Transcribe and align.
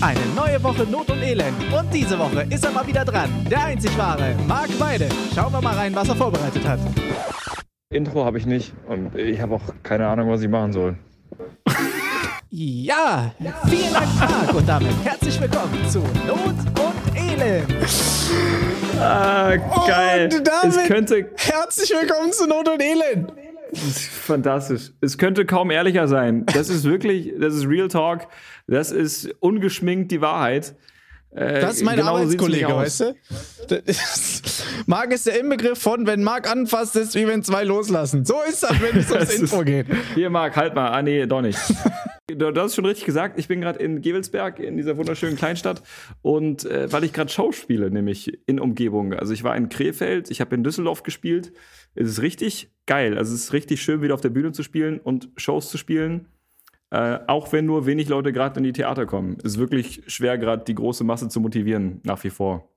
Eine 0.00 0.20
neue 0.36 0.62
Woche 0.62 0.84
Not 0.84 1.10
und 1.10 1.20
Elend. 1.20 1.56
Und 1.72 1.92
diese 1.92 2.16
Woche 2.16 2.46
ist 2.48 2.64
er 2.64 2.70
mal 2.70 2.86
wieder 2.86 3.04
dran. 3.04 3.28
Der 3.50 3.64
einzig 3.64 3.98
wahre 3.98 4.36
Marc 4.46 4.68
Weide. 4.78 5.08
Schauen 5.34 5.52
wir 5.52 5.60
mal 5.60 5.74
rein, 5.74 5.92
was 5.92 6.08
er 6.08 6.14
vorbereitet 6.14 6.66
hat. 6.68 6.78
Intro 7.90 8.24
habe 8.24 8.38
ich 8.38 8.46
nicht 8.46 8.72
und 8.86 9.16
ich 9.16 9.40
habe 9.40 9.56
auch 9.56 9.62
keine 9.82 10.06
Ahnung, 10.06 10.30
was 10.30 10.40
ich 10.40 10.48
machen 10.48 10.72
soll. 10.72 10.96
Ja, 12.50 13.32
vielen 13.68 13.92
Dank, 13.92 14.06
Marc. 14.20 14.54
Und 14.54 14.68
damit 14.68 14.92
herzlich 15.02 15.40
willkommen 15.40 15.88
zu 15.88 15.98
Not 15.98 16.38
und 16.38 17.16
Elend. 17.16 17.66
Ah, 19.00 19.56
geil. 19.86 20.30
Und 20.32 20.46
damit 20.46 20.76
es 20.76 20.86
könnte 20.86 21.28
herzlich 21.36 21.90
willkommen 21.90 22.32
zu 22.32 22.46
Not 22.46 22.68
und 22.68 22.80
Elend. 22.80 23.32
Fantastisch. 24.26 24.92
Es 25.00 25.18
könnte 25.18 25.44
kaum 25.46 25.70
ehrlicher 25.70 26.08
sein. 26.08 26.46
Das 26.46 26.68
ist 26.68 26.84
wirklich, 26.84 27.32
das 27.38 27.54
ist 27.54 27.66
Real 27.66 27.88
Talk. 27.88 28.28
Das 28.66 28.90
ist 28.90 29.30
ungeschminkt 29.40 30.10
die 30.10 30.20
Wahrheit. 30.20 30.74
Äh, 31.30 31.60
Das 31.60 31.76
ist 31.76 31.84
mein 31.84 31.96
genau 31.96 32.16
Arbeitskollege, 32.16 32.68
weißt 32.74 33.00
du? 33.00 33.14
Marc 34.86 35.12
ist 35.12 35.26
der 35.26 35.38
Inbegriff 35.40 35.78
von, 35.78 36.06
wenn 36.06 36.22
Marc 36.22 36.50
anfasst, 36.50 36.96
ist 36.96 37.14
wie 37.14 37.26
wenn 37.26 37.42
zwei 37.42 37.64
loslassen. 37.64 38.24
So 38.24 38.36
ist 38.48 38.62
das, 38.62 38.80
wenn 38.80 38.96
es 38.98 39.10
ums 39.12 39.34
Intro 39.34 39.62
geht. 39.62 39.86
Hier, 40.14 40.30
Marc, 40.30 40.56
halt 40.56 40.74
mal. 40.74 40.88
Ah, 40.90 41.02
nee, 41.02 41.26
doch 41.26 41.42
nicht. 41.42 41.58
Du 42.28 42.50
du 42.50 42.60
hast 42.60 42.74
schon 42.74 42.84
richtig 42.84 43.06
gesagt, 43.06 43.38
ich 43.38 43.48
bin 43.48 43.60
gerade 43.60 43.78
in 43.78 44.02
Gewelsberg, 44.02 44.58
in 44.58 44.76
dieser 44.76 44.96
wunderschönen 44.96 45.36
Kleinstadt. 45.36 45.82
Und 46.22 46.64
äh, 46.66 46.90
weil 46.92 47.04
ich 47.04 47.12
gerade 47.12 47.30
Show 47.30 47.52
spiele, 47.52 47.90
nämlich 47.90 48.38
in 48.46 48.60
Umgebung. 48.60 49.14
Also 49.14 49.32
ich 49.32 49.44
war 49.44 49.56
in 49.56 49.68
Krefeld, 49.68 50.30
ich 50.30 50.40
habe 50.40 50.54
in 50.54 50.62
Düsseldorf 50.62 51.02
gespielt. 51.02 51.52
Es 51.94 52.08
ist 52.08 52.22
richtig 52.22 52.70
geil. 52.86 53.18
Also 53.18 53.34
es 53.34 53.44
ist 53.44 53.52
richtig 53.52 53.82
schön, 53.82 54.02
wieder 54.02 54.14
auf 54.14 54.20
der 54.20 54.30
Bühne 54.30 54.52
zu 54.52 54.62
spielen 54.62 54.98
und 54.98 55.28
Shows 55.36 55.70
zu 55.70 55.78
spielen. 55.78 56.26
Äh, 56.90 57.18
auch 57.26 57.52
wenn 57.52 57.66
nur 57.66 57.84
wenig 57.84 58.08
Leute 58.08 58.32
gerade 58.32 58.58
in 58.58 58.64
die 58.64 58.72
Theater 58.72 59.04
kommen. 59.04 59.36
Es 59.40 59.52
ist 59.52 59.58
wirklich 59.58 60.02
schwer, 60.06 60.38
gerade 60.38 60.64
die 60.64 60.74
große 60.74 61.04
Masse 61.04 61.28
zu 61.28 61.38
motivieren, 61.38 62.00
nach 62.02 62.24
wie 62.24 62.30
vor. 62.30 62.70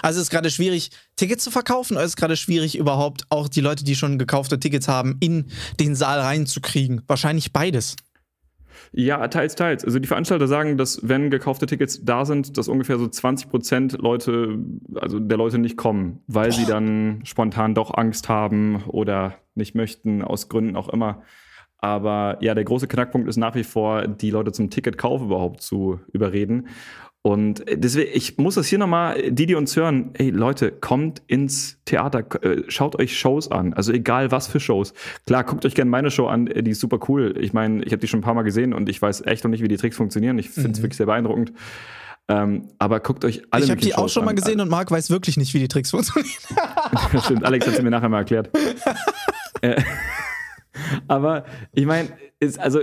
Also 0.00 0.18
es 0.18 0.28
ist 0.28 0.30
gerade 0.30 0.50
schwierig, 0.50 0.90
Tickets 1.16 1.44
zu 1.44 1.50
verkaufen, 1.50 1.98
oder 1.98 2.06
ist 2.06 2.16
gerade 2.16 2.38
schwierig, 2.38 2.78
überhaupt 2.78 3.24
auch 3.28 3.48
die 3.48 3.60
Leute, 3.60 3.84
die 3.84 3.96
schon 3.96 4.18
gekaufte 4.18 4.58
Tickets 4.58 4.88
haben, 4.88 5.18
in 5.20 5.50
den 5.78 5.94
Saal 5.94 6.20
reinzukriegen? 6.20 7.02
Wahrscheinlich 7.06 7.52
beides. 7.52 7.96
Ja, 8.92 9.26
teils, 9.28 9.54
teils. 9.54 9.84
Also 9.84 9.98
die 9.98 10.08
Veranstalter 10.08 10.48
sagen, 10.48 10.76
dass 10.76 11.00
wenn 11.08 11.30
gekaufte 11.30 11.66
Tickets 11.66 12.04
da 12.04 12.24
sind, 12.24 12.56
dass 12.56 12.68
ungefähr 12.68 12.98
so 12.98 13.08
20 13.08 13.50
Prozent 13.50 13.92
Leute, 14.00 14.58
also 14.94 15.18
der 15.18 15.38
Leute 15.38 15.58
nicht 15.58 15.76
kommen, 15.76 16.22
weil 16.26 16.52
sie 16.52 16.66
dann 16.66 17.20
spontan 17.24 17.74
doch 17.74 17.94
Angst 17.94 18.28
haben 18.28 18.84
oder 18.86 19.34
nicht 19.54 19.74
möchten, 19.74 20.22
aus 20.22 20.48
Gründen 20.48 20.76
auch 20.76 20.88
immer. 20.88 21.22
Aber 21.84 22.38
ja, 22.40 22.54
der 22.54 22.64
große 22.64 22.88
Knackpunkt 22.88 23.28
ist 23.28 23.36
nach 23.36 23.54
wie 23.54 23.62
vor, 23.62 24.08
die 24.08 24.30
Leute 24.30 24.52
zum 24.52 24.70
Ticketkauf 24.70 25.20
überhaupt 25.20 25.60
zu 25.60 26.00
überreden. 26.14 26.68
Und 27.26 27.64
deswegen, 27.72 28.10
ich 28.12 28.36
muss 28.36 28.56
das 28.56 28.66
hier 28.66 28.78
nochmal, 28.78 29.30
die, 29.30 29.46
die 29.46 29.54
uns 29.54 29.74
hören, 29.76 30.10
ey 30.12 30.28
Leute, 30.28 30.70
kommt 30.70 31.22
ins 31.26 31.78
Theater, 31.86 32.22
äh, 32.44 32.64
schaut 32.68 32.96
euch 33.00 33.18
Shows 33.18 33.50
an. 33.50 33.72
Also 33.72 33.92
egal 33.92 34.30
was 34.30 34.46
für 34.46 34.60
Shows. 34.60 34.92
Klar, 35.26 35.44
guckt 35.44 35.64
euch 35.64 35.74
gerne 35.74 35.90
meine 35.90 36.10
Show 36.10 36.26
an, 36.26 36.48
äh, 36.48 36.62
die 36.62 36.72
ist 36.72 36.80
super 36.80 36.98
cool. 37.08 37.34
Ich 37.40 37.54
meine, 37.54 37.82
ich 37.82 37.92
habe 37.92 38.00
die 38.00 38.08
schon 38.08 38.20
ein 38.20 38.22
paar 38.22 38.34
Mal 38.34 38.42
gesehen 38.42 38.74
und 38.74 38.90
ich 38.90 39.00
weiß 39.00 39.22
echt 39.24 39.42
noch 39.42 39.50
nicht, 39.50 39.62
wie 39.62 39.68
die 39.68 39.78
Tricks 39.78 39.96
funktionieren. 39.96 40.38
Ich 40.38 40.50
finde 40.50 40.72
es 40.72 40.82
wirklich 40.82 40.98
sehr 40.98 41.06
beeindruckend. 41.06 41.54
Ähm, 42.28 42.68
aber 42.78 43.00
guckt 43.00 43.24
euch 43.24 43.40
alle 43.50 43.64
ich 43.64 43.70
habe 43.70 43.80
die 43.80 43.94
auch 43.94 44.02
Shows 44.02 44.12
schon 44.12 44.24
mal 44.26 44.32
an. 44.32 44.36
gesehen 44.36 44.60
und 44.60 44.68
Marc 44.68 44.90
weiß 44.90 45.08
wirklich 45.08 45.38
nicht, 45.38 45.54
wie 45.54 45.60
die 45.60 45.68
Tricks 45.68 45.90
funktionieren. 45.92 46.34
Das 47.10 47.24
stimmt, 47.24 47.42
Alex 47.42 47.66
hat 47.66 47.76
sie 47.76 47.82
mir 47.82 47.90
nachher 47.90 48.10
mal 48.10 48.18
erklärt. 48.18 48.50
Aber 51.08 51.44
ich 51.72 51.86
meine, 51.86 52.08
also 52.58 52.80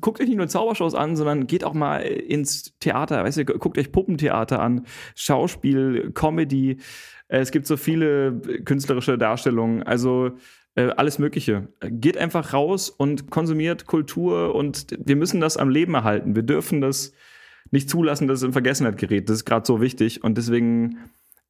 guckt 0.00 0.20
euch 0.20 0.28
nicht 0.28 0.36
nur 0.36 0.48
Zaubershows 0.48 0.94
an, 0.94 1.16
sondern 1.16 1.46
geht 1.46 1.64
auch 1.64 1.74
mal 1.74 1.98
ins 1.98 2.74
Theater, 2.80 3.24
weißt 3.24 3.38
du, 3.38 3.44
guckt 3.44 3.78
euch 3.78 3.92
Puppentheater 3.92 4.60
an, 4.60 4.86
Schauspiel, 5.14 6.12
Comedy. 6.12 6.78
Äh, 7.28 7.40
Es 7.40 7.50
gibt 7.50 7.66
so 7.66 7.76
viele 7.76 8.40
künstlerische 8.64 9.18
Darstellungen, 9.18 9.82
also 9.82 10.32
äh, 10.74 10.90
alles 10.96 11.18
Mögliche. 11.18 11.68
Geht 11.80 12.18
einfach 12.18 12.52
raus 12.52 12.90
und 12.90 13.30
konsumiert 13.30 13.86
Kultur 13.86 14.54
und 14.54 14.86
wir 14.98 15.16
müssen 15.16 15.40
das 15.40 15.56
am 15.56 15.68
Leben 15.68 15.94
erhalten. 15.94 16.34
Wir 16.34 16.42
dürfen 16.42 16.80
das 16.80 17.12
nicht 17.70 17.90
zulassen, 17.90 18.28
dass 18.28 18.40
es 18.40 18.44
in 18.44 18.52
Vergessenheit 18.52 18.96
gerät. 18.96 19.28
Das 19.28 19.38
ist 19.38 19.44
gerade 19.44 19.66
so 19.66 19.80
wichtig 19.80 20.22
und 20.22 20.38
deswegen 20.38 20.98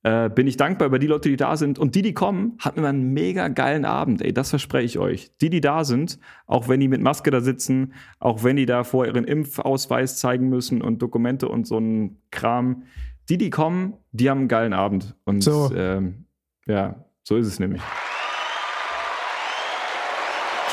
äh, 0.03 0.29
bin 0.31 0.47
ich 0.47 0.57
dankbar 0.57 0.87
über 0.87 0.99
die 0.99 1.07
Leute, 1.07 1.29
die 1.29 1.37
da 1.37 1.57
sind. 1.57 1.79
Und 1.79 1.95
die, 1.95 2.03
die 2.03 2.15
kommen, 2.15 2.57
hatten 2.59 2.79
immer 2.79 2.89
einen 2.89 3.13
mega 3.13 3.49
geilen 3.49 3.85
Abend, 3.85 4.23
ey. 4.23 4.33
Das 4.33 4.51
verspreche 4.51 4.85
ich 4.87 4.99
euch. 4.99 5.37
Die, 5.41 5.51
die 5.51 5.61
da 5.61 5.85
sind, 5.85 6.19
auch 6.47 6.69
wenn 6.69 6.81
die 6.81 6.89
mit 6.89 7.01
Maske 7.01 7.31
da 7.31 7.41
sitzen, 7.41 7.93
auch 8.21 8.45
wenn 8.45 8.57
die 8.57 8.67
da 8.67 8.85
vor 8.85 9.07
ihren 9.07 9.25
Impfausweis 9.25 10.19
zeigen 10.19 10.49
müssen 10.49 10.83
und 10.83 11.03
Dokumente 11.03 11.49
und 11.49 11.67
so 11.67 11.79
ein 11.79 12.21
Kram, 12.31 12.85
die, 13.29 13.39
die 13.39 13.51
kommen, 13.51 13.95
die 14.13 14.31
haben 14.31 14.41
einen 14.41 14.49
geilen 14.49 14.73
Abend. 14.73 15.17
Und 15.25 15.43
So. 15.43 15.73
ähm, 15.75 16.27
ja, 16.67 17.05
so 17.23 17.37
ist 17.37 17.47
es 17.47 17.59
nämlich. 17.59 17.83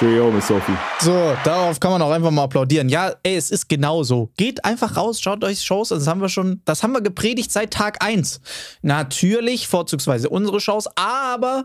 Cheerio, 0.03 0.29
Miss 0.31 0.49
Sophie. 0.49 0.73
So, 0.99 1.33
darauf 1.45 1.79
kann 1.79 1.91
man 1.91 2.01
auch 2.01 2.11
einfach 2.11 2.29
mal 2.29 2.43
applaudieren. 2.43 2.89
Ja, 2.89 3.13
ey, 3.23 3.37
es 3.37 3.49
ist 3.51 3.69
genau 3.69 4.03
so. 4.03 4.31
Geht 4.35 4.65
einfach 4.65 4.97
raus, 4.97 5.21
schaut 5.21 5.45
euch 5.45 5.61
Shows 5.61 5.93
an. 5.93 5.99
Das 5.99 6.07
haben 6.07 6.19
wir 6.19 6.27
schon, 6.27 6.61
das 6.65 6.83
haben 6.83 6.91
wir 6.91 6.99
gepredigt 6.99 7.53
seit 7.53 7.71
Tag 7.71 8.03
1. 8.03 8.41
Natürlich, 8.81 9.69
vorzugsweise 9.69 10.27
unsere 10.27 10.59
Shows, 10.59 10.89
aber 10.97 11.63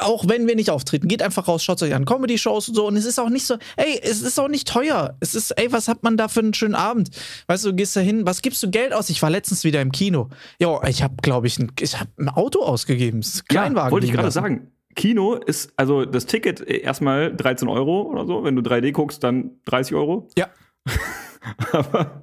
auch 0.00 0.26
wenn 0.26 0.48
wir 0.48 0.56
nicht 0.56 0.70
auftreten, 0.70 1.06
geht 1.06 1.22
einfach 1.22 1.46
raus, 1.46 1.62
schaut 1.62 1.80
euch 1.84 1.94
an 1.94 2.04
Comedy-Shows 2.04 2.70
und 2.70 2.74
so. 2.74 2.88
Und 2.88 2.96
es 2.96 3.04
ist 3.04 3.20
auch 3.20 3.28
nicht 3.28 3.46
so, 3.46 3.54
ey, 3.76 4.00
es 4.02 4.22
ist 4.22 4.40
auch 4.40 4.48
nicht 4.48 4.66
teuer. 4.66 5.16
Es 5.20 5.36
ist, 5.36 5.52
ey, 5.52 5.70
was 5.70 5.86
hat 5.86 6.02
man 6.02 6.16
da 6.16 6.26
für 6.26 6.40
einen 6.40 6.54
schönen 6.54 6.74
Abend? 6.74 7.10
Weißt 7.46 7.64
du, 7.64 7.68
du 7.68 7.76
gehst 7.76 7.94
da 7.94 8.00
hin, 8.00 8.26
was 8.26 8.42
gibst 8.42 8.60
du 8.64 8.70
Geld 8.70 8.92
aus? 8.92 9.08
Ich 9.08 9.22
war 9.22 9.30
letztens 9.30 9.62
wieder 9.62 9.80
im 9.80 9.92
Kino. 9.92 10.30
Jo, 10.58 10.82
ich 10.88 11.04
habe, 11.04 11.14
glaube 11.22 11.46
ich, 11.46 11.60
ein, 11.60 11.70
ich 11.78 12.00
habe 12.00 12.10
ein 12.18 12.28
Auto 12.28 12.64
ausgegeben. 12.64 13.20
Das 13.20 13.34
ist 13.34 13.48
Kleinwagen. 13.48 13.86
Ja, 13.88 13.92
wollte 13.92 14.06
ich 14.06 14.12
gerade 14.12 14.32
sagen. 14.32 14.71
Kino 14.94 15.34
ist, 15.34 15.72
also 15.76 16.04
das 16.04 16.26
Ticket 16.26 16.60
äh, 16.60 16.78
erstmal 16.78 17.34
13 17.34 17.68
Euro 17.68 18.02
oder 18.02 18.26
so. 18.26 18.44
Wenn 18.44 18.56
du 18.56 18.62
3D 18.62 18.92
guckst, 18.92 19.22
dann 19.24 19.52
30 19.66 19.94
Euro. 19.94 20.28
Ja. 20.36 20.48
aber 21.72 22.22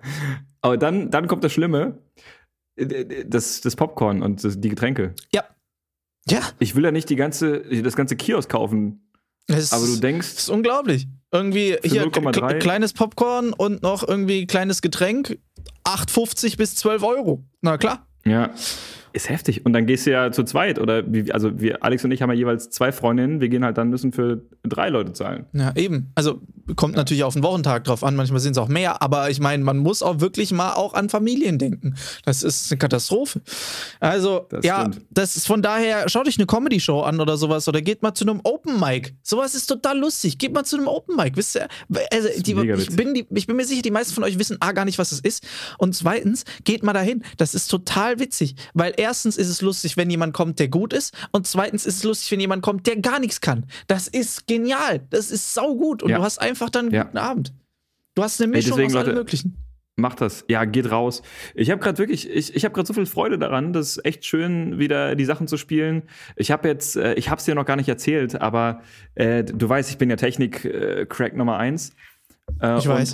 aber 0.61 0.77
dann, 0.77 1.09
dann 1.11 1.27
kommt 1.27 1.43
das 1.43 1.53
Schlimme. 1.53 1.97
Äh, 2.75 3.25
Das, 3.25 3.61
das 3.61 3.75
Popcorn 3.75 4.21
und 4.21 4.43
das, 4.43 4.59
die 4.59 4.69
Getränke. 4.69 5.13
Ja. 5.33 5.43
Ja. 6.29 6.41
Ich 6.59 6.75
will 6.75 6.83
ja 6.83 6.91
nicht 6.91 7.09
die 7.09 7.15
ganze, 7.15 7.61
das 7.81 7.95
ganze 7.95 8.15
Kiosk 8.15 8.49
kaufen. 8.49 9.09
Es 9.47 9.73
Aber 9.73 9.85
du 9.87 9.95
denkst, 9.97 10.27
Das 10.35 10.43
ist 10.43 10.49
unglaublich. 10.49 11.07
Irgendwie 11.31 11.77
hier 11.83 12.03
0,3. 12.05 12.39
k- 12.39 12.59
kleines 12.59 12.93
Popcorn 12.93 13.51
und 13.53 13.81
noch 13.81 14.07
irgendwie 14.07 14.45
kleines 14.45 14.81
Getränk. 14.81 15.39
8,50 15.85 16.57
bis 16.57 16.75
12 16.75 17.03
Euro. 17.03 17.43
Na 17.61 17.77
klar. 17.77 18.05
ja, 18.25 18.51
ist 19.13 19.29
heftig. 19.29 19.65
Und 19.65 19.73
dann 19.73 19.85
gehst 19.85 20.05
du 20.05 20.11
ja 20.11 20.31
zu 20.31 20.43
zweit. 20.43 20.79
Oder 20.79 21.03
wie, 21.11 21.31
also 21.31 21.59
wir, 21.59 21.83
Alex 21.83 22.03
und 22.05 22.11
ich 22.11 22.21
haben 22.21 22.29
ja 22.29 22.35
jeweils 22.35 22.69
zwei 22.69 22.91
Freundinnen. 22.91 23.41
Wir 23.41 23.49
gehen 23.49 23.63
halt 23.63 23.77
dann 23.77 23.89
müssen 23.89 24.11
für 24.11 24.41
drei 24.63 24.89
Leute 24.89 25.13
zahlen. 25.13 25.45
Ja, 25.53 25.73
eben. 25.75 26.11
Also 26.15 26.41
kommt 26.75 26.95
natürlich 26.95 27.23
auf 27.23 27.33
den 27.33 27.43
Wochentag 27.43 27.83
drauf 27.85 28.03
an. 28.03 28.15
Manchmal 28.15 28.39
sind 28.39 28.51
es 28.51 28.57
auch 28.57 28.67
mehr. 28.67 29.01
Aber 29.01 29.29
ich 29.29 29.39
meine, 29.39 29.63
man 29.63 29.77
muss 29.77 30.03
auch 30.03 30.19
wirklich 30.19 30.51
mal 30.51 30.73
auch 30.73 30.93
an 30.93 31.09
Familien 31.09 31.57
denken. 31.57 31.95
Das 32.25 32.43
ist 32.43 32.71
eine 32.71 32.77
Katastrophe. 32.77 33.41
Also, 33.99 34.45
Das 34.49 34.63
ja, 34.65 34.81
stimmt. 34.81 35.05
das 35.09 35.35
ist 35.35 35.47
von 35.47 35.61
daher, 35.61 36.09
schaut 36.09 36.27
euch 36.27 36.37
eine 36.37 36.45
Comedy-Show 36.47 37.01
an 37.01 37.19
oder 37.19 37.37
sowas. 37.37 37.67
Oder 37.67 37.81
geht 37.81 38.01
mal 38.01 38.13
zu 38.13 38.25
einem 38.25 38.41
Open 38.43 38.79
Mic. 38.79 39.15
Sowas 39.23 39.55
ist 39.55 39.67
total 39.67 39.97
lustig. 39.97 40.37
Geht 40.37 40.53
mal 40.53 40.63
zu 40.63 40.77
einem 40.77 40.87
Open 40.87 41.15
Mic. 41.15 41.35
Wisst 41.35 41.55
ihr, 41.55 41.67
also, 42.11 42.29
die, 42.41 42.51
ich, 42.51 42.95
bin 42.95 43.13
die, 43.13 43.25
ich 43.33 43.47
bin 43.47 43.55
mir 43.55 43.65
sicher, 43.65 43.81
die 43.81 43.91
meisten 43.91 44.13
von 44.13 44.23
euch 44.23 44.37
wissen 44.37 44.57
A, 44.59 44.71
gar 44.71 44.85
nicht, 44.85 44.99
was 44.99 45.11
es 45.11 45.19
ist. 45.19 45.45
Und 45.77 45.95
zweitens, 45.95 46.45
geht 46.63 46.83
mal 46.83 46.93
dahin. 46.93 47.23
Das 47.37 47.53
ist 47.53 47.67
total 47.67 48.19
witzig. 48.19 48.55
Weil 48.73 48.93
erstens 48.99 49.37
ist 49.37 49.47
es 49.49 49.61
lustig, 49.61 49.97
wenn 49.97 50.09
jemand 50.09 50.33
kommt, 50.33 50.59
der 50.59 50.67
gut 50.67 50.93
ist. 50.93 51.15
Und 51.31 51.47
zweitens 51.47 51.85
ist 51.85 51.97
es 51.97 52.03
lustig, 52.03 52.31
wenn 52.31 52.39
jemand 52.39 52.61
kommt, 52.61 52.85
der 52.87 52.97
gar 52.97 53.19
nichts 53.19 53.41
kann. 53.41 53.65
Das 53.87 54.07
ist 54.07 54.45
genial. 54.47 55.01
Das 55.09 55.31
ist 55.31 55.53
saugut. 55.53 56.03
Und 56.03 56.09
Ja. 56.11 56.17
du 56.17 56.23
hast 56.23 56.39
einfach 56.39 56.69
dann 56.69 56.85
einen 56.87 56.95
Ja. 56.95 57.03
guten 57.03 57.17
Abend. 57.17 57.53
Du 58.15 58.23
hast 58.23 58.39
eine 58.41 58.51
Mischung 58.51 58.77
deswegen, 58.77 58.95
aus 58.97 59.03
allem 59.05 59.15
Möglichen. 59.15 59.55
Macht 59.95 60.21
das. 60.21 60.45
Ja, 60.47 60.63
geht 60.63 60.91
raus. 60.91 61.21
Ich 61.55 61.71
habe 61.71 61.81
gerade 61.81 61.97
wirklich, 61.97 62.29
ich, 62.29 62.55
ich 62.55 62.63
habe 62.63 62.73
gerade 62.73 62.87
so 62.87 62.93
viel 62.93 63.05
Freude 63.05 63.37
daran, 63.37 63.73
das 63.73 63.97
ist 63.97 64.05
echt 64.05 64.23
schön, 64.25 64.79
wieder 64.79 65.15
die 65.15 65.25
Sachen 65.25 65.47
zu 65.47 65.57
spielen. 65.57 66.03
Ich 66.37 66.51
habe 66.51 66.69
jetzt, 66.69 66.95
äh, 66.95 67.15
ich 67.15 67.29
habe 67.29 67.39
es 67.39 67.45
dir 67.45 67.53
noch 67.55 67.65
gar 67.65 67.75
nicht 67.75 67.89
erzählt, 67.89 68.39
aber 68.39 68.81
äh, 69.15 69.43
du 69.43 69.67
weißt, 69.67 69.89
ich 69.89 69.97
bin 69.97 70.09
ja 70.09 70.15
Technik-Crack 70.15 71.35
Nummer 71.35 71.57
eins. 71.57 71.91
Äh, 72.61 72.77
Ich 72.77 72.87
weiß. 72.87 73.13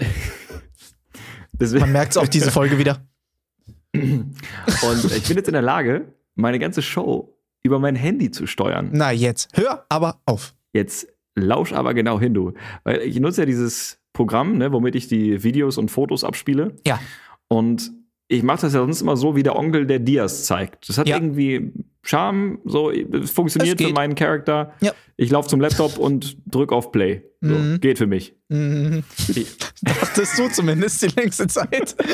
Man 1.79 1.91
merkt 1.91 2.11
es 2.11 2.17
auch 2.17 2.27
diese 2.27 2.51
Folge 2.51 2.77
wieder. 2.77 3.01
und 4.01 5.11
ich 5.15 5.27
bin 5.27 5.37
jetzt 5.37 5.47
in 5.47 5.53
der 5.53 5.61
Lage, 5.61 6.13
meine 6.35 6.59
ganze 6.59 6.81
Show 6.81 7.37
über 7.63 7.79
mein 7.79 7.95
Handy 7.95 8.29
zu 8.31 8.45
steuern. 8.47 8.89
Na, 8.93 9.11
jetzt. 9.11 9.49
Hör 9.57 9.85
aber 9.89 10.21
auf. 10.25 10.53
Jetzt 10.73 11.07
lausch 11.35 11.73
aber 11.73 11.93
genau 11.93 12.19
hin, 12.19 12.33
du. 12.33 12.53
Weil 12.83 13.01
ich 13.01 13.19
nutze 13.19 13.41
ja 13.41 13.45
dieses 13.45 13.99
Programm, 14.13 14.57
ne, 14.57 14.71
womit 14.71 14.95
ich 14.95 15.07
die 15.07 15.43
Videos 15.43 15.77
und 15.77 15.89
Fotos 15.89 16.23
abspiele. 16.23 16.75
Ja. 16.85 16.99
Und 17.47 17.91
ich 18.27 18.41
mache 18.43 18.61
das 18.61 18.73
ja 18.73 18.79
sonst 18.79 19.01
immer 19.01 19.17
so, 19.17 19.35
wie 19.35 19.43
der 19.43 19.55
Onkel 19.55 19.85
der 19.85 19.99
Diaz 19.99 20.45
zeigt. 20.45 20.89
Das 20.89 20.97
hat 20.97 21.07
Ja. 21.07 21.17
irgendwie 21.17 21.71
Charme, 22.03 22.59
so, 22.65 22.91
es 22.91 23.31
funktioniert 23.31 23.79
Es 23.79 23.87
für 23.87 23.93
meinen 23.93 24.15
Charakter. 24.15 24.73
Ja. 24.81 24.93
Ich 25.17 25.31
laufe 25.31 25.47
zum 25.49 25.59
Laptop 25.61 25.97
und 25.97 26.37
drück 26.45 26.71
auf 26.71 26.91
Play. 26.91 27.23
So, 27.41 27.53
Mhm. 27.55 27.81
Geht 27.81 27.97
für 27.97 28.07
mich. 28.07 28.35
Mhm. 28.49 29.03
Dachtest 29.81 30.37
du 30.39 30.47
zumindest 30.49 31.01
die 31.01 31.07
längste 31.19 31.47
Zeit. 31.47 31.95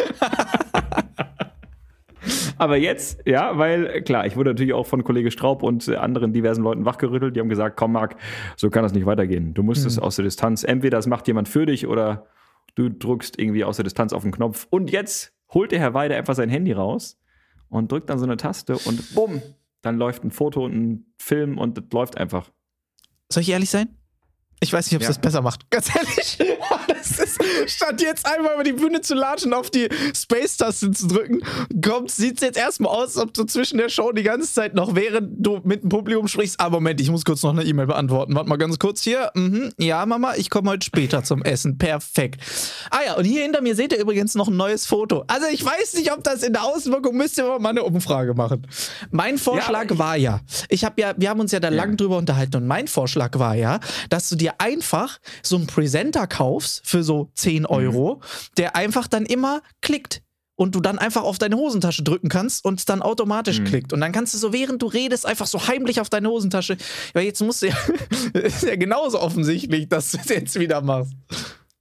Aber 2.57 2.77
jetzt, 2.77 3.19
ja, 3.25 3.57
weil 3.57 4.01
klar, 4.03 4.25
ich 4.25 4.35
wurde 4.35 4.51
natürlich 4.51 4.73
auch 4.73 4.85
von 4.85 5.03
Kollege 5.03 5.31
Straub 5.31 5.63
und 5.63 5.87
anderen 5.89 6.33
diversen 6.33 6.63
Leuten 6.63 6.85
wachgerüttelt. 6.85 7.35
Die 7.35 7.39
haben 7.39 7.49
gesagt, 7.49 7.77
komm 7.77 7.93
Marc, 7.93 8.15
so 8.55 8.69
kann 8.69 8.83
das 8.83 8.93
nicht 8.93 9.05
weitergehen. 9.05 9.53
Du 9.53 9.63
musst 9.63 9.85
es 9.85 9.97
aus 9.99 10.15
der 10.17 10.23
Distanz, 10.25 10.63
entweder 10.63 10.97
das 10.97 11.07
macht 11.07 11.27
jemand 11.27 11.49
für 11.49 11.65
dich 11.65 11.87
oder 11.87 12.27
du 12.75 12.89
drückst 12.89 13.39
irgendwie 13.39 13.63
aus 13.63 13.77
der 13.77 13.83
Distanz 13.83 14.13
auf 14.13 14.23
den 14.23 14.31
Knopf. 14.31 14.67
Und 14.69 14.91
jetzt 14.91 15.33
holt 15.53 15.71
der 15.71 15.79
Herr 15.79 15.93
Weide 15.93 16.15
einfach 16.15 16.35
sein 16.35 16.49
Handy 16.49 16.71
raus 16.71 17.17
und 17.69 17.91
drückt 17.91 18.09
dann 18.09 18.19
so 18.19 18.25
eine 18.25 18.37
Taste 18.37 18.77
und 18.85 19.15
bumm, 19.15 19.41
dann 19.81 19.97
läuft 19.97 20.23
ein 20.23 20.31
Foto 20.31 20.63
und 20.65 20.73
ein 20.75 21.05
Film 21.17 21.57
und 21.57 21.77
das 21.77 21.85
läuft 21.91 22.17
einfach. 22.17 22.51
Soll 23.31 23.41
ich 23.41 23.49
ehrlich 23.49 23.69
sein? 23.69 23.89
Ich 24.63 24.71
weiß 24.71 24.85
nicht, 24.91 24.95
ob 24.95 25.01
es 25.01 25.07
Ja. 25.07 25.13
das 25.13 25.19
besser 25.21 25.41
macht. 25.41 25.69
Ganz 25.71 25.89
ehrlich. 25.95 26.37
Das 27.17 27.19
ist, 27.37 27.39
statt 27.67 28.01
jetzt 28.01 28.25
einmal 28.25 28.53
über 28.55 28.63
die 28.63 28.73
Bühne 28.73 29.01
zu 29.01 29.13
latschen, 29.15 29.53
auf 29.53 29.69
die 29.69 29.89
Space-Taste 30.15 30.91
zu 30.91 31.07
drücken, 31.07 31.41
kommt, 31.83 32.11
sieht 32.11 32.35
es 32.35 32.41
jetzt 32.41 32.57
erstmal 32.57 32.91
aus, 32.91 33.15
als 33.15 33.17
ob 33.17 33.33
du 33.33 33.43
zwischen 33.45 33.77
der 33.77 33.89
Show 33.89 34.11
die 34.11 34.23
ganze 34.23 34.51
Zeit 34.51 34.73
noch, 34.75 34.95
während 34.95 35.45
du 35.45 35.59
mit 35.63 35.83
dem 35.83 35.89
Publikum 35.89 36.27
sprichst, 36.27 36.59
ah, 36.59 36.69
Moment, 36.69 37.01
ich 37.01 37.09
muss 37.09 37.25
kurz 37.25 37.43
noch 37.43 37.51
eine 37.51 37.63
E-Mail 37.63 37.87
beantworten. 37.87 38.35
Warte 38.35 38.49
mal 38.49 38.57
ganz 38.57 38.79
kurz 38.79 39.01
hier. 39.03 39.31
Mhm. 39.35 39.71
Ja, 39.77 40.05
Mama, 40.05 40.35
ich 40.35 40.49
komme 40.49 40.69
heute 40.69 40.85
später 40.85 41.23
zum 41.23 41.41
Essen. 41.43 41.77
Perfekt. 41.77 42.41
Ah 42.89 42.99
ja, 43.05 43.13
und 43.15 43.25
hier 43.25 43.43
hinter 43.43 43.61
mir 43.61 43.75
seht 43.75 43.91
ihr 43.93 43.99
übrigens 43.99 44.35
noch 44.35 44.47
ein 44.47 44.57
neues 44.57 44.85
Foto. 44.85 45.23
Also 45.27 45.47
ich 45.51 45.63
weiß 45.63 45.93
nicht, 45.95 46.11
ob 46.13 46.23
das 46.23 46.43
in 46.43 46.53
der 46.53 46.63
Auswirkung, 46.63 47.17
müsst 47.17 47.37
ihr 47.37 47.45
aber 47.45 47.59
mal 47.59 47.69
eine 47.69 47.83
Umfrage 47.83 48.33
machen. 48.33 48.67
Mein 49.11 49.37
Vorschlag 49.37 49.85
ich- 49.91 49.97
war 49.97 50.15
ja, 50.15 50.39
ich 50.69 50.83
habe 50.85 51.01
ja, 51.01 51.13
wir 51.17 51.29
haben 51.29 51.39
uns 51.39 51.51
ja 51.51 51.59
da 51.59 51.69
lang 51.69 51.97
drüber 51.97 52.17
unterhalten 52.17 52.57
und 52.57 52.67
mein 52.67 52.87
Vorschlag 52.87 53.37
war 53.39 53.55
ja, 53.55 53.79
dass 54.09 54.29
du 54.29 54.35
dir 54.35 54.53
einfach 54.59 55.19
so 55.43 55.55
einen 55.57 55.67
Presenter 55.67 56.27
kaufst 56.27 56.81
für 56.85 57.00
so 57.03 57.31
10 57.35 57.65
Euro, 57.65 58.21
der 58.57 58.75
einfach 58.75 59.07
dann 59.07 59.25
immer 59.25 59.61
klickt. 59.81 60.21
Und 60.55 60.75
du 60.75 60.79
dann 60.79 60.99
einfach 60.99 61.23
auf 61.23 61.39
deine 61.39 61.55
Hosentasche 61.55 62.03
drücken 62.03 62.29
kannst 62.29 62.65
und 62.65 62.77
es 62.77 62.85
dann 62.85 63.01
automatisch 63.01 63.63
klickt. 63.63 63.93
Und 63.93 64.01
dann 64.01 64.11
kannst 64.11 64.35
du 64.35 64.37
so, 64.37 64.53
während 64.53 64.79
du 64.83 64.85
redest, 64.85 65.25
einfach 65.25 65.47
so 65.47 65.67
heimlich 65.67 65.99
auf 65.99 66.09
deine 66.09 66.29
Hosentasche. 66.29 66.77
Weil 67.13 67.25
jetzt 67.25 67.41
musst 67.41 67.63
du 67.63 67.69
ja, 67.69 67.75
ist 68.33 68.61
ja 68.61 68.75
genauso 68.75 69.19
offensichtlich, 69.19 69.89
dass 69.89 70.11
du 70.11 70.19
es 70.19 70.29
jetzt 70.29 70.59
wieder 70.59 70.81
machst. 70.81 71.13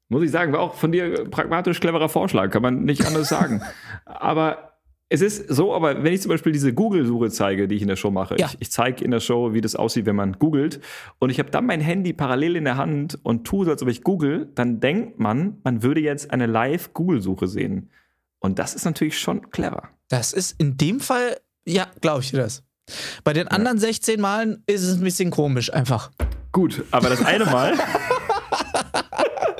Muss 0.09 0.23
ich 0.23 0.31
sagen, 0.31 0.55
war 0.55 0.61
auch 0.61 0.75
von 0.77 0.93
dir 0.93 1.29
pragmatisch 1.31 1.79
cleverer 1.79 2.09
Vorschlag, 2.09 2.51
kann 2.51 2.63
man 2.63 2.85
nicht 2.85 3.05
anders 3.05 3.29
sagen. 3.29 3.61
Aber 4.07 4.70
es 5.13 5.21
ist 5.23 5.49
so, 5.49 5.75
aber 5.75 6.03
wenn 6.05 6.13
ich 6.13 6.23
zum 6.23 6.29
Beispiel 6.31 6.53
diese 6.53 6.73
Google-Suche 6.73 7.31
zeige, 7.31 7.67
die 7.69 7.75
ich 7.75 7.83
in 7.83 7.89
der 7.89 7.97
Show 7.97 8.11
mache, 8.11 8.37
Ja. 8.39 8.47
ich, 8.47 8.57
ich 8.61 8.71
zeige 8.71 9.05
in 9.05 9.11
der 9.11 9.21
Show, 9.21 9.53
wie 9.53 9.61
das 9.61 9.75
aussieht, 9.77 10.07
wenn 10.07 10.15
man 10.17 10.35
googelt, 10.39 10.81
und 11.19 11.31
ich 11.31 11.39
habe 11.41 11.51
dann 11.51 11.67
mein 11.67 11.81
Handy 11.81 12.13
parallel 12.13 12.55
in 12.57 12.65
der 12.65 12.77
Hand 12.77 13.19
und 13.25 13.45
tue 13.45 13.65
so, 13.65 13.73
als 13.73 13.83
ob 13.83 13.89
ich 13.89 14.03
google, 14.05 14.49
dann 14.55 14.79
denkt 14.81 15.19
man, 15.19 15.59
man 15.65 15.83
würde 15.83 16.01
jetzt 16.01 16.31
eine 16.33 16.47
Live-Google-Suche 16.47 17.47
sehen. 17.49 17.91
Und 18.39 18.59
das 18.59 18.75
ist 18.75 18.85
natürlich 18.85 19.19
schon 19.19 19.51
clever. 19.51 19.89
Das 20.09 20.33
ist 20.33 20.59
in 20.61 20.77
dem 20.77 21.01
Fall, 21.01 21.37
ja, 21.67 21.89
glaube 22.01 22.23
ich 22.23 22.31
dir 22.31 22.39
das. 22.39 22.63
Bei 23.25 23.33
den 23.33 23.49
anderen 23.49 23.79
16 23.79 24.21
Malen 24.21 24.63
ist 24.67 24.83
es 24.83 24.97
ein 24.97 25.05
bisschen 25.05 25.31
komisch 25.31 25.73
einfach. 25.73 26.11
Gut, 26.53 26.85
aber 26.91 27.09
das 27.11 27.25
eine 27.25 27.45
Mal, 27.45 27.75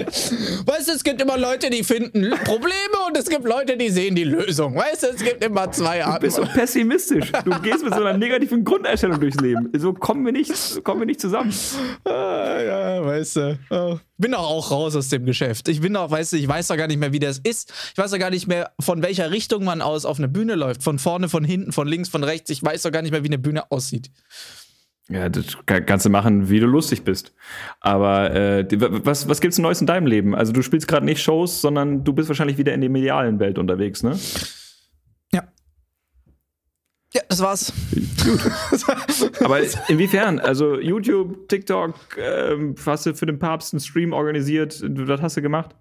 Weißt 0.07 0.89
du, 0.89 0.93
es 0.93 1.05
gibt 1.05 1.21
immer 1.21 1.39
Leute, 1.39 1.71
die 1.71 1.85
finden 1.85 2.31
Probleme 2.45 3.07
und 3.07 3.17
es 3.17 3.29
gibt 3.29 3.45
Leute, 3.45 3.77
die 3.77 3.91
sehen 3.91 4.15
die 4.15 4.25
Lösung. 4.25 4.75
Weißt 4.75 5.03
du, 5.03 5.07
es 5.09 5.23
gibt 5.23 5.45
immer 5.45 5.71
zwei 5.73 6.05
Arten. 6.05 6.23
bist 6.23 6.37
so 6.37 6.43
pessimistisch. 6.43 7.33
Du 7.45 7.51
gehst 7.61 7.85
mit 7.85 7.95
so 7.95 8.01
einer 8.01 8.17
negativen 8.17 8.65
Grundeinstellung 8.65 9.21
durchs 9.21 9.41
Leben. 9.41 9.71
So 9.77 9.93
kommen 9.93 10.25
wir 10.25 10.33
nicht, 10.33 10.55
so 10.55 10.81
kommen 10.83 11.01
wir 11.01 11.07
nicht 11.07 11.21
zusammen. 11.21 11.53
Ah, 12.05 12.61
ja, 12.61 13.05
weißt 13.05 13.37
du. 13.37 13.59
Oh. 13.71 13.99
Bin 14.19 14.33
doch 14.33 14.41
auch 14.41 14.71
raus 14.71 14.97
aus 14.97 15.09
dem 15.09 15.25
Geschäft. 15.25 15.69
Ich 15.69 15.81
bin 15.81 15.95
doch, 15.95 16.11
weißt 16.11 16.35
du, 16.35 16.37
ich 16.37 16.47
weiß 16.47 16.69
doch 16.69 16.77
gar 16.77 16.87
nicht 16.87 16.99
mehr, 16.99 17.13
wie 17.13 17.19
das 17.19 17.39
ist. 17.39 17.73
Ich 17.93 17.99
weiß 17.99 18.11
doch 18.11 18.19
gar 18.19 18.31
nicht 18.31 18.47
mehr, 18.47 18.71
von 18.79 19.03
welcher 19.03 19.31
Richtung 19.31 19.65
man 19.65 19.81
aus 19.81 20.05
auf 20.05 20.19
eine 20.19 20.29
Bühne 20.29 20.57
läuft. 20.57 20.83
Von 20.83 20.99
vorne, 20.99 21.29
von 21.29 21.45
hinten, 21.45 21.73
von 21.73 21.89
links, 21.89 22.11
von 22.11 22.23
rechts. 22.23 22.51
Ich 22.51 22.63
weiß 22.63 22.83
doch 22.83 22.93
gar 22.93 23.03
nicht 23.03 23.13
mehr, 23.13 23.23
wie 23.23 23.29
eine 23.29 23.39
Bühne 23.39 23.71
aussieht. 23.71 24.11
Ja, 25.11 25.29
das 25.29 25.59
ka- 25.67 25.81
kannst 25.81 26.07
du 26.07 26.11
machen, 26.11 26.51
wie 26.51 26.61
du 26.61 26.67
lustig 26.67 27.03
bist. 27.03 27.35
Aber 27.81 28.33
äh, 28.33 28.65
was, 29.05 29.29
was 29.29 29.41
gibt's 29.41 29.59
Neues 29.59 29.81
in 29.81 29.87
deinem 29.89 30.07
Leben? 30.07 30.37
Also 30.37 30.53
du 30.53 30.63
spielst 30.63 30.87
gerade 30.87 31.05
nicht 31.05 31.21
Shows, 31.21 31.61
sondern 31.61 32.05
du 32.05 32.13
bist 32.13 32.29
wahrscheinlich 32.29 32.59
wieder 32.59 32.73
in 32.73 32.81
der 32.81 32.91
medialen 32.91 33.41
Welt 33.41 33.59
unterwegs, 33.59 34.05
ne? 34.05 34.17
Ja. 35.33 35.49
Ja, 37.13 37.23
das 37.29 37.41
war's. 37.43 37.73
Aber 39.41 39.59
inwiefern? 39.89 40.39
Also 40.39 40.79
YouTube, 40.79 41.49
TikTok, 41.49 41.95
ähm, 42.17 42.77
hast 42.87 43.07
du 43.07 43.15
für 43.15 43.27
den 43.27 43.41
Papst 43.41 43.75
einen 43.75 43.81
Stream 43.81 44.13
organisiert? 44.13 44.81
Das 44.89 45.21
hast 45.21 45.37
du 45.37 45.43
gemacht? 45.43 45.75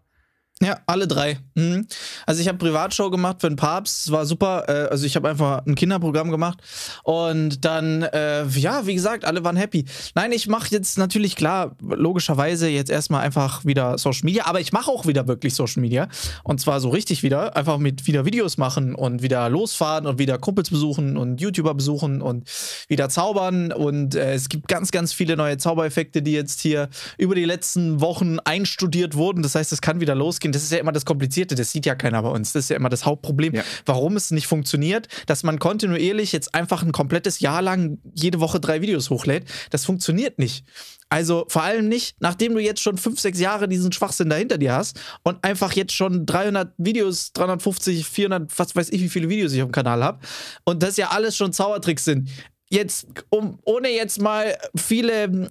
Ja, 0.62 0.78
alle 0.88 1.08
drei. 1.08 1.40
Mhm. 1.56 1.88
Also 2.26 2.42
ich 2.42 2.50
habe 2.50 2.58
Privatshow 2.58 3.10
gemacht 3.10 3.38
für 3.40 3.48
den 3.48 3.56
Papst, 3.56 4.12
war 4.12 4.26
super. 4.26 4.66
Äh, 4.68 4.90
also 4.90 5.06
ich 5.06 5.16
habe 5.16 5.30
einfach 5.30 5.66
ein 5.66 5.76
Kinderprogramm 5.76 6.32
gemacht 6.32 6.60
und 7.04 7.64
dann, 7.64 8.04
äh, 8.04 8.46
ja, 8.46 8.86
wie 8.86 8.94
gesagt, 8.94 9.24
alle 9.24 9.46
waren 9.46 9.56
happy. 9.56 9.86
Nein, 10.16 10.34
ich 10.34 10.48
mache 10.48 10.68
jetzt 10.72 10.98
natürlich 10.98 11.38
klar, 11.38 11.78
logischerweise 11.82 12.68
jetzt 12.68 12.90
erstmal 12.90 13.22
einfach 13.22 13.64
wieder 13.64 13.98
Social 13.98 14.26
Media, 14.26 14.48
aber 14.48 14.60
ich 14.60 14.74
mache 14.74 14.92
auch 14.92 15.06
wieder 15.06 15.30
wirklich 15.30 15.56
Social 15.56 15.80
Media 15.80 16.10
und 16.44 16.60
zwar 16.60 16.82
so 16.82 16.90
richtig 16.90 17.24
wieder, 17.24 17.56
einfach 17.56 17.78
mit 17.78 18.06
wieder 18.06 18.26
Videos 18.26 18.58
machen 18.58 18.96
und 18.96 19.22
wieder 19.22 19.48
losfahren 19.48 20.08
und 20.08 20.20
wieder 20.20 20.40
Kumpels 20.40 20.72
besuchen 20.72 21.16
und 21.16 21.40
YouTuber 21.40 21.74
besuchen 21.74 22.22
und 22.22 22.50
wieder 22.90 23.08
zaubern 23.08 23.72
und 23.72 24.14
äh, 24.16 24.34
es 24.34 24.50
gibt 24.50 24.68
ganz, 24.68 24.92
ganz 24.92 25.14
viele 25.14 25.38
neue 25.38 25.58
Zaubereffekte, 25.58 26.22
die 26.22 26.34
jetzt 26.34 26.60
hier 26.60 26.90
über 27.18 27.36
die 27.36 27.46
letzten 27.46 28.02
Wochen 28.02 28.40
einstudiert 28.40 29.16
wurden. 29.16 29.42
Das 29.42 29.56
heißt, 29.56 29.72
es 29.72 29.80
kann 29.80 30.02
wieder 30.02 30.16
losgehen. 30.16 30.49
Das 30.52 30.64
ist 30.64 30.72
ja 30.72 30.78
immer 30.80 30.92
das 30.92 31.06
Komplizierte. 31.06 31.56
Das 31.56 31.72
sieht 31.72 31.86
ja 31.86 31.96
keiner 31.96 32.22
bei 32.22 32.30
uns. 32.30 32.54
Das 32.54 32.66
ist 32.66 32.70
ja 32.70 32.76
immer 32.76 32.90
das 32.90 33.06
Hauptproblem, 33.06 33.54
Ja. 33.56 33.64
warum 33.86 34.16
es 34.16 34.32
nicht 34.32 34.48
funktioniert, 34.48 35.08
dass 35.26 35.44
man 35.44 35.60
kontinuierlich 35.60 36.32
jetzt 36.32 36.56
einfach 36.56 36.84
ein 36.84 36.92
komplettes 36.92 37.40
Jahr 37.40 37.62
lang 37.62 38.00
jede 38.14 38.40
Woche 38.40 38.60
drei 38.60 38.82
Videos 38.82 39.10
hochlädt. 39.10 39.46
Das 39.70 39.86
funktioniert 39.86 40.40
nicht. 40.40 40.66
Also 41.12 41.46
vor 41.50 41.64
allem 41.64 41.88
nicht, 41.88 42.16
nachdem 42.20 42.54
du 42.54 42.60
jetzt 42.60 42.82
schon 42.82 42.98
fünf, 43.00 43.20
sechs 43.20 43.40
Jahre 43.40 43.68
diesen 43.68 43.92
Schwachsinn 43.92 44.30
dahinter 44.30 44.60
dir 44.60 44.74
hast 44.74 45.00
und 45.24 45.44
einfach 45.44 45.74
jetzt 45.74 45.94
schon 45.94 46.28
300 46.28 46.74
Videos, 46.78 47.34
350, 47.34 48.06
400, 48.08 48.60
was 48.60 48.76
weiß 48.76 48.90
ich, 48.92 49.02
wie 49.02 49.10
viele 49.10 49.28
Videos 49.28 49.52
ich 49.54 49.62
auf 49.64 49.70
dem 49.70 49.72
Kanal 49.72 50.04
habe 50.04 50.20
und 50.66 50.84
das 50.84 50.98
ja 50.98 51.10
alles 51.10 51.36
schon 51.36 51.52
Zaubertricks 51.52 52.06
sind. 52.06 52.30
Jetzt, 52.72 53.08
um, 53.30 53.58
ohne 53.66 53.90
jetzt 53.90 54.22
mal 54.22 54.56
viele 54.76 55.24
ähm, 55.24 55.48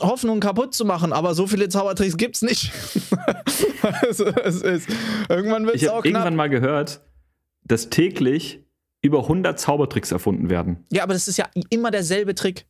Hoffnungen 0.00 0.40
kaputt 0.40 0.74
zu 0.74 0.86
machen, 0.86 1.12
aber 1.12 1.34
so 1.34 1.46
viele 1.46 1.68
Zaubertricks 1.68 2.16
gibt's 2.16 2.40
nicht. 2.40 2.72
also, 4.02 4.24
es 4.26 4.62
ist, 4.62 4.88
irgendwann 5.28 5.66
wird 5.66 5.76
Ich 5.76 5.82
es 5.82 5.88
auch 5.90 5.96
habe 5.96 6.08
knapp. 6.08 6.20
irgendwann 6.24 6.36
mal 6.36 6.48
gehört, 6.48 7.02
dass 7.64 7.90
täglich 7.90 8.64
über 9.02 9.20
100 9.24 9.60
Zaubertricks 9.60 10.12
erfunden 10.12 10.48
werden. 10.48 10.84
Ja, 10.90 11.02
aber 11.02 11.12
das 11.12 11.28
ist 11.28 11.36
ja 11.36 11.48
immer 11.68 11.90
derselbe 11.90 12.34
Trick. 12.34 12.66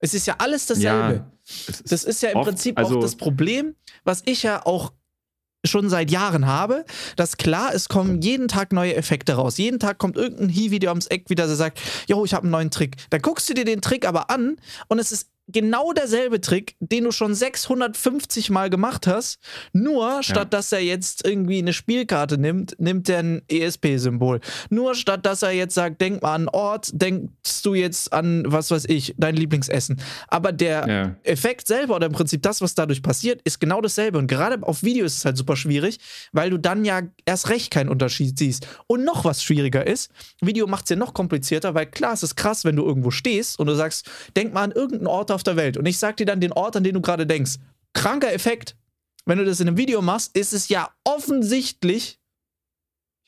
Es 0.00 0.12
ist 0.14 0.26
ja 0.26 0.34
alles 0.38 0.66
dasselbe. 0.66 1.30
es 1.46 1.82
Das 1.84 2.04
ist 2.04 2.22
ja 2.22 2.30
im 2.30 2.38
oft- 2.38 2.48
Prinzip 2.48 2.78
also- 2.78 2.96
auch 2.98 3.02
das 3.02 3.14
Problem, 3.16 3.76
was 4.02 4.22
ich 4.26 4.42
ja 4.42 4.64
auch 4.66 4.92
schon 5.64 5.88
seit 5.88 6.10
Jahren 6.10 6.46
habe, 6.46 6.84
dass 7.16 7.36
klar, 7.36 7.74
es 7.74 7.88
kommen 7.88 8.20
jeden 8.22 8.48
Tag 8.48 8.72
neue 8.72 8.94
Effekte 8.94 9.34
raus. 9.34 9.58
Jeden 9.58 9.78
Tag 9.78 9.98
kommt 9.98 10.16
irgendein 10.16 10.48
Hi-Video 10.48 10.90
ums 10.90 11.06
Eck 11.06 11.28
wieder, 11.28 11.46
der 11.46 11.56
sagt, 11.56 11.80
jo, 12.08 12.24
ich 12.24 12.34
habe 12.34 12.44
einen 12.44 12.52
neuen 12.52 12.70
Trick. 12.70 12.96
Dann 13.10 13.20
guckst 13.22 13.48
du 13.48 13.54
dir 13.54 13.64
den 13.64 13.80
Trick 13.80 14.06
aber 14.06 14.30
an 14.30 14.56
und 14.88 14.98
es 14.98 15.12
ist 15.12 15.29
genau 15.52 15.92
derselbe 15.92 16.40
Trick, 16.40 16.76
den 16.80 17.04
du 17.04 17.12
schon 17.12 17.34
650 17.34 18.50
Mal 18.50 18.70
gemacht 18.70 19.06
hast, 19.06 19.38
nur 19.72 20.22
statt 20.22 20.52
dass 20.52 20.72
er 20.72 20.80
jetzt 20.80 21.24
irgendwie 21.26 21.58
eine 21.58 21.72
Spielkarte 21.72 22.38
nimmt, 22.38 22.74
nimmt 22.78 23.08
er 23.08 23.18
ein 23.20 23.42
ESP-Symbol. 23.48 24.40
Nur 24.70 24.94
statt 24.94 25.26
dass 25.26 25.42
er 25.42 25.52
jetzt 25.52 25.74
sagt, 25.74 26.00
denk 26.00 26.22
mal 26.22 26.34
an 26.34 26.40
einen 26.42 26.48
Ort, 26.48 26.90
denkst 26.92 27.62
du 27.62 27.74
jetzt 27.74 28.12
an, 28.12 28.44
was 28.46 28.70
weiß 28.70 28.84
ich, 28.88 29.14
dein 29.18 29.36
Lieblingsessen. 29.36 30.00
Aber 30.28 30.52
der 30.52 30.88
Ja. 30.88 31.16
Effekt 31.24 31.66
selber 31.66 31.96
oder 31.96 32.06
im 32.06 32.12
Prinzip 32.12 32.42
das, 32.42 32.60
was 32.60 32.74
dadurch 32.74 33.02
passiert, 33.02 33.40
ist 33.44 33.60
genau 33.60 33.80
dasselbe. 33.80 34.18
Und 34.18 34.26
gerade 34.26 34.62
auf 34.62 34.82
Video 34.82 35.04
ist 35.04 35.18
es 35.18 35.24
halt 35.24 35.36
super 35.36 35.56
schwierig, 35.56 35.98
weil 36.32 36.50
du 36.50 36.58
dann 36.58 36.84
ja 36.84 37.02
erst 37.26 37.48
recht 37.48 37.70
keinen 37.70 37.88
Unterschied 37.88 38.38
siehst. 38.38 38.66
Und 38.86 39.04
noch 39.04 39.24
was 39.24 39.42
schwieriger 39.42 39.86
ist, 39.86 40.10
Video 40.40 40.66
macht 40.66 40.84
es 40.84 40.90
ja 40.90 40.96
noch 40.96 41.14
komplizierter, 41.14 41.74
weil 41.74 41.86
klar, 41.86 42.12
es 42.14 42.22
ist 42.22 42.36
krass, 42.36 42.64
wenn 42.64 42.76
du 42.76 42.84
irgendwo 42.84 43.10
stehst 43.10 43.58
und 43.58 43.66
du 43.66 43.74
sagst, 43.74 44.08
denk 44.36 44.54
mal 44.54 44.62
an 44.64 44.72
irgendeinen 44.72 45.06
Ort 45.06 45.30
auf 45.30 45.39
der 45.42 45.56
Welt. 45.56 45.76
Und 45.76 45.86
ich 45.86 45.98
sag 45.98 46.16
dir 46.16 46.26
dann 46.26 46.40
den 46.40 46.52
Ort, 46.52 46.76
an 46.76 46.84
den 46.84 46.94
du 46.94 47.00
gerade 47.00 47.26
denkst. 47.26 47.56
Kranker 47.92 48.32
Effekt. 48.32 48.76
Wenn 49.26 49.38
du 49.38 49.44
das 49.44 49.60
in 49.60 49.68
einem 49.68 49.76
Video 49.76 50.02
machst, 50.02 50.36
ist 50.36 50.52
es 50.52 50.68
ja 50.68 50.92
offensichtlich. 51.04 52.18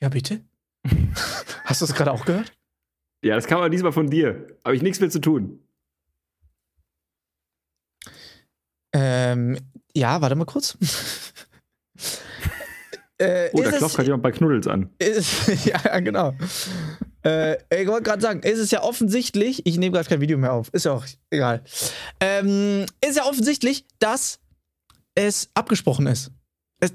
Ja, 0.00 0.08
bitte? 0.08 0.40
Hast 1.64 1.80
du 1.80 1.84
es 1.84 1.94
gerade 1.94 2.12
auch 2.12 2.24
gehört? 2.24 2.52
Ja, 3.24 3.36
das 3.36 3.46
kam 3.46 3.58
aber 3.58 3.70
diesmal 3.70 3.92
von 3.92 4.08
dir. 4.08 4.48
Habe 4.64 4.74
ich 4.74 4.82
nichts 4.82 5.00
mit 5.00 5.12
zu 5.12 5.20
tun. 5.20 5.60
Ähm, 8.92 9.58
ja, 9.94 10.20
warte 10.20 10.34
mal 10.34 10.44
kurz. 10.44 10.76
Äh, 13.22 13.50
Oh, 13.52 13.62
da 13.62 13.70
es- 13.70 13.76
klopft 13.76 13.96
gerade 13.96 14.06
jemand 14.08 14.22
bei 14.22 14.32
Knuddels 14.32 14.66
an. 14.66 14.90
Ist, 14.98 15.32
ja, 15.64 16.00
genau. 16.00 16.34
Äh, 17.24 17.54
ich 17.82 17.86
wollte 17.88 18.02
gerade 18.02 18.20
sagen, 18.22 18.40
es 18.42 18.58
ist 18.58 18.72
ja 18.72 18.82
offensichtlich, 18.82 19.64
ich 19.66 19.76
nehme 19.78 19.94
gerade 19.94 20.08
kein 20.08 20.20
Video 20.20 20.36
mehr 20.38 20.52
auf, 20.52 20.68
ist 20.72 20.84
ja 20.86 20.92
auch 20.92 21.04
egal. 21.30 21.62
Ähm, 22.20 22.86
ist 23.06 23.16
ja 23.16 23.24
offensichtlich, 23.24 23.84
dass 24.00 24.40
es 25.14 25.48
abgesprochen 25.54 26.06
ist. 26.06 26.30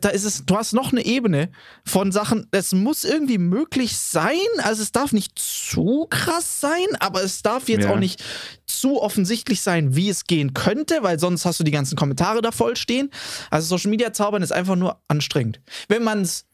Da 0.01 0.09
ist 0.09 0.25
es, 0.25 0.45
du 0.45 0.55
hast 0.57 0.73
noch 0.73 0.91
eine 0.91 1.05
Ebene 1.05 1.49
von 1.85 2.11
Sachen, 2.11 2.47
es 2.51 2.73
muss 2.73 3.03
irgendwie 3.03 3.37
möglich 3.37 3.97
sein, 3.97 4.37
also 4.59 4.81
es 4.81 4.91
darf 4.91 5.13
nicht 5.13 5.39
zu 5.39 6.07
krass 6.09 6.59
sein, 6.59 6.87
aber 6.99 7.23
es 7.23 7.41
darf 7.41 7.69
jetzt 7.69 7.85
Ja. 7.85 7.91
auch 7.93 7.99
nicht 7.99 8.23
zu 8.65 9.01
offensichtlich 9.01 9.61
sein, 9.61 9.95
wie 9.95 10.09
es 10.09 10.25
gehen 10.25 10.53
könnte, 10.53 10.99
weil 11.03 11.19
sonst 11.19 11.45
hast 11.45 11.59
du 11.59 11.63
die 11.63 11.71
ganzen 11.71 11.95
Kommentare 11.95 12.41
da 12.41 12.51
voll 12.51 12.75
stehen. 12.75 13.09
Also 13.49 13.67
Social 13.77 13.89
Media 13.89 14.11
zaubern 14.11 14.41
ist 14.41 14.51
einfach 14.51 14.75
nur 14.75 15.01
anstrengend. 15.07 15.61
Wenn 15.87 16.03
man 16.03 16.21
es, 16.21 16.45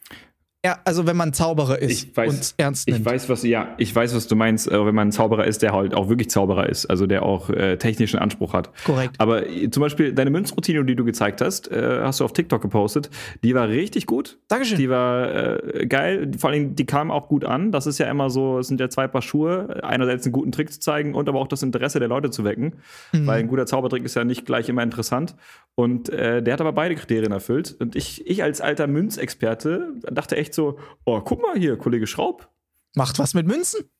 ja, 0.64 0.78
also 0.84 1.06
wenn 1.06 1.16
man 1.16 1.32
Zauberer 1.32 1.78
ist 1.78 2.04
Ich 2.04 2.12
weiß- 2.14 2.28
und 2.28 2.54
ernst 2.56 2.88
Ich 2.88 2.94
nimmt. 2.94 3.06
weiß, 3.06 3.28
was 3.28 3.42
ja, 3.42 3.74
ich 3.78 3.94
weiß, 3.94 4.14
was 4.14 4.26
du 4.26 4.34
meinst, 4.36 4.66
äh, 4.70 4.86
wenn 4.86 4.94
man 4.94 5.08
ein 5.08 5.12
Zauberer 5.12 5.46
ist, 5.46 5.62
der 5.62 5.72
halt 5.72 5.94
auch 5.94 6.08
wirklich 6.08 6.30
Zauberer 6.30 6.68
ist, 6.68 6.86
also 6.86 7.06
der 7.06 7.22
auch 7.22 7.50
äh, 7.50 7.76
technischen 7.76 8.18
Anspruch 8.18 8.54
hat. 8.54 8.70
Korrekt. 8.84 9.16
Aber 9.18 9.46
äh, 9.46 9.68
zum 9.70 9.82
Beispiel 9.82 10.12
deine 10.12 10.30
Münzroutine, 10.30 10.84
die 10.84 10.96
du 10.96 11.04
gezeigt 11.04 11.40
hast, 11.40 11.70
äh, 11.70 12.00
hast 12.02 12.20
du 12.20 12.24
auf 12.24 12.32
TikTok 12.32 12.62
gepostet, 12.62 13.10
die 13.42 13.54
war 13.54 13.68
richtig 13.68 14.06
gut. 14.06 14.38
Dankeschön. 14.48 14.78
Die 14.78 14.88
war 14.88 15.34
äh, 15.74 15.86
geil. 15.86 16.30
Vor 16.38 16.50
allem, 16.50 16.74
die 16.74 16.86
kam 16.86 17.10
auch 17.10 17.28
gut 17.28 17.44
an. 17.44 17.70
Das 17.70 17.86
ist 17.86 17.98
ja 17.98 18.10
immer 18.10 18.30
so, 18.30 18.58
es 18.58 18.68
sind 18.68 18.80
ja 18.80 18.88
zwei 18.88 19.06
Paar 19.06 19.22
Schuhe. 19.22 19.80
Einerseits 19.84 20.24
einen 20.24 20.32
guten 20.32 20.52
Trick 20.52 20.72
zu 20.72 20.80
zeigen 20.80 21.14
und 21.14 21.28
aber 21.28 21.40
auch 21.40 21.48
das 21.48 21.62
Interesse 21.62 21.98
der 21.98 22.08
Leute 22.08 22.30
zu 22.30 22.44
wecken. 22.44 22.74
Mhm. 23.12 23.26
Weil 23.26 23.40
ein 23.40 23.48
guter 23.48 23.66
Zaubertrick 23.66 24.04
ist 24.04 24.14
ja 24.14 24.24
nicht 24.24 24.46
gleich 24.46 24.68
immer 24.70 24.82
interessant. 24.82 25.34
Und 25.74 26.08
äh, 26.08 26.42
der 26.42 26.54
hat 26.54 26.60
aber 26.62 26.72
beide 26.72 26.94
Kriterien 26.94 27.32
erfüllt. 27.32 27.76
Und 27.78 27.96
ich, 27.96 28.26
ich 28.26 28.42
als 28.42 28.60
alter 28.60 28.86
Münzexperte 28.86 29.88
dachte 30.10 30.36
echt 30.36 30.53
so, 30.54 30.78
oh, 31.04 31.20
guck 31.20 31.42
mal 31.42 31.56
hier, 31.58 31.76
Kollege 31.76 32.06
Schraub. 32.06 32.48
Macht 32.94 33.18
was 33.18 33.34
mit 33.34 33.46
Münzen. 33.46 33.90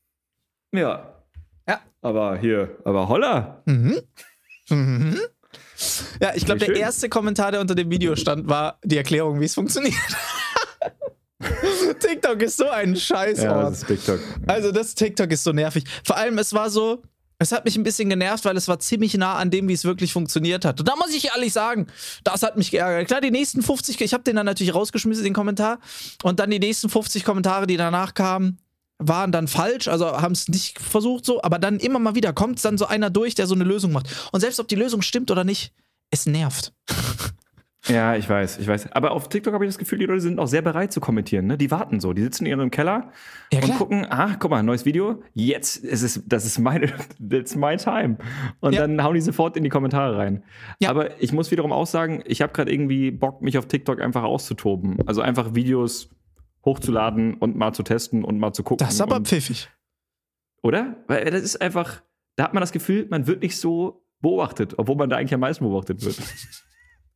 Ja. 0.73 1.15
Ja. 1.69 1.81
Aber 2.03 2.37
hier, 2.39 2.79
aber 2.85 3.09
holla. 3.09 3.63
Mhm. 3.67 4.01
Mhm. 4.71 5.21
Ja, 6.21 6.33
ich 6.35 6.45
glaube, 6.45 6.65
der 6.65 6.77
erste 6.77 7.09
Kommentar, 7.09 7.53
der 7.53 7.61
unter 7.61 7.75
dem 7.75 7.91
Video 7.91 8.17
stand, 8.17 8.49
war 8.49 8.79
die 8.85 8.97
Erklärung, 8.97 9.41
wie 9.41 9.45
es 9.45 9.55
funktioniert. 9.55 9.95
TikTok 12.01 12.41
ist 12.43 12.57
so 12.57 12.69
ein 12.69 12.97
Scheißort. 12.97 13.73
ist 13.73 13.87
TikTok. 13.87 14.21
Also 14.47 14.73
das 14.73 14.95
TikTok 14.95 15.31
ist 15.31 15.45
so 15.45 15.53
nervig. 15.53 15.85
Vor 16.05 16.17
allem, 16.17 16.39
es 16.39 16.53
war 16.53 16.71
so, 16.71 17.03
es 17.45 17.53
hat 17.53 17.65
mich 17.65 17.77
ein 17.77 17.83
bisschen 17.83 18.09
genervt, 18.09 18.45
weil 18.45 18.57
es 18.57 18.69
war 18.69 18.79
ziemlich 18.79 19.15
nah 19.15 19.35
an 19.37 19.51
dem, 19.51 19.69
wie 19.69 19.75
es 19.75 19.85
wirklich 19.85 20.13
funktioniert 20.13 20.65
hat. 20.65 20.81
Und 20.81 20.89
da 20.89 20.97
muss 20.97 21.15
ich 21.15 21.27
ehrlich 21.27 21.53
sagen, 21.53 21.87
das 22.25 22.43
hat 22.43 22.57
mich 22.57 22.71
geärgert. 22.71 23.07
Klar, 23.07 23.21
die 23.21 23.31
nächsten 23.31 23.63
50, 23.63 24.01
ich 24.01 24.15
habe 24.15 24.25
den 24.25 24.37
dann 24.37 24.47
natürlich 24.47 24.75
rausgeschmissen, 24.75 25.25
den 25.25 25.35
Kommentar. 25.35 25.79
Und 26.23 26.41
dann 26.41 26.51
die 26.51 26.59
nächsten 26.59 26.89
50 26.89 27.23
Kommentare, 27.23 27.67
die 27.67 27.77
danach 27.77 28.15
kamen, 28.15 28.59
waren 28.99 29.31
dann 29.31 29.47
falsch, 29.47 29.89
also 29.89 30.07
haben 30.07 30.33
es 30.33 30.49
nicht 30.49 30.79
versucht 30.79 31.27
so, 31.27 31.43
aber 31.43 31.59
dann 31.59 31.79
immer 31.79 31.99
mal 31.99 32.15
wieder 32.15 32.33
kommt 32.33 32.65
dann 32.65 32.79
so 32.79 32.87
einer 32.87 33.11
durch, 33.11 33.35
der 33.35 33.47
so 33.47 33.55
eine 33.55 33.65
Lösung 33.65 33.93
macht. 33.93 34.07
Und 34.33 34.41
selbst 34.41 34.61
ob 34.61 34.69
die 34.69 34.77
Lösung 34.77 35.03
stimmt 35.03 35.31
oder 35.31 35.45
nicht, 35.45 35.73
es 36.11 36.27
nervt. 36.27 36.73
Ja, 37.87 38.17
ich 38.17 38.29
weiß, 38.29 38.59
ich 38.59 38.67
weiß. 38.67 38.93
Aber 38.93 39.11
auf 39.11 39.29
TikTok 39.29 39.53
habe 39.53 39.65
ich 39.65 39.69
das 39.69 39.77
Gefühl, 39.79 39.99
die 39.99 40.07
Leute 40.07 40.21
sind 40.23 40.39
auch 40.39 40.47
sehr 40.47 40.63
bereit 40.63 40.91
zu 40.93 41.01
kommentieren. 41.01 41.47
Ne? 41.47 41.59
Die 41.59 41.71
warten 41.71 42.01
so. 42.01 42.15
Die 42.15 42.23
sitzen 42.23 42.47
in 42.47 42.59
ihrem 42.59 42.71
Keller 42.71 43.11
Ja, 43.53 43.63
und 43.63 43.77
gucken, 43.77 44.07
ah, 44.09 44.37
guck 44.39 44.51
mal, 44.51 44.63
neues 44.63 44.87
Video. 44.87 45.23
Jetzt 45.35 45.77
ist 45.77 46.03
es, 46.03 46.23
das 46.27 46.47
ist 46.47 46.59
meine, 46.59 46.87
that's 47.31 47.57
my 47.57 47.77
time. 47.77 48.17
Und 48.61 48.73
Ja. 48.73 48.87
dann 48.87 49.03
hauen 49.03 49.15
die 49.15 49.21
sofort 49.21 49.57
in 49.59 49.65
die 49.65 49.69
Kommentare 49.69 50.17
rein. 50.17 50.43
Ja. 50.81 50.89
Aber 50.89 51.21
ich 51.23 51.33
muss 51.33 51.51
wiederum 51.51 51.73
auch 51.73 51.87
sagen, 51.87 52.23
ich 52.27 52.41
habe 52.41 52.53
gerade 52.55 52.73
irgendwie 52.73 53.11
Bock, 53.11 53.43
mich 53.43 53.59
auf 53.59 53.67
TikTok 53.67 54.01
einfach 54.01 54.23
auszutoben. 54.23 54.99
Also 55.07 55.21
einfach 55.21 55.55
Videos 55.55 56.09
hochzuladen 56.65 57.35
und 57.35 57.57
mal 57.57 57.75
zu 57.75 57.83
testen 57.83 58.25
und 58.25 58.39
mal 58.39 58.55
zu 58.55 58.63
gucken. 58.63 58.85
Das 58.87 58.95
ist 58.95 59.01
aber 59.03 59.17
und, 59.17 59.29
pfiffig. 59.29 59.69
oder? 60.63 60.97
Weil 61.07 61.27
das 61.31 61.43
ist 61.43 61.61
einfach, 61.61 62.01
da 62.37 62.45
hat 62.45 62.55
man 62.55 62.63
das 62.63 62.73
Gefühl, 62.73 63.07
man 63.11 63.27
wird 63.27 63.43
nicht 63.43 63.59
so 63.59 64.07
beobachtet, 64.21 64.73
obwohl 64.79 64.97
man 64.97 65.11
da 65.11 65.17
eigentlich 65.17 65.35
am 65.35 65.41
meisten 65.41 65.65
beobachtet 65.65 66.03
wird. 66.03 66.17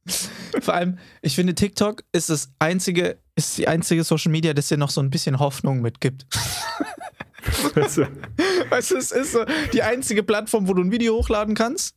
Vor 0.61 0.75
allem, 0.75 0.99
ich 1.23 1.35
finde, 1.35 1.55
TikTok 1.55 2.05
ist 2.13 2.31
das 2.31 2.51
einzige, 2.59 3.19
ist 3.37 3.59
die 3.59 3.69
einzige 3.69 4.05
Social 4.05 4.33
Media, 4.33 4.55
das 4.55 4.69
dir 4.69 4.77
noch 4.77 4.91
so 4.91 5.01
ein 5.01 5.11
bisschen 5.11 5.39
Hoffnung 5.39 5.81
mitgibt. 5.81 6.27
Weißt 7.75 8.91
du, 8.91 8.97
es 8.97 9.13
ist 9.13 9.33
so 9.33 9.45
die 9.73 9.83
einzige 9.83 10.23
Plattform, 10.23 10.69
wo 10.69 10.75
du 10.75 10.83
ein 10.83 10.91
Video 10.91 11.17
hochladen 11.17 11.55
kannst. 11.55 11.95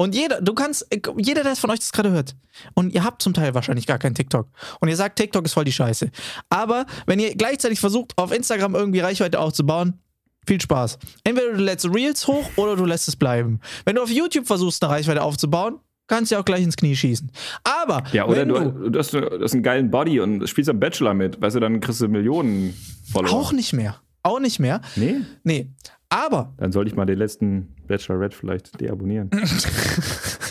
Und 0.00 0.14
jeder, 0.14 0.40
du 0.40 0.54
kannst, 0.54 0.86
jeder, 1.16 1.42
der 1.42 1.56
von 1.56 1.70
euch 1.70 1.80
das 1.80 1.90
gerade 1.90 2.12
hört, 2.12 2.36
und 2.74 2.94
ihr 2.94 3.02
habt 3.02 3.20
zum 3.20 3.34
Teil 3.34 3.54
wahrscheinlich 3.54 3.86
gar 3.86 3.98
keinen 3.98 4.14
TikTok. 4.14 4.48
Und 4.80 4.88
ihr 4.88 4.96
sagt, 4.96 5.16
TikTok 5.16 5.44
ist 5.44 5.54
voll 5.54 5.64
die 5.64 5.72
Scheiße. 5.72 6.10
Aber 6.48 6.86
wenn 7.06 7.18
ihr 7.18 7.34
gleichzeitig 7.34 7.80
versucht, 7.80 8.16
auf 8.16 8.32
Instagram 8.32 8.76
irgendwie 8.76 9.00
Reichweite 9.00 9.40
aufzubauen, 9.40 10.00
viel 10.46 10.60
Spaß. 10.60 10.98
Entweder 11.24 11.52
du 11.52 11.62
lädst 11.62 11.92
Reels 11.92 12.26
hoch 12.26 12.48
oder 12.56 12.76
du 12.76 12.84
lässt 12.84 13.08
es 13.08 13.16
bleiben. 13.16 13.60
Wenn 13.84 13.96
du 13.96 14.02
auf 14.02 14.10
YouTube 14.10 14.46
versuchst, 14.46 14.82
eine 14.82 14.92
Reichweite 14.92 15.22
aufzubauen, 15.22 15.80
kannst 16.08 16.30
du 16.30 16.34
ja 16.34 16.40
auch 16.40 16.44
gleich 16.44 16.62
ins 16.64 16.76
Knie 16.76 16.96
schießen. 16.96 17.30
Aber 17.62 18.02
Ja, 18.12 18.26
oder 18.26 18.40
wenn 18.40 18.48
du, 18.48 18.90
du, 18.90 18.98
hast, 18.98 19.12
du 19.14 19.20
hast 19.40 19.52
einen 19.54 19.62
geilen 19.62 19.90
Body 19.90 20.18
und 20.20 20.48
spielst 20.48 20.68
am 20.68 20.80
Bachelor 20.80 21.14
mit, 21.14 21.40
weißt 21.40 21.56
du, 21.56 21.60
dann 21.60 21.80
kriegst 21.80 22.00
du 22.00 22.08
Millionen 22.08 22.74
Follower. 23.12 23.32
auch 23.32 23.52
nicht 23.52 23.72
mehr. 23.72 23.96
Auch 24.22 24.40
nicht 24.40 24.58
mehr. 24.58 24.80
Nee? 24.96 25.16
Nee. 25.44 25.70
Aber 26.10 26.54
Dann 26.56 26.72
sollte 26.72 26.90
ich 26.90 26.96
mal 26.96 27.04
den 27.04 27.18
letzten 27.18 27.74
Bachelorette 27.86 28.36
vielleicht 28.36 28.80
deabonnieren. 28.80 29.30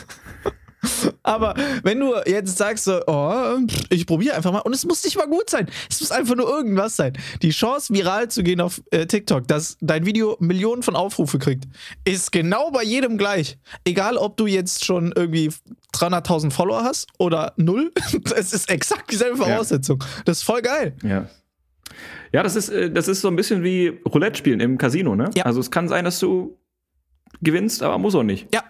Aber 1.24 1.56
wenn 1.84 2.00
du 2.00 2.14
jetzt 2.26 2.58
sagst 2.58 2.86
so, 2.86 3.02
oh, 3.08 3.58
ich 3.90 4.06
probiere 4.06 4.36
einfach 4.36 4.52
mal 4.52 4.60
und 4.60 4.74
es 4.74 4.86
muss 4.86 5.04
nicht 5.04 5.18
mal 5.18 5.28
gut 5.28 5.50
sein, 5.50 5.68
es 5.90 6.00
muss 6.02 6.12
einfach 6.12 6.36
nur 6.36 6.48
irgendwas 6.48 6.96
sein. 6.96 7.14
Die 7.42 7.50
Chance, 7.52 7.94
viral 7.94 8.30
zu 8.30 8.44
gehen 8.44 8.62
auf 8.62 8.82
äh, 8.92 9.06
TikTok, 9.06 9.48
dass 9.48 9.78
dein 9.82 10.06
Video 10.06 10.38
Millionen 10.40 10.84
von 10.84 10.96
Aufrufe 10.96 11.40
kriegt, 11.40 11.66
ist 12.06 12.32
genau 12.32 12.72
bei 12.72 12.84
jedem 12.84 13.18
gleich. 13.18 13.58
Egal, 13.86 14.18
ob 14.18 14.38
du 14.38 14.48
jetzt 14.48 14.86
schon 14.86 15.14
irgendwie 15.16 15.52
300.000 15.94 16.52
Follower 16.52 16.84
hast 16.84 17.08
oder 17.18 17.54
null, 17.58 17.92
es 18.36 18.54
ist 18.54 18.70
exakt 18.70 19.12
dieselbe 19.12 19.38
Voraussetzung. 19.38 20.04
Das 20.26 20.38
ist 20.38 20.44
voll 20.44 20.62
geil. 20.62 20.96
ja. 21.04 21.28
Ja, 22.34 22.44
das 22.44 22.56
ist, 22.56 22.70
äh, 22.70 22.92
das 22.92 23.08
ist 23.08 23.22
so 23.22 23.30
ein 23.30 23.36
bisschen 23.36 23.64
wie 23.64 24.00
Roulette 24.06 24.38
spielen 24.38 24.60
im 24.60 24.78
Casino, 24.78 25.16
ne? 25.16 25.30
Ja. 25.36 25.46
Also 25.46 25.60
es 25.60 25.72
kann 25.72 25.88
sein, 25.88 26.06
dass 26.06 26.20
du 26.20 26.58
gewinnst, 27.42 27.84
aber 27.84 27.98
muss 27.98 28.16
auch 28.16 28.24
nicht. 28.24 28.54
Ja. 28.54 28.64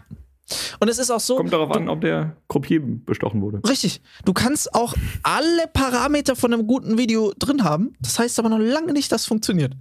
Und 0.79 0.87
es 0.87 0.97
ist 0.97 1.11
auch 1.11 1.19
so. 1.19 1.35
Kommt 1.35 1.53
darauf 1.53 1.71
an, 1.71 1.89
ob 1.89 2.01
der 2.01 2.37
Croupier 2.47 2.81
bestochen 2.81 3.41
wurde. 3.41 3.61
Richtig. 3.67 4.01
Du 4.25 4.33
kannst 4.33 4.73
auch 4.73 4.93
alle 5.23 5.67
Parameter 5.73 6.35
von 6.35 6.53
einem 6.53 6.67
guten 6.67 6.97
Video 6.97 7.33
drin 7.37 7.63
haben. 7.63 7.95
Das 7.99 8.17
heißt 8.19 8.39
aber 8.39 8.49
noch 8.49 8.59
lange 8.59 8.93
nicht, 8.93 9.11
dass 9.11 9.21
es 9.21 9.27
funktioniert. 9.27 9.73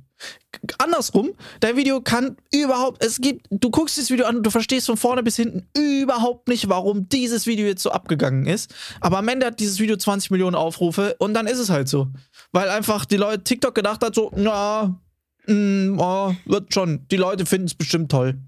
Andersrum, 0.78 1.32
dein 1.60 1.76
Video 1.76 2.00
kann 2.00 2.36
überhaupt, 2.50 3.04
es 3.04 3.20
gibt, 3.20 3.46
du 3.50 3.70
guckst 3.70 3.98
das 3.98 4.10
Video 4.10 4.24
an 4.24 4.36
und 4.36 4.42
du 4.42 4.50
verstehst 4.50 4.86
von 4.86 4.96
vorne 4.96 5.22
bis 5.22 5.36
hinten 5.36 5.68
überhaupt 5.76 6.48
nicht, 6.48 6.70
warum 6.70 7.08
dieses 7.10 7.46
Video 7.46 7.66
jetzt 7.66 7.82
so 7.82 7.90
abgegangen 7.90 8.46
ist. 8.46 8.74
Aber 9.00 9.18
am 9.18 9.28
Ende 9.28 9.46
hat 9.46 9.60
dieses 9.60 9.78
Video 9.78 9.96
20 9.96 10.30
Millionen 10.30 10.56
Aufrufe 10.56 11.16
und 11.18 11.34
dann 11.34 11.46
ist 11.46 11.58
es 11.58 11.68
halt 11.68 11.88
so. 11.88 12.08
Weil 12.52 12.70
einfach 12.70 13.04
die 13.04 13.18
Leute, 13.18 13.44
TikTok 13.44 13.74
gedacht 13.74 14.02
hat 14.02 14.14
so, 14.14 14.32
na, 14.34 14.98
mm, 15.46 15.98
oh, 15.98 16.34
wird 16.46 16.72
schon, 16.72 17.06
die 17.10 17.16
Leute 17.16 17.44
finden 17.44 17.66
es 17.66 17.74
bestimmt 17.74 18.10
toll. 18.10 18.38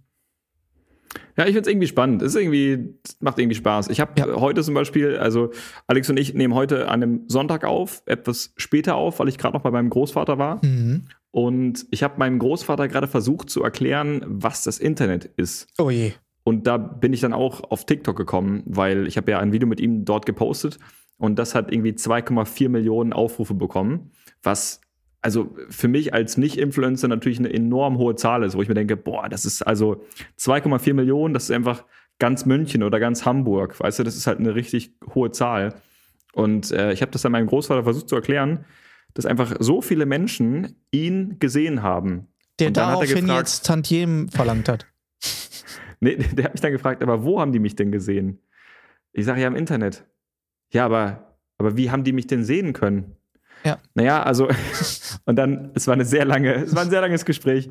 Ja, 1.36 1.46
ich 1.46 1.52
find's 1.54 1.68
irgendwie 1.68 1.86
spannend. 1.86 2.22
Es 2.22 2.34
ist 2.34 2.40
irgendwie, 2.40 2.94
es 3.04 3.16
macht 3.20 3.38
irgendwie 3.38 3.54
Spaß. 3.56 3.88
Ich 3.88 4.00
habe 4.00 4.12
Ja. 4.18 4.26
heute 4.40 4.62
zum 4.62 4.74
Beispiel, 4.74 5.16
also 5.16 5.50
Alex 5.86 6.10
und 6.10 6.18
ich 6.18 6.34
nehmen 6.34 6.54
heute 6.54 6.88
an 6.88 7.02
einem 7.02 7.24
Sonntag 7.28 7.64
auf, 7.64 8.02
etwas 8.06 8.52
später 8.56 8.96
auf, 8.96 9.18
weil 9.18 9.28
ich 9.28 9.38
gerade 9.38 9.54
noch 9.54 9.62
bei 9.62 9.70
meinem 9.70 9.90
Großvater 9.90 10.38
war. 10.38 10.64
Mhm. 10.64 11.04
Und 11.30 11.86
ich 11.90 12.02
habe 12.02 12.18
meinem 12.18 12.38
Großvater 12.38 12.88
gerade 12.88 13.06
versucht 13.06 13.50
zu 13.50 13.62
erklären, 13.62 14.22
was 14.26 14.64
das 14.64 14.78
Internet 14.78 15.26
ist. 15.36 15.68
Oh 15.78 15.90
je. 15.90 16.12
Und 16.42 16.66
da 16.66 16.78
bin 16.78 17.12
ich 17.12 17.20
dann 17.20 17.32
auch 17.34 17.70
auf 17.70 17.84
TikTok 17.84 18.16
gekommen, 18.16 18.62
weil 18.66 19.06
ich 19.06 19.16
habe 19.16 19.30
ja 19.30 19.38
ein 19.38 19.52
Video 19.52 19.68
mit 19.68 19.80
ihm 19.80 20.04
dort 20.06 20.24
gepostet 20.26 20.78
und 21.18 21.38
das 21.38 21.54
hat 21.54 21.70
irgendwie 21.70 21.92
2,4 21.92 22.68
Millionen 22.70 23.12
Aufrufe 23.12 23.52
bekommen, 23.54 24.12
was 24.42 24.80
also 25.20 25.54
für 25.68 25.88
mich 25.88 26.14
als 26.14 26.36
Nicht-Influencer 26.36 27.08
natürlich 27.08 27.38
eine 27.38 27.52
enorm 27.52 27.98
hohe 27.98 28.14
Zahl 28.14 28.42
ist, 28.44 28.56
wo 28.56 28.62
ich 28.62 28.68
mir 28.68 28.74
denke, 28.74 28.96
boah, 28.96 29.28
das 29.28 29.44
ist 29.44 29.62
also 29.62 30.04
2,4 30.38 30.94
Millionen, 30.94 31.34
das 31.34 31.44
ist 31.44 31.50
einfach 31.50 31.84
ganz 32.18 32.46
München 32.46 32.82
oder 32.82 33.00
ganz 33.00 33.24
Hamburg, 33.24 33.78
weißt 33.78 33.98
du, 34.00 34.04
das 34.04 34.16
ist 34.16 34.26
halt 34.26 34.38
eine 34.38 34.54
richtig 34.54 34.94
hohe 35.14 35.30
Zahl. 35.30 35.74
Und 36.32 36.70
äh, 36.72 36.92
ich 36.92 37.02
habe 37.02 37.10
das 37.10 37.22
dann 37.22 37.32
meinem 37.32 37.46
Großvater 37.46 37.82
versucht 37.84 38.08
zu 38.08 38.14
erklären, 38.16 38.64
dass 39.14 39.26
einfach 39.26 39.56
so 39.58 39.80
viele 39.82 40.06
Menschen 40.06 40.76
ihn 40.90 41.38
gesehen 41.38 41.82
haben. 41.82 42.28
Der 42.58 42.68
er 42.68 42.72
daraufhin 42.72 43.22
gefragt- 43.26 43.38
jetzt 43.38 43.66
Tantiemen 43.66 44.28
verlangt 44.28 44.68
hat. 44.68 44.86
Nee, 46.00 46.14
der 46.14 46.44
hat 46.44 46.52
mich 46.54 46.60
dann 46.60 46.70
gefragt, 46.70 47.02
aber 47.02 47.24
wo 47.24 47.40
haben 47.40 47.50
die 47.50 47.58
mich 47.58 47.74
denn 47.74 47.90
gesehen? 47.90 48.38
Ich 49.12 49.24
sage 49.24 49.40
ja 49.40 49.48
im 49.48 49.56
Internet. 49.56 50.04
Ja, 50.72 50.84
aber, 50.84 51.36
aber 51.56 51.76
wie 51.76 51.90
haben 51.90 52.04
die 52.04 52.12
mich 52.12 52.28
denn 52.28 52.44
sehen 52.44 52.72
können? 52.72 53.16
Ja. 53.64 53.78
Naja, 53.94 54.22
also, 54.22 54.48
und 55.24 55.36
dann, 55.36 55.70
es 55.74 55.86
war 55.86 55.94
eine 55.94 56.04
sehr 56.04 56.24
lange, 56.24 56.54
es 56.54 56.74
war 56.74 56.82
ein 56.82 56.90
sehr 56.90 57.00
langes 57.00 57.24
Gespräch. 57.24 57.70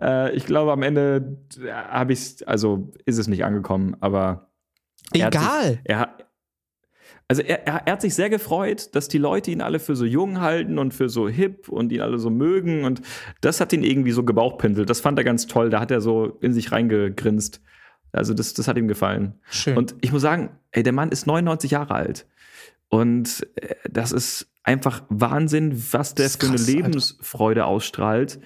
Äh, 0.00 0.34
ich 0.34 0.46
glaube, 0.46 0.72
am 0.72 0.82
Ende 0.82 1.38
habe 1.72 2.12
ich 2.12 2.46
also 2.46 2.92
ist 3.04 3.18
es 3.18 3.28
nicht 3.28 3.44
angekommen, 3.44 3.96
aber 4.00 4.50
er 5.12 5.28
Egal. 5.28 5.70
Sich, 5.70 5.80
er, 5.84 6.16
also 7.28 7.42
er, 7.42 7.66
er, 7.66 7.82
er 7.86 7.92
hat 7.92 8.00
sich 8.00 8.14
sehr 8.14 8.30
gefreut, 8.30 8.94
dass 8.94 9.08
die 9.08 9.18
Leute 9.18 9.50
ihn 9.50 9.60
alle 9.60 9.80
für 9.80 9.94
so 9.94 10.06
jung 10.06 10.40
halten 10.40 10.78
und 10.78 10.94
für 10.94 11.10
so 11.10 11.28
hip 11.28 11.68
und 11.68 11.92
ihn 11.92 12.00
alle 12.00 12.18
so 12.18 12.30
mögen. 12.30 12.84
Und 12.84 13.02
das 13.42 13.60
hat 13.60 13.72
ihn 13.74 13.84
irgendwie 13.84 14.12
so 14.12 14.24
gebauchpinselt. 14.24 14.88
Das 14.88 15.00
fand 15.00 15.18
er 15.18 15.24
ganz 15.24 15.46
toll. 15.46 15.68
Da 15.68 15.80
hat 15.80 15.90
er 15.90 16.00
so 16.00 16.38
in 16.40 16.54
sich 16.54 16.72
reingegrinst. 16.72 17.60
Also 18.12 18.32
das, 18.32 18.54
das 18.54 18.66
hat 18.66 18.78
ihm 18.78 18.88
gefallen. 18.88 19.34
Schön. 19.50 19.76
Und 19.76 19.94
ich 20.00 20.10
muss 20.10 20.22
sagen, 20.22 20.50
ey, 20.70 20.82
der 20.82 20.94
Mann 20.94 21.10
ist 21.10 21.26
99 21.26 21.72
Jahre 21.72 21.94
alt. 21.94 22.26
Und 22.88 23.46
äh, 23.56 23.74
das 23.90 24.12
ist 24.12 24.50
einfach 24.68 25.02
Wahnsinn, 25.08 25.82
was 25.92 26.14
der 26.14 26.28
für 26.28 26.46
eine 26.46 26.58
Lebensfreude 26.58 27.62
Alter. 27.62 27.72
ausstrahlt. 27.72 28.38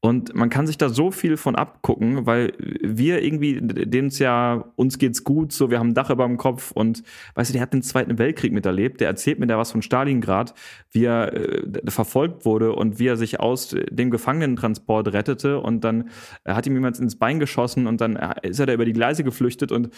Und 0.00 0.34
man 0.34 0.50
kann 0.50 0.66
sich 0.66 0.78
da 0.78 0.88
so 0.88 1.10
viel 1.10 1.36
von 1.36 1.56
abgucken, 1.56 2.26
weil 2.26 2.52
wir 2.58 3.22
irgendwie, 3.22 3.60
denen 3.60 4.08
es 4.08 4.18
ja, 4.18 4.64
uns 4.76 4.98
geht's 4.98 5.24
gut, 5.24 5.52
so, 5.52 5.70
wir 5.70 5.78
haben 5.78 5.88
ein 5.88 5.94
Dach 5.94 6.10
über 6.10 6.26
dem 6.26 6.36
Kopf 6.36 6.70
und, 6.70 7.02
weißt 7.34 7.50
du, 7.50 7.52
der 7.54 7.62
hat 7.62 7.72
den 7.72 7.82
Zweiten 7.82 8.16
Weltkrieg 8.16 8.52
miterlebt, 8.52 9.00
der 9.00 9.08
erzählt 9.08 9.38
mir 9.38 9.46
da 9.46 9.58
was 9.58 9.72
von 9.72 9.82
Stalingrad, 9.82 10.54
wie 10.92 11.06
er 11.06 11.32
äh, 11.32 11.90
verfolgt 11.90 12.44
wurde 12.44 12.72
und 12.72 12.98
wie 13.00 13.08
er 13.08 13.16
sich 13.16 13.40
aus 13.40 13.74
dem 13.90 14.10
Gefangenentransport 14.10 15.12
rettete 15.12 15.60
und 15.60 15.82
dann 15.82 16.10
äh, 16.44 16.52
hat 16.52 16.66
ihm 16.66 16.74
jemand 16.74 17.00
ins 17.00 17.16
Bein 17.16 17.40
geschossen 17.40 17.86
und 17.86 18.00
dann 18.00 18.16
äh, 18.16 18.34
ist 18.42 18.60
er 18.60 18.66
da 18.66 18.74
über 18.74 18.84
die 18.84 18.92
Gleise 18.92 19.24
geflüchtet 19.24 19.72
und 19.72 19.90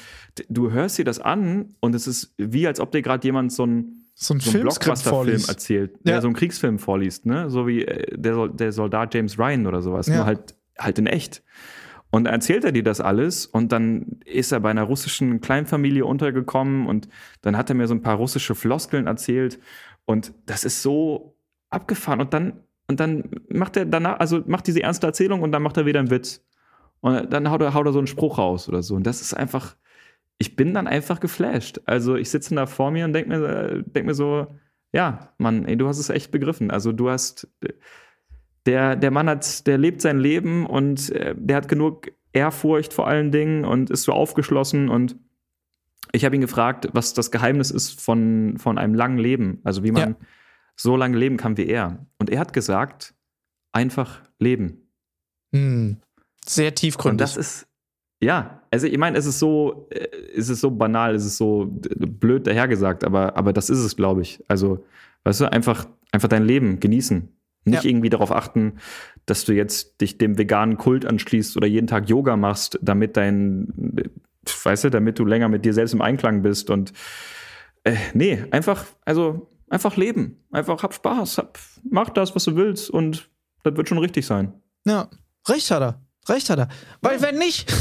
du 0.49 0.71
hörst 0.71 0.97
dir 0.97 1.05
das 1.05 1.19
an 1.19 1.75
und 1.81 1.95
es 1.95 2.07
ist 2.07 2.35
wie, 2.39 2.67
als 2.67 2.81
ob 2.81 2.93
dir 2.93 3.03
gerade 3.03 3.27
jemand 3.27 3.53
so 3.53 3.67
ein 3.67 3.98
so 4.21 4.35
ein, 4.35 4.41
so 4.41 4.51
ein 4.51 4.63
Blockbuster-Film 4.63 5.45
erzählt, 5.47 5.93
ja. 5.99 6.13
der 6.13 6.23
so 6.23 6.27
einen 6.27 6.35
Kriegsfilm 6.35 6.81
vorliest, 6.81 7.25
ne? 7.25 7.49
So 7.51 7.69
wie 7.69 7.85
äh, 7.85 8.19
der, 8.19 8.49
der 8.49 8.73
Soldat 8.73 9.15
James 9.15 9.39
Ryan 9.39 9.67
oder 9.69 9.81
sowas, 9.81 10.09
ja. 10.09 10.17
nur 10.17 10.27
halt, 10.27 10.57
halt 10.77 10.99
in 10.99 11.07
echt. 11.07 11.45
Und 12.11 12.25
dann 12.25 12.35
erzählt 12.35 12.65
er 12.65 12.73
dir 12.73 12.83
das 12.83 13.01
alles 13.01 13.47
und 13.47 13.71
dann 13.71 14.21
ist 14.25 14.51
er 14.51 14.61
bei 14.61 14.71
einer 14.71 14.83
russischen 14.83 15.41
Kleinfamilie 15.41 16.05
untergekommen 16.05 16.87
und 16.87 17.09
dann 17.43 17.57
hat 17.57 17.69
er 17.69 17.77
mir 17.77 17.87
so 17.87 17.95
ein 17.95 18.03
paar 18.03 18.17
russische 18.17 18.57
Floskeln 18.57 19.07
erzählt 19.07 19.61
und 20.05 20.33
das 20.47 20.65
ist 20.65 20.83
so 20.83 21.37
abgefahren 21.71 22.21
und 22.21 22.35
dann 22.35 22.65
und 22.89 22.99
dann 23.01 23.31
macht 23.51 23.77
er 23.77 23.85
danach, 23.85 24.19
also 24.19 24.43
macht 24.47 24.67
diese 24.67 24.83
ernste 24.83 25.07
Erzählung 25.07 25.43
und 25.43 25.53
dann 25.53 25.63
macht 25.63 25.77
er 25.77 25.87
wieder 25.87 26.01
einen 26.01 26.11
Witz. 26.11 26.43
Und 27.01 27.31
dann 27.33 27.51
haut 27.51 27.61
er, 27.61 27.75
haut 27.75 27.87
er 27.87 27.93
so 27.93 27.99
einen 27.99 28.07
Spruch 28.07 28.39
raus 28.39 28.69
oder 28.69 28.83
so. 28.83 28.95
Und 28.95 29.07
das 29.07 29.21
ist 29.21 29.35
einfach, 29.35 29.77
ich 30.39 30.57
bin 30.57 30.73
dann 30.75 30.87
einfach 30.87 31.21
geflasht. 31.21 31.81
Also 31.85 32.17
ich 32.17 32.31
sitze 32.31 32.55
da 32.55 32.67
vor 32.67 32.91
mir 32.91 33.05
und 33.05 33.13
denke 33.13 33.31
mir, 33.31 33.83
denk 33.83 34.07
mir 34.07 34.15
so, 34.15 34.47
ja, 34.93 35.33
Mann, 35.39 35.65
ey, 35.67 35.77
du 35.77 35.89
hast 35.89 35.99
es 35.99 36.11
echt 36.11 36.31
begriffen. 36.31 36.71
Also 36.71 36.93
du 36.93 37.11
hast, 37.11 37.49
der, 38.67 38.97
der 38.97 39.11
Mann 39.11 39.29
hat, 39.29 39.67
der 39.67 39.79
lebt 39.79 40.01
sein 40.01 40.19
Leben 40.19 40.67
und 40.67 41.11
äh, 41.11 41.35
der 41.37 41.57
hat 41.57 41.69
genug 41.69 42.13
Ehrfurcht 42.33 42.93
vor 42.93 43.09
allen 43.09 43.33
Dingen 43.33 43.65
und 43.65 43.91
ist 43.91 44.05
so 44.05 44.13
aufgeschlossen 44.13 44.89
und 44.89 45.17
ich 46.13 46.25
habe 46.25 46.35
ihn 46.35 46.41
gefragt, 46.41 46.89
was 46.93 47.13
das 47.13 47.31
Geheimnis 47.31 47.71
ist 47.71 48.01
von, 48.01 48.57
von 48.59 48.79
einem 48.79 48.95
langen 48.95 49.19
Leben, 49.19 49.61
also 49.65 49.85
wie 49.85 49.93
man 49.93 50.11
ja. 50.11 50.17
so 50.75 50.97
lange 50.97 51.19
leben 51.19 51.37
kann 51.37 51.57
wie 51.57 51.67
er. 51.67 52.07
Und 52.19 52.31
er 52.31 52.41
hat 52.41 52.53
gesagt, 52.53 53.15
einfach 53.73 54.23
leben. 54.39 54.89
Hm. 55.53 55.99
Sehr 56.47 56.75
tiefgründig. 56.75 57.13
Und 57.13 57.21
das 57.21 57.37
ist, 57.37 57.68
ja, 58.21 58.63
also 58.71 58.87
ich 58.87 58.99
meine, 58.99 59.17
es 59.17 59.27
ist 59.27 59.39
so, 59.39 59.89
äh, 59.91 60.09
es 60.37 60.49
ist 60.49 60.61
so 60.61 60.71
banal, 60.71 61.15
es 61.15 61.25
ist 61.25 61.37
so 61.37 61.69
blöd 61.71 62.47
dahergesagt, 62.47 63.05
aber, 63.05 63.37
aber 63.37 63.53
das 63.53 63.71
ist 63.71 63.79
es, 63.79 63.97
glaube 63.97 64.23
ich. 64.23 64.43
Also, 64.49 64.85
weißt 65.25 65.43
du, 65.43 65.53
einfach, 65.53 65.87
einfach 66.11 66.29
dein 66.29 66.45
Leben 66.45 66.81
genießen. 66.81 67.29
Nicht 67.65 67.85
ja. 67.85 67.91
irgendwie 67.91 68.09
darauf 68.09 68.33
achten, 68.33 68.79
dass 69.27 69.45
du 69.45 69.53
jetzt 69.53 70.01
dich 70.01 70.17
dem 70.19 70.39
veganen 70.39 70.79
Kult 70.79 71.05
anschließt 71.05 71.57
oder 71.57 71.67
jeden 71.67 71.87
Tag 71.87 72.09
Yoga 72.09 72.37
machst, 72.37 72.79
damit 72.83 73.17
dein, 73.17 73.95
weißt 74.65 74.85
du, 74.85 74.91
damit 74.91 75.19
du 75.19 75.25
länger 75.25 75.49
mit 75.49 75.65
dir 75.65 75.75
selbst 75.75 75.93
im 75.93 76.01
Einklang 76.01 76.43
bist 76.43 76.71
und 76.71 76.93
äh, 77.85 77.97
nee, 78.15 78.45
einfach, 78.51 78.85
also 79.05 79.51
einfach 79.69 79.97
leben. 79.97 80.45
Einfach 80.51 80.83
hab 80.83 80.95
Spaß, 80.95 81.39
hab, 81.39 81.59
mach 81.89 82.11
das, 82.11 82.35
was 82.35 82.45
du 82.45 82.57
willst 82.57 82.91
und 82.91 83.29
das 83.65 83.77
wird 83.77 83.89
schon 83.89 83.99
richtig 83.99 84.27
sein. 84.27 84.53
Ja, 84.87 85.11
recht 85.49 85.71
hat 85.71 85.83
er. 85.83 86.08
Recht 86.29 86.51
hat 86.51 86.59
er. 86.59 86.69
Weil 87.01 87.21
wenn 87.23 87.39
nicht, 87.39 87.73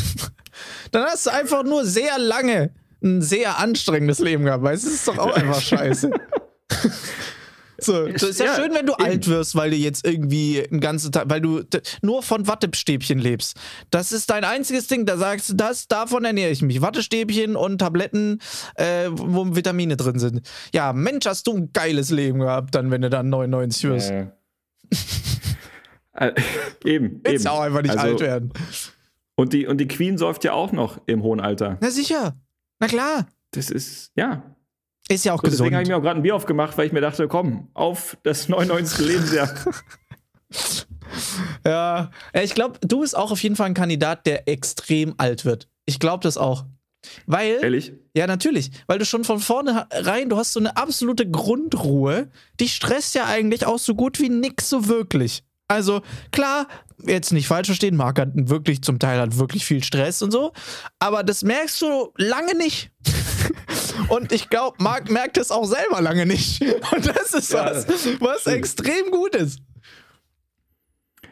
dann 0.92 1.04
hast 1.04 1.26
du 1.26 1.32
einfach 1.32 1.64
nur 1.64 1.86
sehr 1.86 2.18
lange 2.18 2.72
ein 3.04 3.22
sehr 3.22 3.60
anstrengendes 3.60 4.20
Leben 4.20 4.46
gehabt, 4.46 4.64
weil 4.64 4.76
es 4.76 4.84
ist 4.84 5.08
doch 5.08 5.18
auch 5.18 5.36
einfach 5.36 5.62
scheiße. 5.62 6.12
So, 7.80 8.08
das 8.08 8.24
ist 8.24 8.40
ja, 8.40 8.48
ja 8.48 8.56
schön, 8.56 8.74
wenn 8.74 8.88
du 8.88 8.94
eben. 8.94 9.04
alt 9.04 9.28
wirst, 9.28 9.56
weil 9.56 9.70
du 9.70 9.76
jetzt 9.76 10.06
irgendwie 10.06 10.66
einen 10.68 10.80
ganzen 10.80 11.12
Tag, 11.12 11.26
weil 11.28 11.42
du 11.42 11.64
nur 12.02 12.24
von 12.24 12.48
Wattestäbchen 12.48 13.20
lebst. 13.20 13.56
Das 13.92 14.12
ist 14.12 14.30
dein 14.30 14.44
einziges 14.44 14.88
Ding, 14.88 15.06
da 15.06 15.18
sagst 15.18 15.50
du, 15.50 15.54
das, 15.54 15.88
davon 15.88 16.26
ernähre 16.26 16.50
ich 16.50 16.62
mich. 16.62 16.82
Wattestäbchen 16.82 17.56
und 17.56 17.78
Tabletten, 17.78 18.40
äh, 18.76 19.10
wo 19.12 19.56
Vitamine 19.56 19.96
drin 19.96 20.18
sind. 20.18 20.42
Ja, 20.74 20.92
Mensch, 20.94 21.26
hast 21.28 21.46
du 21.46 21.56
ein 21.56 21.72
geiles 21.72 22.10
Leben 22.10 22.40
gehabt, 22.40 22.74
dann, 22.74 22.90
wenn 22.90 23.04
du 23.04 23.12
dann 23.12 23.30
99 23.30 23.84
wirst. 23.84 24.10
Äh. 24.10 24.22
Äh, 24.22 24.28
eben. 26.84 27.22
Willst 27.24 27.46
eben. 27.46 27.54
auch 27.54 27.62
einfach 27.62 27.82
nicht 27.82 27.98
also, 27.98 28.08
alt 28.08 28.20
werden. 28.20 28.54
Und 29.36 29.54
die, 29.54 29.68
und 29.68 29.78
die 29.78 29.88
Queen 29.88 30.18
säuft 30.18 30.44
ja 30.44 30.54
auch 30.54 30.72
noch 30.72 31.00
im 31.06 31.24
hohen 31.24 31.40
Alter. 31.40 31.78
Na 31.82 31.92
sicher. 31.92 32.36
Na 32.80 32.88
klar. 32.88 33.28
Das 33.52 33.70
ist, 33.70 34.12
ja. 34.16 34.44
Ist 35.10 35.26
ja 35.26 35.34
auch 35.34 35.44
und 35.44 35.50
gesund. 35.50 35.60
Deswegen 35.60 35.76
habe 35.76 35.84
ich 35.84 35.90
mir 35.90 35.98
auch 35.98 36.02
gerade 36.02 36.20
ein 36.20 36.24
Bier 36.24 36.36
aufgemacht, 36.36 36.78
weil 36.78 36.88
ich 36.88 36.94
mir 36.94 37.02
dachte, 37.02 37.28
komm, 37.28 37.70
auf 37.74 38.18
das 38.24 38.50
99. 38.50 39.06
Lebensjahr. 39.06 39.54
ja, 41.66 42.12
ich 42.34 42.54
glaube, 42.54 42.80
du 42.82 43.02
bist 43.02 43.16
auch 43.16 43.32
auf 43.32 43.42
jeden 43.42 43.56
Fall 43.56 43.68
ein 43.68 43.74
Kandidat, 43.74 44.26
der 44.26 44.48
extrem 44.48 45.14
alt 45.18 45.46
wird. 45.46 45.70
Ich 45.86 46.00
glaube 46.00 46.24
das 46.24 46.38
auch. 46.38 46.66
Weil. 47.26 47.60
Ehrlich? 47.62 47.94
Ja, 48.16 48.28
natürlich. 48.28 48.72
Weil 48.88 49.00
du 49.00 49.06
schon 49.06 49.24
von 49.24 49.40
vornherein, 49.40 50.30
du 50.30 50.38
hast 50.38 50.54
so 50.54 50.60
eine 50.60 50.76
absolute 50.76 51.30
Grundruhe. 51.30 52.30
Die 52.60 52.68
stresst 52.68 53.16
ja 53.16 53.26
eigentlich 53.26 53.66
auch 53.66 53.80
so 53.80 53.96
gut 53.96 54.20
wie 54.20 54.30
nix 54.30 54.70
so 54.70 54.88
wirklich. 54.88 55.44
Also 55.68 56.02
klar, 56.32 56.68
jetzt 57.06 57.34
nicht 57.34 57.48
falsch 57.48 57.68
verstehen, 57.68 57.96
Marc 57.96 58.20
hat 58.20 58.30
wirklich 58.34 58.82
zum 58.82 59.00
Teil 59.00 59.20
hat 59.20 59.38
wirklich 59.38 59.66
viel 59.66 59.84
Stress 59.84 60.22
und 60.22 60.32
so, 60.32 60.54
aber 61.00 61.24
das 61.24 61.44
merkst 61.44 61.82
du 61.82 62.14
lange 62.18 62.56
nicht. 62.56 62.92
und 64.10 64.32
ich 64.32 64.50
glaube, 64.50 64.78
Marc 64.80 65.10
merkt 65.10 65.38
es 65.38 65.52
auch 65.52 65.66
selber 65.66 66.02
lange 66.02 66.26
nicht. 66.26 66.62
Und 66.92 67.08
das 67.08 67.34
ist 67.34 67.52
ja, 67.52 67.66
was, 67.66 67.88
was 68.20 68.46
extrem 68.48 69.12
gut 69.12 69.36
ist. 69.36 69.60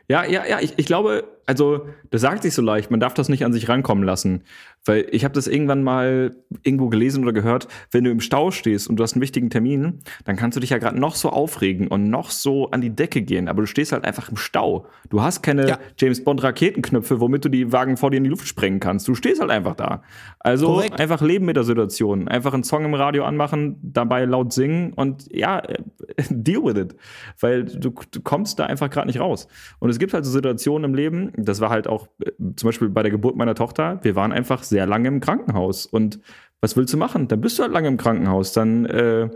Ja, 0.08 0.24
ja, 0.24 0.46
ja, 0.46 0.60
ich, 0.60 0.74
ich 0.78 0.86
glaube, 0.86 1.35
also 1.46 1.88
das 2.10 2.22
sagt 2.22 2.44
sich 2.44 2.54
so 2.54 2.62
leicht, 2.62 2.92
man 2.92 3.00
darf 3.00 3.14
das 3.14 3.30
nicht 3.30 3.46
an 3.46 3.54
sich 3.54 3.70
rankommen 3.70 4.04
lassen. 4.04 4.44
Weil 4.86 5.08
ich 5.12 5.24
habe 5.24 5.34
das 5.34 5.48
irgendwann 5.48 5.84
mal 5.84 6.36
irgendwo 6.62 6.90
gelesen 6.90 7.24
oder 7.24 7.34
gehört, 7.34 7.68
wenn 7.90 8.04
du 8.04 8.12
im 8.12 8.20
Stau 8.20 8.52
stehst 8.52 8.88
und 8.88 8.98
du 8.98 9.04
hast 9.04 9.14
einen 9.14 9.22
wichtigen 9.22 9.50
Termin, 9.50 10.02
dann 10.26 10.36
kannst 10.36 10.56
du 10.56 10.60
dich 10.60 10.70
ja 10.70 10.78
gerade 10.78 11.00
noch 11.00 11.16
so 11.16 11.30
aufregen 11.30 11.88
und 11.88 12.10
noch 12.10 12.30
so 12.30 12.70
an 12.70 12.82
die 12.82 12.92
Decke 12.92 13.24
gehen, 13.24 13.48
aber 13.48 13.64
du 13.64 13.68
stehst 13.68 13.92
halt 13.92 14.06
einfach 14.06 14.30
im 14.30 14.38
Stau. 14.38 14.86
Du 15.10 15.22
hast 15.22 15.42
keine 15.42 15.68
ja. 15.68 15.80
James 15.98 16.24
Bond 16.24 16.44
Raketenknöpfe, 16.44 17.20
womit 17.20 17.46
du 17.46 17.50
die 17.50 17.72
Wagen 17.72 17.98
vor 17.98 18.12
dir 18.12 18.18
in 18.18 18.26
die 18.26 18.30
Luft 18.30 18.48
sprengen 18.48 18.80
kannst. 18.80 19.08
Du 19.08 19.16
stehst 19.16 19.42
halt 19.42 19.50
einfach 19.50 19.76
da. 19.76 20.04
Also 20.40 20.68
Korrekt. 20.68 21.00
einfach 21.00 21.22
leben 21.22 21.46
mit 21.46 21.56
der 21.56 21.64
Situation, 21.64 22.28
einfach 22.28 22.54
einen 22.54 22.64
Song 22.64 22.86
im 22.86 22.94
Radio 22.94 23.26
anmachen, 23.26 23.78
dabei 23.82 24.26
laut 24.26 24.54
singen 24.54 24.94
und 24.94 25.26
ja, 25.32 25.64
deal 26.30 26.64
with 26.64 26.78
it, 26.78 26.96
weil 27.40 27.66
du, 27.66 27.92
du 28.12 28.22
kommst 28.22 28.60
da 28.60 28.68
einfach 28.68 28.92
gerade 28.92 29.08
nicht 29.08 29.20
raus. 29.20 29.48
Und 29.80 29.90
es 29.90 29.98
gibt 29.98 30.14
halt 30.14 30.26
so 30.26 30.32
Situationen 30.32 30.92
im 30.92 30.96
Leben, 30.96 31.32
das 31.38 31.60
war 31.60 31.70
halt 31.70 31.88
auch 31.88 32.08
äh, 32.20 32.32
zum 32.56 32.68
Beispiel 32.68 32.90
bei 32.90 33.02
der 33.04 33.12
Geburt 33.12 33.36
meiner 33.36 33.56
Tochter, 33.56 34.00
wir 34.04 34.16
waren 34.16 34.32
einfach 34.32 34.64
sehr 34.64 34.86
lange 34.86 35.08
im 35.08 35.20
Krankenhaus. 35.20 35.86
Und 35.86 36.20
was 36.62 36.76
willst 36.78 36.94
du 36.94 36.98
machen? 36.98 37.28
Dann 37.28 37.42
bist 37.42 37.60
du 37.60 37.64
halt 37.64 37.74
lange 37.74 37.88
im 37.88 37.98
Krankenhaus. 37.98 38.54
Dann 38.54 38.86
äh, 38.86 39.30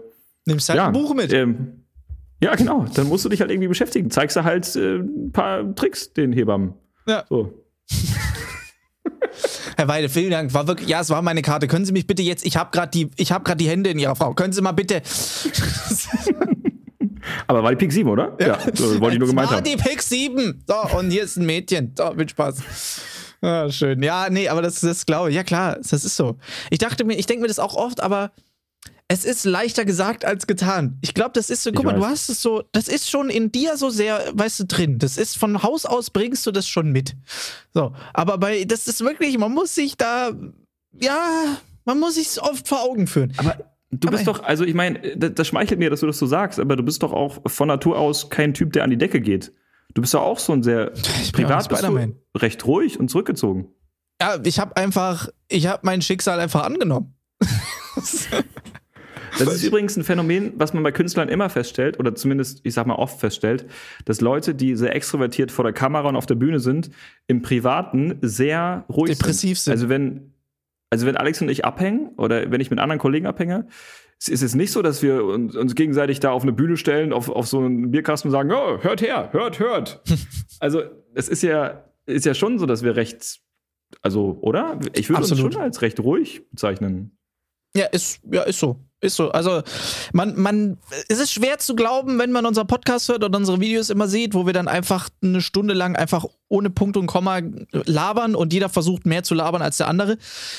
nimmst 0.46 0.70
halt 0.70 0.78
ja, 0.78 0.88
ein 0.88 0.94
Buch 0.94 1.14
mit. 1.14 1.34
Ähm, 1.34 1.86
ja, 2.42 2.56
genau. 2.56 2.86
Dann 2.94 3.08
musst 3.08 3.26
du 3.26 3.30
dich 3.30 3.42
halt 3.42 3.52
irgendwie 3.52 3.68
beschäftigen. 3.68 4.10
Zeigst 4.10 4.38
du 4.38 4.44
halt 4.44 4.76
äh, 4.76 4.98
ein 4.98 5.32
paar 5.32 5.76
Tricks 5.76 6.14
den 6.14 6.32
Hebammen. 6.34 6.74
Ja. 7.08 7.26
So. 7.30 7.66
Herr 9.78 9.88
Weide, 9.88 10.10
vielen 10.10 10.32
Dank. 10.32 10.54
War 10.54 10.68
wirklich, 10.68 10.90
ja, 10.90 11.00
es 11.02 11.10
war 11.10 11.22
meine 11.22 11.42
Karte. 11.42 11.68
Können 11.68 11.86
Sie 11.86 11.94
mich 11.94 12.06
bitte 12.08 12.22
jetzt, 12.22 12.46
ich 12.46 12.58
habe 12.58 12.72
gerade 12.72 12.92
die, 12.92 13.10
hab 13.26 13.58
die 13.58 13.70
Hände 13.70 13.90
in 13.90 14.00
Ihrer 14.00 14.16
Frau. 14.16 14.34
Können 14.34 14.54
Sie 14.54 14.62
mal 14.62 14.74
bitte. 14.74 15.02
Aber 17.48 17.64
war 17.64 17.72
die 17.72 17.78
Pick 17.78 17.92
7, 17.92 18.10
oder? 18.10 18.36
Ja, 18.40 18.48
ja 18.48 18.60
so, 18.74 19.00
wollte 19.00 19.16
ich 19.16 19.20
nur 19.20 19.28
gemeint 19.28 19.50
haben. 19.50 19.56
War 19.56 19.62
die 19.62 19.76
Pick 19.76 20.02
7. 20.02 20.64
So, 20.68 20.98
und 20.98 21.12
hier 21.12 21.24
ist 21.24 21.38
ein 21.38 21.46
Mädchen. 21.46 21.94
So, 21.98 22.14
mit 22.14 22.32
Spaß. 22.32 22.62
Ah, 23.42 23.70
schön. 23.70 24.04
Ja, 24.04 24.30
nee, 24.30 24.50
aber 24.50 24.62
das, 24.62 24.82
das 24.82 25.06
glaube 25.06 25.30
ich. 25.30 25.36
Ja, 25.36 25.44
klar, 25.44 25.78
das 25.78 25.94
ist 25.94 26.16
so. 26.16 26.38
Ich 26.70 26.80
dachte 26.80 27.06
mir, 27.06 27.16
ich 27.16 27.26
denke 27.26 27.42
mir 27.42 27.48
das 27.48 27.60
auch 27.60 27.76
oft, 27.76 28.02
aber 28.02 28.32
es 29.12 29.26
ist 29.26 29.44
leichter 29.44 29.86
gesagt 29.86 30.24
als 30.24 30.46
getan. 30.46 31.00
Ich 31.02 31.16
glaube, 31.16 31.32
das 31.34 31.50
ist 31.50 31.64
so, 31.64 31.72
guck 31.72 31.86
mal, 31.86 31.96
du 31.96 32.06
hast 32.06 32.30
es 32.30 32.44
so, 32.44 32.64
das 32.72 32.88
ist 32.88 33.10
schon 33.10 33.32
in 33.32 33.52
dir 33.52 33.76
so 33.76 33.90
sehr, 33.90 34.24
weißt 34.34 34.60
du, 34.60 34.66
drin. 34.66 35.00
Das 35.00 35.18
ist 35.18 35.36
von 35.36 35.64
Haus 35.64 35.86
aus 35.86 36.12
bringst 36.12 36.46
du 36.46 36.52
das 36.52 36.68
schon 36.68 36.92
mit. 36.92 37.16
So, 37.74 37.94
aber 38.14 38.38
bei, 38.38 38.66
das 38.66 38.88
ist 38.88 39.02
wirklich, 39.02 39.38
man 39.40 39.52
muss 39.52 39.74
sich 39.74 39.98
da, 39.98 40.32
ja, 41.00 41.58
man 41.86 42.00
muss 42.00 42.16
sich 42.16 42.40
oft 42.40 42.68
vor 42.68 42.84
Augen 42.84 43.08
führen. 43.08 43.34
Aber 43.38 43.58
Du 43.92 44.08
aber 44.08 44.18
bist 44.18 44.28
doch, 44.28 44.44
also 44.44 44.64
ich 44.64 44.76
meine, 44.76 45.00
das, 45.18 45.34
das, 45.34 45.48
schmeichelt 45.48 45.80
mir, 45.80 45.90
dass 45.90 46.02
du 46.02 46.08
das 46.08 46.20
so 46.20 46.28
sagst, 46.28 46.60
aber 46.60 46.76
du 46.76 46.84
bist 46.84 47.02
doch 47.02 47.12
auch 47.12 47.40
von 47.48 47.68
Natur 47.68 47.98
aus 47.98 48.30
kein 48.30 48.54
Typ, 48.54 48.74
der 48.74 48.84
an 48.84 48.92
die 48.92 48.98
Decke 48.98 49.20
geht. 49.20 49.52
Du 49.96 50.02
bist 50.02 50.14
doch 50.14 50.22
auch 50.22 50.38
so 50.38 50.54
ein 50.54 50.62
sehr 50.62 50.94
ich 51.22 51.34
privat 51.34 51.68
bist 51.70 51.84
du 51.84 52.16
recht 52.38 52.66
ruhig 52.66 53.00
und 53.00 53.10
zurückgezogen. 53.10 53.70
Ja, 54.22 54.38
ich 54.44 54.60
habe 54.60 54.78
einfach, 54.78 55.30
ich 55.48 55.68
habe 55.68 55.80
mein 55.84 56.02
Schicksal 56.02 56.40
einfach 56.40 56.64
angenommen. 56.64 57.16
Das 59.38 59.54
ist 59.54 59.64
übrigens 59.64 59.96
ein 59.96 60.04
Phänomen, 60.04 60.54
was 60.58 60.74
man 60.74 60.84
bei 60.84 60.92
Künstlern 60.92 61.30
immer 61.30 61.50
feststellt, 61.50 62.00
oder 62.00 62.16
zumindest, 62.16 62.62
ich 62.64 62.74
sag 62.74 62.88
mal, 62.88 62.96
oft 62.96 63.20
feststellt, 63.20 63.66
dass 64.06 64.22
Leute, 64.22 64.56
die 64.56 64.76
sehr 64.76 64.96
extrovertiert 64.96 65.52
vor 65.52 65.64
der 65.64 65.74
Kamera 65.74 66.10
und 66.10 66.16
auf 66.16 66.26
der 66.26 66.36
Bühne 66.36 66.60
sind, 66.60 66.90
im 67.28 67.42
Privaten 67.42 68.18
sehr 68.22 68.86
ruhig 68.90 69.18
Depressiv 69.18 69.60
sind. 69.60 69.66
sind. 69.66 69.74
Also 69.74 69.90
wenn, 69.90 70.34
also 70.90 71.06
wenn 71.06 71.18
Alex 71.18 71.42
und 71.42 71.50
ich 71.50 71.66
abhängen 71.66 72.10
oder 72.18 72.52
wenn 72.52 72.62
ich 72.62 72.70
mit 72.70 72.80
anderen 72.80 73.00
Kollegen 73.00 73.28
abhänge, 73.28 73.68
es 74.20 74.28
ist 74.28 74.42
jetzt 74.42 74.56
nicht 74.56 74.72
so, 74.72 74.82
dass 74.82 75.02
wir 75.02 75.24
uns, 75.24 75.56
uns 75.56 75.76
gegenseitig 75.76 76.20
da 76.20 76.32
auf 76.32 76.44
eine 76.44 76.52
Bühne 76.52 76.76
stellen, 76.76 77.14
auf, 77.14 77.30
auf 77.30 77.48
so 77.48 77.60
einen 77.60 77.92
Bierkasten 77.92 78.30
und 78.30 78.32
sagen, 78.34 78.52
oh, 78.52 78.84
hört 78.84 79.02
her, 79.02 79.30
hört, 79.32 79.60
hört. 79.60 80.02
also, 80.60 80.84
es 81.14 81.30
ist 81.30 81.42
ja, 81.42 81.86
ist 82.06 82.26
ja 82.26 82.34
schon 82.34 82.60
so, 82.60 82.66
dass 82.66 82.84
wir 82.84 82.98
recht, 82.98 83.40
also, 84.02 84.38
oder? 84.42 84.80
Ich 84.94 85.10
würde 85.10 85.22
uns 85.22 85.38
schon 85.38 85.56
als 85.56 85.82
recht 85.82 86.00
ruhig 86.02 86.50
bezeichnen. 86.52 87.18
Ja, 87.76 87.86
ist, 87.86 88.22
ja, 88.30 88.44
ist 88.44 88.60
so. 88.60 88.84
Ist 89.02 89.16
so. 89.16 89.32
Also, 89.32 89.64
man, 90.12 90.38
man, 90.38 90.78
es 91.08 91.20
ist 91.20 91.32
schwer 91.32 91.58
zu 91.58 91.74
glauben, 91.74 92.20
wenn 92.20 92.34
man 92.34 92.46
unseren 92.46 92.68
Podcast 92.68 93.08
hört 93.08 93.24
oder 93.24 93.38
unsere 93.38 93.62
Videos 93.62 93.90
immer 93.90 94.10
sieht, 94.10 94.34
wo 94.34 94.46
wir 94.46 94.52
dann 94.52 94.68
einfach 94.68 95.08
eine 95.24 95.42
Stunde 95.42 95.74
lang 95.74 95.96
einfach 95.96 96.26
ohne 96.50 96.70
Punkt 96.70 96.98
und 96.98 97.08
Komma 97.08 97.40
labern 97.72 98.36
und 98.36 98.52
jeder 98.52 98.68
versucht 98.68 99.06
mehr 99.06 99.24
zu 99.24 99.36
labern 99.36 99.62
als 99.62 99.78
der 99.78 99.88
andere. 99.88 100.18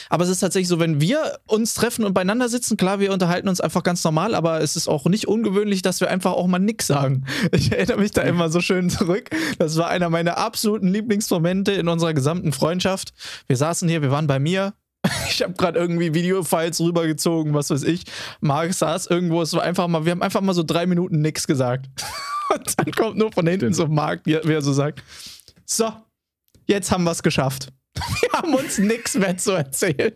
Aber 0.09 0.25
es 0.25 0.31
ist 0.31 0.41
tatsächlich 0.41 0.69
so, 0.69 0.79
wenn 0.79 1.03
wir 1.03 1.39
uns 1.47 1.75
treffen 1.75 2.05
und 2.05 2.15
beieinander 2.15 2.49
sitzen, 2.49 2.79
klar, 2.79 2.99
wir 2.99 3.13
unterhalten 3.13 3.49
uns 3.49 3.61
einfach 3.61 3.83
ganz 3.83 4.03
normal, 4.05 4.35
aber 4.35 4.63
es 4.63 4.75
ist 4.75 4.89
auch 4.89 5.05
nicht 5.07 5.29
ungewöhnlich, 5.29 5.83
dass 5.83 6.01
wir 6.01 6.09
einfach 6.09 6.33
auch 6.33 6.47
mal 6.47 6.59
nix 6.59 6.87
sagen. 6.87 7.27
Ich 7.53 7.73
erinnere 7.73 7.99
mich 7.99 8.13
da 8.13 8.23
immer 8.23 8.49
so 8.49 8.61
schön 8.61 8.89
zurück. 8.89 9.29
Das 9.59 9.77
war 9.77 9.89
einer 9.89 10.09
meiner 10.09 10.39
absoluten 10.39 10.89
Lieblingsmomente 10.89 11.73
in 11.73 11.89
unserer 11.89 12.15
gesamten 12.15 12.53
Freundschaft. 12.53 13.13
Wir 13.49 13.57
saßen 13.57 13.89
hier, 13.89 14.01
wir 14.03 14.11
waren 14.11 14.27
bei 14.27 14.39
mir, 14.39 14.73
ich 15.29 15.43
habe 15.43 15.55
gerade 15.55 15.79
irgendwie 15.79 16.15
Videofiles 16.15 16.81
rübergezogen, 16.81 17.55
was 17.55 17.71
weiß 17.71 17.83
ich. 17.85 18.05
Marc 18.41 18.75
saß 18.75 19.07
irgendwo, 19.07 19.43
es 19.43 19.53
war 19.55 19.63
einfach 19.63 19.89
mal, 19.89 20.05
wir 20.05 20.13
haben 20.13 20.23
einfach 20.23 20.41
mal 20.41 20.55
so 20.55 20.63
drei 20.63 20.87
Minuten 20.87 21.21
nichts 21.21 21.47
gesagt. 21.47 21.87
Und 22.55 22.79
dann 22.79 22.93
kommt 22.93 23.17
nur 23.17 23.31
von 23.33 23.47
hinten 23.47 23.73
Stimmt. 23.73 23.77
so 23.77 23.87
Marc, 23.87 24.27
wie 24.27 24.33
er 24.35 24.63
so 24.63 24.73
sagt: 24.73 25.03
So, 25.65 25.93
jetzt 26.67 26.91
haben 26.91 27.05
wir 27.05 27.13
es 27.13 27.23
geschafft. 27.23 27.73
Wir 28.21 28.33
haben 28.33 28.55
uns 28.55 28.79
nichts 28.79 29.17
mehr 29.17 29.37
zu 29.37 29.51
erzählen. 29.51 30.13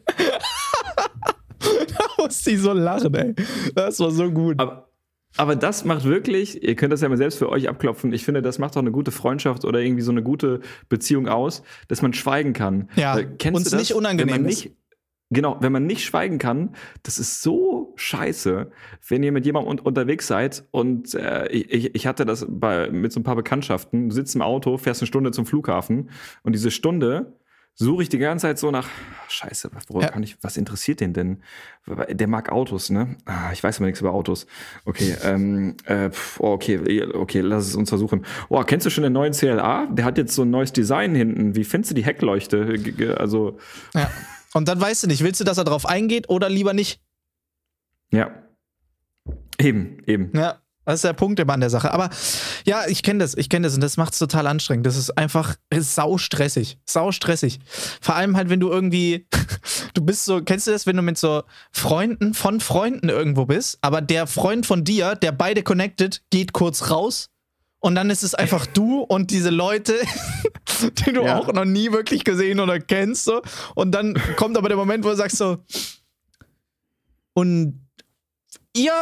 da 1.58 2.06
musste 2.16 2.52
ich 2.52 2.60
so 2.60 2.72
lachen, 2.72 3.14
ey. 3.14 3.34
Das 3.74 3.98
war 3.98 4.12
so 4.12 4.30
gut. 4.30 4.60
Aber, 4.60 4.88
aber 5.36 5.56
das 5.56 5.84
macht 5.84 6.04
wirklich, 6.04 6.62
ihr 6.62 6.76
könnt 6.76 6.92
das 6.92 7.00
ja 7.00 7.08
mal 7.08 7.16
selbst 7.16 7.38
für 7.38 7.48
euch 7.48 7.68
abklopfen. 7.68 8.12
Ich 8.12 8.24
finde, 8.24 8.42
das 8.42 8.58
macht 8.58 8.76
auch 8.76 8.82
eine 8.82 8.92
gute 8.92 9.10
Freundschaft 9.10 9.64
oder 9.64 9.80
irgendwie 9.80 10.02
so 10.02 10.12
eine 10.12 10.22
gute 10.22 10.60
Beziehung 10.88 11.28
aus, 11.28 11.62
dass 11.88 12.02
man 12.02 12.12
schweigen 12.12 12.52
kann. 12.52 12.88
Ja, 12.96 13.16
Weil, 13.16 13.36
kennst 13.36 13.58
uns 13.58 13.70
du 13.70 13.76
das? 13.76 13.80
nicht 13.80 13.94
unangenehm 13.94 14.34
wenn 14.34 14.42
man 14.42 14.50
ist. 14.50 14.64
nicht, 14.64 14.76
Genau, 15.30 15.56
wenn 15.60 15.72
man 15.72 15.86
nicht 15.86 16.04
schweigen 16.04 16.38
kann, 16.38 16.76
das 17.02 17.18
ist 17.18 17.42
so 17.42 17.92
scheiße, 17.96 18.70
wenn 19.08 19.22
ihr 19.22 19.32
mit 19.32 19.46
jemandem 19.46 19.70
un 19.70 19.78
unterwegs 19.80 20.26
seid 20.26 20.64
und 20.70 21.14
äh, 21.14 21.48
ich, 21.48 21.94
ich 21.94 22.06
hatte 22.06 22.24
das 22.26 22.46
bei, 22.48 22.90
mit 22.90 23.10
so 23.10 23.20
ein 23.20 23.24
paar 23.24 23.34
Bekanntschaften, 23.34 24.10
du 24.10 24.14
sitzt 24.14 24.34
im 24.34 24.42
Auto, 24.42 24.76
fährst 24.76 25.00
eine 25.00 25.06
Stunde 25.06 25.32
zum 25.32 25.46
Flughafen 25.46 26.10
und 26.42 26.54
diese 26.54 26.70
Stunde 26.70 27.38
suche 27.76 28.04
ich 28.04 28.08
die 28.08 28.18
ganze 28.18 28.42
Zeit 28.46 28.58
so 28.58 28.70
nach, 28.70 28.88
scheiße, 29.28 29.70
worüber 29.88 30.06
Ja. 30.06 30.10
kann 30.12 30.22
ich, 30.22 30.36
was 30.42 30.56
interessiert 30.56 31.00
den 31.00 31.12
denn? 31.12 31.42
Der 32.08 32.28
mag 32.28 32.50
Autos, 32.52 32.90
ne? 32.90 33.16
Ah, 33.26 33.50
ich 33.52 33.62
weiß 33.62 33.76
aber 33.78 33.86
nichts 33.86 34.00
über 34.00 34.12
Autos. 34.12 34.46
Okay, 34.84 35.16
ähm, 35.24 35.76
äh, 35.86 36.10
oh, 36.38 36.52
okay, 36.52 37.02
okay, 37.12 37.40
lass 37.40 37.66
es 37.66 37.74
uns 37.74 37.88
versuchen. 37.88 38.24
Oh, 38.48 38.62
kennst 38.62 38.86
du 38.86 38.90
schon 38.90 39.02
den 39.04 39.12
neuen 39.12 39.32
CLA? 39.32 39.86
Der 39.86 40.04
hat 40.04 40.18
jetzt 40.18 40.34
so 40.34 40.42
ein 40.42 40.50
neues 40.50 40.72
Design 40.72 41.14
hinten. 41.14 41.56
Wie 41.56 41.64
findest 41.64 41.90
du 41.90 41.94
die 41.94 42.04
Heckleuchte? 42.04 43.16
Also, 43.18 43.58
Ja. 43.94 44.10
Und 44.54 44.68
dann 44.68 44.80
weißt 44.80 45.02
du 45.02 45.06
nicht, 45.08 45.24
willst 45.24 45.40
du, 45.40 45.44
dass 45.44 45.58
er 45.58 45.64
drauf 45.64 45.84
eingeht 45.84 46.28
oder 46.28 46.48
lieber 46.48 46.72
nicht? 46.74 47.00
ja. 48.10 48.30
Eben, 49.60 49.98
eben. 50.06 50.30
Ja, 50.34 50.60
das 50.84 50.96
ist 50.96 51.04
der 51.04 51.12
Punkt 51.12 51.40
immer 51.40 51.52
an 51.54 51.60
der 51.60 51.70
Sache. 51.70 51.92
Aber 51.92 52.10
ja, 52.66 52.86
ich 52.86 53.02
kenne 53.02 53.20
das, 53.20 53.36
ich 53.36 53.48
kenne 53.48 53.66
das 53.66 53.74
und 53.74 53.80
das 53.80 53.96
macht 53.96 54.12
es 54.12 54.18
total 54.18 54.46
anstrengend. 54.46 54.86
Das 54.86 54.96
ist 54.96 55.16
einfach 55.16 55.56
ist 55.70 55.94
sau 55.94 56.18
stressig. 56.18 56.78
Sau 56.84 57.12
stressig. 57.12 57.58
Vor 58.00 58.14
allem 58.16 58.36
halt, 58.36 58.48
wenn 58.50 58.60
du 58.60 58.70
irgendwie, 58.70 59.26
du 59.94 60.02
bist 60.04 60.24
so, 60.24 60.42
kennst 60.42 60.66
du 60.66 60.72
das, 60.72 60.86
wenn 60.86 60.96
du 60.96 61.02
mit 61.02 61.18
so 61.18 61.42
Freunden 61.72 62.34
von 62.34 62.60
Freunden 62.60 63.08
irgendwo 63.08 63.46
bist, 63.46 63.78
aber 63.80 64.00
der 64.00 64.26
Freund 64.26 64.66
von 64.66 64.84
dir, 64.84 65.14
der 65.14 65.32
beide 65.32 65.62
connected, 65.62 66.22
geht 66.30 66.52
kurz 66.52 66.90
raus 66.90 67.30
und 67.80 67.94
dann 67.94 68.10
ist 68.10 68.22
es 68.22 68.34
einfach 68.34 68.66
du 68.66 69.00
und 69.00 69.30
diese 69.30 69.50
Leute, 69.50 69.94
die 71.06 71.12
du 71.12 71.22
Ja. 71.22 71.38
auch 71.38 71.52
noch 71.52 71.64
nie 71.64 71.92
wirklich 71.92 72.24
gesehen 72.24 72.60
oder 72.60 72.80
kennst. 72.80 73.24
So. 73.24 73.42
Und 73.74 73.92
dann 73.92 74.14
kommt 74.36 74.56
aber 74.56 74.68
der 74.68 74.76
Moment, 74.78 75.04
wo 75.04 75.08
du 75.10 75.16
sagst 75.16 75.36
so, 75.36 75.58
und 77.34 77.80
ihr, 78.74 78.92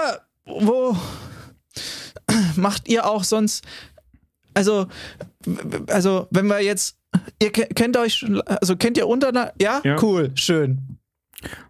wo 0.46 0.96
macht 2.56 2.88
ihr 2.88 3.06
auch 3.06 3.24
sonst, 3.24 3.64
also, 4.54 4.86
also, 5.88 6.26
wenn 6.30 6.46
wir 6.46 6.60
jetzt, 6.62 6.96
ihr 7.42 7.50
ke- 7.52 7.68
kennt 7.74 7.96
euch, 7.96 8.14
schon- 8.14 8.40
also 8.42 8.76
kennt 8.76 8.96
ihr 8.98 9.06
untereinander, 9.06 9.52
ja? 9.60 9.80
Ja. 9.84 10.02
Cool, 10.02 10.30
schön. 10.34 10.98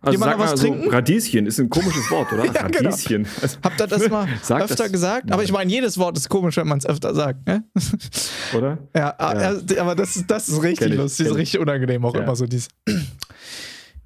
Also 0.02 0.12
Jemand 0.12 0.32
sag 0.32 0.38
noch 0.38 0.44
was 0.44 0.50
mal 0.50 0.56
so, 0.58 0.66
trinken? 0.66 0.90
Radieschen 0.90 1.46
ist 1.46 1.58
ein 1.58 1.70
komisches 1.70 2.10
Wort, 2.10 2.30
oder? 2.32 2.44
Ja, 2.52 2.66
genau. 2.68 2.90
Radieschen. 2.90 3.26
Also, 3.40 3.56
Habt 3.62 3.80
ihr 3.80 3.86
das 3.86 4.08
mal 4.10 4.28
öfter 4.60 4.66
das. 4.76 4.92
gesagt? 4.92 5.32
Aber 5.32 5.42
ich 5.42 5.50
meine, 5.52 5.70
jedes 5.72 5.96
Wort 5.96 6.18
ist 6.18 6.28
komisch, 6.28 6.58
wenn 6.58 6.68
man 6.68 6.76
es 6.78 6.84
öfter 6.84 7.14
sagt, 7.14 7.46
ne? 7.46 7.64
oder? 8.54 8.76
Ja, 8.94 9.16
Ja. 9.18 9.56
aber 9.80 9.94
das 9.94 10.16
ist, 10.16 10.30
das 10.30 10.48
ist 10.50 10.62
richtig 10.62 10.90
ich, 10.90 10.96
lustig, 10.96 11.24
das 11.24 11.32
ist 11.32 11.38
richtig 11.38 11.60
unangenehm 11.60 12.04
auch 12.04 12.14
Ja. 12.14 12.20
immer 12.22 12.36
so 12.36 12.46
dies. 12.46 12.68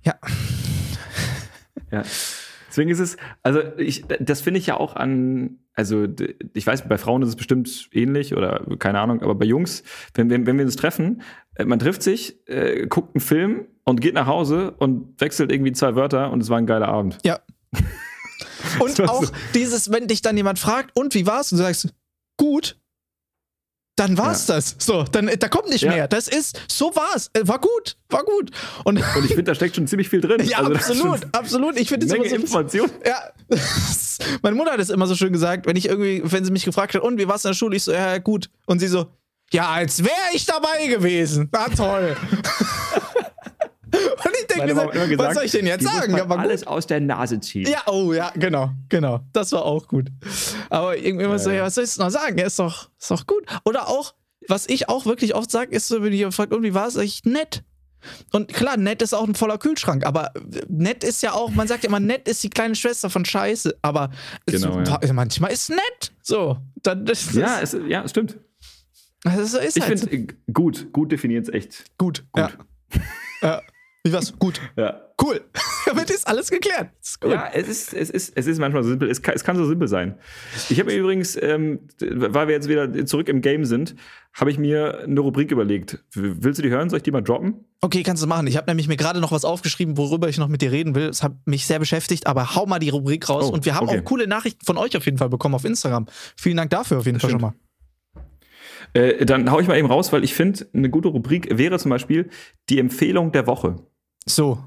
Ja, 0.04 0.14
Ja. 1.90 2.02
Deswegen 2.68 2.90
ist 2.90 2.98
es, 3.00 3.16
also 3.42 3.60
ich, 3.78 4.04
das 4.20 4.42
finde 4.42 4.60
ich 4.60 4.66
ja 4.66 4.76
auch 4.76 4.94
an, 4.96 5.58
also 5.76 6.06
ich 6.54 6.66
weiß, 6.66 6.88
bei 6.88 6.98
Frauen 6.98 7.22
ist 7.22 7.28
es 7.28 7.36
bestimmt 7.36 7.88
ähnlich 7.92 8.34
oder 8.34 8.64
keine 8.78 8.98
Ahnung, 9.00 9.22
aber 9.22 9.34
bei 9.34 9.44
Jungs, 9.44 9.82
wenn, 10.14 10.30
wenn, 10.30 10.46
wenn 10.46 10.56
wir 10.58 10.64
uns 10.64 10.74
treffen, 10.76 11.22
äh, 11.54 11.64
man 11.66 11.78
trifft 11.78 12.02
sich, 12.02 12.36
äh, 12.48 12.86
guckt 12.86 13.14
einen 13.14 13.20
Film 13.20 13.66
und 13.84 14.00
geht 14.00 14.14
nach 14.14 14.26
Hause 14.26 14.72
und 14.72 15.20
wechselt 15.20 15.52
irgendwie 15.52 15.72
zwei 15.72 15.94
Wörter 15.94 16.32
und 16.32 16.42
es 16.42 16.48
war 16.48 16.58
ein 16.58 16.66
geiler 16.66 16.88
Abend. 16.88 17.18
ja. 17.24 17.38
Und 18.80 19.00
auch 19.08 19.22
ist- 19.22 19.32
dieses, 19.54 19.90
wenn 19.92 20.06
dich 20.08 20.22
dann 20.22 20.36
jemand 20.36 20.58
fragt, 20.58 20.94
und 20.96 21.14
wie 21.14 21.26
war's? 21.26 21.52
Und 21.52 21.58
du 21.58 21.64
sagst, 21.64 21.94
gut, 22.36 22.78
dann 23.96 24.16
war's 24.18 24.46
das. 24.46 24.76
So, 24.78 25.04
dann 25.04 25.30
da 25.38 25.48
kommt 25.48 25.68
nicht 25.70 25.82
Ja. 25.82 25.90
mehr. 25.90 26.09
Das 26.09 26.28
ist, 26.28 26.61
so 26.68 26.94
war's. 26.94 27.30
Äh, 27.32 27.40
War 27.48 27.59
gut, 27.59 27.96
war 28.11 28.22
gut. 28.24 28.50
Und, 28.85 28.98
Und 29.16 29.24
ich 29.24 29.28
finde, 29.28 29.44
da 29.44 29.54
steckt 29.54 29.74
schon 29.76 29.87
ziemlich 29.87 30.09
viel 30.09 30.20
drin. 30.20 30.40
ja, 30.46 30.59
Also, 30.59 30.72
absolut, 30.74 31.20
absolut. 31.32 31.78
Ich 31.78 31.88
finde 31.88 32.06
es 32.06 32.12
Eine 32.12 32.24
immer 32.24 32.30
Menge 32.37 32.46
so. 32.46 32.59
Information. 32.59 32.90
Ja, 33.06 33.30
meine 34.42 34.54
Mutter 34.56 34.72
hat 34.72 34.80
es 34.80 34.90
immer 34.90 35.06
so 35.06 35.14
schön 35.14 35.32
gesagt, 35.32 35.66
wenn 35.66 35.76
ich 35.76 35.88
irgendwie, 35.88 36.20
wenn 36.24 36.44
sie 36.44 36.50
mich 36.52 36.64
gefragt 36.64 36.94
hat, 36.94 37.02
und 37.02 37.18
wie 37.18 37.26
war's 37.28 37.44
in 37.44 37.50
der 37.50 37.54
Schule? 37.56 37.76
Ich 37.76 37.85
so, 37.85 37.92
ja, 37.92 38.18
gut. 38.18 38.50
Und 38.66 38.80
sie 38.80 38.88
so, 38.88 39.06
ja, 39.52 39.68
als 39.70 40.02
wäre 40.04 40.12
ich 40.35 40.44
dabei 40.46 40.87
gewesen. 40.88 41.48
Na 41.52 41.68
toll. 41.68 42.16
Und 44.24 44.32
ich 44.40 44.46
denke 44.46 44.74
mir 44.74 44.74
so, 44.74 45.18
was 45.18 45.35
soll 45.35 45.44
ich 45.44 45.52
denn 45.52 45.66
jetzt 45.66 45.85
sagen? 45.85 46.12
gut. 46.14 46.30
alles 46.38 46.66
aus 46.66 46.87
der 46.87 47.00
Nase 47.00 47.40
ziehen. 47.40 47.66
Ja, 47.68 47.82
oh 47.87 48.12
ja, 48.12 48.32
genau, 48.35 48.70
genau. 48.88 49.20
Das 49.32 49.52
war 49.52 49.64
auch 49.64 49.87
gut. 49.88 50.09
Aber 50.70 50.96
irgendwie 50.96 51.24
immer 51.24 51.38
so, 51.38 51.50
Ja, 51.50 51.62
was 51.64 51.74
soll 51.74 51.85
ich 51.85 51.96
noch 51.98 52.11
sagen? 52.11 52.38
Ja, 52.38 52.46
ist 52.46 52.59
doch, 52.59 52.90
ist 52.98 53.11
doch 53.11 53.26
gut. 53.26 53.44
Oder 53.64 53.88
auch, 53.88 54.14
was 54.48 54.68
ich 54.68 54.88
auch 54.88 55.06
wirklich 55.06 55.35
oft 55.35 55.50
sage, 55.50 55.74
ist 55.74 55.88
so, 55.88 56.02
wenn 56.02 56.12
jemand 56.12 56.35
fragt, 56.35 56.52
und 56.52 56.62
wie 56.62 56.74
war 56.74 56.87
es, 56.88 56.96
ich, 56.96 57.24
nett. 57.24 57.64
Und 58.32 58.52
klar, 58.52 58.76
nett 58.76 59.02
ist 59.02 59.14
auch 59.14 59.26
ein 59.26 59.35
voller 59.35 59.59
Kühlschrank, 59.59 60.04
aber 60.06 60.32
nett 60.68 61.02
ist 61.02 61.22
ja 61.22 61.32
auch, 61.32 61.50
man 61.50 61.66
sagt 61.66 61.82
ja 61.82 61.88
immer, 61.88 61.98
nett 62.00 62.28
ist 62.28 62.42
die 62.42 62.50
kleine 62.50 62.74
Schwester 62.74 63.11
von 63.11 63.24
Scheiße, 63.24 63.76
aber 63.82 64.11
es, 64.46 64.62
Genau, 64.62 64.80
ja. 64.80 65.12
manchmal 65.12 65.52
ist 65.52 65.70
nett. 65.70 66.12
So, 66.22 66.59
dann 66.82 67.04
das, 67.04 67.32
Ja, 67.35 67.61
es, 67.61 67.76
ja, 67.88 68.04
es 68.04 68.11
stimmt. 68.11 68.38
das 69.24 69.38
ist, 69.38 69.54
ist 69.54 69.76
Ich 69.76 69.82
halt 69.82 70.00
finde, 70.00 70.16
äh, 70.16 70.26
gut, 70.52 70.92
gut 70.92 71.11
definiert 71.11 71.48
es 71.48 71.54
echt. 71.54 71.85
gut. 71.98 72.24
gut. 72.32 72.56
Ja. 72.92 73.00
ja. 73.42 73.62
Wie 74.07 74.12
war's? 74.12 74.33
Gut. 74.38 74.61
Ja. 74.77 75.01
Cool. 75.21 75.40
Damit 75.87 76.11
ist 76.11 76.29
alles 76.29 76.51
geklärt. 76.51 76.90
Ist. 77.01 77.19
Ja, 77.25 77.49
es 77.53 77.69
ist, 77.69 77.95
es 77.95 78.11
ist, 78.11 78.37
es 78.37 78.47
ist 78.47 78.59
manchmal 78.59 78.83
so 78.85 78.90
simpel. 78.90 79.11
Es 79.11 79.21
kann, 79.21 79.35
es 79.35 79.42
kann 79.42 79.57
so 79.57 79.66
simpel 79.66 79.88
sein. 79.88 80.14
Ich 80.69 80.79
habe 80.79 80.92
mir 80.92 80.99
übrigens, 80.99 81.37
ähm, 81.40 81.81
weil 82.01 82.47
wir 82.49 82.55
jetzt 82.55 82.69
wieder 82.69 83.07
zurück 83.07 83.29
im 83.29 83.40
Game 83.40 83.64
sind, 83.64 83.97
habe 84.35 84.51
ich 84.51 84.59
mir 84.59 85.01
eine 85.01 85.19
Rubrik 85.19 85.51
überlegt. 85.51 86.05
Willst 86.12 86.59
du 86.59 86.62
die 86.62 86.69
hören? 86.71 86.88
Soll 86.88 86.99
ich 86.99 87.03
die 87.03 87.11
mal 87.11 87.23
droppen? 87.23 87.64
Okay, 87.81 88.03
kannst 88.03 88.23
du 88.23 88.27
machen. 88.27 88.47
Ich 88.47 88.57
habe 88.57 88.71
nämlich 88.71 88.87
mir 88.87 88.97
gerade 88.97 89.21
noch 89.21 89.33
was 89.33 89.45
aufgeschrieben, 89.45 89.97
worüber 89.97 90.29
ich 90.29 90.38
noch 90.38 90.49
mit 90.49 90.62
dir 90.62 90.71
reden 90.71 90.95
will. 90.95 91.09
Es 91.09 91.23
hat 91.23 91.35
mich 91.47 91.66
sehr 91.66 91.79
beschäftigt, 91.79 92.27
aber 92.27 92.55
hau 92.55 92.66
mal 92.66 92.79
die 92.79 92.90
Rubrik 92.90 93.29
raus. 93.29 93.47
Oh, 93.49 93.53
und 93.53 93.64
wir 93.64 93.75
haben 93.75 93.88
okay. 93.88 94.01
auch 94.01 94.05
coole 94.05 94.29
Nachrichten 94.29 94.64
von 94.64 94.77
euch 94.77 94.97
auf 94.97 95.05
jeden 95.05 95.19
Fall 95.19 95.31
bekommen 95.31 95.55
auf 95.57 95.64
Instagram. 95.64 96.07
Vielen 96.37 96.59
Dank 96.59 96.71
dafür 96.71 96.99
auf 96.99 97.07
jeden 97.07 97.19
Fall 97.19 97.31
schon 97.31 97.40
stimmt. 97.40 97.55
mal. 97.55 97.66
Äh, 98.92 99.27
dann 99.27 99.51
hau 99.51 99.61
ich 99.61 99.69
mal 99.69 99.77
eben 99.77 99.88
raus, 99.88 100.12
weil 100.12 100.25
ich 100.25 100.35
finde, 100.35 100.66
eine 100.73 100.90
gute 100.90 101.09
Rubrik 101.09 101.57
wäre 101.59 101.79
zum 101.79 101.90
Beispiel 101.90 102.31
die 102.69 102.79
Empfehlung 102.79 103.33
der 103.33 103.47
Woche. 103.47 103.77
So. 104.28 104.58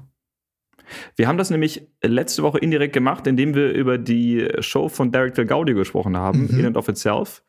Wir 1.14 1.28
haben 1.28 1.38
das 1.38 1.50
nämlich 1.50 1.86
letzte 2.02 2.42
Woche 2.42 2.58
indirekt 2.58 2.92
gemacht, 2.92 3.26
indem 3.26 3.54
wir 3.54 3.72
über 3.72 3.96
die 3.98 4.48
Show 4.60 4.88
von 4.88 5.12
Derek 5.12 5.34
Del 5.34 5.46
Gaudio 5.46 5.76
gesprochen 5.76 6.16
haben, 6.16 6.48
Mhm. 6.50 6.58
In 6.58 6.66
and 6.66 6.76
of 6.76 6.88
Itself. 6.88 7.44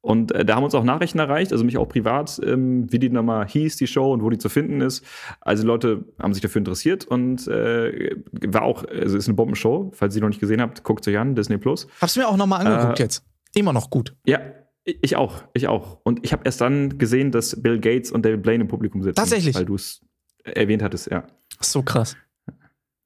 Und 0.00 0.30
äh, 0.30 0.44
da 0.44 0.54
haben 0.54 0.62
uns 0.62 0.76
auch 0.76 0.84
Nachrichten 0.84 1.18
erreicht, 1.18 1.50
also 1.50 1.64
mich 1.64 1.76
auch 1.76 1.88
privat, 1.88 2.40
ähm, 2.44 2.86
wie 2.92 3.00
die 3.00 3.10
nochmal 3.10 3.48
hieß, 3.48 3.76
die 3.78 3.88
Show 3.88 4.12
und 4.12 4.22
wo 4.22 4.30
die 4.30 4.38
zu 4.38 4.48
finden 4.48 4.80
ist. 4.80 5.04
Also 5.40 5.66
Leute 5.66 6.04
haben 6.20 6.32
sich 6.34 6.40
dafür 6.40 6.60
interessiert 6.60 7.04
und 7.04 7.48
äh, 7.48 8.14
war 8.46 8.62
auch, 8.62 8.84
also 8.84 9.16
ist 9.16 9.26
eine 9.26 9.34
Bombenshow. 9.34 9.90
Falls 9.94 10.14
ihr 10.14 10.22
noch 10.22 10.28
nicht 10.28 10.40
gesehen 10.40 10.60
habt, 10.60 10.84
guckt 10.84 11.06
euch 11.08 11.18
an, 11.18 11.34
Disney 11.34 11.58
Plus. 11.58 11.88
Hab's 12.00 12.16
mir 12.16 12.28
auch 12.28 12.36
nochmal 12.36 12.64
angeguckt 12.64 13.00
Äh, 13.00 13.02
jetzt. 13.02 13.24
Immer 13.56 13.72
noch 13.72 13.90
gut. 13.90 14.14
Ja, 14.24 14.38
ich 14.84 15.16
auch, 15.16 15.42
ich 15.52 15.66
auch. 15.66 15.98
Und 16.04 16.20
ich 16.24 16.32
habe 16.32 16.42
erst 16.44 16.60
dann 16.60 16.96
gesehen, 16.98 17.32
dass 17.32 17.60
Bill 17.60 17.80
Gates 17.80 18.12
und 18.12 18.24
David 18.24 18.42
Blaine 18.42 18.62
im 18.62 18.68
Publikum 18.68 19.02
sitzen. 19.02 19.16
Tatsächlich? 19.16 19.56
Weil 19.56 19.64
du 19.66 19.74
es 19.74 20.00
erwähnt 20.44 20.82
hattest, 20.82 21.10
ja. 21.10 21.26
So 21.60 21.82
krass. 21.82 22.16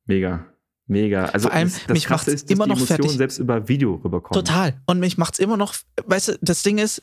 Mega. 0.06 0.46
Mega. 0.86 1.26
Also 1.26 1.48
Vor 1.48 1.56
allem, 1.56 1.68
das, 1.68 1.86
das 1.86 1.94
mich 1.94 2.08
macht's 2.10 2.28
ist, 2.28 2.44
dass 2.44 2.50
immer 2.50 2.64
die 2.64 2.70
noch 2.70 2.76
Emotionen 2.76 3.02
fertig. 3.02 3.16
selbst 3.16 3.38
über 3.38 3.68
Video 3.68 3.94
rüberkommen. 3.94 4.44
Total. 4.44 4.80
Und 4.86 5.00
mich 5.00 5.16
macht's 5.16 5.38
immer 5.38 5.56
noch, 5.56 5.74
weißt 6.04 6.28
du, 6.28 6.38
das 6.42 6.62
Ding 6.62 6.78
ist, 6.78 7.02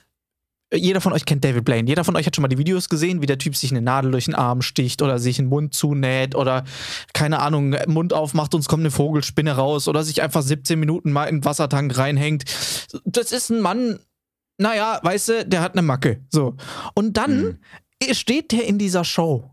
jeder 0.71 1.01
von 1.01 1.13
euch 1.13 1.25
kennt 1.25 1.43
David 1.43 1.65
Blaine. 1.65 1.87
Jeder 1.89 2.03
von 2.03 2.15
euch 2.15 2.27
hat 2.27 2.35
schon 2.35 2.43
mal 2.43 2.47
die 2.47 2.59
Videos 2.59 2.89
gesehen, 2.89 3.21
wie 3.21 3.25
der 3.25 3.39
Typ 3.39 3.55
sich 3.55 3.71
eine 3.71 3.81
Nadel 3.81 4.11
durch 4.11 4.25
den 4.25 4.35
Arm 4.35 4.61
sticht 4.61 5.01
oder 5.01 5.17
sich 5.17 5.37
den 5.37 5.47
Mund 5.47 5.73
zunäht 5.73 6.35
oder, 6.35 6.63
keine 7.13 7.39
Ahnung, 7.39 7.75
Mund 7.87 8.13
aufmacht 8.13 8.53
und 8.53 8.61
es 8.61 8.67
kommt 8.67 8.81
eine 8.81 8.91
Vogelspinne 8.91 9.53
raus 9.53 9.87
oder 9.87 10.03
sich 10.03 10.21
einfach 10.21 10.43
17 10.43 10.79
Minuten 10.79 11.11
mal 11.11 11.25
in 11.25 11.37
den 11.37 11.45
Wassertank 11.45 11.97
reinhängt. 11.97 12.43
Das 13.05 13.31
ist 13.31 13.49
ein 13.49 13.61
Mann, 13.61 13.99
naja, 14.59 14.99
weißt 15.01 15.29
du, 15.29 15.45
der 15.47 15.61
hat 15.61 15.73
eine 15.73 15.81
Macke. 15.81 16.23
So. 16.29 16.55
Und 16.93 17.17
dann 17.17 17.59
steht 18.11 18.51
der 18.51 18.67
in 18.67 18.77
dieser 18.77 19.03
Show. 19.03 19.49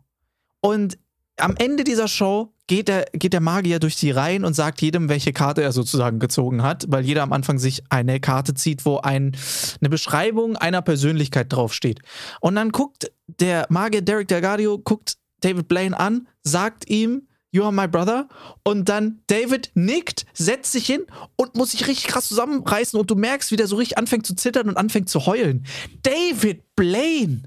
Und 0.67 0.99
am 1.37 1.55
Ende 1.57 1.85
dieser 1.85 2.09
Show 2.09 2.53
geht 2.67 2.89
der, 2.89 3.07
geht 3.13 3.33
der 3.33 3.41
Magier 3.41 3.79
durch 3.79 3.95
die 3.95 4.11
Reihen 4.11 4.45
und 4.45 4.55
sagt 4.55 4.83
jedem, 4.83 5.09
welche 5.09 5.33
Karte 5.33 5.63
er 5.63 5.71
sozusagen 5.71 6.19
gezogen 6.19 6.65
hat, 6.65 6.87
weil 6.89 7.05
jeder 7.05 7.23
am 7.23 7.33
Anfang 7.33 7.61
sich 7.61 7.85
eine 7.89 8.19
Karte 8.19 8.53
zieht, 8.55 8.85
wo 8.85 8.97
ein, 8.97 9.37
eine 9.81 9.89
Beschreibung 9.89 10.57
einer 10.57 10.83
Persönlichkeit 10.83 11.53
draufsteht. 11.53 12.01
Und 12.41 12.57
dann 12.57 12.73
guckt 12.73 13.13
der 13.29 13.67
Magier 13.69 14.03
Derek 14.03 14.27
Delgadio, 14.27 14.77
guckt 14.77 15.19
David 15.41 15.69
Blaine 15.69 15.97
an, 15.97 16.27
sagt 16.43 16.91
ihm, 16.91 17.29
You 17.53 17.63
are 17.63 17.73
my 17.73 17.87
brother. 17.87 18.29
Und 18.65 18.89
dann 18.89 19.21
David 19.29 19.71
nickt, 19.75 20.27
setzt 20.35 20.73
sich 20.73 20.85
hin 20.85 21.07
und 21.37 21.55
muss 21.55 21.71
sich 21.71 21.87
richtig 21.87 22.09
krass 22.09 22.27
zusammenreißen 22.27 22.99
und 22.99 23.09
du 23.09 23.15
merkst, 23.15 23.53
wie 23.53 23.57
der 23.57 23.69
so 23.69 23.77
richtig 23.77 23.99
anfängt 23.99 24.27
zu 24.27 24.35
zittern 24.35 24.69
und 24.69 24.77
anfängt 24.77 25.09
zu 25.09 25.27
heulen. 25.27 25.65
David 26.03 26.75
Blaine! 26.75 27.45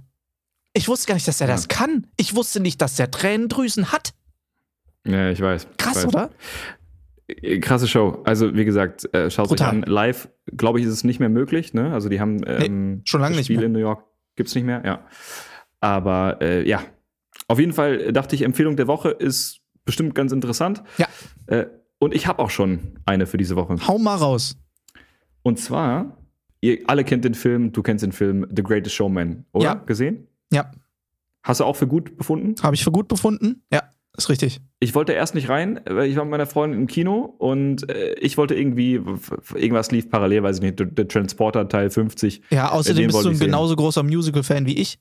Ich 0.79 0.87
wusste 0.87 1.07
gar 1.07 1.15
nicht, 1.15 1.27
dass 1.27 1.41
er 1.41 1.47
Ja. 1.47 1.53
das 1.53 1.67
kann. 1.67 2.07
Ich 2.15 2.35
wusste 2.35 2.61
nicht, 2.61 2.81
dass 2.81 2.97
er 2.99 3.11
Tränendrüsen 3.11 3.91
hat. 3.91 4.13
Ja, 5.05 5.29
ich 5.29 5.41
weiß. 5.41 5.67
Krass, 5.77 5.97
ich 5.97 6.03
weiß. 6.05 6.05
oder? 6.07 6.29
Äh, 7.27 7.59
Krasse 7.59 7.87
Show. 7.87 8.21
Also, 8.23 8.55
wie 8.55 8.63
gesagt, 8.63 9.13
äh, 9.13 9.29
schaut 9.29 9.51
euch 9.51 9.61
an. 9.61 9.81
Live, 9.81 10.29
glaube 10.55 10.79
ich, 10.79 10.85
ist 10.85 10.93
es 10.93 11.03
nicht 11.03 11.19
mehr 11.19 11.27
möglich. 11.27 11.73
Ne? 11.73 11.91
Also, 11.93 12.07
die 12.07 12.21
haben 12.21 12.41
ähm, 12.47 13.01
schon 13.03 13.19
lange 13.19 13.35
nicht 13.35 13.47
Spiel 13.47 13.61
in 13.61 13.73
New 13.73 13.79
York 13.79 14.05
gibt 14.37 14.47
es 14.47 14.55
nicht 14.55 14.63
mehr. 14.63 14.81
Ja. 14.85 15.05
Aber 15.81 16.37
äh, 16.41 16.65
ja, 16.65 16.81
auf 17.49 17.59
jeden 17.59 17.73
Fall 17.73 18.13
dachte 18.13 18.35
ich, 18.35 18.43
Empfehlung 18.43 18.77
der 18.77 18.87
Woche 18.87 19.09
ist 19.09 19.59
bestimmt 19.83 20.15
ganz 20.15 20.31
interessant. 20.31 20.81
Ja. 20.97 21.07
Äh, 21.47 21.65
und 21.99 22.13
ich 22.15 22.25
habe 22.25 22.39
auch 22.39 22.49
schon 22.49 22.99
eine 23.05 23.27
für 23.27 23.35
diese 23.35 23.57
Woche. 23.57 23.75
Hau 23.85 23.97
mal 23.97 24.15
raus. 24.15 24.55
Und 25.43 25.59
zwar, 25.59 26.17
ihr 26.61 26.79
alle 26.87 27.03
kennt 27.03 27.25
den 27.25 27.33
Film, 27.33 27.73
du 27.73 27.83
kennst 27.83 28.01
den 28.01 28.13
Film 28.13 28.47
The 28.55 28.63
Greatest 28.63 28.95
Showman, 28.95 29.45
oder? 29.51 29.65
Ja. 29.65 29.73
Gesehen? 29.73 30.28
Ja, 30.51 30.71
Hast 31.43 31.61
du 31.61 31.63
auch 31.65 31.75
für 31.75 31.87
gut 31.87 32.17
befunden? 32.17 32.55
habe 32.61 32.75
ich 32.75 32.83
für 32.83 32.91
gut 32.91 33.07
befunden. 33.07 33.63
Ja, 33.71 33.83
ist 34.17 34.29
richtig. 34.29 34.59
Ich 34.81 34.93
wollte 34.93 35.13
erst 35.13 35.35
nicht 35.35 35.47
rein, 35.49 35.79
weil 35.89 36.09
ich 36.09 36.15
war 36.17 36.25
mit 36.25 36.31
meiner 36.31 36.45
Freundin 36.45 36.81
im 36.81 36.87
Kino 36.87 37.33
und 37.37 37.89
äh, 37.89 38.13
ich 38.15 38.37
wollte 38.37 38.55
irgendwie, 38.55 39.01
irgendwas 39.55 39.89
lief 39.91 40.09
parallel, 40.09 40.43
weiß 40.43 40.57
ich 40.57 40.61
nicht, 40.61 40.97
der 40.97 41.07
Transporter 41.07 41.67
Teil 41.69 41.89
50. 41.89 42.41
Ja, 42.49 42.71
außerdem 42.71 43.07
bist 43.07 43.23
du 43.23 43.29
ein 43.29 43.39
genauso 43.39 43.75
großer 43.75 44.03
Musical-Fan 44.03 44.65
wie 44.65 44.77
ich. 44.77 44.99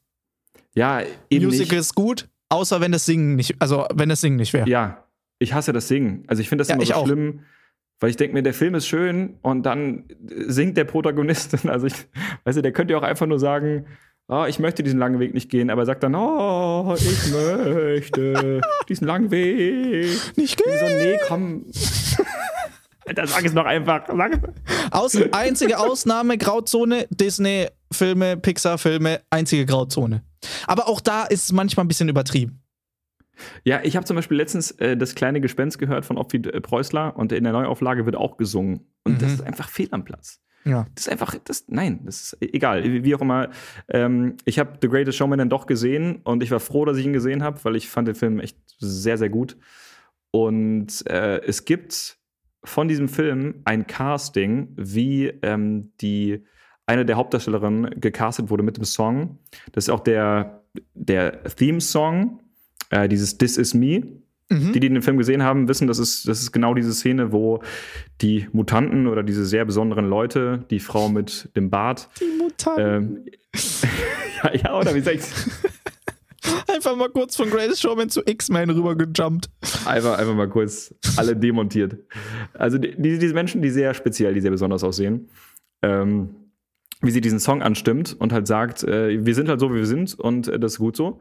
Ja, 0.75 1.03
eben 1.29 1.45
Musical 1.47 1.71
nicht. 1.77 1.81
ist 1.81 1.95
gut, 1.97 2.29
außer 2.51 2.81
wenn 2.81 2.93
das 2.93 3.05
Singen 3.05 3.35
nicht, 3.35 3.57
also 3.59 3.87
wenn 3.95 4.09
das 4.09 4.21
Singen 4.21 4.37
nicht 4.37 4.53
wäre. 4.53 4.69
Ja, 4.69 5.05
ich 5.41 5.55
hasse 5.55 5.73
das 5.73 5.89
Singen. 5.89 6.23
Also 6.29 6.41
ich 6.41 6.49
finde 6.49 6.63
das 6.63 6.69
Ja, 6.69 6.77
immer 6.77 6.87
so 6.87 6.95
auch. 6.95 7.05
schlimm, 7.07 7.41
weil 8.01 8.11
ich 8.11 8.17
denke 8.17 8.35
mir, 8.35 8.43
der 8.45 8.55
Film 8.55 8.77
ist 8.77 8.87
schön 8.87 9.39
und 9.43 9.65
dann 9.65 10.05
singt 10.29 10.77
der 10.77 10.85
Protagonist. 10.85 11.57
Also 11.69 11.87
ich, 11.89 11.95
weißt 12.45 12.59
du, 12.59 12.63
der 12.63 12.73
könnte 12.73 12.93
ja 12.93 12.99
auch 13.01 13.03
einfach 13.05 13.27
nur 13.27 13.41
sagen, 13.41 13.87
ah, 14.29 14.47
ich 14.49 14.59
möchte 14.59 14.83
diesen 14.83 14.99
langen 14.99 15.19
Weg 15.21 15.35
nicht 15.35 15.51
gehen, 15.51 15.71
aber 15.71 15.83
er 15.83 15.87
sagt 15.87 16.03
dann, 16.03 16.15
oh, 16.15 16.95
ich 16.97 17.33
möchte 17.33 18.61
diesen 18.89 19.07
langen 19.07 19.31
Weg. 19.31 20.11
Nicht 20.37 20.61
Und 20.61 20.73
so, 20.79 20.87
nee, 20.87 21.19
komm. 21.27 21.65
Dann 23.15 23.27
sag 23.27 23.43
es 23.43 23.55
noch 23.55 23.65
einfach. 23.65 24.07
Sag 24.07 24.33
es. 24.35 24.93
Aus, 24.93 25.17
einzige 25.33 25.79
Ausnahme, 25.79 26.37
Grauzone, 26.37 27.07
Disney-Filme, 27.09 28.37
Pixar-Filme, 28.37 29.23
einzige 29.31 29.65
Grauzone. 29.65 30.23
Aber 30.67 30.89
auch 30.89 31.01
da 31.01 31.25
ist 31.25 31.45
es 31.45 31.53
manchmal 31.53 31.87
ein 31.87 31.89
bisschen 31.89 32.11
übertrieben. 32.11 32.61
Ja, 33.65 33.81
ich 33.83 33.97
habe 33.97 34.05
zum 34.05 34.17
Beispiel 34.17 34.37
letztens 34.37 34.73
äh, 34.73 34.95
das 34.95 35.15
kleine 35.15 35.41
Gespenst 35.41 35.79
gehört 35.79 36.05
von 36.05 36.19
Ottfried 36.19 36.49
äh, 36.49 36.61
Preußler 36.61 37.17
und 37.17 37.33
in 37.33 37.45
der 37.45 37.55
Neuauflage 37.55 38.05
wird 38.05 38.17
auch 38.17 38.37
gesungen. 38.37 38.93
Und 39.05 39.23
das 39.23 39.29
Mhm. 39.31 39.35
ist 39.37 39.41
einfach 39.43 39.69
fehl 39.71 39.89
am 39.93 40.05
Platz. 40.05 40.41
Ja. 40.65 40.87
Das 40.95 41.07
ist 41.07 41.13
einfach, 41.13 41.35
das, 41.45 41.65
nein, 41.69 42.01
das 42.05 42.35
ist 42.35 42.37
egal, 42.41 42.85
wie 42.85 43.15
auch 43.15 43.21
immer. 43.21 43.51
Ähm, 43.89 44.37
ich 44.45 44.59
habe 44.59 44.79
The 44.81 44.89
Greatest 44.89 45.17
Showman 45.17 45.39
dann 45.39 45.51
doch 45.51 45.67
gesehen 45.67 46.21
und 46.25 46.43
ich 46.43 46.51
war 46.51 46.61
froh, 46.61 46.85
dass 46.85 46.97
ich 46.97 47.07
ihn 47.07 47.13
gesehen 47.13 47.43
habe, 47.43 47.63
weil 47.65 47.77
ich 47.77 47.89
fand 47.89 48.09
den 48.09 48.15
Film 48.15 48.41
echt 48.41 48.59
sehr, 48.79 49.19
sehr 49.19 49.31
gut. 49.31 49.57
Und 50.31 51.07
äh, 51.09 51.41
es 51.43 51.65
gibt 51.65 52.19
von 52.65 52.89
diesem 52.89 53.09
Film 53.09 53.63
ein 53.65 53.87
Casting, 53.87 54.75
wie 54.77 55.29
ähm, 55.43 55.93
die 56.01 56.45
eine 56.87 57.05
der 57.05 57.17
Hauptdarstellerinnen 57.17 58.01
gecastet 58.01 58.51
wurde 58.51 58.63
mit 58.63 58.77
dem 58.77 58.85
Song. 58.85 59.39
Das 59.73 59.85
ist 59.85 59.91
auch 59.91 60.01
der, 60.01 60.65
der 60.95 61.45
Theme-Song, 61.45 62.41
äh, 62.91 63.09
dieses 63.09 63.39
This 63.39 63.57
Is 63.57 63.75
Me. 63.75 64.03
Mhm. 64.51 64.73
Die, 64.73 64.81
die 64.81 64.89
den 64.89 65.03
Film 65.03 65.19
gesehen 65.19 65.43
haben, 65.43 65.69
wissen, 65.69 65.87
das 65.87 65.99
ist, 65.99 66.27
das 66.27 66.41
ist 66.41 66.53
genau 66.53 66.73
diese 66.73 66.95
Szene, 66.95 67.33
wo 67.33 67.63
die 68.23 68.49
Mutanten 68.53 69.07
oder 69.07 69.23
diese 69.23 69.45
sehr 69.45 69.65
besonderen 69.67 70.09
Leute, 70.09 70.65
die 70.71 70.81
Frau 70.81 71.09
mit 71.11 71.51
dem 71.55 71.69
Bart, 71.69 72.09
Die 72.19 72.39
Mutanten. 72.39 72.85
ähm, 72.87 73.25
ja, 74.43 74.55
ja, 74.55 74.79
oder 74.79 74.95
wie 74.95 75.01
sag 75.01 75.15
ich's? 75.17 75.51
Einfach 76.67 76.97
mal 76.97 77.11
kurz 77.11 77.37
von 77.37 77.51
Greatest 77.51 77.83
Showman 77.83 78.09
zu 78.09 78.23
X-Men 78.25 78.71
rübergejumpt. 78.71 79.51
Einfach, 79.85 80.19
einfach 80.19 80.35
mal 80.35 80.49
kurz 80.49 80.95
alle 81.17 81.37
demontiert. 81.37 81.97
Also 82.55 82.79
die, 82.79 82.95
diese, 82.97 83.19
diese 83.19 83.35
Menschen, 83.35 83.61
die 83.61 83.71
sehr 83.71 83.93
speziell, 83.93 84.33
die 84.35 84.41
sehr 84.41 84.51
besonders 84.51 84.85
aussehen, 84.85 85.29
ähm, 85.83 86.31
wie 87.03 87.11
sie 87.11 87.21
diesen 87.21 87.41
Song 87.41 87.63
anstimmt 87.63 88.17
und 88.19 88.33
halt 88.33 88.47
sagt, 88.47 88.85
äh, 88.85 89.25
wir 89.27 89.35
sind 89.35 89.49
halt 89.49 89.61
so, 89.61 89.71
wie 89.73 89.77
wir 89.79 89.87
sind 89.87 90.19
und 90.19 90.49
äh, 90.49 90.59
das 90.59 90.75
ist 90.75 90.79
gut 90.79 90.97
so. 90.97 91.21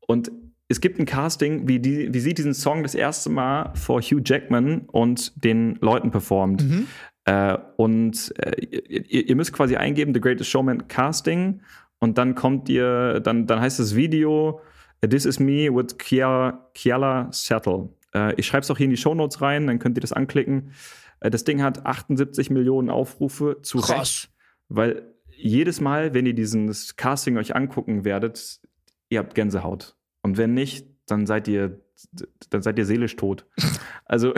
Und 0.00 0.30
es 0.68 0.80
gibt 0.80 0.98
ein 0.98 1.06
Casting, 1.06 1.68
wie, 1.68 1.78
die, 1.78 2.12
wie 2.12 2.20
sie 2.20 2.34
diesen 2.34 2.54
Song 2.54 2.82
das 2.82 2.94
erste 2.94 3.30
Mal 3.30 3.72
vor 3.74 4.00
Hugh 4.00 4.22
Jackman 4.24 4.80
und 4.80 5.44
den 5.44 5.76
Leuten 5.80 6.10
performt. 6.10 6.64
Mhm. 6.64 6.86
Äh, 7.24 7.56
und 7.76 8.34
äh, 8.38 8.64
ihr, 8.64 9.28
ihr 9.28 9.36
müsst 9.36 9.52
quasi 9.52 9.76
eingeben, 9.76 10.14
The 10.14 10.20
Greatest 10.20 10.50
Showman 10.50 10.88
Casting, 10.88 11.60
und 11.98 12.18
dann 12.18 12.34
kommt 12.34 12.68
ihr, 12.68 13.20
dann, 13.20 13.46
dann 13.46 13.60
heißt 13.60 13.78
das 13.78 13.96
Video, 13.96 14.60
äh, 15.00 15.08
This 15.08 15.24
is 15.24 15.38
me 15.38 15.74
with 15.74 15.98
Kiala, 15.98 16.68
Kiala 16.74 17.28
Settle. 17.32 17.90
Äh, 18.14 18.34
ich 18.36 18.46
schreibe 18.46 18.62
es 18.62 18.70
auch 18.70 18.76
hier 18.76 18.84
in 18.84 18.90
die 18.90 18.96
Shownotes 18.96 19.40
rein, 19.40 19.66
dann 19.66 19.78
könnt 19.78 19.96
ihr 19.96 20.02
das 20.02 20.12
anklicken. 20.12 20.72
Äh, 21.20 21.30
das 21.30 21.44
Ding 21.44 21.62
hat 21.62 21.86
78 21.86 22.50
Millionen 22.50 22.90
Aufrufe 22.90 23.58
zu 23.62 23.78
Krass. 23.78 23.98
Recht, 23.98 24.30
weil 24.68 25.14
jedes 25.30 25.80
Mal, 25.80 26.14
wenn 26.14 26.26
ihr 26.26 26.34
dieses 26.34 26.96
Casting 26.96 27.36
euch 27.36 27.54
angucken 27.54 28.04
werdet, 28.04 28.60
ihr 29.08 29.18
habt 29.18 29.34
Gänsehaut. 29.34 29.95
Und 30.26 30.38
wenn 30.38 30.54
nicht, 30.54 30.88
dann 31.06 31.24
seid 31.24 31.46
ihr, 31.46 31.80
dann 32.50 32.62
seid 32.62 32.76
ihr 32.80 32.84
seelisch 32.84 33.14
tot. 33.14 33.46
Also 34.08 34.34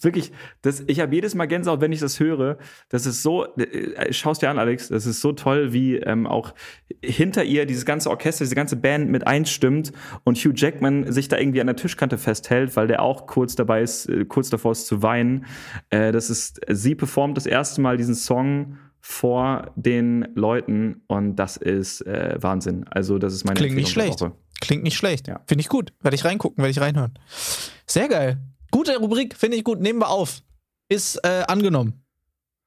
wirklich, 0.00 0.32
das, 0.62 0.82
ich 0.86 1.00
habe 1.00 1.14
jedes 1.14 1.34
Mal 1.34 1.44
Gänsehaut, 1.44 1.82
wenn 1.82 1.92
ich 1.92 2.00
das 2.00 2.18
höre. 2.18 2.56
Das 2.88 3.04
ist 3.04 3.22
so, 3.22 3.44
äh, 3.56 4.10
schaust 4.10 4.40
dir 4.40 4.48
an, 4.48 4.58
Alex, 4.58 4.88
das 4.88 5.04
ist 5.04 5.20
so 5.20 5.32
toll, 5.32 5.74
wie 5.74 5.96
ähm, 5.96 6.26
auch 6.26 6.54
hinter 7.02 7.44
ihr 7.44 7.66
dieses 7.66 7.84
ganze 7.84 8.08
Orchester, 8.08 8.44
diese 8.44 8.54
ganze 8.54 8.76
Band 8.76 9.10
mit 9.10 9.26
einstimmt 9.26 9.92
und 10.24 10.38
Hugh 10.38 10.54
Jackman 10.54 11.12
sich 11.12 11.28
da 11.28 11.36
irgendwie 11.36 11.60
an 11.60 11.66
der 11.66 11.76
Tischkante 11.76 12.16
festhält, 12.16 12.74
weil 12.74 12.86
der 12.86 13.02
auch 13.02 13.26
kurz 13.26 13.54
dabei 13.54 13.82
ist, 13.82 14.08
äh, 14.08 14.24
kurz 14.24 14.48
davor 14.48 14.72
ist 14.72 14.86
zu 14.86 15.02
weinen. 15.02 15.44
Äh, 15.90 16.12
das 16.12 16.30
ist, 16.30 16.60
sie 16.68 16.94
performt 16.94 17.36
das 17.36 17.44
erste 17.44 17.82
Mal 17.82 17.98
diesen 17.98 18.14
Song 18.14 18.78
vor 19.00 19.72
den 19.76 20.28
Leuten 20.34 21.02
und 21.06 21.36
das 21.36 21.56
ist 21.56 22.06
äh, 22.06 22.36
Wahnsinn. 22.40 22.86
Also 22.88 23.18
das 23.18 23.34
ist 23.34 23.44
meine 23.44 23.58
Klingt 23.58 23.76
nicht 23.76 23.96
Empfehlung 23.96 24.16
der 24.16 24.18
schlecht. 24.18 24.34
Klingt 24.60 24.82
nicht 24.82 24.96
schlecht. 24.96 25.28
Ja. 25.28 25.40
Finde 25.46 25.62
ich 25.62 25.68
gut. 25.68 25.92
Werde 26.00 26.14
ich 26.14 26.24
reingucken, 26.24 26.58
werde 26.58 26.70
ich 26.70 26.80
reinhören. 26.80 27.18
Sehr 27.86 28.08
geil. 28.08 28.38
Gute 28.70 28.96
Rubrik, 28.96 29.36
finde 29.36 29.56
ich 29.56 29.64
gut. 29.64 29.80
Nehmen 29.80 30.00
wir 30.00 30.10
auf. 30.10 30.42
Ist 30.88 31.16
äh, 31.24 31.44
angenommen. 31.46 32.04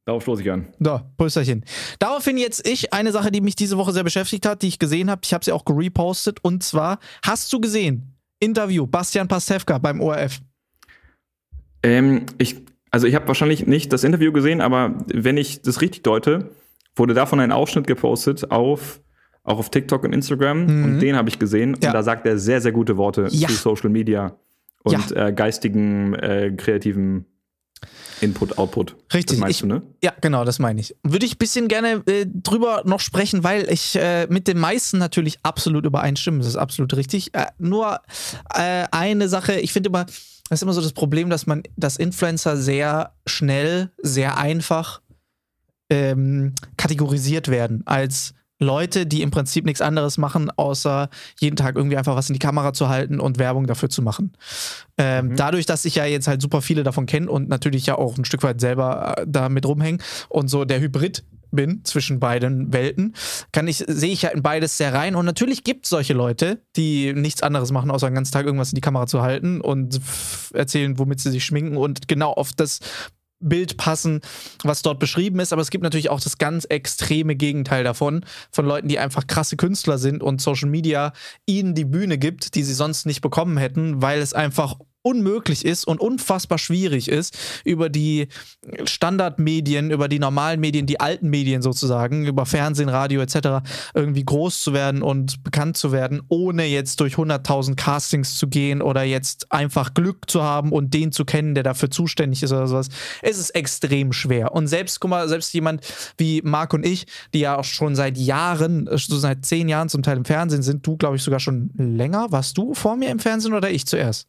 Darauf 0.06 0.24
stoße 0.24 0.42
ich 0.42 0.52
an. 0.52 0.68
So, 0.80 1.00
Prösterchen. 1.18 1.64
Daraufhin 2.00 2.38
jetzt 2.38 2.68
ich 2.68 2.92
eine 2.92 3.12
Sache, 3.12 3.32
die 3.32 3.42
mich 3.42 3.56
diese 3.56 3.78
Woche 3.78 3.92
sehr 3.92 4.04
beschäftigt 4.04 4.46
hat, 4.46 4.64
die 4.64 4.68
ich 4.68 4.80
gesehen 4.80 5.12
habe. 5.12 5.22
Ich 5.24 5.34
habe 5.34 5.46
sie 5.46 5.52
auch 5.52 5.64
gerepostet. 5.64 6.40
Und 6.44 6.64
zwar, 6.64 7.00
hast 7.24 7.54
du 7.54 7.60
gesehen? 7.60 8.16
Interview, 8.40 8.88
Bastian 8.88 9.28
Pastewka 9.28 9.78
beim 9.78 10.02
ORF. 10.02 10.40
Ähm, 11.84 12.26
ich, 12.40 12.56
also 12.90 13.06
ich 13.06 13.14
habe 13.14 13.28
wahrscheinlich 13.28 13.68
nicht 13.68 13.94
das 13.94 14.04
Interview 14.04 14.32
gesehen, 14.32 14.62
aber 14.62 14.96
wenn 15.08 15.38
ich 15.38 15.62
das 15.62 15.82
richtig 15.82 16.02
deute, 16.04 16.50
wurde 16.96 17.14
davon 17.14 17.40
ein 17.40 17.52
Ausschnitt 17.52 17.86
gepostet 17.86 18.50
auf 18.50 19.02
auch 19.44 19.58
auf 19.60 19.70
TikTok 19.70 20.04
und 20.04 20.14
Instagram 20.14 20.66
Mhm. 20.66 20.84
und 20.86 21.00
den 21.00 21.16
habe 21.16 21.30
ich 21.30 21.40
gesehen 21.40 21.78
Ja. 21.82 21.90
und 21.90 21.94
da 21.96 22.04
sagt 22.04 22.26
er 22.26 22.38
sehr 22.38 22.62
sehr 22.62 22.72
gute 22.72 22.98
Worte 22.98 23.28
Ja. 23.32 23.48
zu 23.48 23.54
Social 23.56 23.90
Media 23.90 24.36
und 24.84 25.12
äh, 25.16 25.32
geistigen 25.34 26.14
äh, 26.16 26.52
kreativen 26.56 27.26
Input, 28.20 28.60
Output. 28.60 28.96
Richtig. 29.12 29.38
Das 29.38 29.38
meinst 29.40 29.56
ich, 29.56 29.62
du, 29.62 29.68
ne? 29.68 29.82
Ja, 30.04 30.14
genau, 30.22 30.46
das 30.46 30.60
meine 30.60 30.80
ich. 30.80 30.96
Würde 31.02 31.26
ich 31.26 31.34
ein 31.36 31.38
bisschen 31.40 31.68
gerne 31.68 32.04
äh, 32.06 32.28
drüber 32.32 32.84
noch 32.86 33.00
sprechen, 33.00 33.44
weil 33.44 33.68
ich 33.72 33.96
äh, 33.96 34.28
mit 34.30 34.48
den 34.48 34.60
meisten 34.60 35.00
natürlich 35.00 35.40
absolut 35.42 35.88
übereinstimme. 35.88 36.38
Das 36.38 36.46
ist 36.48 36.56
absolut 36.58 36.96
richtig. 36.96 37.34
Äh, 37.34 37.48
nur 37.58 38.00
äh, 38.54 38.86
eine 38.92 39.28
Sache, 39.28 39.54
ich 39.60 39.74
finde 39.74 39.90
immer, 39.90 40.06
das 40.06 40.60
ist 40.60 40.62
immer 40.62 40.74
so 40.74 40.82
das 40.82 40.94
Problem, 40.94 41.32
dass 41.32 41.48
man, 41.48 41.64
dass 41.76 41.98
Influencer 41.98 42.58
sehr 42.58 43.14
schnell, 43.26 43.90
sehr 44.04 44.38
einfach 44.38 45.02
ähm, 45.90 46.54
kategorisiert 46.78 47.48
werden 47.48 47.82
als 47.86 48.36
Leute, 48.62 49.06
die 49.06 49.22
im 49.22 49.32
Prinzip 49.32 49.66
nichts 49.66 49.82
anderes 49.82 50.18
machen, 50.18 50.52
außer 50.56 51.10
jeden 51.40 51.56
Tag 51.56 51.76
irgendwie 51.76 51.98
einfach 51.98 52.16
was 52.16 52.30
in 52.30 52.34
die 52.34 52.40
Kamera 52.40 52.74
zu 52.74 52.90
halten 52.90 53.20
und 53.20 53.40
Werbung 53.40 53.66
dafür 53.68 53.90
zu 53.90 54.02
machen. 54.02 54.34
Ähm, 54.98 55.30
mhm. 55.30 55.36
Dadurch, 55.36 55.66
dass 55.66 55.84
ich 55.84 55.96
ja 55.96 56.06
jetzt 56.06 56.28
halt 56.28 56.42
super 56.42 56.62
viele 56.62 56.84
davon 56.84 57.08
kenne 57.08 57.30
und 57.30 57.50
natürlich 57.50 57.88
ja 57.88 57.98
auch 57.98 58.18
ein 58.18 58.26
Stück 58.26 58.44
weit 58.44 58.62
selber 58.62 59.16
äh, 59.18 59.26
damit 59.28 59.66
rumhänge 59.66 59.98
und 60.30 60.48
so 60.48 60.64
der 60.64 60.80
Hybrid 60.80 61.24
bin 61.52 61.84
zwischen 61.84 62.20
beiden 62.20 62.72
Welten, 62.72 63.14
kann 63.52 63.68
ich, 63.68 63.84
sehe 63.88 64.12
ich 64.12 64.22
ja 64.22 64.30
in 64.30 64.42
beides 64.42 64.78
sehr 64.78 64.94
rein. 64.94 65.16
Und 65.16 65.26
natürlich 65.26 65.64
gibt 65.64 65.86
es 65.86 65.90
solche 65.90 66.14
Leute, 66.14 66.62
die 66.76 67.14
nichts 67.14 67.44
anderes 67.44 67.72
machen, 67.72 67.92
außer 67.92 68.08
den 68.08 68.16
ganzen 68.16 68.32
Tag 68.32 68.46
irgendwas 68.46 68.72
in 68.72 68.76
die 68.76 68.82
Kamera 68.82 69.06
zu 69.06 69.22
halten 69.22 69.60
und 69.60 70.00
erzählen, 70.54 70.98
womit 70.98 71.20
sie 71.20 71.32
sich 71.32 71.44
schminken 71.44 71.78
und 71.78 72.08
genau 72.08 72.32
auf 72.32 72.54
das 72.54 72.80
Bild 73.42 73.78
passen, 73.78 74.22
was 74.64 74.82
dort 74.82 75.00
beschrieben 75.00 75.40
ist. 75.40 75.54
Aber 75.54 75.62
es 75.62 75.70
gibt 75.70 75.84
natürlich 75.84 76.10
auch 76.10 76.20
das 76.20 76.38
ganz 76.38 76.66
extreme 76.66 77.36
Gegenteil 77.36 77.84
davon, 77.84 78.26
von 78.52 78.66
Leuten, 78.66 78.88
die 78.88 79.00
einfach 79.00 79.28
krasse 79.28 79.58
Künstler 79.58 79.98
sind 79.98 80.24
und 80.24 80.42
Social 80.42 80.70
Media 80.70 81.14
ihnen 81.46 81.76
die 81.76 81.86
Bühne 81.86 82.18
gibt, 82.18 82.56
die 82.56 82.64
sie 82.64 82.74
sonst 82.74 83.06
nicht 83.06 83.22
bekommen 83.22 83.58
hätten, 83.58 84.02
weil 84.02 84.22
es 84.22 84.34
einfach 84.34 84.76
unmöglich 85.04 85.66
ist 85.66 85.86
und 85.86 86.00
unfassbar 86.00 86.58
schwierig 86.58 87.08
ist, 87.08 87.38
über 87.64 87.90
die 87.90 88.28
Standardmedien, 88.84 89.92
über 89.92 90.08
die 90.08 90.20
normalen 90.20 90.60
Medien, 90.60 90.86
die 90.86 91.00
alten 91.00 91.30
Medien 91.30 91.62
sozusagen, 91.62 92.26
über 92.26 92.46
Fernsehen, 92.46 92.90
Radio 92.90 93.22
etc. 93.22 93.66
irgendwie 93.94 94.24
groß 94.24 94.62
zu 94.62 94.74
werden 94.74 95.02
und 95.02 95.44
bekannt 95.44 95.78
zu 95.78 95.92
werden, 95.92 96.22
ohne 96.28 96.66
jetzt 96.66 97.00
durch 97.00 97.16
100.000 97.16 97.76
Castings 97.76 98.38
zu 98.38 98.48
gehen 98.48 98.82
oder 98.82 99.04
jetzt 99.04 99.52
einfach 99.52 99.94
Glück 99.94 100.30
zu 100.30 100.44
haben 100.44 100.72
und 100.72 100.94
den 100.94 101.12
zu 101.12 101.26
kennen, 101.26 101.56
der 101.56 101.64
dafür 101.64 101.90
zuständig 101.90 102.44
ist 102.44 102.52
oder 102.52 102.68
sowas. 102.68 102.90
Es 103.22 103.38
ist 103.38 103.52
extrem 103.52 104.14
schwer. 104.14 104.52
Und 104.54 104.68
selbst, 104.68 105.00
guck 105.00 105.10
mal, 105.10 105.28
selbst 105.28 105.54
jemand 105.54 105.82
wie 106.18 106.42
Marc 106.44 106.74
und 106.74 106.86
ich, 106.86 107.06
die 107.34 107.40
ja 107.40 107.58
auch 107.58 107.64
schon 107.64 107.96
seit 107.96 108.18
Jahren, 108.18 108.88
so 108.92 109.18
seit 109.18 109.46
zehn 109.46 109.68
Jahren 109.70 109.90
zum 109.90 110.04
Teil 110.04 110.18
im 110.18 110.26
Fernsehen 110.26 110.62
sind, 110.62 110.86
du 110.86 110.98
glaube 110.98 111.16
ich 111.16 111.24
sogar 111.24 111.40
schon 111.40 111.72
länger, 111.76 112.32
warst 112.32 112.58
du 112.58 112.74
vor 112.74 112.96
mir 112.96 113.10
im 113.10 113.20
Fernsehen 113.20 113.54
oder 113.54 113.70
ich 113.72 113.86
zuerst? 113.86 114.28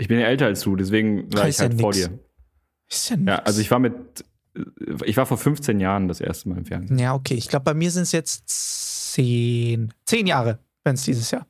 Ich 0.00 0.08
bin 0.08 0.18
ja 0.18 0.26
älter 0.26 0.46
als 0.46 0.62
du, 0.62 0.76
deswegen 0.76 1.32
war 1.34 1.46
ich 1.46 1.58
halt 1.60 1.74
ja 1.74 1.78
vor 1.78 1.92
dir. 1.92 2.18
Ist 2.88 3.10
ja, 3.10 3.16
nix. 3.16 3.28
ja, 3.28 3.36
also 3.36 3.60
ich 3.60 3.70
war 3.70 3.78
mit, 3.78 3.94
ich 5.04 5.16
war 5.16 5.26
vor 5.26 5.36
15 5.36 5.78
Jahren 5.78 6.08
das 6.08 6.20
erste 6.20 6.48
Mal 6.48 6.58
im 6.58 6.64
Fernsehen. 6.64 6.98
Ja, 6.98 7.14
okay. 7.14 7.34
Ich 7.34 7.48
glaube, 7.48 7.64
bei 7.64 7.74
mir 7.74 7.90
sind 7.90 8.04
es 8.04 8.12
jetzt 8.12 8.48
zehn, 9.12 9.92
zehn 10.06 10.26
Jahre, 10.26 10.58
wenn 10.84 10.94
es 10.94 11.02
dieses 11.02 11.30
Jahr. 11.30 11.46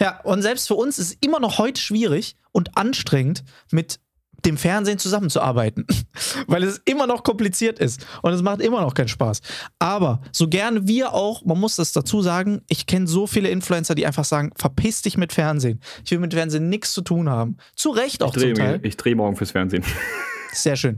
Ja, 0.00 0.20
und 0.22 0.42
selbst 0.42 0.66
für 0.66 0.74
uns 0.74 0.98
ist 0.98 1.12
es 1.12 1.18
immer 1.20 1.38
noch 1.38 1.58
heute 1.58 1.80
schwierig 1.80 2.36
und 2.50 2.76
anstrengend, 2.76 3.44
mit 3.70 4.00
dem 4.44 4.56
Fernsehen 4.56 4.98
zusammenzuarbeiten, 4.98 5.86
weil 6.46 6.62
es 6.64 6.80
immer 6.84 7.06
noch 7.06 7.22
kompliziert 7.22 7.78
ist 7.78 8.06
und 8.22 8.32
es 8.32 8.42
macht 8.42 8.60
immer 8.60 8.80
noch 8.80 8.94
keinen 8.94 9.08
Spaß. 9.08 9.40
Aber 9.78 10.20
so 10.32 10.48
gerne 10.48 10.86
wir 10.86 11.12
auch, 11.12 11.44
man 11.44 11.58
muss 11.58 11.76
das 11.76 11.92
dazu 11.92 12.22
sagen, 12.22 12.62
ich 12.68 12.86
kenne 12.86 13.06
so 13.06 13.26
viele 13.26 13.48
Influencer, 13.48 13.94
die 13.94 14.06
einfach 14.06 14.24
sagen, 14.24 14.50
verpiss 14.56 15.02
dich 15.02 15.16
mit 15.16 15.32
Fernsehen. 15.32 15.80
Ich 16.04 16.10
will 16.10 16.18
mit 16.18 16.34
Fernsehen 16.34 16.68
nichts 16.68 16.92
zu 16.92 17.02
tun 17.02 17.28
haben. 17.28 17.56
Zu 17.76 17.90
Recht 17.90 18.22
auch 18.22 18.34
ich 18.36 18.42
dreh, 18.42 18.54
zum 18.54 18.64
Teil. 18.64 18.80
Ich 18.82 18.96
drehe 18.96 19.14
morgen 19.14 19.36
fürs 19.36 19.52
Fernsehen. 19.52 19.84
Sehr 20.52 20.76
schön. 20.76 20.96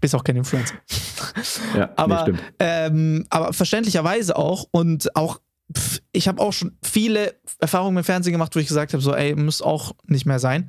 Bist 0.00 0.14
auch 0.16 0.24
kein 0.24 0.36
Influencer. 0.36 0.74
Ja, 1.76 1.90
aber, 1.94 2.28
nee, 2.28 2.38
ähm, 2.58 3.24
aber 3.30 3.52
verständlicherweise 3.52 4.34
auch 4.34 4.66
und 4.72 5.14
auch 5.14 5.40
ich 6.12 6.28
habe 6.28 6.40
auch 6.40 6.52
schon 6.52 6.76
viele 6.82 7.34
Erfahrungen 7.58 7.94
mit 7.94 8.04
Fernsehen 8.04 8.32
gemacht, 8.32 8.54
wo 8.54 8.60
ich 8.60 8.68
gesagt 8.68 8.92
habe, 8.92 9.02
so, 9.02 9.14
ey, 9.14 9.34
muss 9.34 9.62
auch 9.62 9.92
nicht 10.06 10.26
mehr 10.26 10.38
sein. 10.38 10.68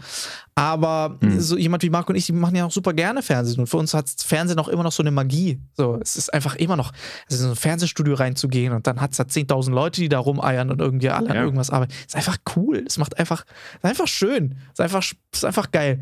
Aber 0.55 1.17
mhm. 1.21 1.39
so 1.39 1.57
jemand 1.57 1.83
wie 1.83 1.89
Marco 1.89 2.11
und 2.11 2.15
ich, 2.15 2.27
die 2.27 2.31
machen 2.31 2.55
ja 2.55 2.65
auch 2.65 2.71
super 2.71 2.93
gerne 2.93 3.21
Fernsehen. 3.21 3.59
Und 3.59 3.67
für 3.67 3.77
uns 3.77 3.93
hat 3.93 4.09
Fernsehen 4.09 4.59
auch 4.59 4.67
immer 4.67 4.83
noch 4.83 4.91
so 4.91 5.01
eine 5.01 5.11
Magie. 5.11 5.59
So, 5.73 5.97
es 6.01 6.15
ist 6.15 6.33
einfach 6.33 6.55
immer 6.55 6.75
noch, 6.75 6.91
also 7.29 7.43
in 7.43 7.49
so 7.49 7.49
ein 7.49 7.55
Fernsehstudio 7.55 8.13
reinzugehen 8.13 8.73
und 8.73 8.85
dann 8.85 9.01
hat 9.01 9.11
es 9.11 9.17
da 9.17 9.23
10.000 9.23 9.71
Leute, 9.71 10.01
die 10.01 10.09
da 10.09 10.19
rumeiern 10.19 10.69
und 10.69 10.79
irgendwie 10.79 11.09
alle 11.09 11.27
ja. 11.27 11.33
an 11.33 11.43
irgendwas 11.43 11.69
arbeiten. 11.71 11.93
Ist 12.05 12.15
einfach 12.15 12.37
cool. 12.55 12.83
Es 12.85 12.97
macht 12.97 13.17
einfach, 13.17 13.45
ist 13.75 13.85
einfach 13.85 14.07
schön. 14.07 14.55
Ist 14.71 14.81
einfach, 14.81 15.03
ist 15.31 15.45
einfach 15.45 15.71
geil. 15.71 16.01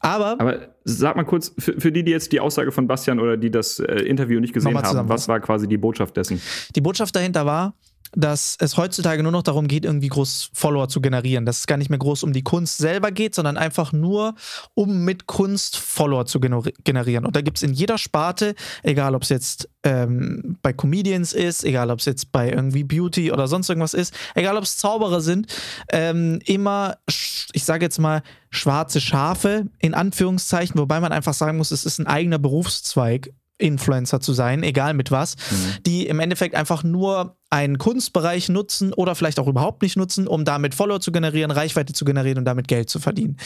Aber. 0.00 0.40
Aber 0.40 0.68
sag 0.84 1.16
mal 1.16 1.24
kurz, 1.24 1.52
für, 1.58 1.80
für 1.80 1.92
die, 1.92 2.04
die 2.04 2.12
jetzt 2.12 2.32
die 2.32 2.40
Aussage 2.40 2.72
von 2.72 2.86
Bastian 2.86 3.18
oder 3.18 3.36
die 3.36 3.50
das 3.50 3.80
äh, 3.80 3.94
Interview 4.02 4.40
nicht 4.40 4.54
gesehen 4.54 4.76
haben, 4.76 5.08
was 5.08 5.28
war 5.28 5.40
quasi 5.40 5.66
die 5.66 5.76
Botschaft 5.76 6.16
dessen? 6.16 6.40
Die 6.74 6.80
Botschaft 6.80 7.14
dahinter 7.14 7.44
war, 7.44 7.74
dass 8.14 8.56
es 8.60 8.76
heutzutage 8.76 9.22
nur 9.22 9.32
noch 9.32 9.42
darum 9.42 9.68
geht, 9.68 9.84
irgendwie 9.84 10.08
groß 10.08 10.50
Follower 10.52 10.88
zu 10.88 11.00
generieren. 11.00 11.46
Dass 11.46 11.60
es 11.60 11.66
gar 11.66 11.76
nicht 11.76 11.90
mehr 11.90 11.98
groß 11.98 12.22
um 12.22 12.32
die 12.32 12.42
Kunst 12.42 12.78
selber 12.78 13.10
geht, 13.10 13.34
sondern 13.34 13.56
einfach 13.56 13.92
nur, 13.92 14.34
um 14.74 15.04
mit 15.04 15.26
Kunst 15.26 15.76
Follower 15.76 16.26
zu 16.26 16.40
generieren. 16.40 17.26
Und 17.26 17.36
da 17.36 17.40
gibt 17.40 17.58
es 17.58 17.62
in 17.62 17.72
jeder 17.72 17.98
Sparte, 17.98 18.54
egal 18.82 19.14
ob 19.14 19.22
es 19.22 19.28
jetzt 19.28 19.68
ähm, 19.82 20.58
bei 20.62 20.72
Comedians 20.72 21.32
ist, 21.32 21.64
egal 21.64 21.90
ob 21.90 22.00
es 22.00 22.04
jetzt 22.04 22.32
bei 22.32 22.50
irgendwie 22.50 22.84
Beauty 22.84 23.32
oder 23.32 23.48
sonst 23.48 23.68
irgendwas 23.68 23.94
ist, 23.94 24.14
egal 24.34 24.56
ob 24.56 24.64
es 24.64 24.76
Zauberer 24.76 25.20
sind, 25.20 25.46
ähm, 25.90 26.40
immer, 26.44 26.96
ich 27.06 27.64
sage 27.64 27.84
jetzt 27.84 27.98
mal, 27.98 28.22
schwarze 28.50 29.00
Schafe 29.00 29.66
in 29.78 29.94
Anführungszeichen, 29.94 30.78
wobei 30.78 31.00
man 31.00 31.12
einfach 31.12 31.34
sagen 31.34 31.58
muss, 31.58 31.70
es 31.70 31.84
ist 31.84 31.98
ein 31.98 32.06
eigener 32.06 32.38
Berufszweig 32.38 33.30
Influencer 33.58 34.20
zu 34.20 34.32
sein, 34.32 34.62
egal 34.62 34.94
mit 34.94 35.10
was, 35.10 35.36
mhm. 35.50 35.82
die 35.84 36.06
im 36.06 36.20
Endeffekt 36.20 36.54
einfach 36.54 36.84
nur 36.84 37.36
einen 37.50 37.78
Kunstbereich 37.78 38.48
nutzen 38.48 38.92
oder 38.92 39.14
vielleicht 39.14 39.40
auch 39.40 39.48
überhaupt 39.48 39.82
nicht 39.82 39.96
nutzen, 39.96 40.26
um 40.26 40.44
damit 40.44 40.74
Follower 40.74 41.00
zu 41.00 41.12
generieren, 41.12 41.50
Reichweite 41.50 41.92
zu 41.92 42.04
generieren 42.04 42.38
und 42.38 42.44
damit 42.44 42.68
Geld 42.68 42.90
zu 42.90 43.00
verdienen. 43.00 43.36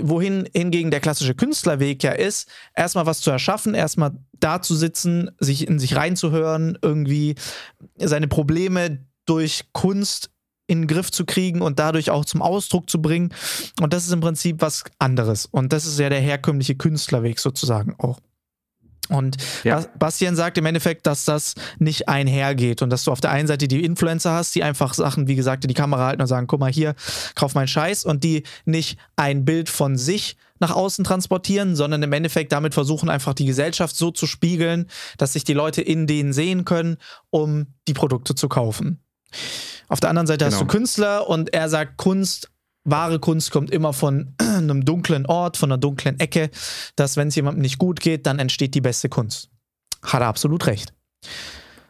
Wohin 0.00 0.48
hingegen 0.54 0.90
der 0.90 1.00
klassische 1.00 1.34
Künstlerweg 1.34 2.02
ja 2.02 2.12
ist, 2.12 2.48
erstmal 2.74 3.06
was 3.06 3.20
zu 3.20 3.30
erschaffen, 3.30 3.74
erstmal 3.74 4.12
da 4.32 4.62
zu 4.62 4.74
sitzen, 4.74 5.30
sich 5.38 5.66
in 5.68 5.78
sich 5.78 5.96
reinzuhören, 5.96 6.78
irgendwie 6.80 7.34
seine 7.98 8.28
Probleme 8.28 9.04
durch 9.26 9.64
Kunst 9.72 10.30
in 10.66 10.82
den 10.82 10.86
Griff 10.86 11.10
zu 11.10 11.24
kriegen 11.24 11.62
und 11.62 11.80
dadurch 11.80 12.10
auch 12.10 12.24
zum 12.24 12.42
Ausdruck 12.42 12.88
zu 12.88 13.02
bringen. 13.02 13.34
Und 13.80 13.92
das 13.92 14.06
ist 14.06 14.12
im 14.12 14.20
Prinzip 14.20 14.62
was 14.62 14.84
anderes. 15.00 15.46
Und 15.46 15.72
das 15.72 15.84
ist 15.84 15.98
ja 15.98 16.08
der 16.08 16.20
herkömmliche 16.20 16.76
Künstlerweg 16.76 17.40
sozusagen 17.40 17.96
auch. 17.98 18.20
Und 19.10 19.36
ja. 19.64 19.84
Bastian 19.98 20.36
sagt 20.36 20.56
im 20.58 20.66
Endeffekt, 20.66 21.06
dass 21.06 21.24
das 21.24 21.54
nicht 21.78 22.08
einhergeht 22.08 22.82
und 22.82 22.90
dass 22.90 23.04
du 23.04 23.10
auf 23.10 23.20
der 23.20 23.30
einen 23.30 23.48
Seite 23.48 23.68
die 23.68 23.84
Influencer 23.84 24.32
hast, 24.32 24.54
die 24.54 24.62
einfach 24.62 24.94
Sachen, 24.94 25.28
wie 25.28 25.36
gesagt, 25.36 25.64
in 25.64 25.68
die 25.68 25.74
Kamera 25.74 26.06
halten 26.06 26.22
und 26.22 26.28
sagen, 26.28 26.46
guck 26.46 26.60
mal 26.60 26.72
hier, 26.72 26.94
kauf 27.34 27.54
meinen 27.54 27.68
Scheiß 27.68 28.04
und 28.04 28.24
die 28.24 28.44
nicht 28.64 28.98
ein 29.16 29.44
Bild 29.44 29.68
von 29.68 29.96
sich 29.96 30.36
nach 30.60 30.70
außen 30.70 31.04
transportieren, 31.04 31.74
sondern 31.74 32.02
im 32.02 32.12
Endeffekt 32.12 32.52
damit 32.52 32.74
versuchen, 32.74 33.08
einfach 33.08 33.34
die 33.34 33.46
Gesellschaft 33.46 33.96
so 33.96 34.10
zu 34.10 34.26
spiegeln, 34.26 34.86
dass 35.18 35.32
sich 35.32 35.44
die 35.44 35.54
Leute 35.54 35.82
in 35.82 36.06
denen 36.06 36.32
sehen 36.32 36.64
können, 36.64 36.98
um 37.30 37.68
die 37.88 37.94
Produkte 37.94 38.34
zu 38.34 38.48
kaufen. 38.48 39.00
Auf 39.88 40.00
der 40.00 40.10
anderen 40.10 40.26
Seite 40.26 40.44
genau. 40.44 40.54
hast 40.54 40.62
du 40.62 40.66
Künstler 40.66 41.28
und 41.28 41.52
er 41.52 41.68
sagt, 41.68 41.96
Kunst 41.96 42.50
wahre 42.90 43.18
Kunst 43.18 43.50
kommt 43.50 43.70
immer 43.70 43.92
von 43.92 44.34
einem 44.38 44.84
dunklen 44.84 45.26
Ort, 45.26 45.56
von 45.56 45.70
einer 45.70 45.78
dunklen 45.78 46.18
Ecke, 46.20 46.50
dass 46.96 47.16
wenn 47.16 47.28
es 47.28 47.36
jemandem 47.36 47.62
nicht 47.62 47.78
gut 47.78 48.00
geht, 48.00 48.26
dann 48.26 48.38
entsteht 48.38 48.74
die 48.74 48.80
beste 48.80 49.08
Kunst. 49.08 49.50
Hat 50.02 50.22
er 50.22 50.28
absolut 50.28 50.66
recht. 50.66 50.92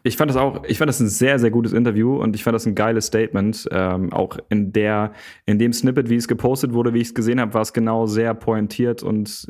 Ich 0.03 0.17
fand 0.17 0.31
das 0.31 0.37
auch, 0.37 0.65
ich 0.65 0.79
fand 0.79 0.89
das 0.89 1.01
ein 1.01 1.09
sehr, 1.09 1.39
sehr 1.39 1.51
gutes 1.51 1.73
Interview 1.73 2.17
und 2.17 2.35
ich 2.35 2.43
fand 2.43 2.55
das 2.55 2.67
ein 2.67 2.75
geiles 2.75 3.07
Statement. 3.07 3.69
Ähm, 3.71 4.13
auch 4.13 4.39
in 4.49 4.73
der, 4.73 5.13
in 5.45 5.59
dem 5.59 5.73
Snippet, 5.73 6.09
wie 6.09 6.17
es 6.17 6.27
gepostet 6.27 6.73
wurde, 6.73 6.95
wie 6.95 7.01
ich 7.01 7.09
es 7.09 7.15
gesehen 7.15 7.39
habe, 7.39 7.53
war 7.53 7.61
es 7.61 7.73
genau 7.73 8.07
sehr 8.07 8.33
pointiert 8.35 9.03
und 9.03 9.47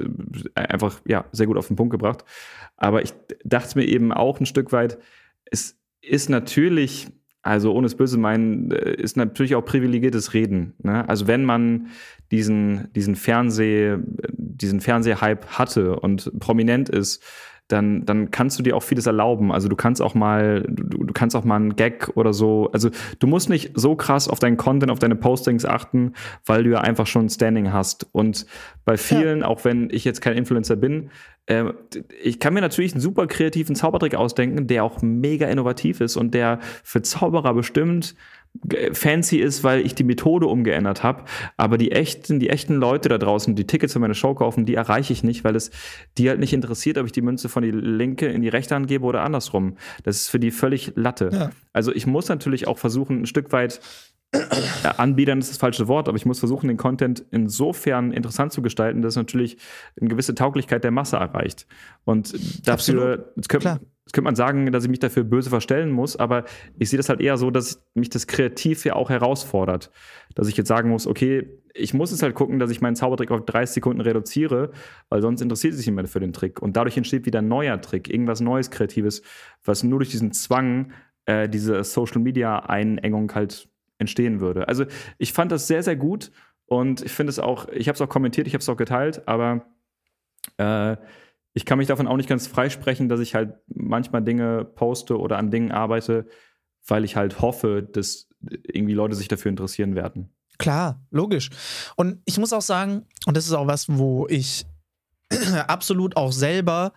äh, 0.56 0.60
einfach, 0.60 1.00
ja, 1.06 1.24
sehr 1.30 1.46
gut 1.46 1.56
auf 1.56 1.68
den 1.68 1.76
Punkt 1.76 1.92
gebracht. 1.92 2.24
Aber 2.76 3.02
ich 3.02 3.12
dachte 3.44 3.78
mir 3.78 3.84
eben 3.84 4.12
auch 4.12 4.40
ein 4.40 4.46
Stück 4.46 4.72
weit, 4.72 4.98
es 5.44 5.78
ist 6.00 6.30
natürlich 6.30 7.08
also 7.42 7.72
ohne 7.72 7.86
es 7.86 7.94
böse 7.94 8.18
meinen, 8.18 8.70
äh, 8.70 8.94
ist 8.94 9.16
natürlich 9.16 9.54
auch 9.54 9.64
privilegiertes 9.64 10.34
Reden. 10.34 10.74
Ne? 10.82 11.08
Also 11.08 11.26
wenn 11.26 11.44
man 11.44 11.88
diesen, 12.30 12.92
diesen 12.94 13.16
Fernseh, 13.16 13.96
diesen 14.32 14.80
Fernsehhype 14.80 15.46
hatte 15.48 15.98
und 15.98 16.38
prominent 16.38 16.88
ist, 16.88 17.22
dann, 17.72 18.04
dann 18.04 18.30
kannst 18.30 18.58
du 18.58 18.62
dir 18.62 18.76
auch 18.76 18.82
vieles 18.82 19.06
erlauben. 19.06 19.52
Also 19.52 19.68
du 19.68 19.76
kannst 19.76 20.02
auch 20.02 20.14
mal, 20.14 20.64
du, 20.68 21.04
du 21.04 21.12
kannst 21.12 21.36
auch 21.36 21.44
mal 21.44 21.56
einen 21.56 21.76
Gag 21.76 22.10
oder 22.16 22.32
so. 22.32 22.70
Also 22.72 22.90
du 23.18 23.26
musst 23.26 23.48
nicht 23.48 23.72
so 23.74 23.96
krass 23.96 24.28
auf 24.28 24.38
deinen 24.38 24.56
Content, 24.56 24.90
auf 24.90 24.98
deine 24.98 25.16
Postings 25.16 25.64
achten, 25.64 26.14
weil 26.44 26.64
du 26.64 26.70
ja 26.70 26.80
einfach 26.80 27.06
schon 27.06 27.28
Standing 27.28 27.72
hast. 27.72 28.06
Und 28.12 28.46
bei 28.84 28.96
vielen, 28.96 29.40
ja. 29.40 29.46
auch 29.46 29.64
wenn 29.64 29.88
ich 29.90 30.04
jetzt 30.04 30.20
kein 30.20 30.36
Influencer 30.36 30.76
bin, 30.76 31.10
äh, 31.46 31.64
ich 32.22 32.38
kann 32.40 32.54
mir 32.54 32.60
natürlich 32.60 32.92
einen 32.92 33.00
super 33.00 33.26
kreativen 33.26 33.74
Zaubertrick 33.74 34.14
ausdenken, 34.14 34.66
der 34.66 34.84
auch 34.84 35.02
mega 35.02 35.46
innovativ 35.48 36.00
ist 36.00 36.16
und 36.16 36.34
der 36.34 36.58
für 36.82 37.02
Zauberer 37.02 37.54
bestimmt 37.54 38.14
fancy 38.92 39.38
ist, 39.38 39.64
weil 39.64 39.84
ich 39.84 39.94
die 39.94 40.04
Methode 40.04 40.46
umgeändert 40.46 41.02
habe. 41.02 41.24
Aber 41.56 41.78
die 41.78 41.92
echten, 41.92 42.40
die 42.40 42.50
echten 42.50 42.74
Leute 42.74 43.08
da 43.08 43.18
draußen, 43.18 43.54
die 43.54 43.66
Tickets 43.66 43.92
für 43.92 43.98
meine 43.98 44.14
Show 44.14 44.34
kaufen, 44.34 44.66
die 44.66 44.74
erreiche 44.74 45.12
ich 45.12 45.22
nicht, 45.22 45.44
weil 45.44 45.56
es 45.56 45.70
die 46.18 46.28
halt 46.28 46.40
nicht 46.40 46.52
interessiert, 46.52 46.98
ob 46.98 47.06
ich 47.06 47.12
die 47.12 47.22
Münze 47.22 47.48
von 47.48 47.62
die 47.62 47.70
linke 47.70 48.26
in 48.26 48.42
die 48.42 48.48
rechte 48.48 48.76
angebe 48.76 49.04
oder 49.04 49.22
andersrum. 49.22 49.76
Das 50.02 50.16
ist 50.16 50.28
für 50.28 50.40
die 50.40 50.50
völlig 50.50 50.92
Latte. 50.96 51.30
Ja. 51.32 51.50
Also 51.72 51.92
ich 51.94 52.06
muss 52.06 52.28
natürlich 52.28 52.66
auch 52.66 52.78
versuchen, 52.78 53.22
ein 53.22 53.26
Stück 53.26 53.52
weit 53.52 53.80
ja, 54.84 54.92
Anbietern 54.92 55.40
ist 55.40 55.50
das 55.50 55.58
falsche 55.58 55.88
Wort, 55.88 56.08
aber 56.08 56.16
ich 56.16 56.24
muss 56.24 56.38
versuchen, 56.38 56.68
den 56.68 56.76
Content 56.76 57.24
insofern 57.30 58.12
interessant 58.12 58.52
zu 58.52 58.62
gestalten, 58.62 59.02
dass 59.02 59.16
natürlich 59.16 59.56
eine 60.00 60.08
gewisse 60.08 60.34
Tauglichkeit 60.34 60.84
der 60.84 60.92
Masse 60.92 61.16
erreicht. 61.16 61.66
Und 62.04 62.66
dafür, 62.66 63.32
jetzt 63.34 63.48
könnte, 63.48 63.80
jetzt 64.04 64.12
könnte 64.12 64.24
man 64.24 64.36
sagen, 64.36 64.70
dass 64.70 64.84
ich 64.84 64.90
mich 64.90 65.00
dafür 65.00 65.24
böse 65.24 65.50
verstellen 65.50 65.90
muss, 65.90 66.16
aber 66.16 66.44
ich 66.78 66.90
sehe 66.90 66.96
das 66.96 67.08
halt 67.08 67.20
eher 67.20 67.36
so, 67.36 67.50
dass 67.50 67.82
mich 67.94 68.08
das 68.08 68.28
kreativ 68.28 68.84
ja 68.84 68.94
auch 68.94 69.10
herausfordert. 69.10 69.90
Dass 70.36 70.46
ich 70.46 70.56
jetzt 70.56 70.68
sagen 70.68 70.90
muss, 70.90 71.08
okay, 71.08 71.58
ich 71.74 71.92
muss 71.92 72.12
es 72.12 72.22
halt 72.22 72.34
gucken, 72.36 72.60
dass 72.60 72.70
ich 72.70 72.80
meinen 72.80 72.96
Zaubertrick 72.96 73.32
auf 73.32 73.44
30 73.44 73.74
Sekunden 73.74 74.00
reduziere, 74.00 74.70
weil 75.08 75.22
sonst 75.22 75.40
interessiert 75.40 75.74
sich 75.74 75.86
niemand 75.86 76.08
für 76.08 76.20
den 76.20 76.32
Trick. 76.32 76.62
Und 76.62 76.76
dadurch 76.76 76.96
entsteht 76.96 77.26
wieder 77.26 77.40
ein 77.40 77.48
neuer 77.48 77.80
Trick, 77.80 78.08
irgendwas 78.08 78.40
Neues, 78.40 78.70
Kreatives, 78.70 79.22
was 79.64 79.82
nur 79.82 79.98
durch 79.98 80.10
diesen 80.10 80.32
Zwang, 80.32 80.92
äh, 81.24 81.48
diese 81.48 81.82
Social 81.82 82.20
Media 82.20 82.60
Einengung 82.60 83.34
halt 83.34 83.68
entstehen 84.00 84.40
würde. 84.40 84.66
Also 84.66 84.86
ich 85.18 85.32
fand 85.32 85.52
das 85.52 85.66
sehr, 85.66 85.82
sehr 85.82 85.96
gut 85.96 86.32
und 86.66 87.02
ich 87.02 87.12
finde 87.12 87.30
es 87.30 87.38
auch, 87.38 87.68
ich 87.68 87.88
habe 87.88 87.94
es 87.94 88.00
auch 88.00 88.08
kommentiert, 88.08 88.46
ich 88.46 88.54
habe 88.54 88.62
es 88.62 88.68
auch 88.68 88.76
geteilt, 88.76 89.28
aber 89.28 89.66
äh, 90.56 90.96
ich 91.52 91.64
kann 91.64 91.78
mich 91.78 91.88
davon 91.88 92.06
auch 92.06 92.16
nicht 92.16 92.28
ganz 92.28 92.46
freisprechen, 92.46 93.08
dass 93.08 93.20
ich 93.20 93.34
halt 93.34 93.54
manchmal 93.66 94.22
Dinge 94.22 94.64
poste 94.64 95.18
oder 95.18 95.38
an 95.38 95.50
Dingen 95.50 95.72
arbeite, 95.72 96.26
weil 96.86 97.04
ich 97.04 97.16
halt 97.16 97.40
hoffe, 97.40 97.82
dass 97.82 98.28
irgendwie 98.40 98.94
Leute 98.94 99.14
sich 99.14 99.28
dafür 99.28 99.50
interessieren 99.50 99.94
werden. 99.94 100.32
Klar, 100.58 101.02
logisch. 101.10 101.50
Und 101.96 102.20
ich 102.24 102.38
muss 102.38 102.52
auch 102.52 102.62
sagen, 102.62 103.06
und 103.26 103.36
das 103.36 103.46
ist 103.46 103.52
auch 103.52 103.66
was, 103.66 103.86
wo 103.88 104.26
ich 104.28 104.66
absolut 105.66 106.16
auch 106.16 106.32
selber 106.32 106.92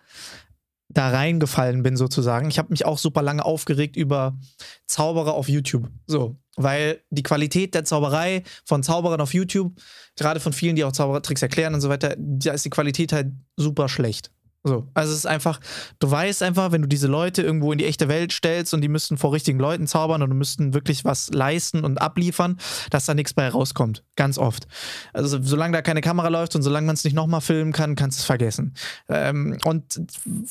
da 0.88 1.08
reingefallen 1.10 1.82
bin, 1.82 1.96
sozusagen. 1.96 2.48
Ich 2.48 2.58
habe 2.58 2.70
mich 2.70 2.84
auch 2.84 2.98
super 2.98 3.22
lange 3.22 3.44
aufgeregt 3.44 3.96
über 3.96 4.38
Zauberer 4.86 5.34
auf 5.34 5.48
YouTube. 5.48 5.88
So, 6.06 6.36
weil 6.56 7.00
die 7.10 7.22
Qualität 7.22 7.74
der 7.74 7.84
Zauberei 7.84 8.42
von 8.64 8.82
Zauberern 8.82 9.20
auf 9.20 9.34
YouTube, 9.34 9.72
gerade 10.16 10.40
von 10.40 10.52
vielen, 10.52 10.76
die 10.76 10.84
auch 10.84 10.92
Zaubertricks 10.92 11.42
erklären 11.42 11.74
und 11.74 11.80
so 11.80 11.88
weiter, 11.88 12.14
da 12.18 12.52
ist 12.52 12.64
die 12.64 12.70
Qualität 12.70 13.12
halt 13.12 13.32
super 13.56 13.88
schlecht. 13.88 14.30
So, 14.66 14.88
also 14.94 15.12
es 15.12 15.18
ist 15.18 15.26
einfach, 15.26 15.60
du 15.98 16.10
weißt 16.10 16.42
einfach, 16.42 16.72
wenn 16.72 16.80
du 16.80 16.88
diese 16.88 17.06
Leute 17.06 17.42
irgendwo 17.42 17.70
in 17.70 17.76
die 17.76 17.84
echte 17.84 18.08
Welt 18.08 18.32
stellst 18.32 18.72
und 18.72 18.80
die 18.80 18.88
müssten 18.88 19.18
vor 19.18 19.34
richtigen 19.34 19.58
Leuten 19.58 19.86
zaubern 19.86 20.22
und 20.22 20.32
müssten 20.32 20.72
wirklich 20.72 21.04
was 21.04 21.28
leisten 21.28 21.84
und 21.84 22.00
abliefern, 22.00 22.56
dass 22.88 23.04
da 23.04 23.12
nichts 23.12 23.34
bei 23.34 23.46
rauskommt. 23.46 24.04
Ganz 24.16 24.38
oft. 24.38 24.66
Also 25.12 25.38
solange 25.42 25.74
da 25.74 25.82
keine 25.82 26.00
Kamera 26.00 26.28
läuft 26.28 26.56
und 26.56 26.62
solange 26.62 26.86
man 26.86 26.94
es 26.94 27.04
nicht 27.04 27.12
nochmal 27.12 27.42
filmen 27.42 27.72
kann, 27.72 27.94
kannst 27.94 28.18
du 28.18 28.20
es 28.22 28.24
vergessen. 28.24 28.72
Ähm, 29.10 29.58
und 29.64 30.00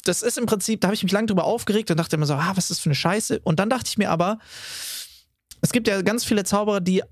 das 0.06 0.22
ist 0.22 0.38
im 0.38 0.46
Prinzip, 0.46 0.82
da 0.82 0.90
habe 0.90 0.96
ich 0.96 1.02
mich 1.02 1.12
lange 1.12 1.26
drüber 1.26 1.46
aufgeregt 1.46 1.90
und 1.90 1.98
dachte 1.98 2.16
immer 2.16 2.28
so, 2.28 2.36
ah, 2.36 2.52
was 2.52 2.66
ist 2.66 2.70
das 2.70 2.80
für 2.80 2.90
eine 2.90 2.96
Scheiße? 2.96 3.40
Und 3.40 3.60
dann 3.60 3.72
dachte 3.72 3.88
ich 3.88 3.98
mir 3.98 4.12
aber, 4.12 4.38
es 5.64 5.72
gibt 5.72 5.88
ja 5.88 6.02
ganz 6.02 6.26
viele 6.26 6.44
Zauberer, 6.44 6.82
die 6.82 7.04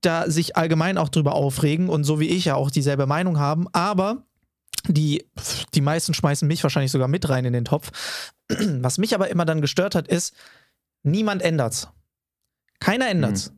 da 0.00 0.28
sich 0.30 0.56
allgemein 0.56 0.96
auch 0.96 1.10
drüber 1.10 1.34
aufregen 1.34 1.88
und 1.88 2.04
so 2.04 2.18
wie 2.18 2.28
ich 2.28 2.46
ja 2.46 2.54
auch 2.54 2.70
dieselbe 2.70 3.06
Meinung 3.06 3.38
haben, 3.38 3.66
aber 3.72 4.24
die, 4.86 5.26
die 5.74 5.80
meisten 5.80 6.14
schmeißen 6.14 6.48
mich 6.48 6.62
wahrscheinlich 6.62 6.92
sogar 6.92 7.08
mit 7.08 7.28
rein 7.28 7.44
in 7.44 7.52
den 7.52 7.66
Topf. 7.66 7.90
Was 8.48 8.96
mich 8.96 9.14
aber 9.14 9.28
immer 9.28 9.44
dann 9.44 9.60
gestört 9.60 9.94
hat, 9.94 10.08
ist, 10.08 10.34
niemand 11.02 11.42
ändert's. 11.42 11.88
Keiner 12.80 13.08
ändert's. 13.08 13.50
Mhm. 13.50 13.57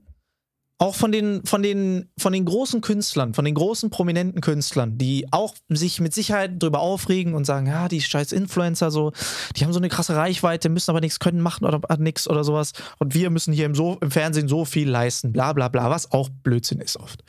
Auch 0.83 0.95
von 0.95 1.13
den, 1.13 1.45
von, 1.45 1.63
den, 1.63 2.09
von 2.17 2.33
den 2.33 2.47
großen 2.47 2.81
Künstlern, 2.81 3.35
von 3.35 3.45
den 3.45 3.55
großen 3.55 3.91
prominenten 3.91 4.41
Künstlern, 4.41 4.97
die 4.97 5.31
auch 5.31 5.55
sich 5.69 6.01
mit 6.01 6.15
Sicherheit 6.15 6.53
darüber 6.59 6.81
aufregen 6.81 7.35
und 7.35 7.45
sagen, 7.45 7.67
ja, 7.67 7.87
die 7.87 8.01
scheiß 8.01 8.33
Influencer 8.33 8.91
so, 8.91 9.13
die 9.57 9.65
haben 9.65 9.75
so 9.75 9.79
eine 9.79 9.91
krasse 9.91 10.17
Reichweite, 10.17 10.71
müssen 10.71 10.91
aber 10.91 11.03
nichts 11.03 11.21
können, 11.21 11.43
machen 11.43 11.67
oder 11.67 11.83
nichts 11.99 12.27
oder 12.27 12.45
sowas. 12.45 12.73
Und 12.99 13.13
wir 13.13 13.29
müssen 13.29 13.53
hier 13.53 13.67
im, 13.67 13.75
so, 13.75 13.99
im 14.01 14.11
Fernsehen 14.11 14.49
so 14.49 14.65
viel 14.65 14.89
leisten, 14.89 15.35
bla 15.35 15.53
bla 15.53 15.69
bla, 15.69 15.91
was 15.91 16.13
auch 16.13 16.31
Blödsinn 16.31 16.81
ist 16.81 16.97
oft. 16.97 17.23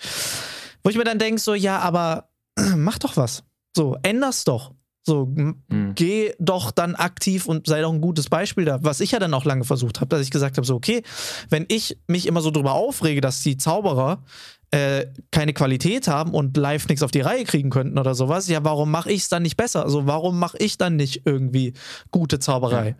Wo 0.81 0.89
ich 0.89 0.95
mir 0.95 1.03
dann 1.03 1.19
denke, 1.19 1.41
so, 1.41 1.53
ja, 1.53 1.79
aber 1.79 2.29
mach 2.77 2.99
doch 2.99 3.17
was. 3.17 3.43
So, 3.75 3.97
änder's 4.01 4.45
doch. 4.45 4.71
So, 5.03 5.25
mhm. 5.25 5.93
geh 5.95 6.33
doch 6.37 6.69
dann 6.69 6.95
aktiv 6.95 7.47
und 7.47 7.65
sei 7.65 7.81
doch 7.81 7.91
ein 7.91 8.01
gutes 8.01 8.29
Beispiel 8.29 8.65
da. 8.65 8.83
Was 8.83 8.99
ich 8.99 9.11
ja 9.11 9.19
dann 9.19 9.33
auch 9.33 9.45
lange 9.45 9.63
versucht 9.63 9.99
habe, 9.99 10.09
dass 10.09 10.21
ich 10.21 10.29
gesagt 10.29 10.57
habe: 10.57 10.67
so, 10.67 10.75
okay, 10.75 11.01
wenn 11.49 11.65
ich 11.69 11.97
mich 12.07 12.27
immer 12.27 12.41
so 12.41 12.51
drüber 12.51 12.73
aufrege, 12.73 13.19
dass 13.19 13.41
die 13.41 13.57
Zauberer 13.57 14.23
äh, 14.69 15.07
keine 15.31 15.53
Qualität 15.53 16.07
haben 16.07 16.33
und 16.33 16.55
live 16.55 16.87
nichts 16.87 17.01
auf 17.01 17.11
die 17.11 17.21
Reihe 17.21 17.45
kriegen 17.45 17.71
könnten 17.71 17.97
oder 17.97 18.13
sowas, 18.13 18.47
ja, 18.47 18.63
warum 18.63 18.91
mache 18.91 19.11
ich 19.11 19.23
es 19.23 19.29
dann 19.29 19.41
nicht 19.43 19.57
besser? 19.57 19.83
Also, 19.83 20.05
warum 20.05 20.37
mache 20.37 20.57
ich 20.59 20.77
dann 20.77 20.97
nicht 20.97 21.23
irgendwie 21.25 21.73
gute 22.11 22.37
Zauberei? 22.37 22.89
Ja. 22.89 22.95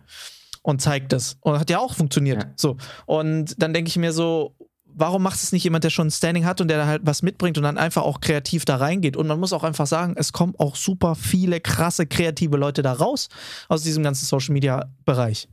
Und 0.62 0.82
zeigt 0.82 1.12
das. 1.12 1.38
Und 1.40 1.58
hat 1.58 1.70
ja 1.70 1.78
auch 1.78 1.94
funktioniert. 1.94 2.42
Ja. 2.42 2.52
So. 2.56 2.76
Und 3.06 3.60
dann 3.60 3.72
denke 3.72 3.88
ich 3.88 3.96
mir 3.96 4.12
so, 4.12 4.54
warum 4.94 5.22
macht 5.22 5.42
es 5.42 5.52
nicht 5.52 5.64
jemand, 5.64 5.84
der 5.84 5.90
schon 5.90 6.08
ein 6.08 6.10
Standing 6.10 6.44
hat 6.44 6.60
und 6.60 6.68
der 6.68 6.78
da 6.78 6.86
halt 6.86 7.02
was 7.04 7.22
mitbringt 7.22 7.56
und 7.58 7.64
dann 7.64 7.78
einfach 7.78 8.02
auch 8.02 8.20
kreativ 8.20 8.64
da 8.64 8.76
reingeht? 8.76 9.16
Und 9.16 9.26
man 9.26 9.40
muss 9.40 9.52
auch 9.52 9.64
einfach 9.64 9.86
sagen, 9.86 10.14
es 10.16 10.32
kommen 10.32 10.54
auch 10.58 10.76
super 10.76 11.14
viele 11.14 11.60
krasse, 11.60 12.06
kreative 12.06 12.56
Leute 12.56 12.82
da 12.82 12.92
raus 12.92 13.28
aus 13.68 13.82
diesem 13.82 14.02
ganzen 14.02 14.26
Social 14.26 14.52
Media 14.52 14.86
Bereich. 15.04 15.48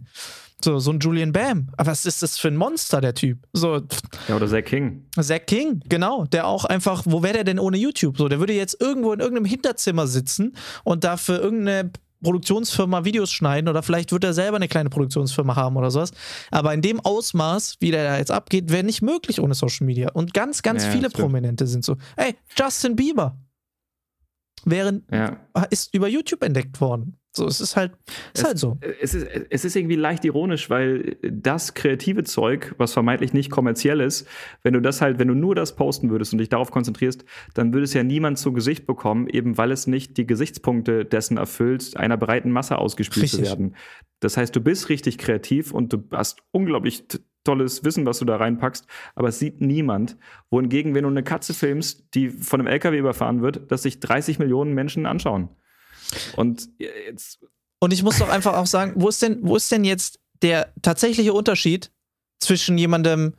So, 0.63 0.79
so 0.79 0.91
ein 0.91 0.99
Julian 0.99 1.31
Bam. 1.31 1.69
Aber 1.77 1.91
was 1.91 2.05
ist 2.05 2.21
das 2.21 2.37
für 2.37 2.49
ein 2.49 2.57
Monster, 2.57 2.99
der 2.99 3.13
Typ? 3.13 3.47
So, 3.53 3.81
ja, 4.27 4.35
oder 4.35 4.47
Zack 4.47 4.65
King. 4.65 5.05
Zack 5.19 5.47
King, 5.47 5.81
genau. 5.87 6.25
Der 6.25 6.47
auch 6.47 6.65
einfach, 6.65 7.03
wo 7.05 7.23
wäre 7.23 7.35
der 7.35 7.43
denn 7.45 7.59
ohne 7.59 7.77
YouTube? 7.77 8.17
So, 8.17 8.27
der 8.27 8.39
würde 8.39 8.53
jetzt 8.53 8.79
irgendwo 8.81 9.13
in 9.13 9.21
irgendeinem 9.21 9.45
Hinterzimmer 9.45 10.05
sitzen 10.07 10.55
und 10.83 11.05
dafür 11.05 11.39
irgendeine 11.39 11.91
Produktionsfirma 12.23 13.05
Videos 13.05 13.31
schneiden 13.31 13.69
oder 13.69 13.83
vielleicht 13.83 14.11
wird 14.11 14.23
er 14.23 14.33
selber 14.33 14.57
eine 14.57 14.67
kleine 14.67 14.89
Produktionsfirma 14.89 15.55
haben 15.55 15.77
oder 15.77 15.91
sowas. 15.91 16.11
Aber 16.51 16.73
in 16.73 16.81
dem 16.81 16.99
Ausmaß, 16.99 17.77
wie 17.79 17.91
der 17.91 18.03
da 18.03 18.17
jetzt 18.17 18.31
abgeht, 18.31 18.71
wäre 18.71 18.83
nicht 18.83 19.01
möglich 19.01 19.39
ohne 19.39 19.53
Social 19.53 19.85
Media. 19.85 20.11
Und 20.11 20.33
ganz, 20.33 20.61
ganz 20.61 20.85
ja, 20.85 20.91
viele 20.91 21.09
Prominente 21.09 21.67
sind 21.67 21.85
so. 21.85 21.95
Ey, 22.15 22.35
Justin 22.57 22.95
Bieber 22.95 23.37
wären, 24.65 25.05
ja. 25.11 25.37
ist 25.69 25.93
über 25.93 26.07
YouTube 26.07 26.43
entdeckt 26.43 26.81
worden. 26.81 27.18
So, 27.31 27.45
es 27.45 27.61
ist 27.61 27.75
halt, 27.75 27.91
ist 28.33 28.39
es, 28.39 28.43
halt 28.43 28.57
so. 28.57 28.77
Es 29.01 29.13
ist, 29.13 29.27
es 29.49 29.63
ist 29.63 29.75
irgendwie 29.75 29.95
leicht 29.95 30.25
ironisch, 30.25 30.69
weil 30.69 31.17
das 31.21 31.75
kreative 31.75 32.23
Zeug, 32.23 32.73
was 32.77 32.93
vermeintlich 32.93 33.33
nicht 33.33 33.51
kommerziell 33.51 34.01
ist, 34.01 34.27
wenn 34.63 34.73
du 34.73 34.81
das 34.81 34.99
halt, 34.99 35.19
wenn 35.19 35.27
du 35.27 35.35
nur 35.35 35.53
das 35.53 35.75
posten 35.75 36.09
würdest 36.09 36.33
und 36.33 36.39
dich 36.39 36.49
darauf 36.49 36.71
konzentrierst, 36.71 37.25
dann 37.53 37.71
würde 37.71 37.83
es 37.83 37.93
ja 37.93 38.03
niemand 38.03 38.39
zu 38.39 38.51
Gesicht 38.51 38.87
bekommen, 38.87 39.27
eben 39.27 39.57
weil 39.59 39.71
es 39.71 39.85
nicht 39.85 40.17
die 40.17 40.25
Gesichtspunkte 40.25 41.05
dessen 41.05 41.37
erfüllt, 41.37 41.95
einer 41.97 42.17
breiten 42.17 42.51
Masse 42.51 42.79
ausgespielt 42.79 43.25
richtig. 43.25 43.43
zu 43.43 43.45
werden. 43.45 43.75
Das 44.21 44.35
heißt, 44.35 44.55
du 44.55 44.59
bist 44.59 44.89
richtig 44.89 45.19
kreativ 45.19 45.71
und 45.71 45.93
du 45.93 46.03
hast 46.11 46.41
unglaublich 46.51 47.05
tolles 47.43 47.83
Wissen, 47.83 48.05
was 48.05 48.19
du 48.19 48.25
da 48.25 48.37
reinpackst, 48.37 48.85
aber 49.15 49.29
es 49.29 49.39
sieht 49.39 49.61
niemand. 49.61 50.17
Wohingegen, 50.49 50.93
wenn 50.95 51.03
du 51.03 51.09
eine 51.09 51.23
Katze 51.23 51.53
filmst, 51.53 52.13
die 52.15 52.29
von 52.29 52.59
einem 52.59 52.67
LKW 52.67 52.97
überfahren 52.97 53.41
wird, 53.41 53.71
dass 53.71 53.83
sich 53.83 53.99
30 53.99 54.39
Millionen 54.39 54.73
Menschen 54.73 55.05
anschauen. 55.05 55.49
Und 56.35 56.69
jetzt. 56.77 57.39
Und 57.81 57.93
ich 57.93 58.03
muss 58.03 58.19
doch 58.19 58.29
einfach 58.29 58.55
auch 58.55 58.65
sagen, 58.65 58.93
wo 58.95 59.09
ist 59.09 59.21
denn, 59.21 59.39
wo 59.41 59.55
ist 59.55 59.71
denn 59.71 59.85
jetzt 59.85 60.19
der 60.41 60.73
tatsächliche 60.81 61.33
Unterschied 61.33 61.91
zwischen 62.41 62.77
jemandem, 62.77 63.35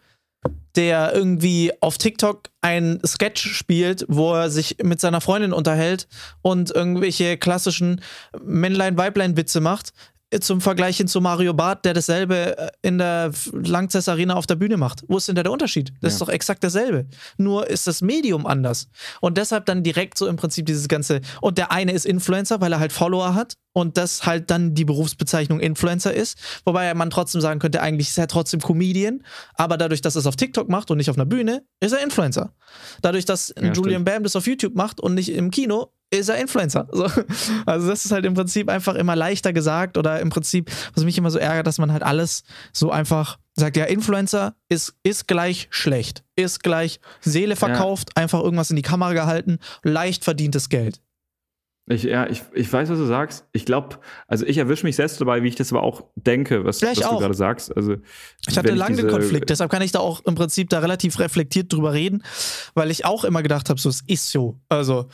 der 0.76 1.12
irgendwie 1.14 1.72
auf 1.80 1.98
TikTok 1.98 2.48
ein 2.60 3.00
Sketch 3.04 3.52
spielt, 3.52 4.06
wo 4.08 4.34
er 4.34 4.50
sich 4.50 4.76
mit 4.82 5.00
seiner 5.00 5.20
Freundin 5.20 5.52
unterhält 5.52 6.08
und 6.42 6.70
irgendwelche 6.70 7.36
klassischen 7.36 8.00
Männlein-Weiblein-Witze 8.42 9.60
macht, 9.60 9.92
zum 10.38 10.60
Vergleich 10.60 10.98
hin 10.98 11.08
zu 11.08 11.20
Mario 11.20 11.54
Barth, 11.54 11.84
der 11.84 11.94
dasselbe 11.94 12.56
äh, 12.56 12.70
in 12.82 12.98
der 12.98 13.32
Langzess 13.52 14.08
Arena 14.08 14.34
auf 14.34 14.46
der 14.46 14.54
Bühne 14.54 14.76
macht. 14.76 15.02
Wo 15.08 15.16
ist 15.16 15.26
denn 15.26 15.34
da 15.34 15.42
der 15.42 15.50
Unterschied? 15.50 15.92
Das 16.00 16.12
ja. 16.12 16.14
ist 16.14 16.20
doch 16.20 16.28
exakt 16.28 16.62
dasselbe. 16.62 17.06
Nur 17.36 17.68
ist 17.68 17.86
das 17.88 18.00
Medium 18.00 18.46
anders. 18.46 18.88
Und 19.20 19.36
deshalb 19.38 19.66
dann 19.66 19.82
direkt 19.82 20.16
so 20.16 20.28
im 20.28 20.36
Prinzip 20.36 20.66
dieses 20.66 20.86
ganze. 20.86 21.20
Und 21.40 21.58
der 21.58 21.72
eine 21.72 21.92
ist 21.92 22.06
Influencer, 22.06 22.60
weil 22.60 22.72
er 22.72 22.78
halt 22.78 22.92
Follower 22.92 23.34
hat 23.34 23.54
und 23.72 23.96
das 23.96 24.26
halt 24.26 24.50
dann 24.50 24.74
die 24.74 24.84
Berufsbezeichnung 24.84 25.60
Influencer 25.60 26.14
ist. 26.14 26.38
Wobei 26.64 26.92
man 26.94 27.10
trotzdem 27.10 27.40
sagen 27.40 27.60
könnte, 27.60 27.82
eigentlich 27.82 28.10
ist 28.10 28.18
er 28.18 28.28
trotzdem 28.28 28.60
Comedian, 28.60 29.24
aber 29.54 29.76
dadurch, 29.76 30.00
dass 30.00 30.16
er 30.16 30.20
es 30.20 30.26
auf 30.26 30.36
TikTok 30.36 30.68
macht 30.68 30.90
und 30.90 30.98
nicht 30.98 31.10
auf 31.10 31.16
einer 31.16 31.26
Bühne, 31.26 31.64
ist 31.80 31.92
er 31.92 32.02
Influencer. 32.02 32.52
Dadurch, 33.02 33.24
dass 33.24 33.54
ja, 33.60 33.72
Julian 33.72 34.04
Bam 34.04 34.22
das 34.22 34.36
auf 34.36 34.46
YouTube 34.46 34.74
macht 34.74 35.00
und 35.00 35.14
nicht 35.14 35.30
im 35.30 35.50
Kino, 35.50 35.92
ist 36.10 36.28
er 36.28 36.38
Influencer. 36.38 36.88
So. 36.92 37.08
Also 37.66 37.88
das 37.88 38.04
ist 38.04 38.12
halt 38.12 38.24
im 38.24 38.34
Prinzip 38.34 38.68
einfach 38.68 38.94
immer 38.94 39.16
leichter 39.16 39.52
gesagt 39.52 39.96
oder 39.96 40.20
im 40.20 40.30
Prinzip, 40.30 40.70
was 40.94 41.04
mich 41.04 41.16
immer 41.16 41.30
so 41.30 41.38
ärgert, 41.38 41.66
dass 41.66 41.78
man 41.78 41.92
halt 41.92 42.02
alles 42.02 42.42
so 42.72 42.90
einfach 42.90 43.38
sagt, 43.54 43.76
ja, 43.76 43.84
Influencer 43.84 44.54
ist, 44.68 44.94
ist 45.02 45.28
gleich 45.28 45.68
schlecht, 45.70 46.24
ist 46.36 46.62
gleich 46.62 47.00
Seele 47.20 47.56
verkauft, 47.56 48.10
ja. 48.16 48.22
einfach 48.22 48.42
irgendwas 48.42 48.70
in 48.70 48.76
die 48.76 48.82
Kamera 48.82 49.12
gehalten, 49.12 49.58
leicht 49.82 50.24
verdientes 50.24 50.68
Geld. 50.68 51.00
Ich, 51.90 52.04
ja, 52.04 52.28
ich, 52.28 52.42
ich 52.54 52.72
weiß, 52.72 52.88
was 52.88 52.98
du 52.98 53.06
sagst. 53.06 53.46
Ich 53.52 53.66
glaube, 53.66 53.98
also 54.28 54.46
ich 54.46 54.58
erwische 54.58 54.86
mich 54.86 54.94
selbst 54.94 55.20
dabei, 55.20 55.42
wie 55.42 55.48
ich 55.48 55.56
das 55.56 55.72
aber 55.72 55.82
auch 55.82 56.04
denke, 56.14 56.64
was, 56.64 56.80
was 56.82 56.98
du 56.98 57.18
gerade 57.18 57.34
sagst. 57.34 57.76
Also, 57.76 57.96
ich 58.46 58.56
hatte 58.56 58.74
lange 58.74 58.96
den 58.96 59.08
Konflikt, 59.08 59.50
deshalb 59.50 59.72
kann 59.72 59.82
ich 59.82 59.90
da 59.90 59.98
auch 59.98 60.24
im 60.24 60.36
Prinzip 60.36 60.68
da 60.68 60.78
relativ 60.78 61.18
reflektiert 61.18 61.72
drüber 61.72 61.92
reden, 61.92 62.22
weil 62.74 62.92
ich 62.92 63.04
auch 63.04 63.24
immer 63.24 63.42
gedacht 63.42 63.70
habe, 63.70 63.80
so 63.80 63.88
es 63.88 64.02
ist 64.06 64.30
so. 64.30 64.60
Also, 64.68 65.08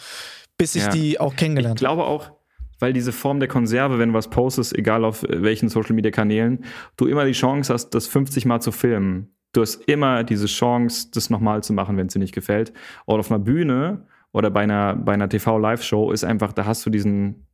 bis 0.59 0.75
ich 0.75 0.85
ja. 0.85 0.91
die 0.91 1.21
auch 1.21 1.37
kennengelernt 1.37 1.81
habe. 1.81 1.85
Ich 1.85 1.97
glaube 1.97 2.05
auch, 2.05 2.33
weil 2.79 2.93
diese 2.93 3.13
Form 3.13 3.41
der 3.41 3.49
Konserve, 3.49 3.99
wenn 3.99 4.11
du 4.11 4.15
was 4.15 4.29
postest, 4.29 4.77
egal 4.77 5.05
auf 5.05 5.25
welchen 5.29 5.69
Social 5.69 5.95
Media 5.95 6.11
Kanälen, 6.11 6.65
du 6.97 7.07
immer 7.07 7.25
die 7.25 7.33
Chance 7.33 7.73
hast, 7.73 7.91
das 7.91 8.07
50 8.07 8.45
Mal 8.45 8.61
zu 8.61 8.73
filmen. 8.73 9.35
Du 9.53 9.63
hast 9.63 9.77
immer 9.89 10.25
diese 10.25 10.47
Chance, 10.47 11.09
das 11.13 11.31
nochmal 11.31 11.63
zu 11.63 11.73
machen, 11.73 11.97
wenn 11.97 12.09
es 12.09 12.13
dir 12.13 12.19
nicht 12.19 12.35
gefällt. 12.35 12.73
Oder 13.07 13.21
auf 13.21 13.31
einer 13.31 13.39
Bühne 13.39 14.07
oder 14.33 14.51
bei 14.51 14.63
einer, 14.63 14.95
bei 14.95 15.15
einer 15.15 15.29
TV-Live-Show 15.29 16.11
ist 16.11 16.25
einfach, 16.25 16.53
da 16.53 16.67
hast 16.67 16.85
du 16.85 16.91
diesen, 16.91 17.47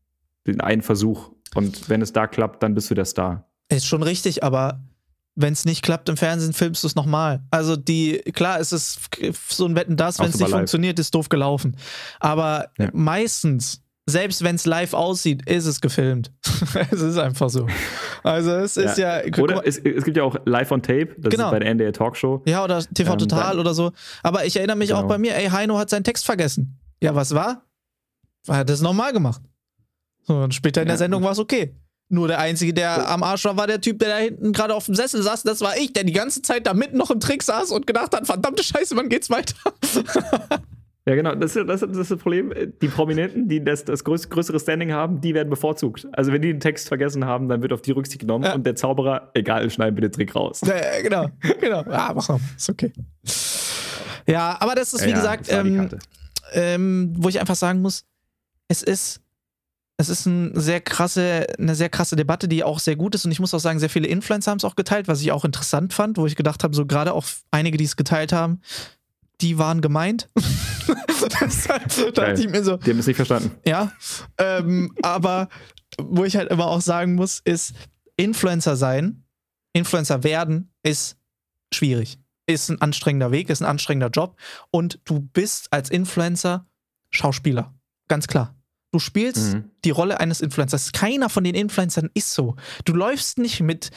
den 0.46 0.60
einen 0.60 0.82
Versuch. 0.82 1.30
Und 1.54 1.88
wenn 1.88 2.02
es 2.02 2.12
da 2.12 2.26
klappt, 2.26 2.62
dann 2.62 2.74
bist 2.74 2.90
du 2.90 2.94
der 2.94 3.04
Star. 3.04 3.48
Ist 3.68 3.86
schon 3.86 4.02
richtig, 4.02 4.42
aber 4.42 4.80
wenn 5.34 5.52
es 5.52 5.64
nicht 5.64 5.82
klappt 5.82 6.08
im 6.08 6.16
Fernsehen, 6.16 6.52
filmst 6.52 6.82
du 6.82 6.86
es 6.86 6.94
nochmal. 6.94 7.42
Also 7.50 7.76
die, 7.76 8.18
klar, 8.32 8.60
es 8.60 8.72
ist 8.72 9.00
so 9.48 9.66
ein 9.66 9.74
Wetten 9.74 9.96
das, 9.96 10.18
wenn 10.18 10.26
es 10.26 10.34
nicht 10.34 10.42
live. 10.42 10.50
funktioniert, 10.50 10.98
ist 10.98 11.14
doof 11.14 11.28
gelaufen. 11.28 11.76
Aber 12.20 12.70
ja. 12.78 12.90
meistens 12.92 13.82
selbst 14.06 14.42
wenn 14.42 14.56
es 14.56 14.66
live 14.66 14.94
aussieht, 14.94 15.48
ist 15.48 15.66
es 15.66 15.80
gefilmt. 15.80 16.32
es 16.90 17.00
ist 17.00 17.18
einfach 17.18 17.50
so. 17.50 17.66
Also 18.22 18.50
es 18.50 18.76
ist 18.76 18.98
ja. 18.98 19.24
ja 19.24 19.38
oder 19.38 19.66
es, 19.66 19.78
es, 19.78 20.04
gibt 20.04 20.16
ja 20.16 20.24
auch 20.24 20.36
Live 20.44 20.72
on 20.72 20.82
Tape, 20.82 21.14
das 21.18 21.30
genau. 21.30 21.46
ist 21.46 21.50
bei 21.52 21.58
der 21.60 21.70
NDR 21.70 21.92
Talkshow. 21.92 22.42
Ja, 22.46 22.64
oder 22.64 22.82
TV 22.82 23.12
ähm, 23.12 23.18
Total 23.18 23.58
oder 23.58 23.74
so. 23.74 23.92
Aber 24.22 24.44
ich 24.44 24.56
erinnere 24.56 24.76
mich 24.76 24.88
genau. 24.88 25.02
auch 25.02 25.08
bei 25.08 25.18
mir, 25.18 25.36
ey, 25.36 25.48
Heino 25.48 25.78
hat 25.78 25.88
seinen 25.88 26.04
Text 26.04 26.24
vergessen. 26.24 26.78
Ja, 27.00 27.14
was 27.14 27.34
war? 27.34 27.64
Er 28.48 28.56
hat 28.56 28.70
das 28.70 28.80
nochmal 28.80 29.12
gemacht. 29.12 29.40
So, 30.24 30.36
und 30.36 30.54
später 30.54 30.82
in 30.82 30.88
der 30.88 30.98
Sendung 30.98 31.22
war 31.22 31.32
es 31.32 31.38
okay. 31.38 31.74
Nur 32.12 32.28
der 32.28 32.40
Einzige, 32.40 32.74
der 32.74 33.08
am 33.08 33.22
Arsch 33.22 33.46
war, 33.46 33.56
war 33.56 33.66
der 33.66 33.80
Typ, 33.80 33.98
der 33.98 34.10
da 34.10 34.16
hinten 34.18 34.52
gerade 34.52 34.74
auf 34.74 34.84
dem 34.84 34.94
Sessel 34.94 35.22
saß. 35.22 35.44
Das 35.44 35.62
war 35.62 35.78
ich, 35.78 35.94
der 35.94 36.04
die 36.04 36.12
ganze 36.12 36.42
Zeit 36.42 36.66
da 36.66 36.74
mitten 36.74 36.98
noch 36.98 37.10
im 37.10 37.20
Trick 37.20 37.42
saß 37.42 37.70
und 37.70 37.86
gedacht 37.86 38.14
hat: 38.14 38.26
verdammte 38.26 38.62
Scheiße, 38.62 38.94
wann 38.96 39.08
geht's 39.08 39.30
weiter? 39.30 39.54
Ja, 41.04 41.16
genau. 41.16 41.34
Das 41.34 41.56
ist, 41.56 41.68
das, 41.68 41.82
ist, 41.82 42.10
das 42.10 42.18
Problem. 42.20 42.54
Die 42.80 42.86
Prominenten, 42.86 43.48
die 43.48 43.64
das, 43.64 43.84
das 43.84 44.04
größere 44.04 44.60
Standing 44.60 44.92
haben, 44.92 45.20
die 45.20 45.34
werden 45.34 45.50
bevorzugt. 45.50 46.06
Also, 46.12 46.32
wenn 46.32 46.42
die 46.42 46.52
den 46.52 46.60
Text 46.60 46.86
vergessen 46.86 47.24
haben, 47.24 47.48
dann 47.48 47.60
wird 47.60 47.72
auf 47.72 47.82
die 47.82 47.90
Rücksicht 47.90 48.20
genommen 48.20 48.44
ja. 48.44 48.54
und 48.54 48.64
der 48.64 48.76
Zauberer, 48.76 49.32
egal, 49.34 49.68
schneiden 49.68 49.96
bitte 49.96 50.12
Trick 50.12 50.32
raus. 50.36 50.60
Ja, 50.64 51.02
genau. 51.02 51.26
genau. 51.60 51.82
Ja, 51.90 52.12
mach 52.14 52.28
mal. 52.28 52.38
Ist 52.56 52.70
okay. 52.70 52.92
Ja, 54.28 54.56
aber 54.60 54.76
das 54.76 54.92
ist, 54.92 55.04
wie 55.04 55.10
ja, 55.10 55.16
gesagt, 55.16 55.46
ähm, 55.50 55.88
ähm, 56.52 57.12
wo 57.16 57.28
ich 57.28 57.40
einfach 57.40 57.56
sagen 57.56 57.82
muss, 57.82 58.04
es 58.68 58.84
ist. 58.84 59.21
Es 59.98 60.08
ist 60.08 60.26
ein 60.26 60.52
sehr 60.58 60.80
krasse, 60.80 61.46
eine 61.58 61.74
sehr 61.74 61.88
krasse 61.88 62.16
Debatte, 62.16 62.48
die 62.48 62.64
auch 62.64 62.78
sehr 62.78 62.96
gut 62.96 63.14
ist. 63.14 63.24
Und 63.24 63.32
ich 63.32 63.40
muss 63.40 63.54
auch 63.54 63.60
sagen, 63.60 63.78
sehr 63.78 63.90
viele 63.90 64.08
Influencer 64.08 64.50
haben 64.50 64.58
es 64.58 64.64
auch 64.64 64.74
geteilt, 64.74 65.06
was 65.06 65.20
ich 65.20 65.32
auch 65.32 65.44
interessant 65.44 65.92
fand, 65.92 66.16
wo 66.16 66.26
ich 66.26 66.34
gedacht 66.34 66.64
habe, 66.64 66.74
so 66.74 66.86
gerade 66.86 67.12
auch 67.12 67.26
einige, 67.50 67.76
die 67.76 67.84
es 67.84 67.96
geteilt 67.96 68.32
haben, 68.32 68.60
die 69.40 69.58
waren 69.58 69.80
gemeint. 69.80 70.28
da 70.36 72.10
dachte 72.10 72.40
ich 72.40 72.48
mir 72.48 72.64
so. 72.64 72.76
Die 72.78 72.90
haben 72.90 72.98
es 72.98 73.06
nicht 73.06 73.16
verstanden. 73.16 73.52
Ja. 73.66 73.92
Ähm, 74.38 74.94
aber 75.02 75.48
wo 75.98 76.24
ich 76.24 76.36
halt 76.36 76.50
immer 76.50 76.66
auch 76.66 76.80
sagen 76.80 77.14
muss, 77.14 77.40
ist, 77.44 77.74
Influencer 78.16 78.76
sein, 78.76 79.24
Influencer 79.72 80.22
werden, 80.22 80.72
ist 80.82 81.16
schwierig. 81.72 82.18
Ist 82.46 82.70
ein 82.70 82.80
anstrengender 82.80 83.30
Weg, 83.30 83.50
ist 83.50 83.62
ein 83.62 83.68
anstrengender 83.68 84.10
Job. 84.10 84.36
Und 84.70 85.00
du 85.04 85.20
bist 85.20 85.72
als 85.72 85.90
Influencer 85.90 86.66
Schauspieler. 87.10 87.74
Ganz 88.08 88.26
klar. 88.26 88.54
Du 88.92 88.98
spielst 88.98 89.54
mhm. 89.54 89.64
die 89.86 89.90
Rolle 89.90 90.20
eines 90.20 90.42
Influencers. 90.42 90.92
Keiner 90.92 91.30
von 91.30 91.44
den 91.44 91.54
Influencern 91.54 92.10
ist 92.12 92.34
so. 92.34 92.56
Du 92.84 92.92
läufst 92.92 93.38
nicht 93.38 93.60
mit 93.60 93.90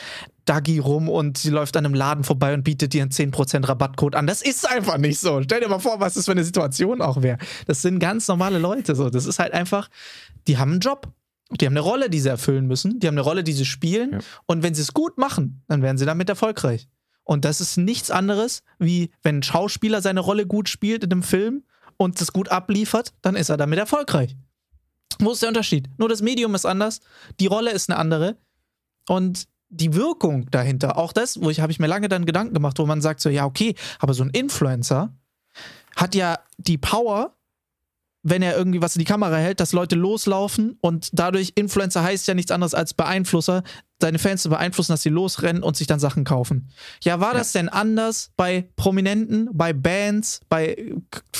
Dagi 0.45 0.79
rum 0.79 1.09
und 1.09 1.37
sie 1.37 1.49
läuft 1.49 1.75
an 1.75 1.85
einem 1.85 1.93
Laden 1.93 2.23
vorbei 2.23 2.53
und 2.53 2.63
bietet 2.63 2.93
dir 2.93 3.01
einen 3.01 3.11
10% 3.11 3.67
Rabattcode 3.67 4.15
an. 4.15 4.25
Das 4.25 4.41
ist 4.41 4.67
einfach 4.69 4.97
nicht 4.97 5.19
so. 5.19 5.41
Stell 5.43 5.59
dir 5.59 5.67
mal 5.67 5.79
vor, 5.79 5.99
was 5.99 6.13
das 6.13 6.25
für 6.25 6.31
eine 6.31 6.45
Situation 6.45 7.01
auch 7.01 7.21
wäre. 7.21 7.37
Das 7.67 7.81
sind 7.81 7.99
ganz 7.99 8.29
normale 8.29 8.57
Leute. 8.57 8.95
So. 8.95 9.09
Das 9.09 9.25
ist 9.25 9.37
halt 9.37 9.53
einfach, 9.53 9.89
die 10.47 10.57
haben 10.57 10.71
einen 10.71 10.79
Job. 10.79 11.11
Die 11.51 11.65
haben 11.65 11.73
eine 11.73 11.81
Rolle, 11.81 12.09
die 12.09 12.21
sie 12.21 12.29
erfüllen 12.29 12.65
müssen. 12.65 12.99
Die 13.01 13.07
haben 13.07 13.15
eine 13.15 13.21
Rolle, 13.21 13.43
die 13.43 13.53
sie 13.53 13.65
spielen. 13.65 14.13
Ja. 14.13 14.19
Und 14.45 14.63
wenn 14.63 14.73
sie 14.73 14.81
es 14.81 14.93
gut 14.93 15.17
machen, 15.17 15.61
dann 15.67 15.81
werden 15.81 15.97
sie 15.97 16.05
damit 16.05 16.29
erfolgreich. 16.29 16.87
Und 17.25 17.43
das 17.43 17.59
ist 17.59 17.75
nichts 17.75 18.11
anderes, 18.11 18.63
wie 18.79 19.11
wenn 19.23 19.39
ein 19.39 19.43
Schauspieler 19.43 20.01
seine 20.01 20.21
Rolle 20.21 20.45
gut 20.45 20.69
spielt 20.69 21.03
in 21.03 21.11
einem 21.11 21.23
Film 21.23 21.63
und 21.97 22.21
es 22.21 22.31
gut 22.31 22.49
abliefert, 22.49 23.13
dann 23.21 23.35
ist 23.35 23.49
er 23.49 23.57
damit 23.57 23.79
erfolgreich. 23.79 24.37
Wo 25.19 25.31
ist 25.31 25.41
der 25.41 25.49
Unterschied? 25.49 25.89
Nur 25.97 26.09
das 26.09 26.21
Medium 26.21 26.55
ist 26.55 26.65
anders, 26.65 27.01
die 27.39 27.47
Rolle 27.47 27.71
ist 27.71 27.89
eine 27.89 27.99
andere 27.99 28.37
und 29.07 29.47
die 29.69 29.93
Wirkung 29.93 30.49
dahinter, 30.51 30.97
auch 30.97 31.11
das, 31.11 31.41
wo 31.41 31.49
ich 31.49 31.59
habe 31.59 31.71
ich 31.71 31.79
mir 31.79 31.87
lange 31.87 32.07
dann 32.07 32.25
Gedanken 32.25 32.53
gemacht, 32.53 32.79
wo 32.79 32.85
man 32.85 33.01
sagt 33.01 33.19
so, 33.19 33.29
ja, 33.29 33.45
okay, 33.45 33.75
aber 33.99 34.13
so 34.13 34.23
ein 34.23 34.29
Influencer 34.29 35.13
hat 35.95 36.15
ja 36.15 36.39
die 36.57 36.77
Power, 36.77 37.35
wenn 38.23 38.41
er 38.41 38.57
irgendwie 38.57 38.81
was 38.81 38.95
in 38.95 38.99
die 38.99 39.05
Kamera 39.05 39.35
hält, 39.35 39.59
dass 39.59 39.71
Leute 39.71 39.95
loslaufen 39.95 40.77
und 40.81 41.09
dadurch 41.13 41.53
Influencer 41.55 42.03
heißt 42.03 42.27
ja 42.27 42.33
nichts 42.33 42.51
anderes 42.51 42.73
als 42.73 42.93
Beeinflusser, 42.93 43.63
seine 44.01 44.19
Fans 44.19 44.41
zu 44.41 44.49
beeinflussen, 44.49 44.91
dass 44.91 45.03
sie 45.03 45.09
losrennen 45.09 45.63
und 45.63 45.77
sich 45.77 45.87
dann 45.87 45.99
Sachen 45.99 46.23
kaufen. 46.25 46.69
Ja, 47.03 47.19
war 47.19 47.33
ja. 47.33 47.39
das 47.39 47.51
denn 47.51 47.69
anders 47.69 48.31
bei 48.35 48.67
Prominenten, 48.75 49.49
bei 49.53 49.73
Bands, 49.73 50.41
bei 50.49 50.93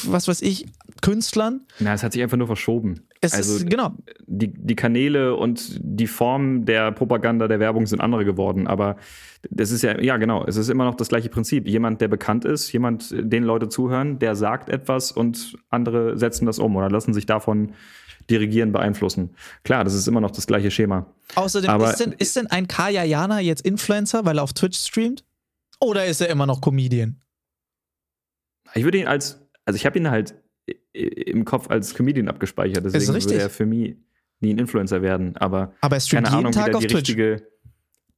was 0.03 0.28
weiß 0.28 0.41
ich, 0.41 0.67
Künstlern? 1.01 1.61
Na, 1.80 1.93
es 1.93 2.03
hat 2.03 2.13
sich 2.13 2.21
einfach 2.21 2.38
nur 2.38 2.47
verschoben. 2.47 3.07
Es 3.26 3.34
also 3.34 3.57
ist, 3.57 3.69
genau. 3.69 3.93
Die, 4.26 4.53
die 4.53 4.76
Kanäle 4.76 5.36
und 5.36 5.80
die 5.82 6.07
Form 6.07 6.65
der 6.65 6.91
Propaganda, 6.91 7.47
der 7.47 7.59
Werbung 7.59 7.86
sind 7.86 8.01
andere 8.01 8.26
geworden. 8.26 8.67
Aber 8.67 8.97
das 9.49 9.71
ist 9.71 9.82
ja, 9.82 9.99
ja 10.01 10.17
genau, 10.17 10.45
es 10.45 10.57
ist 10.57 10.69
immer 10.69 10.86
noch 10.86 10.95
das 10.95 11.09
gleiche 11.09 11.30
Prinzip. 11.30 11.67
Jemand, 11.67 12.01
der 12.01 12.07
bekannt 12.07 12.45
ist, 12.45 12.71
jemand, 12.71 13.11
den 13.11 13.43
Leute 13.43 13.69
zuhören, 13.69 14.19
der 14.19 14.36
sagt 14.36 14.69
etwas 14.69 15.11
und 15.11 15.57
andere 15.69 16.17
setzen 16.17 16.45
das 16.45 16.59
um 16.59 16.76
oder 16.76 16.89
lassen 16.89 17.13
sich 17.13 17.26
davon 17.26 17.73
dirigieren, 18.30 18.71
beeinflussen. 18.71 19.36
Klar, 19.63 19.84
das 19.84 19.93
ist 19.93 20.07
immer 20.07 20.21
noch 20.21 20.32
das 20.32 20.47
gleiche 20.47 20.71
Schema. 20.71 21.05
Außerdem, 21.36 21.69
Aber, 21.69 21.91
ist, 21.91 21.99
denn, 21.99 22.11
ist 22.13 22.36
denn 22.36 22.47
ein 22.47 22.67
Kaya 22.67 23.03
Jana 23.03 23.39
jetzt 23.39 23.61
Influencer, 23.65 24.26
weil 24.26 24.39
er 24.39 24.43
auf 24.43 24.53
Twitch 24.53 24.80
streamt? 24.80 25.23
Oder 25.80 26.05
ist 26.05 26.21
er 26.21 26.30
immer 26.30 26.45
noch 26.45 26.61
Comedian? 26.61 27.21
Ich 28.73 28.84
würde 28.84 28.97
ihn 28.97 29.07
als, 29.07 29.39
also 29.65 29.78
ich 29.78 29.86
habe 29.86 29.97
ihn 29.99 30.09
halt 30.09 30.36
im 30.93 31.45
Kopf 31.45 31.70
als 31.70 31.93
Comedian 31.93 32.28
abgespeichert. 32.28 32.86
Deswegen 32.86 33.13
würde 33.13 33.36
er 33.36 33.49
für 33.49 33.66
mich 33.66 33.95
nie 34.39 34.53
ein 34.53 34.57
Influencer 34.59 35.01
werden. 35.01 35.36
Aber, 35.38 35.74
aber 35.82 35.97
er 35.97 35.99
streamt 35.99 36.28
keine 36.28 36.38
Ahnung, 36.38 36.51
Tag 36.51 36.68
wie 36.68 36.72
da 36.72 36.80
die 36.80 36.88
Twitch. 36.88 36.95
richtige 36.97 37.47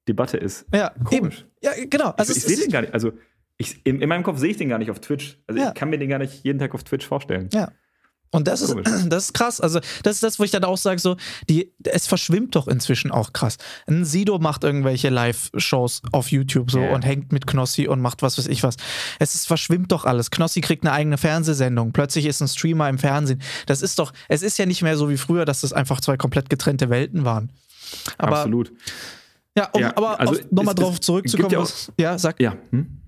Debatte 0.08 0.38
ist. 0.38 0.66
Ja, 0.74 0.94
Komisch. 1.04 1.40
Eben. 1.40 1.52
Ja, 1.62 1.86
genau. 1.90 2.10
Also 2.12 2.32
ich, 2.32 2.38
ich 2.38 2.44
sehe 2.44 2.58
den 2.58 2.72
gar 2.72 2.82
nicht. 2.82 2.94
Also 2.94 3.14
ich, 3.58 3.86
in, 3.86 4.02
in, 4.02 4.10
meinem 4.10 4.24
Kopf 4.24 4.38
sehe 4.38 4.52
ich 4.52 4.58
den 4.58 4.70
gar 4.70 4.78
nicht 4.78 4.92
auf 4.92 5.00
Twitch. 5.00 5.42
Also 5.48 5.62
ja. 5.62 5.70
ich 5.70 5.74
kann 5.74 5.90
mir 5.90 5.98
den 5.98 6.10
gar 6.10 6.20
nicht 6.20 6.44
jeden 6.44 6.60
Tag 6.60 6.74
auf 6.74 6.84
Twitch 6.84 7.06
vorstellen. 7.06 7.50
Ja. 7.52 7.72
Und 8.32 8.48
das 8.48 8.62
ist, 8.62 8.76
das 9.08 9.26
ist 9.26 9.34
krass. 9.34 9.62
Also, 9.62 9.80
das 10.04 10.16
ist 10.16 10.24
das, 10.24 10.40
wo 10.40 10.44
ich 10.44 10.52
dann 10.52 10.64
auch 10.64 10.78
sage: 10.78 11.00
so, 11.00 11.18
die, 11.50 11.74
es 11.84 12.08
verschwimmt 12.08 12.56
doch 12.56 12.68
inzwischen 12.68 13.12
auch 13.12 13.34
krass. 13.34 13.58
Ein 13.88 14.06
Sido 14.06 14.40
macht 14.40 14.64
irgendwelche 14.64 15.10
Live-Shows 15.10 16.02
auf 16.12 16.32
YouTube 16.32 16.72
so 16.72 16.80
yeah. 16.80 16.94
und 16.94 17.04
hängt 17.04 17.32
mit 17.32 17.48
Knossi 17.48 17.88
und 17.88 18.02
macht 18.02 18.22
was 18.22 18.38
weiß 18.38 18.48
ich 18.48 18.64
was. 18.64 18.76
Es 19.20 19.36
ist, 19.36 19.48
verschwimmt 19.48 19.92
doch 19.92 20.06
alles. 20.06 20.32
Knossi 20.32 20.62
kriegt 20.62 20.84
eine 20.84 20.94
eigene 20.94 21.18
Fernsehsendung. 21.18 21.92
Plötzlich 21.94 22.26
ist 22.26 22.42
ein 22.42 22.48
Streamer 22.48 22.90
im 22.90 22.98
Fernsehen. 22.98 23.42
Das 23.66 23.82
ist 23.82 24.00
doch, 24.00 24.14
es 24.28 24.42
ist 24.42 24.58
ja 24.58 24.66
nicht 24.66 24.82
mehr 24.82 24.98
so 24.98 25.10
wie 25.10 25.18
früher, 25.18 25.46
dass 25.46 25.62
das 25.62 25.74
einfach 25.74 26.02
zwei 26.02 26.18
komplett 26.18 26.50
getrennte 26.50 26.90
Welten 26.90 27.26
waren. 27.26 27.52
Aber, 28.18 28.40
Absolut. 28.40 28.72
Ja, 29.56 29.70
um, 29.72 29.82
ja 29.82 29.96
aber 29.96 30.20
also 30.20 30.36
nochmal 30.52 30.76
drauf 30.76 31.00
zurückzukommen. 31.00 31.52
Ja, 31.52 31.60
was, 31.60 31.92
ja, 31.98 32.18
sag. 32.18 32.40
Ja. 32.40 32.56
Hm? 32.72 33.02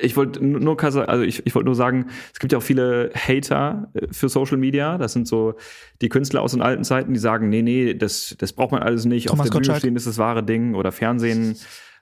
Ich 0.00 0.16
wollte 0.16 0.44
nur, 0.44 0.82
also 0.82 1.22
ich, 1.22 1.44
ich 1.44 1.54
wollte 1.54 1.66
nur 1.66 1.74
sagen, 1.74 2.06
es 2.32 2.38
gibt 2.38 2.52
ja 2.52 2.58
auch 2.58 2.62
viele 2.62 3.10
Hater 3.14 3.90
äh, 3.94 4.06
für 4.12 4.28
Social 4.28 4.56
Media. 4.56 4.96
Das 4.96 5.12
sind 5.12 5.26
so 5.26 5.54
die 6.00 6.08
Künstler 6.08 6.42
aus 6.42 6.52
den 6.52 6.62
alten 6.62 6.84
Zeiten, 6.84 7.12
die 7.12 7.18
sagen, 7.18 7.48
nee, 7.48 7.62
nee, 7.62 7.94
das, 7.94 8.36
das 8.38 8.52
braucht 8.52 8.72
man 8.72 8.82
alles 8.82 9.04
nicht. 9.04 9.28
Thomas 9.28 9.48
Auf 9.48 9.52
der 9.52 9.60
Bühne 9.60 9.78
stehen 9.78 9.96
ist 9.96 10.06
das 10.06 10.18
wahre 10.18 10.44
Ding 10.44 10.74
oder 10.74 10.92
Fernsehen 10.92 11.56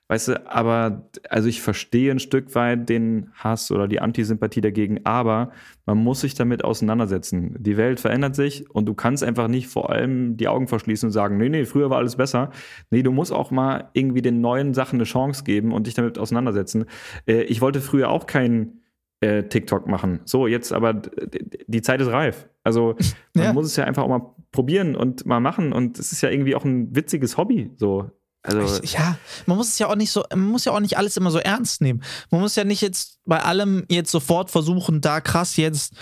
Weißt 0.09 0.29
du, 0.29 0.49
aber 0.49 1.09
also 1.29 1.49
ich 1.49 1.61
verstehe 1.61 2.11
ein 2.11 2.19
Stück 2.19 2.55
weit 2.55 2.87
den 2.87 3.29
Hass 3.33 3.71
oder 3.71 3.89
die 3.89 3.99
Antisympathie 3.99 4.61
dagegen, 4.61 5.01
aber 5.03 5.51
man 5.85 5.97
muss 5.97 6.21
sich 6.21 6.33
damit 6.33 6.63
auseinandersetzen. 6.63 7.57
Die 7.59 7.75
Welt 7.75 7.99
verändert 7.99 8.33
sich 8.33 8.69
und 8.69 8.85
du 8.85 8.93
kannst 8.93 9.21
einfach 9.21 9.49
nicht 9.49 9.67
vor 9.67 9.89
allem 9.89 10.37
die 10.37 10.47
Augen 10.47 10.67
verschließen 10.67 11.07
und 11.07 11.11
sagen, 11.11 11.37
nee, 11.37 11.49
nee, 11.49 11.65
früher 11.65 11.89
war 11.89 11.97
alles 11.97 12.15
besser. 12.15 12.51
Nee, 12.89 13.03
du 13.03 13.11
musst 13.11 13.33
auch 13.33 13.51
mal 13.51 13.89
irgendwie 13.91 14.21
den 14.21 14.39
neuen 14.39 14.73
Sachen 14.73 14.95
eine 14.95 15.03
Chance 15.03 15.43
geben 15.43 15.73
und 15.73 15.87
dich 15.87 15.93
damit 15.93 16.17
auseinandersetzen. 16.17 16.85
Äh, 17.27 17.41
ich 17.43 17.59
wollte 17.59 17.81
früher 17.81 18.09
auch 18.09 18.27
kein 18.27 18.79
äh, 19.19 19.43
TikTok 19.43 19.87
machen. 19.87 20.21
So, 20.23 20.47
jetzt 20.47 20.71
aber 20.71 20.93
die 20.93 21.81
Zeit 21.81 21.99
ist 21.99 22.11
reif. 22.11 22.47
Also 22.63 22.95
man 23.33 23.43
ja. 23.43 23.53
muss 23.53 23.65
es 23.65 23.75
ja 23.75 23.83
einfach 23.83 24.03
auch 24.03 24.09
mal 24.09 24.33
probieren 24.51 24.95
und 24.95 25.25
mal 25.25 25.41
machen 25.41 25.73
und 25.73 25.99
es 25.99 26.11
ist 26.11 26.21
ja 26.21 26.29
irgendwie 26.29 26.55
auch 26.55 26.63
ein 26.63 26.95
witziges 26.95 27.37
Hobby. 27.37 27.71
So, 27.75 28.09
also 28.47 28.81
ja, 28.83 29.17
man 29.45 29.57
muss 29.57 29.69
es 29.69 29.79
ja 29.79 29.87
auch 29.87 29.95
nicht 29.95 30.11
so, 30.11 30.23
man 30.29 30.47
muss 30.47 30.65
ja 30.65 30.71
auch 30.71 30.79
nicht 30.79 30.97
alles 30.97 31.17
immer 31.17 31.31
so 31.31 31.39
ernst 31.39 31.81
nehmen. 31.81 32.01
Man 32.31 32.41
muss 32.41 32.55
ja 32.55 32.63
nicht 32.63 32.81
jetzt 32.81 33.19
bei 33.25 33.41
allem 33.41 33.85
jetzt 33.89 34.11
sofort 34.11 34.49
versuchen, 34.49 35.01
da 35.01 35.21
krass 35.21 35.57
jetzt 35.57 35.93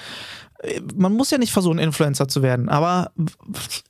man 0.96 1.14
muss 1.14 1.32
ja 1.32 1.38
nicht 1.38 1.52
versuchen, 1.52 1.80
Influencer 1.80 2.28
zu 2.28 2.41
werden, 2.41 2.70
aber 2.70 3.12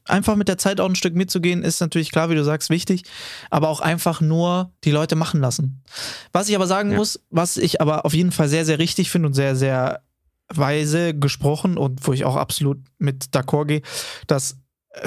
einfach 0.06 0.36
mit 0.36 0.48
der 0.48 0.58
Zeit 0.58 0.80
auch 0.80 0.90
ein 0.90 0.96
Stück 0.96 1.16
mitzugehen, 1.16 1.64
ist 1.64 1.80
natürlich 1.80 2.12
klar, 2.12 2.30
wie 2.30 2.36
du 2.36 2.44
sagst, 2.44 2.70
wichtig, 2.70 3.04
aber 3.50 3.70
auch 3.70 3.82
einfach 3.82 4.22
nur 4.22 4.72
die 4.84 4.92
Leute 4.92 5.16
machen 5.16 5.42
lassen. 5.42 5.84
Was 6.32 6.50
ich 6.50 6.56
aber 6.56 6.68
sagen 6.68 6.92
ja. 6.92 6.98
muss, 6.98 7.20
was 7.30 7.58
ich 7.58 7.82
aber 7.82 8.06
auf 8.06 8.14
jeden 8.14 8.32
Fall 8.32 8.50
sehr, 8.50 8.66
sehr 8.66 8.80
richtig 8.80 9.10
finde 9.10 9.28
und 9.28 9.34
sehr, 9.34 9.56
sehr 9.56 10.02
weise 10.48 11.14
gesprochen 11.14 11.78
und 11.78 12.06
wo 12.08 12.14
ich 12.14 12.26
auch 12.26 12.36
absolut 12.36 12.80
mit 12.98 13.26
d'accord 13.34 13.66
gehe, 13.66 13.82
dass 14.28 14.58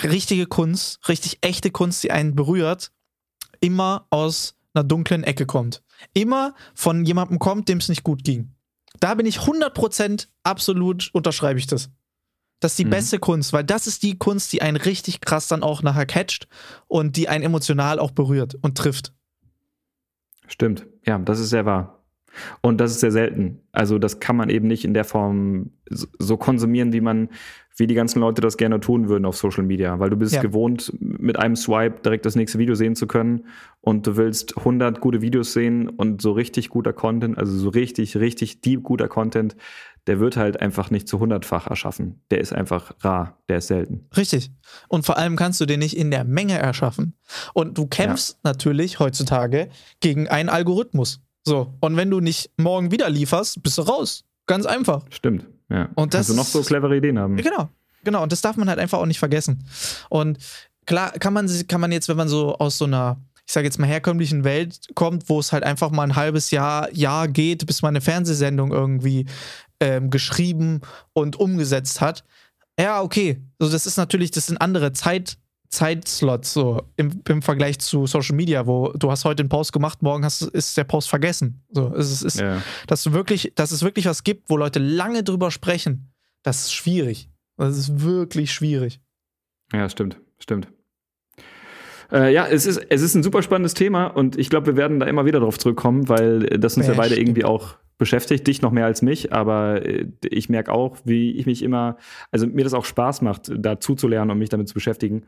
richtige 0.03 0.47
Kunst, 0.47 1.09
richtig 1.09 1.39
echte 1.43 1.71
Kunst, 1.71 2.03
die 2.03 2.11
einen 2.11 2.35
berührt, 2.35 2.91
immer 3.61 4.07
aus 4.11 4.57
einer 4.75 4.85
dunklen 4.85 5.25
Ecke 5.25 5.47
kommt. 5.47 5.83
Immer 6.15 6.55
von 6.75 7.05
jemandem 7.05 7.39
kommt, 7.39 7.69
dem 7.69 7.79
es 7.79 7.89
nicht 7.89 8.05
gut 8.05 8.25
ging. 8.25 8.53
Da 9.01 9.15
bin 9.15 9.27
ich 9.27 9.39
100% 9.39 10.29
absolut, 10.43 11.11
unterschreibe 11.13 11.59
ich 11.59 11.67
das. 11.67 11.91
Das 12.61 12.73
ist 12.73 12.79
die 12.79 12.85
mhm. 12.85 12.91
beste 12.91 13.19
Kunst, 13.19 13.53
weil 13.53 13.65
das 13.65 13.87
ist 13.87 14.03
die 14.03 14.19
Kunst, 14.19 14.53
die 14.53 14.63
einen 14.63 14.77
richtig 14.77 15.21
krass 15.21 15.49
dann 15.49 15.63
auch 15.63 15.83
nachher 15.83 16.07
catcht 16.07 16.49
und 16.89 17.17
die 17.17 17.29
einen 17.29 17.45
emotional 17.45 17.99
auch 17.99 18.11
berührt 18.11 18.57
und 18.61 18.77
trifft. 18.77 19.13
Stimmt, 20.49 20.87
ja, 21.07 21.19
das 21.19 21.39
ist 21.39 21.51
sehr 21.51 21.67
wahr. 21.67 22.03
Und 22.61 22.79
das 22.79 22.93
ist 22.93 23.01
sehr 23.01 23.13
selten. 23.13 23.61
Also 23.73 23.99
das 23.99 24.21
kann 24.21 24.37
man 24.37 24.49
eben 24.49 24.67
nicht 24.67 24.85
in 24.85 24.95
der 24.95 25.05
Form 25.05 25.71
so 25.91 26.37
konsumieren, 26.37 26.93
wie 26.93 27.01
man, 27.01 27.31
wie 27.79 27.87
die 27.87 27.95
ganzen 27.95 28.21
Leute 28.21 28.41
das 28.41 28.57
gerne 28.57 28.81
tun 28.81 29.09
würden 29.09 29.25
auf 29.25 29.37
Social 29.37 29.63
Media, 29.63 29.99
weil 29.99 30.11
du 30.11 30.17
bist 30.17 30.35
ja. 30.35 30.43
gewohnt, 30.43 30.93
mit 31.01 31.39
einem 31.39 31.57
Swipe 31.57 32.01
direkt 32.03 32.27
das 32.27 32.35
nächste 32.35 32.59
Video 32.59 32.75
sehen 32.75 32.97
zu 32.97 33.07
können 33.07 33.47
und 33.81 34.07
du 34.07 34.17
willst 34.17 34.59
100 34.59 35.01
gute 35.01 35.23
Videos 35.23 35.53
sehen 35.53 35.89
und 35.89 36.21
so 36.21 36.33
richtig 36.33 36.71
guter 36.71 36.93
Content, 36.93 37.39
also 37.39 37.57
so 37.57 37.69
richtig, 37.69 38.17
richtig 38.17 38.61
deep 38.61 38.83
guter 38.83 39.09
Content, 39.09 39.57
der 40.09 40.19
wird 40.21 40.37
halt 40.37 40.61
einfach 40.61 40.91
nicht 40.91 41.07
zu 41.07 41.21
hundertfach 41.21 41.67
erschaffen. 41.69 42.23
Der 42.31 42.41
ist 42.41 42.53
einfach 42.53 42.95
rar, 43.01 43.39
der 43.49 43.59
ist 43.59 43.69
selten. 43.69 44.07
Richtig. 44.17 44.51
Und 44.89 45.05
vor 45.05 45.19
allem 45.19 45.37
kannst 45.37 45.61
du 45.61 45.67
den 45.67 45.81
nicht 45.81 45.97
in 45.97 46.11
der 46.11 46.25
Menge 46.25 46.59
erschaffen. 46.59 47.15
Und 47.53 47.77
du 47.77 47.87
kämpfst 47.87 48.33
ja. 48.33 48.51
natürlich 48.51 48.99
heutzutage 48.99 49.69
gegen 50.01 50.27
einen 50.27 50.49
Algorithmus. 50.49 51.21
So, 51.47 51.75
und 51.81 51.97
wenn 51.97 52.11
du 52.11 52.21
nicht 52.21 52.51
morgen 52.57 52.91
wieder 52.91 53.09
lieferst, 53.09 53.63
bist 53.63 53.79
du 53.79 53.83
raus. 53.83 54.25
Ganz 54.47 54.65
einfach. 54.65 55.05
Stimmt, 55.11 55.47
ja. 55.71 55.89
Und 55.95 56.15
das 56.15 56.29
du 56.29 56.35
noch 56.35 56.47
so 56.47 56.63
clevere 56.63 56.97
Ideen 56.97 57.19
haben. 57.19 57.37
Genau, 57.37 57.69
genau. 58.05 58.23
Und 58.23 58.33
das 58.33 58.41
darf 58.41 58.57
man 58.57 58.69
halt 58.69 58.79
einfach 58.79 58.99
auch 58.99 59.07
nicht 59.07 59.19
vergessen. 59.19 59.65
Und 60.09 60.39
klar 60.87 61.13
kann 61.13 61.33
man, 61.33 61.49
kann 61.69 61.81
man 61.81 61.93
jetzt, 61.93 62.09
wenn 62.09 62.17
man 62.17 62.29
so 62.29 62.57
aus 62.57 62.79
so 62.79 62.87
einer, 62.87 63.21
ich 63.47 63.53
sage 63.53 63.67
jetzt 63.67 63.79
mal, 63.79 63.87
herkömmlichen 63.87 64.45
Welt 64.45 64.89
kommt, 64.95 65.29
wo 65.29 65.39
es 65.41 65.53
halt 65.53 65.65
einfach 65.65 65.91
mal 65.91 66.05
ein 66.05 66.17
halbes 66.17 66.51
Jahr, 66.51 66.93
Jahr 66.95 67.29
geht, 67.29 67.67
bis 67.67 67.83
man 67.83 67.91
eine 67.91 68.01
Fernsehsendung 68.01 68.73
irgendwie 68.73 69.27
ähm, 69.81 70.11
geschrieben 70.11 70.81
und 71.13 71.37
umgesetzt 71.37 72.01
hat. 72.01 72.25
Ja, 72.79 73.03
okay. 73.03 73.43
Also 73.59 73.73
das 73.73 73.87
ist 73.87 73.97
natürlich, 73.97 74.31
das 74.31 74.47
sind 74.47 74.61
andere 74.61 74.93
Zeit, 74.93 75.39
Zeitslots 75.71 76.53
so 76.53 76.83
im, 76.97 77.23
im 77.29 77.43
Vergleich 77.43 77.79
zu 77.79 78.07
Social 78.07 78.35
Media, 78.35 78.67
wo 78.67 78.93
du 78.93 79.11
hast 79.11 79.25
heute 79.25 79.43
einen 79.43 79.51
Post 79.51 79.73
gemacht, 79.73 80.03
morgen 80.03 80.25
hast, 80.25 80.43
ist 80.43 80.77
der 80.77 80.85
Post 80.85 81.09
vergessen. 81.09 81.63
So, 81.71 81.95
es 81.95 82.23
ist, 82.23 82.41
ja. 82.41 82.63
dass 82.87 83.03
du 83.03 83.13
wirklich, 83.13 83.53
dass 83.55 83.71
es 83.71 83.83
wirklich 83.83 84.07
was 84.07 84.25
gibt, 84.25 84.49
wo 84.49 84.57
Leute 84.57 84.79
lange 84.79 85.23
drüber 85.23 85.51
sprechen. 85.51 86.13
Das 86.43 86.61
ist 86.63 86.75
schwierig. 86.75 87.31
Das 87.57 87.77
ist 87.77 88.01
wirklich 88.03 88.53
schwierig. 88.53 89.01
Ja, 89.73 89.89
stimmt, 89.89 90.19
stimmt. 90.39 90.69
Äh, 92.11 92.33
ja, 92.33 92.47
es 92.47 92.65
ist, 92.65 92.79
es 92.89 93.03
ist 93.03 93.15
ein 93.15 93.23
super 93.23 93.43
spannendes 93.43 93.75
Thema 93.75 94.07
und 94.07 94.39
ich 94.39 94.49
glaube, 94.49 94.67
wir 94.67 94.77
werden 94.77 95.01
da 95.01 95.07
immer 95.07 95.27
wieder 95.27 95.41
drauf 95.41 95.59
zurückkommen, 95.59 96.09
weil 96.09 96.41
das 96.41 96.77
uns 96.77 96.87
ja, 96.87 96.93
ja 96.93 96.97
beide 96.97 97.15
stimmt. 97.15 97.29
irgendwie 97.29 97.45
auch 97.45 97.77
beschäftigt, 97.99 98.47
dich 98.47 98.63
noch 98.63 98.71
mehr 98.71 98.87
als 98.87 99.03
mich, 99.03 99.33
aber 99.33 99.85
äh, 99.85 100.07
ich 100.23 100.49
merke 100.49 100.73
auch, 100.73 100.97
wie 101.05 101.33
ich 101.33 101.47
mich 101.47 101.63
immer, 101.63 101.99
also 102.31 102.47
mir 102.47 102.65
das 102.65 102.73
auch 102.73 102.85
Spaß 102.85 103.21
macht, 103.23 103.51
da 103.55 103.81
zuzulernen 103.81 104.31
und 104.31 104.39
mich 104.39 104.49
damit 104.49 104.69
zu 104.69 104.75
beschäftigen. 104.75 105.25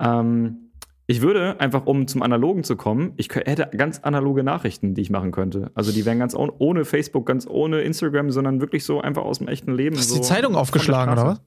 Ähm, 0.00 0.70
ich 1.06 1.22
würde 1.22 1.58
einfach, 1.58 1.86
um 1.86 2.06
zum 2.06 2.22
Analogen 2.22 2.62
zu 2.62 2.76
kommen, 2.76 3.14
ich 3.16 3.34
hätte 3.34 3.76
ganz 3.76 3.98
analoge 3.98 4.44
Nachrichten, 4.44 4.94
die 4.94 5.02
ich 5.02 5.10
machen 5.10 5.32
könnte. 5.32 5.72
Also 5.74 5.90
die 5.90 6.04
wären 6.04 6.20
ganz 6.20 6.36
ohne 6.36 6.84
Facebook, 6.84 7.26
ganz 7.26 7.48
ohne 7.48 7.80
Instagram, 7.80 8.30
sondern 8.30 8.60
wirklich 8.60 8.84
so 8.84 9.00
einfach 9.00 9.22
aus 9.22 9.38
dem 9.38 9.48
echten 9.48 9.74
Leben. 9.74 9.96
Hast 9.96 10.10
du 10.10 10.14
so 10.14 10.20
die 10.20 10.26
Zeitung 10.26 10.54
aufgeschlagen, 10.54 11.12
oder 11.12 11.26
was? 11.26 11.40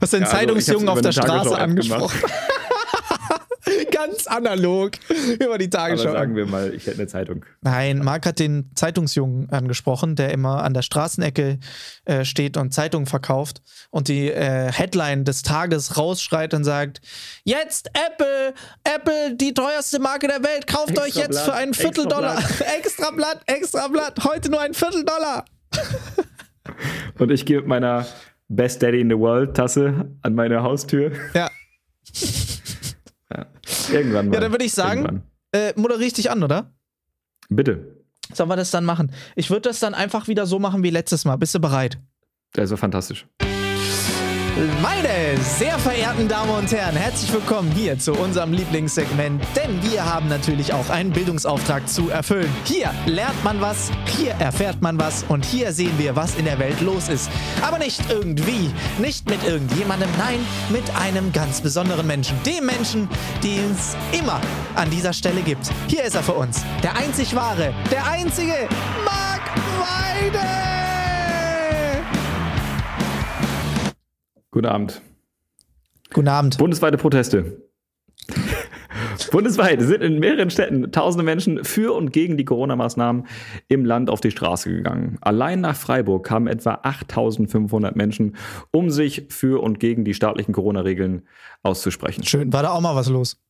Hast 0.00 0.12
du 0.14 0.16
den 0.16 0.22
ja, 0.22 0.28
also 0.28 0.38
Zeitungsjungen 0.38 0.88
auf 0.88 1.02
der 1.02 1.12
Straße 1.12 1.58
angesprochen? 1.58 2.18
Ganz 3.92 4.26
analog 4.26 4.92
über 5.38 5.58
die 5.58 5.70
Tagesschau. 5.70 6.08
Aber 6.10 6.18
sagen 6.18 6.36
wir 6.36 6.46
mal, 6.46 6.74
ich 6.74 6.86
hätte 6.86 6.98
eine 6.98 7.06
Zeitung. 7.06 7.44
Nein, 7.60 7.98
Marc 7.98 8.26
hat 8.26 8.38
den 8.38 8.70
Zeitungsjungen 8.74 9.50
angesprochen, 9.50 10.16
der 10.16 10.32
immer 10.32 10.62
an 10.62 10.74
der 10.74 10.82
Straßenecke 10.82 11.58
äh, 12.04 12.24
steht 12.24 12.56
und 12.56 12.72
Zeitungen 12.72 13.06
verkauft 13.06 13.62
und 13.90 14.08
die 14.08 14.30
äh, 14.30 14.70
Headline 14.72 15.24
des 15.24 15.42
Tages 15.42 15.96
rausschreit 15.96 16.54
und 16.54 16.64
sagt: 16.64 17.00
Jetzt 17.44 17.90
Apple, 17.94 18.54
Apple, 18.84 19.36
die 19.36 19.54
teuerste 19.54 19.98
Marke 19.98 20.28
der 20.28 20.42
Welt, 20.42 20.66
kauft 20.66 20.90
extra 20.90 21.04
euch 21.04 21.14
jetzt 21.14 21.30
Blatt, 21.30 21.44
für 21.44 21.54
einen 21.54 21.74
Vierteldollar. 21.74 22.38
Extra, 22.38 22.64
extra 22.78 23.10
Blatt, 23.10 23.40
extra 23.46 23.88
Blatt, 23.88 24.24
heute 24.24 24.50
nur 24.50 24.60
ein 24.60 24.74
Vierteldollar. 24.74 25.44
und 27.18 27.30
ich 27.30 27.46
gehe 27.46 27.58
mit 27.58 27.66
meiner 27.66 28.06
Best 28.48 28.82
Daddy 28.82 29.00
in 29.00 29.08
the 29.08 29.16
World 29.16 29.56
Tasse 29.56 30.10
an 30.22 30.34
meine 30.34 30.62
Haustür. 30.62 31.12
Ja. 31.34 31.48
Ja. 33.32 33.46
Irgendwann 33.92 34.28
mal. 34.28 34.34
Ja, 34.34 34.40
dann 34.40 34.52
würde 34.52 34.64
ich 34.64 34.72
sagen, 34.72 35.22
äh, 35.52 35.72
moderiere 35.76 36.06
ich 36.06 36.12
dich 36.12 36.30
an, 36.30 36.42
oder? 36.42 36.72
Bitte. 37.48 37.96
Sollen 38.32 38.48
wir 38.48 38.56
das 38.56 38.70
dann 38.70 38.84
machen? 38.84 39.12
Ich 39.34 39.50
würde 39.50 39.62
das 39.62 39.80
dann 39.80 39.94
einfach 39.94 40.28
wieder 40.28 40.46
so 40.46 40.58
machen 40.58 40.82
wie 40.82 40.90
letztes 40.90 41.24
Mal. 41.24 41.36
Bist 41.36 41.54
du 41.54 41.60
bereit? 41.60 41.98
Das 42.52 42.70
war 42.70 42.78
fantastisch. 42.78 43.26
Meine 44.82 45.40
sehr 45.40 45.78
verehrten 45.78 46.28
Damen 46.28 46.50
und 46.50 46.70
Herren, 46.72 46.96
herzlich 46.96 47.32
willkommen 47.32 47.70
hier 47.70 47.98
zu 47.98 48.12
unserem 48.12 48.52
Lieblingssegment, 48.52 49.42
denn 49.56 49.82
wir 49.82 50.04
haben 50.04 50.28
natürlich 50.28 50.72
auch 50.72 50.90
einen 50.90 51.12
Bildungsauftrag 51.12 51.88
zu 51.88 52.10
erfüllen. 52.10 52.50
Hier 52.64 52.92
lernt 53.06 53.42
man 53.44 53.60
was, 53.60 53.90
hier 54.18 54.32
erfährt 54.32 54.82
man 54.82 54.98
was 54.98 55.24
und 55.28 55.44
hier 55.44 55.72
sehen 55.72 55.92
wir, 55.98 56.16
was 56.16 56.34
in 56.34 56.44
der 56.44 56.58
Welt 56.58 56.80
los 56.80 57.08
ist. 57.08 57.30
Aber 57.62 57.78
nicht 57.78 58.02
irgendwie, 58.10 58.70
nicht 58.98 59.30
mit 59.30 59.42
irgendjemandem, 59.44 60.10
nein, 60.18 60.40
mit 60.68 60.84
einem 60.96 61.32
ganz 61.32 61.60
besonderen 61.60 62.06
Menschen. 62.06 62.36
Dem 62.44 62.66
Menschen, 62.66 63.08
den 63.44 63.70
es 63.72 63.96
immer 64.18 64.40
an 64.74 64.90
dieser 64.90 65.12
Stelle 65.12 65.42
gibt. 65.42 65.70
Hier 65.86 66.04
ist 66.04 66.16
er 66.16 66.22
für 66.22 66.34
uns, 66.34 66.64
der 66.82 66.96
einzig 66.96 67.34
wahre, 67.36 67.72
der 67.90 68.04
einzige 68.06 68.68
Marc 69.04 69.42
Weide! 69.78 70.89
Guten 74.50 74.66
Abend. 74.66 75.00
Guten 76.12 76.28
Abend. 76.28 76.58
Bundesweite 76.58 76.96
Proteste. 76.96 77.62
Bundesweit 79.30 79.80
sind 79.80 80.02
in 80.02 80.18
mehreren 80.18 80.50
Städten 80.50 80.90
tausende 80.90 81.24
Menschen 81.24 81.62
für 81.64 81.94
und 81.94 82.12
gegen 82.12 82.36
die 82.36 82.44
Corona-Maßnahmen 82.44 83.26
im 83.68 83.84
Land 83.84 84.10
auf 84.10 84.20
die 84.20 84.32
Straße 84.32 84.70
gegangen. 84.70 85.18
Allein 85.20 85.60
nach 85.60 85.76
Freiburg 85.76 86.26
kamen 86.26 86.48
etwa 86.48 86.80
8500 86.82 87.94
Menschen, 87.94 88.36
um 88.72 88.90
sich 88.90 89.26
für 89.28 89.62
und 89.62 89.78
gegen 89.78 90.04
die 90.04 90.14
staatlichen 90.14 90.52
Corona-Regeln 90.52 91.22
auszusprechen. 91.62 92.24
Schön, 92.24 92.52
war 92.52 92.64
da 92.64 92.70
auch 92.70 92.80
mal 92.80 92.96
was 92.96 93.08
los? 93.08 93.40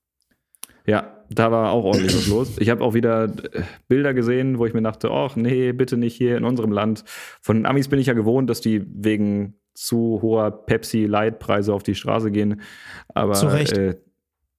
Ja, 0.86 1.24
da 1.30 1.50
war 1.52 1.70
auch 1.70 1.84
ordentlich 1.84 2.14
was 2.14 2.26
los. 2.26 2.58
Ich 2.58 2.68
habe 2.68 2.82
auch 2.82 2.94
wieder 2.94 3.24
äh, 3.24 3.62
Bilder 3.88 4.12
gesehen, 4.12 4.58
wo 4.58 4.66
ich 4.66 4.74
mir 4.74 4.82
dachte, 4.82 5.10
ach 5.10 5.36
nee, 5.36 5.72
bitte 5.72 5.96
nicht 5.96 6.16
hier 6.16 6.36
in 6.36 6.44
unserem 6.44 6.72
Land. 6.72 7.04
Von 7.40 7.56
den 7.56 7.66
Amis 7.66 7.88
bin 7.88 7.98
ich 7.98 8.06
ja 8.06 8.14
gewohnt, 8.14 8.50
dass 8.50 8.60
die 8.60 8.82
wegen 8.86 9.59
zu 9.74 10.20
hoher 10.22 10.66
Pepsi 10.66 11.06
Light 11.06 11.38
Preise 11.38 11.72
auf 11.72 11.82
die 11.82 11.94
Straße 11.94 12.30
gehen. 12.30 12.60
Aber 13.08 13.34
zu 13.34 13.46
Recht. 13.46 13.76
Äh, 13.76 13.96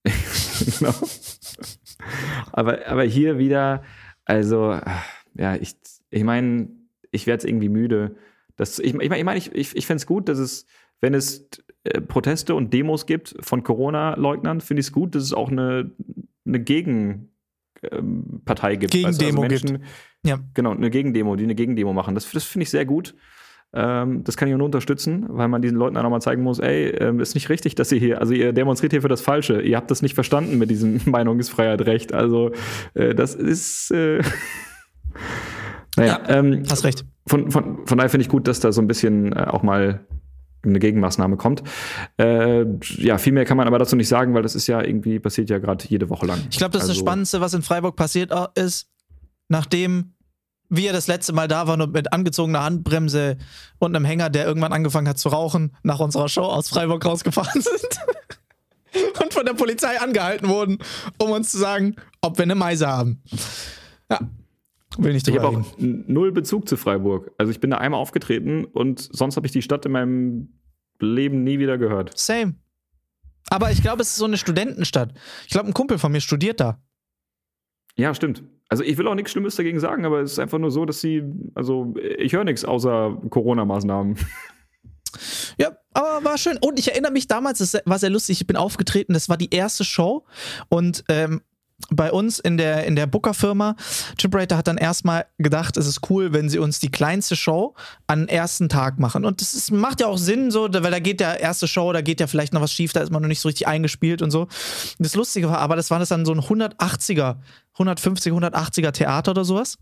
genau. 0.79 0.93
aber, 2.51 2.87
aber 2.87 3.03
hier 3.03 3.37
wieder, 3.37 3.83
also 4.25 4.79
ja, 5.35 5.55
ich, 5.55 5.75
ich 6.09 6.23
meine, 6.23 6.69
ich 7.11 7.27
werde 7.27 7.43
jetzt 7.43 7.49
irgendwie 7.49 7.69
müde. 7.69 8.15
Das, 8.55 8.79
ich 8.79 8.93
meine, 8.93 9.17
ich, 9.17 9.23
mein, 9.23 9.37
ich, 9.37 9.53
ich, 9.53 9.75
ich 9.75 9.85
fände 9.85 10.01
es 10.01 10.07
gut, 10.07 10.29
dass 10.29 10.39
es, 10.39 10.65
wenn 10.99 11.13
es 11.13 11.47
äh, 11.83 12.01
Proteste 12.01 12.55
und 12.55 12.73
Demos 12.73 13.05
gibt 13.05 13.35
von 13.39 13.63
Corona-Leugnern, 13.63 14.61
finde 14.61 14.81
ich 14.81 14.87
es 14.87 14.91
gut, 14.91 15.15
dass 15.15 15.23
es 15.23 15.33
auch 15.33 15.49
eine, 15.49 15.91
eine 16.45 16.59
Gegenpartei 16.59 18.73
ähm, 18.73 18.79
gibt. 18.79 18.93
Gegendemo 18.93 19.43
also 19.43 19.67
gibt. 19.67 19.79
Ja. 20.25 20.39
Genau, 20.53 20.71
eine 20.71 20.89
Gegendemo, 20.89 21.35
die 21.35 21.45
eine 21.45 21.55
Gegendemo 21.55 21.93
machen. 21.93 22.15
Das, 22.15 22.29
das 22.31 22.43
finde 22.43 22.63
ich 22.63 22.69
sehr 22.69 22.85
gut. 22.85 23.15
Ähm, 23.73 24.23
das 24.25 24.35
kann 24.35 24.49
ich 24.49 24.55
nur 24.55 24.65
unterstützen, 24.65 25.25
weil 25.29 25.47
man 25.47 25.61
diesen 25.61 25.77
Leuten 25.77 25.95
auch 25.95 26.03
nochmal 26.03 26.21
zeigen 26.21 26.43
muss, 26.43 26.59
ey, 26.59 26.89
äh, 26.89 27.15
ist 27.21 27.35
nicht 27.35 27.49
richtig, 27.49 27.75
dass 27.75 27.91
ihr 27.91 27.99
hier, 27.99 28.19
also 28.19 28.33
ihr 28.33 28.51
demonstriert 28.51 28.91
hier 28.91 29.01
für 29.01 29.07
das 29.07 29.21
Falsche. 29.21 29.61
Ihr 29.61 29.77
habt 29.77 29.89
das 29.89 30.01
nicht 30.01 30.13
verstanden 30.13 30.57
mit 30.57 30.69
diesem 30.69 30.99
Meinungsfreiheit 31.05 31.85
Recht. 31.85 32.13
Also 32.13 32.51
äh, 32.95 33.15
das 33.15 33.33
ist 33.33 33.91
äh, 33.91 34.21
naja, 35.95 36.19
ja, 36.27 36.37
ähm, 36.37 36.63
hast 36.69 36.83
recht. 36.83 37.05
Von, 37.27 37.51
von, 37.51 37.85
von 37.85 37.97
daher 37.97 38.09
finde 38.09 38.23
ich 38.23 38.29
gut, 38.29 38.47
dass 38.47 38.59
da 38.59 38.71
so 38.71 38.81
ein 38.81 38.87
bisschen 38.87 39.33
äh, 39.33 39.45
auch 39.47 39.63
mal 39.63 40.05
eine 40.63 40.79
Gegenmaßnahme 40.79 41.37
kommt. 41.37 41.63
Äh, 42.17 42.65
ja, 42.97 43.17
viel 43.17 43.33
mehr 43.33 43.45
kann 43.45 43.57
man 43.57 43.67
aber 43.67 43.79
dazu 43.79 43.95
nicht 43.95 44.07
sagen, 44.07 44.33
weil 44.33 44.43
das 44.43 44.55
ist 44.55 44.67
ja 44.67 44.81
irgendwie 44.81 45.19
passiert 45.19 45.49
ja 45.49 45.59
gerade 45.59 45.85
jede 45.87 46.09
Woche 46.09 46.25
lang. 46.25 46.39
Ich 46.49 46.57
glaube, 46.57 46.71
das 46.71 46.83
also, 46.83 46.91
ist 46.91 46.99
das 46.99 47.05
Spannendste, 47.05 47.41
was 47.41 47.53
in 47.53 47.61
Freiburg 47.61 47.95
passiert 47.95 48.31
ist, 48.55 48.89
nachdem 49.47 50.13
wie 50.71 50.87
er 50.87 50.93
das 50.93 51.07
letzte 51.07 51.33
Mal 51.33 51.49
da 51.49 51.67
war 51.67 51.79
und 51.79 51.91
mit 51.91 52.13
angezogener 52.13 52.63
Handbremse 52.63 53.37
und 53.77 53.93
einem 53.93 54.05
Hänger, 54.05 54.29
der 54.29 54.45
irgendwann 54.45 54.71
angefangen 54.71 55.07
hat 55.07 55.19
zu 55.19 55.27
rauchen, 55.27 55.75
nach 55.83 55.99
unserer 55.99 56.29
Show 56.29 56.43
aus 56.45 56.69
Freiburg 56.69 57.05
rausgefahren 57.05 57.61
sind. 57.61 59.21
und 59.21 59.33
von 59.33 59.45
der 59.45 59.53
Polizei 59.53 59.99
angehalten 59.99 60.47
wurden, 60.47 60.77
um 61.17 61.31
uns 61.31 61.51
zu 61.51 61.57
sagen, 61.57 61.97
ob 62.21 62.37
wir 62.37 62.43
eine 62.43 62.55
Meise 62.55 62.87
haben. 62.87 63.21
Ja. 64.09 64.21
Will 64.97 65.13
nicht 65.13 65.27
Ich 65.27 65.37
habe 65.37 65.47
auch 65.47 65.63
null 65.77 66.31
Bezug 66.31 66.67
zu 66.67 66.77
Freiburg. 66.77 67.31
Also 67.37 67.51
ich 67.51 67.59
bin 67.59 67.71
da 67.71 67.77
einmal 67.77 67.99
aufgetreten 67.99 68.63
und 68.65 69.09
sonst 69.11 69.35
habe 69.35 69.45
ich 69.45 69.51
die 69.53 69.61
Stadt 69.61 69.85
in 69.85 69.91
meinem 69.91 70.53
Leben 70.99 71.43
nie 71.43 71.59
wieder 71.59 71.77
gehört. 71.77 72.17
Same. 72.17 72.55
Aber 73.49 73.71
ich 73.71 73.81
glaube, 73.81 74.01
es 74.01 74.09
ist 74.09 74.17
so 74.17 74.25
eine 74.25 74.37
Studentenstadt. 74.37 75.13
Ich 75.43 75.51
glaube, 75.51 75.67
ein 75.67 75.73
Kumpel 75.73 75.97
von 75.97 76.11
mir 76.11 76.21
studiert 76.21 76.61
da. 76.61 76.81
Ja, 77.95 78.13
stimmt. 78.13 78.43
Also 78.71 78.85
ich 78.85 78.97
will 78.97 79.05
auch 79.09 79.15
nichts 79.15 79.31
Schlimmes 79.31 79.57
dagegen 79.57 79.81
sagen, 79.81 80.05
aber 80.05 80.21
es 80.21 80.31
ist 80.31 80.39
einfach 80.39 80.57
nur 80.57 80.71
so, 80.71 80.85
dass 80.85 81.01
sie, 81.01 81.23
also 81.55 81.93
ich 82.17 82.31
höre 82.31 82.45
nichts 82.45 82.63
außer 82.63 83.21
Corona-Maßnahmen. 83.29 84.17
Ja, 85.57 85.71
aber 85.93 86.23
war 86.23 86.37
schön. 86.37 86.57
Und 86.61 86.79
ich 86.79 86.89
erinnere 86.89 87.11
mich 87.11 87.27
damals, 87.27 87.59
das 87.59 87.77
war 87.83 87.99
sehr 87.99 88.09
lustig, 88.09 88.39
ich 88.39 88.47
bin 88.47 88.55
aufgetreten, 88.55 89.11
das 89.11 89.27
war 89.27 89.35
die 89.35 89.53
erste 89.53 89.83
Show 89.83 90.25
und 90.69 91.03
ähm, 91.09 91.41
bei 91.89 92.11
uns 92.11 92.39
in 92.39 92.57
der, 92.57 92.85
in 92.85 92.95
der 92.95 93.07
Booker-Firma, 93.07 93.75
Chiprater 94.17 94.57
hat 94.57 94.67
dann 94.67 94.77
erstmal 94.77 95.25
gedacht, 95.37 95.77
es 95.77 95.87
ist 95.87 96.09
cool, 96.09 96.33
wenn 96.33 96.49
sie 96.49 96.59
uns 96.59 96.79
die 96.79 96.91
kleinste 96.91 97.35
Show 97.35 97.75
an 98.07 98.27
ersten 98.27 98.69
Tag 98.69 98.99
machen. 98.99 99.25
Und 99.25 99.41
das 99.41 99.53
ist, 99.53 99.71
macht 99.71 100.01
ja 100.01 100.07
auch 100.07 100.17
Sinn, 100.17 100.51
so, 100.51 100.67
weil 100.71 100.91
da 100.91 100.99
geht 100.99 101.19
der 101.19 101.39
erste 101.39 101.67
Show, 101.67 101.91
da 101.93 102.01
geht 102.01 102.19
ja 102.19 102.27
vielleicht 102.27 102.53
noch 102.53 102.61
was 102.61 102.71
schief, 102.71 102.93
da 102.93 103.01
ist 103.01 103.11
man 103.11 103.21
noch 103.21 103.29
nicht 103.29 103.41
so 103.41 103.49
richtig 103.49 103.67
eingespielt 103.67 104.21
und 104.21 104.31
so. 104.31 104.47
Das 104.99 105.15
Lustige 105.15 105.49
war 105.49 105.59
aber, 105.59 105.75
das 105.75 105.91
war 105.91 105.99
das 105.99 106.09
dann 106.09 106.25
so 106.25 106.33
ein 106.33 106.39
180er, 106.39 107.37
150, 107.73 108.33
180er 108.33 108.91
Theater 108.91 109.31
oder 109.31 109.45
sowas. 109.45 109.77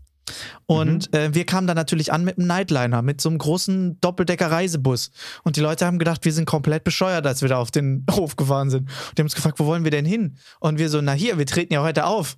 Und 0.66 1.12
äh, 1.14 1.34
wir 1.34 1.44
kamen 1.44 1.66
dann 1.66 1.76
natürlich 1.76 2.12
an 2.12 2.24
mit 2.24 2.38
einem 2.38 2.46
Nightliner, 2.46 3.02
mit 3.02 3.20
so 3.20 3.28
einem 3.28 3.38
großen 3.38 4.00
Doppeldecker-Reisebus. 4.00 5.10
Und 5.42 5.56
die 5.56 5.60
Leute 5.60 5.86
haben 5.86 5.98
gedacht, 5.98 6.24
wir 6.24 6.32
sind 6.32 6.44
komplett 6.44 6.84
bescheuert, 6.84 7.26
als 7.26 7.42
wir 7.42 7.48
da 7.48 7.58
auf 7.58 7.70
den 7.70 8.06
Hof 8.10 8.36
gefahren 8.36 8.70
sind. 8.70 8.82
Und 8.82 9.18
die 9.18 9.22
haben 9.22 9.26
uns 9.26 9.34
gefragt, 9.34 9.58
wo 9.58 9.66
wollen 9.66 9.84
wir 9.84 9.90
denn 9.90 10.04
hin? 10.04 10.36
Und 10.60 10.78
wir 10.78 10.88
so, 10.88 11.00
na 11.00 11.12
hier, 11.12 11.38
wir 11.38 11.46
treten 11.46 11.72
ja 11.74 11.82
heute 11.82 12.06
auf. 12.06 12.36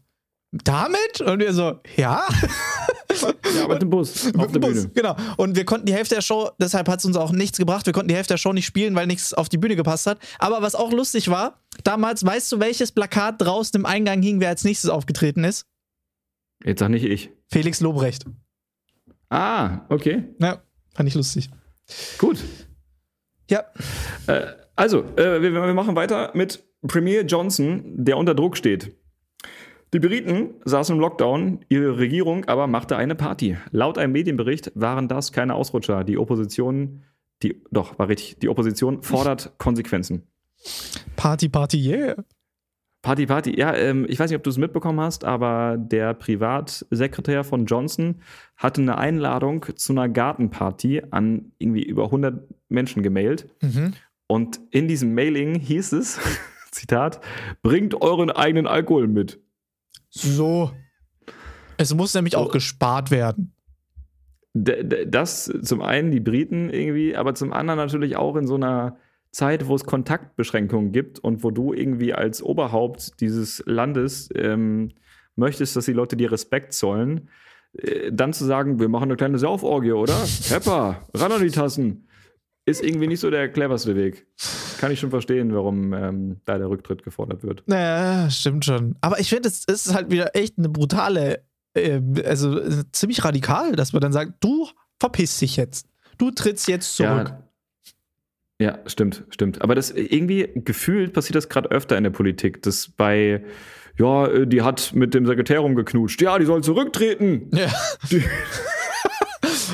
Damit? 0.53 1.23
Und 1.25 1.41
wir 1.41 1.55
so, 1.55 1.81
ja. 1.97 2.23
Ja, 3.57 3.69
mit 3.69 3.81
dem 3.81 3.89
Bus 3.89 4.27
auf 4.27 4.33
Mit 4.33 4.41
der 4.41 4.47
dem 4.49 4.61
Bus, 4.61 4.73
Bühne. 4.73 4.91
Genau. 4.95 5.17
Und 5.39 5.57
wir 5.57 5.65
konnten 5.65 5.87
die 5.87 5.95
Hälfte 5.95 6.15
der 6.17 6.23
Show, 6.23 6.51
deshalb 6.61 6.89
hat 6.89 6.99
es 6.99 7.07
uns 7.07 7.17
auch 7.17 7.33
nichts 7.33 7.57
gebracht, 7.57 7.87
wir 7.87 7.95
konnten 7.95 8.09
die 8.09 8.15
Hälfte 8.15 8.35
der 8.35 8.39
Show 8.39 8.53
nicht 8.53 8.67
spielen, 8.67 8.95
weil 8.95 9.07
nichts 9.07 9.33
auf 9.33 9.49
die 9.49 9.57
Bühne 9.57 9.77
gepasst 9.77 10.07
hat. 10.07 10.19
Aber 10.39 10.61
was 10.61 10.75
auch 10.75 10.93
lustig 10.93 11.29
war, 11.29 11.63
damals, 11.85 12.25
weißt 12.25 12.53
du, 12.53 12.61
welches 12.61 12.93
Plakat 12.93 13.41
draußen 13.41 13.81
im 13.81 13.87
Eingang 13.87 14.21
hing, 14.21 14.41
wer 14.41 14.51
als 14.51 14.65
nächstes 14.65 14.91
aufgetreten 14.91 15.43
ist? 15.45 15.67
Jetzt 16.65 16.81
sag 16.81 16.91
nicht 16.91 17.05
ich. 17.05 17.31
Felix 17.53 17.81
Lobrecht. 17.81 18.25
Ah, 19.29 19.87
okay. 19.91 20.25
Ja, 20.41 20.63
fand 20.95 21.09
ich 21.09 21.15
lustig. 21.15 21.51
Gut. 22.19 22.43
Ja, 23.51 23.65
Äh, 24.27 24.47
also, 24.75 25.05
äh, 25.17 25.43
wir, 25.43 25.53
wir 25.53 25.75
machen 25.75 25.95
weiter 25.97 26.31
mit 26.35 26.65
Premier 26.87 27.23
Johnson, 27.23 27.83
der 28.05 28.17
unter 28.17 28.35
Druck 28.35 28.57
steht. 28.57 28.97
Die 29.93 29.99
Briten 29.99 30.55
saßen 30.65 30.95
im 30.95 31.01
Lockdown, 31.01 31.65
ihre 31.69 31.99
Regierung 31.99 32.47
aber 32.47 32.67
machte 32.67 32.97
eine 32.97 33.15
Party. 33.15 33.59
Laut 33.71 33.99
einem 33.99 34.13
Medienbericht 34.13 34.73
waren 34.75 35.09
das 35.09 35.33
keine 35.33 35.55
Ausrutscher. 35.55 36.05
Die 36.05 36.17
Opposition, 36.17 37.03
die, 37.43 37.63
doch, 37.71 37.99
war 37.99 38.09
richtig, 38.09 38.39
die 38.39 38.49
Opposition 38.49 39.03
fordert 39.03 39.59
Konsequenzen. 39.59 40.27
Party, 41.17 41.51
Party, 41.51 41.87
yeah. 41.87 42.25
Party, 43.03 43.27
Party. 43.27 43.59
Ja, 43.59 43.75
ähm, 43.75 44.07
ich 44.09 44.19
weiß 44.21 44.31
nicht, 44.31 44.37
ob 44.37 44.45
du 44.45 44.51
es 44.51 44.59
mitbekommen 44.59 45.01
hast, 45.01 45.25
aber 45.25 45.77
der 45.77 46.15
Privatsekretär 46.15 47.43
von 47.43 47.67
Johnson 47.67 48.23
hatte 48.57 48.81
eine 48.81 48.97
Einladung 48.97 49.67
zu 49.75 49.93
einer 49.93 50.09
Gartenparty 50.09 51.03
an 51.11 51.53
irgendwie 51.59 51.83
über 51.83 52.05
100 52.05 52.49
Menschen 52.69 53.03
gemailt. 53.03 53.49
Mhm. 53.61 53.95
Und 54.29 54.61
in 54.71 54.87
diesem 54.89 55.15
Mailing 55.15 55.57
hieß 55.59 55.93
es, 55.93 56.21
Zitat, 56.71 57.21
bringt 57.63 58.01
euren 58.01 58.31
eigenen 58.31 58.67
Alkohol 58.69 59.09
mit. 59.09 59.41
So. 60.11 60.71
Es 61.77 61.93
muss 61.95 62.15
nämlich 62.15 62.37
auch 62.37 62.53
gespart 62.53 63.11
werden. 63.11 63.53
D- 64.55 65.07
das 65.07 65.53
zum 65.63 65.83
einen 65.83 66.11
die 66.11 66.21
Briten 66.21 66.71
irgendwie, 66.71 67.17
aber 67.17 67.35
zum 67.35 67.53
anderen 67.53 67.79
natürlich 67.79 68.17
auch 68.17 68.37
in 68.37 68.47
so 68.47 68.55
einer 68.55 68.97
Zeit, 69.33 69.67
wo 69.67 69.75
es 69.75 69.85
Kontaktbeschränkungen 69.85 70.93
gibt 70.93 71.19
und 71.19 71.43
wo 71.43 71.51
du 71.51 71.73
irgendwie 71.73 72.13
als 72.13 72.43
Oberhaupt 72.43 73.21
dieses 73.21 73.63
Landes 73.67 74.29
ähm, 74.35 74.91
möchtest, 75.37 75.75
dass 75.75 75.87
die 75.87 75.95
Leute 75.95 76.17
dir 76.17 76.31
Respekt 76.31 76.75
zollen, 76.75 77.31
äh, 77.79 78.13
dann 78.13 78.35
zu 78.35 78.45
sagen, 78.45 78.79
wir 78.79 78.89
machen 78.89 79.05
eine 79.05 79.17
kleine 79.17 79.39
Sauforgie, 79.39 79.93
oder? 79.93 80.17
Pepper, 80.49 81.07
ran 81.15 81.33
an 81.33 81.43
die 81.43 81.51
Tassen. 81.51 82.07
Ist 82.65 82.85
irgendwie 82.85 83.09
nicht 83.09 83.21
so 83.21 83.31
der 83.31 83.49
cleverste 83.49 83.97
Weg. 83.97 84.27
Kann 84.79 84.93
ich 84.93 85.01
schon 85.01 85.11
verstehen, 85.11 85.53
warum 85.55 85.93
ähm, 85.95 86.41
da 86.45 86.59
der 86.59 86.69
Rücktritt 86.69 87.03
gefordert 87.03 87.43
wird. 87.43 87.65
Naja, 87.67 88.31
stimmt 88.31 88.65
schon. 88.65 88.97
Aber 89.01 89.19
ich 89.19 89.31
finde, 89.31 89.49
es 89.49 89.65
ist 89.65 89.95
halt 89.95 90.11
wieder 90.11 90.37
echt 90.37 90.59
eine 90.59 90.69
brutale, 90.69 91.43
äh, 91.75 92.01
also 92.25 92.61
äh, 92.61 92.85
ziemlich 92.93 93.25
radikal, 93.25 93.73
dass 93.73 93.93
man 93.93 94.03
dann 94.03 94.13
sagt, 94.13 94.45
du 94.45 94.69
verpiss 95.01 95.39
dich 95.39 95.57
jetzt. 95.57 95.89
Du 96.19 96.31
trittst 96.31 96.69
jetzt 96.69 96.95
zurück. 96.95 97.31
Ja, 97.31 97.43
ja, 98.63 98.79
stimmt, 98.87 99.25
stimmt. 99.31 99.61
Aber 99.61 99.75
das 99.75 99.91
irgendwie 99.91 100.49
gefühlt 100.55 101.13
passiert 101.13 101.35
das 101.35 101.49
gerade 101.49 101.71
öfter 101.71 101.97
in 101.97 102.05
der 102.05 102.11
Politik, 102.11 102.63
dass 102.63 102.89
bei 102.89 103.43
ja, 103.99 104.27
äh, 104.27 104.47
die 104.47 104.63
hat 104.63 104.93
mit 104.95 105.15
dem 105.15 105.27
Sekretär 105.27 105.59
rumgeknutscht. 105.61 106.23
Ja, 106.23 106.39
die 106.39 106.45
soll 106.45 106.63
zurücktreten. 106.63 107.51
Ja. 107.53 107.71
Die, 108.11 108.23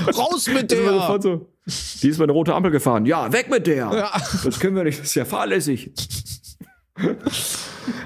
Raus 0.16 0.48
mit 0.48 0.70
der! 0.70 1.20
so. 1.20 1.52
Die 2.02 2.08
ist 2.08 2.16
bei 2.16 2.24
eine 2.24 2.32
rote 2.32 2.54
Ampel 2.54 2.70
gefahren. 2.70 3.04
Ja, 3.04 3.30
weg 3.30 3.50
mit 3.50 3.66
der. 3.66 3.90
Ja. 3.92 4.10
Das 4.42 4.58
können 4.58 4.74
wir 4.74 4.84
nicht. 4.84 4.98
Das 4.98 5.08
ist 5.08 5.14
ja 5.14 5.26
fahrlässig. 5.26 5.92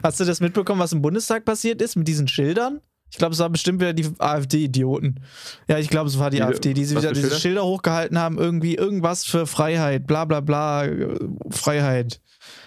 Hast 0.03 0.21
du 0.21 0.25
das 0.25 0.41
mitbekommen, 0.41 0.81
was 0.81 0.93
im 0.93 1.01
Bundestag 1.01 1.45
passiert 1.45 1.81
ist 1.81 1.95
mit 1.95 2.09
diesen 2.09 2.27
Schildern? 2.27 2.81
Ich 3.13 3.19
glaube, 3.19 3.35
es 3.35 3.39
war 3.41 3.51
bestimmt 3.51 3.79
wieder 3.81 3.93
die 3.93 4.09
AfD-Idioten. 4.19 5.21
Ja, 5.69 5.79
ich 5.79 5.91
glaube, 5.91 6.09
es 6.09 6.19
war 6.19 6.31
die 6.31 6.39
Diese- 6.39 6.49
AfD, 6.49 6.73
die 6.73 6.85
sie 6.87 6.97
wieder 6.97 7.11
diese 7.13 7.27
Schilder? 7.29 7.41
Schilder 7.41 7.65
hochgehalten 7.67 8.19
haben, 8.19 8.39
irgendwie 8.39 8.75
irgendwas 8.75 9.27
für 9.27 9.47
Freiheit, 9.47 10.07
bla 10.07 10.25
bla 10.25 10.41
bla, 10.41 10.89
Freiheit. 11.51 12.21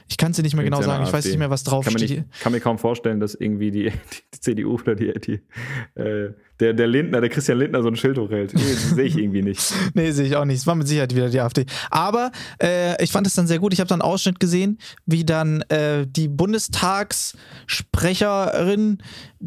Ich 0.07 0.17
kann 0.17 0.29
es 0.31 0.37
dir 0.37 0.43
nicht 0.43 0.55
mehr 0.55 0.63
genau 0.63 0.83
sagen, 0.83 1.01
nach 1.01 1.07
ich 1.09 1.13
weiß 1.13 1.25
AfD. 1.25 1.29
nicht 1.29 1.39
mehr, 1.39 1.49
was 1.49 1.63
Kann, 1.63 1.73
mir 1.79 1.83
draufsteht. 1.83 2.09
nicht, 2.09 2.41
kann 2.41 2.51
mir 2.51 2.59
kaum 2.59 2.77
vorstellen, 2.77 3.19
dass 3.19 3.33
irgendwie 3.33 3.71
die, 3.71 3.91
die 4.35 4.39
CDU 4.39 4.75
oder 4.75 4.93
die, 4.95 5.11
die 5.19 5.41
äh, 5.99 6.31
der, 6.60 6.74
der 6.74 6.88
Lindner, 6.88 7.22
der 7.22 7.30
Christian 7.30 7.60
Lindner 7.60 7.82
so 7.82 7.88
ein 7.89 7.95
Schild 7.95 8.18
hochhält. 8.18 8.53
Nee, 8.53 8.62
sehe 8.62 9.06
ich 9.06 9.18
irgendwie 9.18 9.41
nicht. 9.41 9.74
Nee, 9.93 10.12
sehe 10.12 10.26
ich 10.26 10.36
auch 10.36 10.43
nicht. 10.45 10.58
Es 10.58 10.66
war 10.68 10.76
mit 10.76 10.88
Sicherheit 10.88 11.16
wieder 11.16 11.30
die 11.30 11.39
AfD. 11.39 11.66
Aber 11.89 12.32
äh, 12.62 13.01
ich 13.03 13.12
fand 13.12 13.26
es 13.28 13.34
dann 13.34 13.47
sehr 13.47 13.60
gut. 13.60 13.74
Ich 13.74 13.80
habe 13.80 13.88
dann 13.88 14.01
einen 14.01 14.12
Ausschnitt 14.12 14.39
gesehen, 14.39 14.78
wie 15.06 15.24
dann 15.24 15.62
äh, 15.70 16.06
die 16.08 16.28
Bundestagssprecherin 16.28 18.97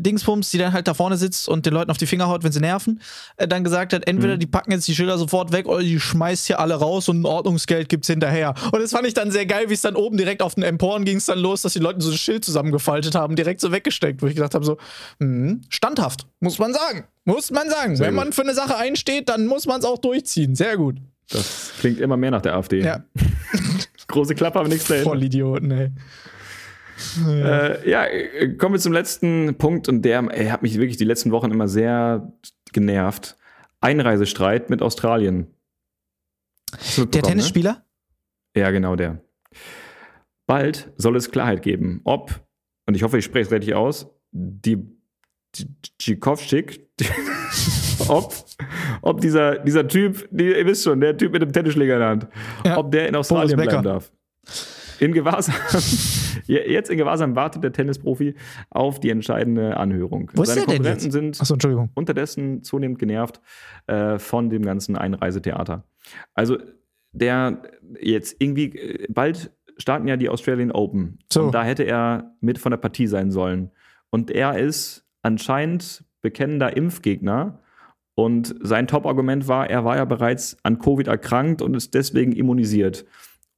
Dingsbums, 0.03 0.51
die 0.51 0.59
dann 0.59 0.73
halt 0.73 0.89
da 0.89 0.95
vorne 0.95 1.17
sitzt 1.17 1.49
und 1.49 1.67
den 1.67 1.75
Leuten 1.75 1.91
auf 1.91 1.99
die 1.99 2.07
Finger 2.07 2.29
haut, 2.29 2.45
wenn 2.45 2.53
sie 2.53 2.61
nerven, 2.61 3.01
äh, 3.37 3.49
dann 3.49 3.65
gesagt 3.65 3.93
hat, 3.93 4.07
entweder 4.07 4.37
die 4.37 4.47
packen 4.47 4.73
jetzt 4.73 4.87
die 4.89 4.95
Schilder 4.95 5.19
sofort 5.19 5.53
weg 5.53 5.67
oder 5.67 5.83
die 5.83 6.01
schmeißt 6.01 6.47
hier 6.47 6.61
alle 6.61 6.75
raus 6.75 7.09
und 7.09 7.23
ein 7.23 7.27
Ordnungsgeld 7.27 7.89
gibt's 7.89 8.09
hinterher. 8.09 8.55
Und 8.73 8.81
das 8.81 8.93
fand 8.93 9.07
ich 9.07 9.15
dann 9.15 9.31
sehr 9.31 9.47
geil, 9.47 9.69
wie 9.69 9.75
es 9.75 9.83
dann 9.83 9.97
oben 9.97 10.17
direkt 10.17 10.43
auf 10.43 10.55
den 10.55 10.65
Emporen 10.65 11.05
ging 11.05 11.17
es 11.17 11.27
dann 11.27 11.39
los, 11.39 11.63
dass 11.63 11.73
die 11.73 11.79
Leute 11.79 12.01
so 12.01 12.11
ein 12.11 12.17
Schild 12.17 12.45
zusammengefaltet 12.45 13.15
haben, 13.15 13.37
direkt 13.37 13.61
so 13.61 13.73
weggesteckt, 13.73 14.23
wo 14.23 14.27
ich 14.27 14.35
gedacht 14.35 14.55
habe 14.55 14.65
so, 14.65 14.79
hm, 15.21 15.63
standhaft, 15.69 16.27
muss 16.41 16.59
man 16.59 16.73
sagen. 16.73 16.98
Muss 17.25 17.51
man 17.51 17.69
sagen. 17.69 17.97
Sehr 17.97 18.07
Wenn 18.07 18.15
gut. 18.15 18.25
man 18.25 18.33
für 18.33 18.43
eine 18.43 18.55
Sache 18.55 18.77
einsteht, 18.77 19.29
dann 19.29 19.47
muss 19.47 19.67
man 19.67 19.81
es 19.81 19.85
auch 19.85 19.99
durchziehen. 19.99 20.55
Sehr 20.55 20.77
gut. 20.77 20.97
Das 21.31 21.73
klingt 21.79 22.01
immer 22.01 22.17
mehr 22.17 22.31
nach 22.31 22.41
der 22.41 22.55
AfD. 22.55 22.81
Ja, 22.81 23.05
Große 24.09 24.35
Klappe, 24.35 24.59
aber 24.59 24.69
nichts 24.69 24.89
dahinter. 24.89 25.11
Vollidioten, 25.11 25.71
ey. 25.71 25.91
Äh, 27.27 27.89
ja, 27.89 28.07
äh, 28.07 28.57
kommen 28.57 28.75
wir 28.75 28.81
zum 28.81 28.93
letzten 28.93 29.57
Punkt 29.57 29.89
und 29.89 30.03
der 30.03 30.27
ey, 30.31 30.49
hat 30.49 30.63
mich 30.63 30.79
wirklich 30.79 30.97
die 30.97 31.05
letzten 31.05 31.31
Wochen 31.31 31.51
immer 31.51 31.69
sehr 31.69 32.33
genervt. 32.73 33.37
Einreisestreit 33.81 34.71
mit 34.71 34.83
Australien. 34.83 35.47
Der 36.73 37.05
mitbekommen, 37.05 37.23
Tennisspieler? 37.23 37.85
Ne? 38.55 38.63
Ja, 38.63 38.71
genau 38.71 38.97
der. 38.97 39.23
Bald 40.47 40.91
soll 40.97 41.17
es 41.17 41.31
Klarheit 41.31 41.63
geben, 41.63 42.01
ob, 42.05 42.41
und 42.87 42.95
ich 42.95 43.03
hoffe, 43.03 43.19
ich 43.19 43.25
spreche 43.25 43.47
es 43.47 43.53
richtig 43.53 43.75
aus, 43.75 44.07
die 44.33 44.79
Djikovschik, 46.01 46.88
ob, 48.09 48.35
ob 49.03 49.21
dieser, 49.21 49.59
dieser 49.59 49.87
Typ, 49.87 50.29
die, 50.31 50.47
ihr 50.47 50.67
wisst 50.67 50.85
schon, 50.85 51.01
der 51.01 51.17
Typ 51.17 51.33
mit 51.33 51.43
dem 51.43 51.53
Tennisschläger 51.53 51.95
in 51.95 52.01
der 52.01 52.09
Hand, 52.09 52.27
Ja, 52.65 52.79
ob 52.79 52.91
der 52.91 53.09
in 53.09 53.17
Australien 53.17 53.57
bleiben 53.57 53.83
darf. 53.83 54.11
In 55.01 55.13
Gewahrsam, 55.13 55.55
jetzt 56.47 56.91
in 56.91 56.99
Gewahrsam 56.99 57.37
wartet 57.37 57.63
der 57.63 57.73
Tennisprofi 57.73 58.35
auf 58.71 58.99
die 58.99 59.11
entscheidende 59.11 59.77
Anhörung. 59.77 60.31
Wo 60.35 60.45
Seine 60.45 60.63
Konkurrenten 60.63 61.13
sind 61.13 61.41
Achso, 61.41 61.55
Entschuldigung. 61.55 61.91
unterdessen 61.95 62.65
zunehmend 62.65 62.99
genervt 62.99 63.41
äh, 63.87 64.19
von 64.19 64.51
dem 64.51 64.63
ganzen 64.63 64.97
Einreisetheater. 64.97 65.85
Also 66.35 66.59
der 67.13 67.63
jetzt 68.01 68.37
irgendwie, 68.41 68.77
äh, 68.77 69.07
bald 69.09 69.53
starten 69.77 70.09
ja 70.09 70.17
die 70.17 70.29
Australian 70.29 70.73
Open. 70.73 71.21
So. 71.33 71.45
Und 71.45 71.55
da 71.55 71.63
hätte 71.63 71.85
er 71.85 72.35
mit 72.41 72.59
von 72.59 72.71
der 72.71 72.79
Partie 72.79 73.07
sein 73.07 73.31
sollen. 73.31 73.71
Und 74.11 74.31
er 74.31 74.59
ist 74.59 75.07
anscheinend 75.23 76.05
bekennender 76.23 76.77
Impfgegner 76.77 77.61
Und 78.15 78.55
sein 78.61 78.89
Top-Argument 78.89 79.47
war, 79.47 79.71
er 79.71 79.85
war 79.85 79.97
ja 79.97 80.05
bereits 80.05 80.57
an 80.65 80.81
Covid 80.81 81.07
erkrankt 81.07 81.63
und 81.63 81.77
ist 81.77 81.95
deswegen 81.95 82.33
immunisiert. 82.33 83.05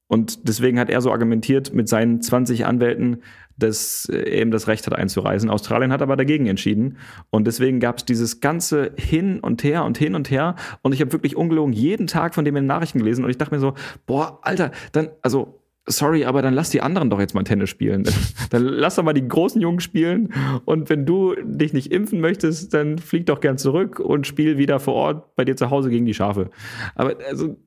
Und 0.07 0.47
deswegen 0.47 0.77
hat 0.77 0.89
er 0.89 1.01
so 1.01 1.11
argumentiert 1.11 1.73
mit 1.73 1.89
seinen 1.89 2.21
20 2.21 2.65
Anwälten, 2.65 3.23
dass 3.57 4.05
er 4.05 4.27
eben 4.27 4.51
das 4.51 4.67
Recht 4.67 4.85
hat 4.85 4.93
einzureisen. 4.93 5.49
Australien 5.49 5.91
hat 5.91 6.01
aber 6.01 6.15
dagegen 6.15 6.47
entschieden. 6.47 6.97
Und 7.29 7.47
deswegen 7.47 7.79
gab 7.79 7.97
es 7.97 8.05
dieses 8.05 8.41
ganze 8.41 8.91
Hin 8.97 9.39
und 9.39 9.63
Her 9.63 9.85
und 9.85 9.97
Hin 9.97 10.13
und 10.13 10.29
Her. 10.29 10.57
Und 10.81 10.93
ich 10.93 11.01
habe 11.01 11.13
wirklich 11.13 11.37
ungelogen 11.37 11.73
jeden 11.73 12.07
Tag 12.07 12.35
von 12.35 12.45
dem 12.45 12.55
in 12.55 12.63
den 12.63 12.67
Nachrichten 12.67 12.99
gelesen. 12.99 13.23
Und 13.23 13.31
ich 13.31 13.37
dachte 13.37 13.55
mir 13.55 13.61
so, 13.61 13.73
boah, 14.05 14.39
Alter, 14.41 14.71
dann, 14.91 15.09
also 15.21 15.60
sorry, 15.91 16.25
aber 16.25 16.41
dann 16.41 16.53
lass 16.53 16.69
die 16.69 16.81
anderen 16.81 17.09
doch 17.09 17.19
jetzt 17.19 17.33
mal 17.33 17.43
Tennis 17.43 17.69
spielen. 17.69 18.03
dann 18.49 18.63
lass 18.63 18.95
doch 18.95 19.03
mal 19.03 19.13
die 19.13 19.27
großen 19.27 19.61
Jungen 19.61 19.79
spielen. 19.79 20.33
Und 20.65 20.89
wenn 20.89 21.05
du 21.05 21.35
dich 21.43 21.73
nicht 21.73 21.91
impfen 21.91 22.19
möchtest, 22.21 22.73
dann 22.73 22.97
flieg 22.97 23.25
doch 23.25 23.39
gern 23.39 23.57
zurück 23.57 23.99
und 23.99 24.27
spiel 24.27 24.57
wieder 24.57 24.79
vor 24.79 24.95
Ort 24.95 25.35
bei 25.35 25.45
dir 25.45 25.55
zu 25.55 25.69
Hause 25.69 25.89
gegen 25.89 26.05
die 26.05 26.13
Schafe. 26.13 26.49
Aber 26.95 27.15
also. 27.27 27.57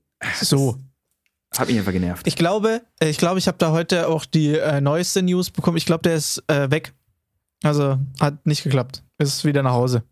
So. 0.41 0.77
Hat 1.57 1.69
mich 1.69 1.79
einfach 1.79 1.93
genervt. 1.93 2.27
Ich 2.27 2.37
glaube, 2.37 2.83
äh, 3.01 3.09
ich 3.09 3.19
glaube, 3.19 3.39
ich 3.39 3.47
habe 3.47 3.59
da 3.59 3.71
heute 3.71 4.09
auch 4.09 4.25
die 4.25 4.57
äh, 4.57 4.81
neueste 4.81 5.23
News 5.23 5.51
bekommen. 5.51 5.77
Ich 5.77 5.87
glaube, 5.87 6.03
der 6.03 6.17
ist 6.17 6.43
äh, 6.49 6.71
weg. 6.71 6.93
Also 7.63 7.99
hat 8.21 8.45
nicht 8.47 8.65
geklappt. 8.65 9.05
Ist 9.19 9.45
wieder 9.45 9.63
nach 9.63 9.73
Hause. 9.73 10.03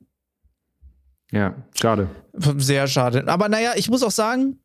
Ja, 1.33 1.55
schade. 1.75 2.09
Sehr 2.33 2.87
schade. 2.87 3.27
Aber 3.27 3.49
naja, 3.49 3.73
ich 3.75 3.91
muss 3.91 4.03
auch 4.03 4.11
sagen, 4.11 4.59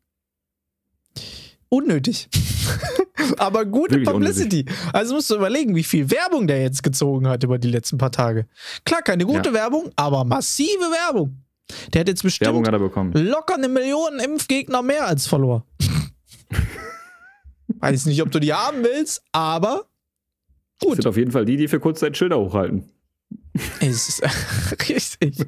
unnötig. 1.68 2.28
Aber 3.38 3.64
gute 3.64 3.96
Wirklich 3.96 4.08
Publicity. 4.08 4.64
Also 4.92 5.14
musst 5.14 5.30
du 5.30 5.34
überlegen, 5.36 5.74
wie 5.74 5.82
viel 5.82 6.10
Werbung 6.10 6.46
der 6.46 6.62
jetzt 6.62 6.82
gezogen 6.82 7.26
hat 7.28 7.42
über 7.44 7.58
die 7.58 7.68
letzten 7.68 7.98
paar 7.98 8.12
Tage. 8.12 8.46
Klar, 8.84 9.02
keine 9.02 9.24
gute 9.26 9.48
Ja. 9.48 9.54
Werbung, 9.54 9.90
aber 9.96 10.24
massive 10.24 10.68
Werbung. 10.80 11.42
Der 11.92 12.00
hat 12.00 12.08
jetzt 12.08 12.22
bestimmt 12.22 12.46
Werbung 12.46 12.66
hat 12.66 12.72
er 12.72 12.78
bekommen. 12.78 13.12
locker 13.12 13.54
eine 13.56 13.68
Million 13.68 14.18
Impfgegner 14.20 14.82
mehr 14.82 15.06
als 15.06 15.26
Follower. 15.26 15.66
Weiß 17.80 18.06
nicht, 18.06 18.22
ob 18.22 18.30
du 18.30 18.38
die 18.40 18.52
haben 18.54 18.82
willst, 18.82 19.22
aber 19.32 19.84
Das 20.80 20.88
gut. 20.88 20.96
sind 20.96 21.06
auf 21.06 21.16
jeden 21.16 21.30
Fall 21.32 21.44
die, 21.44 21.56
die 21.56 21.68
für 21.68 21.80
Kurzzeit 21.80 22.16
Schilder 22.16 22.38
hochhalten. 22.38 22.90
Ist 23.80 24.22
richtig. 24.88 25.44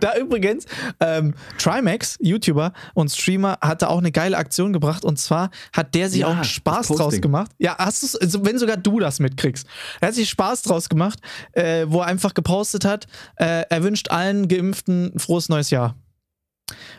Da 0.00 0.16
übrigens, 0.16 0.64
ähm, 1.00 1.34
Trimax, 1.58 2.16
YouTuber 2.20 2.72
und 2.94 3.10
Streamer, 3.10 3.58
hatte 3.60 3.88
auch 3.88 3.98
eine 3.98 4.12
geile 4.12 4.36
Aktion 4.36 4.72
gebracht 4.72 5.04
und 5.04 5.18
zwar 5.18 5.50
hat 5.72 5.94
der 5.94 6.08
sich 6.08 6.20
Ja, 6.20 6.28
auch 6.28 6.44
Spaß 6.44 6.88
draus 6.88 7.20
gemacht. 7.20 7.50
Ja, 7.58 7.76
hast 7.78 8.02
du's, 8.02 8.16
also 8.16 8.44
wenn 8.44 8.58
sogar 8.58 8.76
du 8.76 9.00
das 9.00 9.20
mitkriegst. 9.20 9.66
Er 10.00 10.08
hat 10.08 10.14
sich 10.14 10.28
Spaß 10.30 10.62
draus 10.62 10.88
gemacht, 10.88 11.18
äh, 11.52 11.86
wo 11.88 12.00
er 12.00 12.06
einfach 12.06 12.34
gepostet 12.34 12.84
hat, 12.84 13.06
äh, 13.36 13.64
er 13.68 13.82
wünscht 13.82 14.10
allen 14.10 14.48
Geimpften 14.48 15.12
ein 15.14 15.18
frohes 15.18 15.48
neues 15.48 15.70
Jahr. 15.70 15.96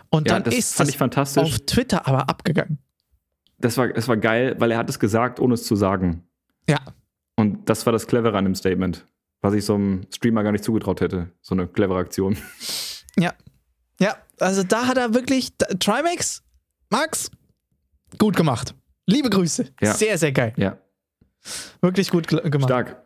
Und 0.09 0.27
Ja, 0.27 0.39
dann 0.39 0.51
ist 0.51 0.79
das 0.79 1.37
auf 1.37 1.59
Twitter 1.65 2.07
aber 2.07 2.29
abgegangen. 2.29 2.79
Das 3.59 3.77
war, 3.77 3.87
das 3.89 4.07
war 4.07 4.17
geil, 4.17 4.55
weil 4.59 4.71
er 4.71 4.77
hat 4.77 4.89
es 4.89 4.99
gesagt, 4.99 5.39
ohne 5.39 5.53
es 5.53 5.63
zu 5.63 5.75
sagen. 5.75 6.23
Ja. 6.67 6.79
Und 7.35 7.69
das 7.69 7.85
war 7.85 7.93
das 7.93 8.07
Clevere 8.07 8.37
an 8.37 8.45
dem 8.45 8.55
Statement, 8.55 9.05
was 9.41 9.53
ich 9.53 9.65
so 9.65 9.75
einem 9.75 10.05
Streamer 10.13 10.43
gar 10.43 10.51
nicht 10.51 10.63
zugetraut 10.63 11.01
hätte. 11.01 11.31
So 11.41 11.55
eine 11.55 11.67
clevere 11.67 11.99
Aktion. 11.99 12.37
Ja. 13.17 13.33
Ja, 13.99 14.15
also 14.39 14.63
da 14.63 14.87
hat 14.87 14.97
er 14.97 15.13
wirklich, 15.13 15.55
da, 15.57 15.67
Trimax, 15.67 16.43
Max, 16.89 17.29
gut 18.17 18.35
gemacht. 18.35 18.73
Liebe 19.05 19.29
Grüße. 19.29 19.67
Ja. 19.81 19.93
Sehr, 19.93 20.17
sehr 20.17 20.31
geil. 20.31 20.53
Ja, 20.57 20.77
Wirklich 21.81 22.09
gut 22.11 22.27
gemacht. 22.27 22.63
stark. 22.63 23.03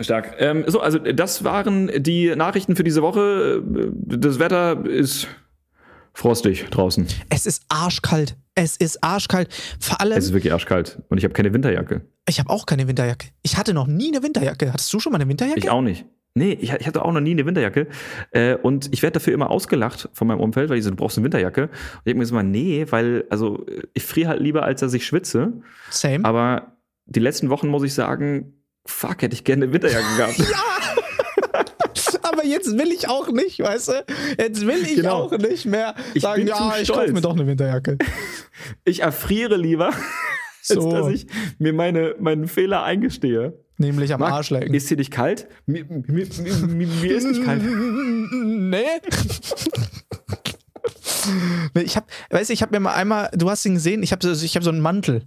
Stark. 0.00 0.34
Ähm, 0.38 0.64
so, 0.66 0.80
also 0.80 0.98
das 0.98 1.44
waren 1.44 2.02
die 2.02 2.34
Nachrichten 2.34 2.76
für 2.76 2.84
diese 2.84 3.02
Woche. 3.02 3.62
Das 3.94 4.38
Wetter 4.38 4.86
ist 4.86 5.26
frostig 6.14 6.66
draußen. 6.70 7.06
Es 7.30 7.46
ist 7.46 7.64
arschkalt. 7.68 8.36
Es 8.54 8.76
ist 8.76 9.02
arschkalt. 9.02 9.48
Vor 9.80 10.00
allem, 10.00 10.12
Es 10.18 10.26
ist 10.26 10.32
wirklich 10.32 10.52
arschkalt. 10.52 11.00
Und 11.08 11.18
ich 11.18 11.24
habe 11.24 11.32
keine 11.34 11.52
Winterjacke. 11.54 12.02
ich 12.28 12.38
habe 12.38 12.50
auch 12.50 12.66
keine 12.66 12.86
Winterjacke. 12.86 13.28
Ich 13.42 13.56
hatte 13.56 13.72
noch 13.72 13.86
nie 13.86 14.08
eine 14.14 14.22
Winterjacke. 14.22 14.72
Hattest 14.72 14.92
du 14.92 15.00
schon 15.00 15.12
mal 15.12 15.20
eine 15.20 15.28
Winterjacke? 15.28 15.58
Ich 15.58 15.70
auch 15.70 15.80
nicht. 15.80 16.04
Nee, 16.34 16.52
ich, 16.60 16.72
ich 16.72 16.86
hatte 16.86 17.04
auch 17.04 17.12
noch 17.12 17.20
nie 17.20 17.32
eine 17.32 17.44
Winterjacke. 17.44 17.88
Äh, 18.30 18.54
und 18.56 18.88
ich 18.92 19.02
werde 19.02 19.14
dafür 19.14 19.34
immer 19.34 19.50
ausgelacht 19.50 20.08
von 20.14 20.26
meinem 20.28 20.40
Umfeld, 20.40 20.70
weil 20.70 20.76
die 20.76 20.82
so, 20.82 20.90
du 20.90 20.96
brauchst 20.96 21.18
eine 21.18 21.24
Winterjacke. 21.24 21.64
Und 21.64 21.70
ich 21.72 22.02
denke 22.04 22.18
mir 22.20 22.26
so 22.26 22.34
mal, 22.34 22.42
nee, 22.42 22.86
weil, 22.90 23.24
also 23.30 23.66
ich 23.94 24.02
friere 24.02 24.28
halt 24.30 24.40
lieber, 24.40 24.62
als 24.64 24.80
dass 24.80 24.94
ich 24.94 25.04
schwitze. 25.06 25.52
Same. 25.90 26.24
Aber 26.24 26.76
die 27.06 27.20
letzten 27.20 27.50
Wochen 27.50 27.68
muss 27.68 27.82
ich 27.82 27.92
sagen, 27.94 28.54
fuck, 28.86 29.22
hätte 29.22 29.34
ich 29.34 29.44
gerne 29.44 29.64
eine 29.64 29.72
Winterjacke 29.72 30.16
gehabt. 30.16 30.36
Aber 32.32 32.44
jetzt 32.44 32.76
will 32.78 32.90
ich 32.90 33.08
auch 33.08 33.28
nicht, 33.30 33.60
weißt 33.60 33.88
du? 33.88 34.04
Jetzt 34.38 34.66
will 34.66 34.82
ich 34.82 34.96
Genau. 34.96 35.24
auch 35.24 35.38
nicht 35.38 35.66
mehr 35.66 35.94
Ich 36.14 36.22
sagen, 36.22 36.40
bin 36.40 36.48
ja, 36.48 36.74
ich 36.80 36.88
kaufe 36.90 37.12
mir 37.12 37.20
doch 37.20 37.34
eine 37.34 37.46
Winterjacke. 37.46 37.98
Ich 38.84 39.00
erfriere 39.00 39.56
lieber, 39.56 39.86
als 40.68 40.68
So. 40.68 40.90
dass 40.92 41.08
ich 41.08 41.26
mir 41.58 41.72
meine, 41.72 42.14
meinen 42.20 42.46
Fehler 42.48 42.82
eingestehe. 42.84 43.58
Nämlich 43.78 44.12
am 44.14 44.20
Marc, 44.20 44.32
Arsch 44.32 44.50
lecken. 44.50 44.72
Ist 44.74 44.86
hier 44.88 44.96
nicht 44.98 45.10
kalt? 45.10 45.48
Mir, 45.66 45.84
mir, 45.86 46.04
mir, 46.06 46.86
mir, 46.86 47.16
ist 47.16 47.24
nicht 47.26 47.44
kalt. 47.44 47.62
Nee. 48.44 49.00
Ich 51.74 51.96
hab, 51.96 52.06
weißt 52.30 52.50
du, 52.50 52.54
ich 52.54 52.62
habe 52.62 52.74
mir 52.74 52.80
mal 52.80 52.94
einmal, 52.94 53.30
du 53.32 53.48
hast 53.48 53.64
ihn 53.64 53.74
gesehen, 53.74 54.02
ich 54.02 54.10
habe 54.12 54.34
so, 54.34 54.44
ich 54.44 54.56
hab 54.56 54.64
so 54.64 54.70
einen 54.70 54.80
Mantel. 54.80 55.22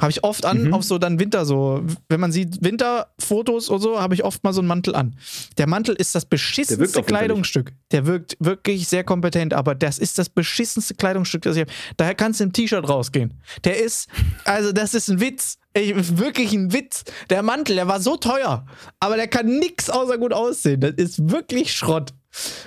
Habe 0.00 0.10
ich 0.10 0.24
oft 0.24 0.44
an, 0.44 0.64
Mhm. 0.64 0.74
auf 0.74 0.82
so 0.82 0.98
dann 0.98 1.20
Winter 1.20 1.44
so. 1.44 1.82
Wenn 2.08 2.20
man 2.20 2.32
sieht 2.32 2.62
Winterfotos 2.64 3.70
oder 3.70 3.80
so, 3.80 4.00
habe 4.00 4.14
ich 4.14 4.24
oft 4.24 4.42
mal 4.44 4.52
so 4.52 4.60
einen 4.60 4.68
Mantel 4.68 4.94
an. 4.94 5.16
Der 5.58 5.66
Mantel 5.68 5.94
ist 5.94 6.14
das 6.14 6.24
beschissenste 6.26 7.00
auch. 7.00 7.06
Kleidungsstück. 7.06 7.72
Der 7.92 8.06
wirkt 8.06 8.36
wirklich 8.40 8.88
sehr 8.88 9.04
kompetent, 9.04 9.54
aber 9.54 9.74
das 9.74 9.98
ist 9.98 10.18
das 10.18 10.28
beschissenste 10.28 10.94
Kleidungsstück, 10.94 11.42
das 11.42 11.56
ich 11.56 11.62
habe. 11.62 11.72
Daher 11.96 12.14
kannst 12.14 12.40
du 12.40 12.44
im 12.44 12.52
T-Shirt 12.52 12.88
rausgehen. 12.88 13.34
Der 13.64 13.80
ist, 13.82 14.08
also 14.44 14.72
das 14.72 14.94
ist 14.94 15.08
ein 15.08 15.20
Witz. 15.20 15.58
Ich, 15.76 16.18
wirklich 16.18 16.52
ein 16.52 16.72
Witz. 16.72 17.04
Der 17.30 17.42
Mantel, 17.42 17.76
der 17.76 17.88
war 17.88 18.00
so 18.00 18.16
teuer, 18.16 18.64
aber 19.00 19.16
der 19.16 19.26
kann 19.28 19.46
nix 19.46 19.90
außer 19.90 20.18
gut 20.18 20.32
aussehen. 20.32 20.80
Das 20.80 20.92
ist 20.92 21.30
wirklich 21.30 21.72
Schrott. 21.72 22.12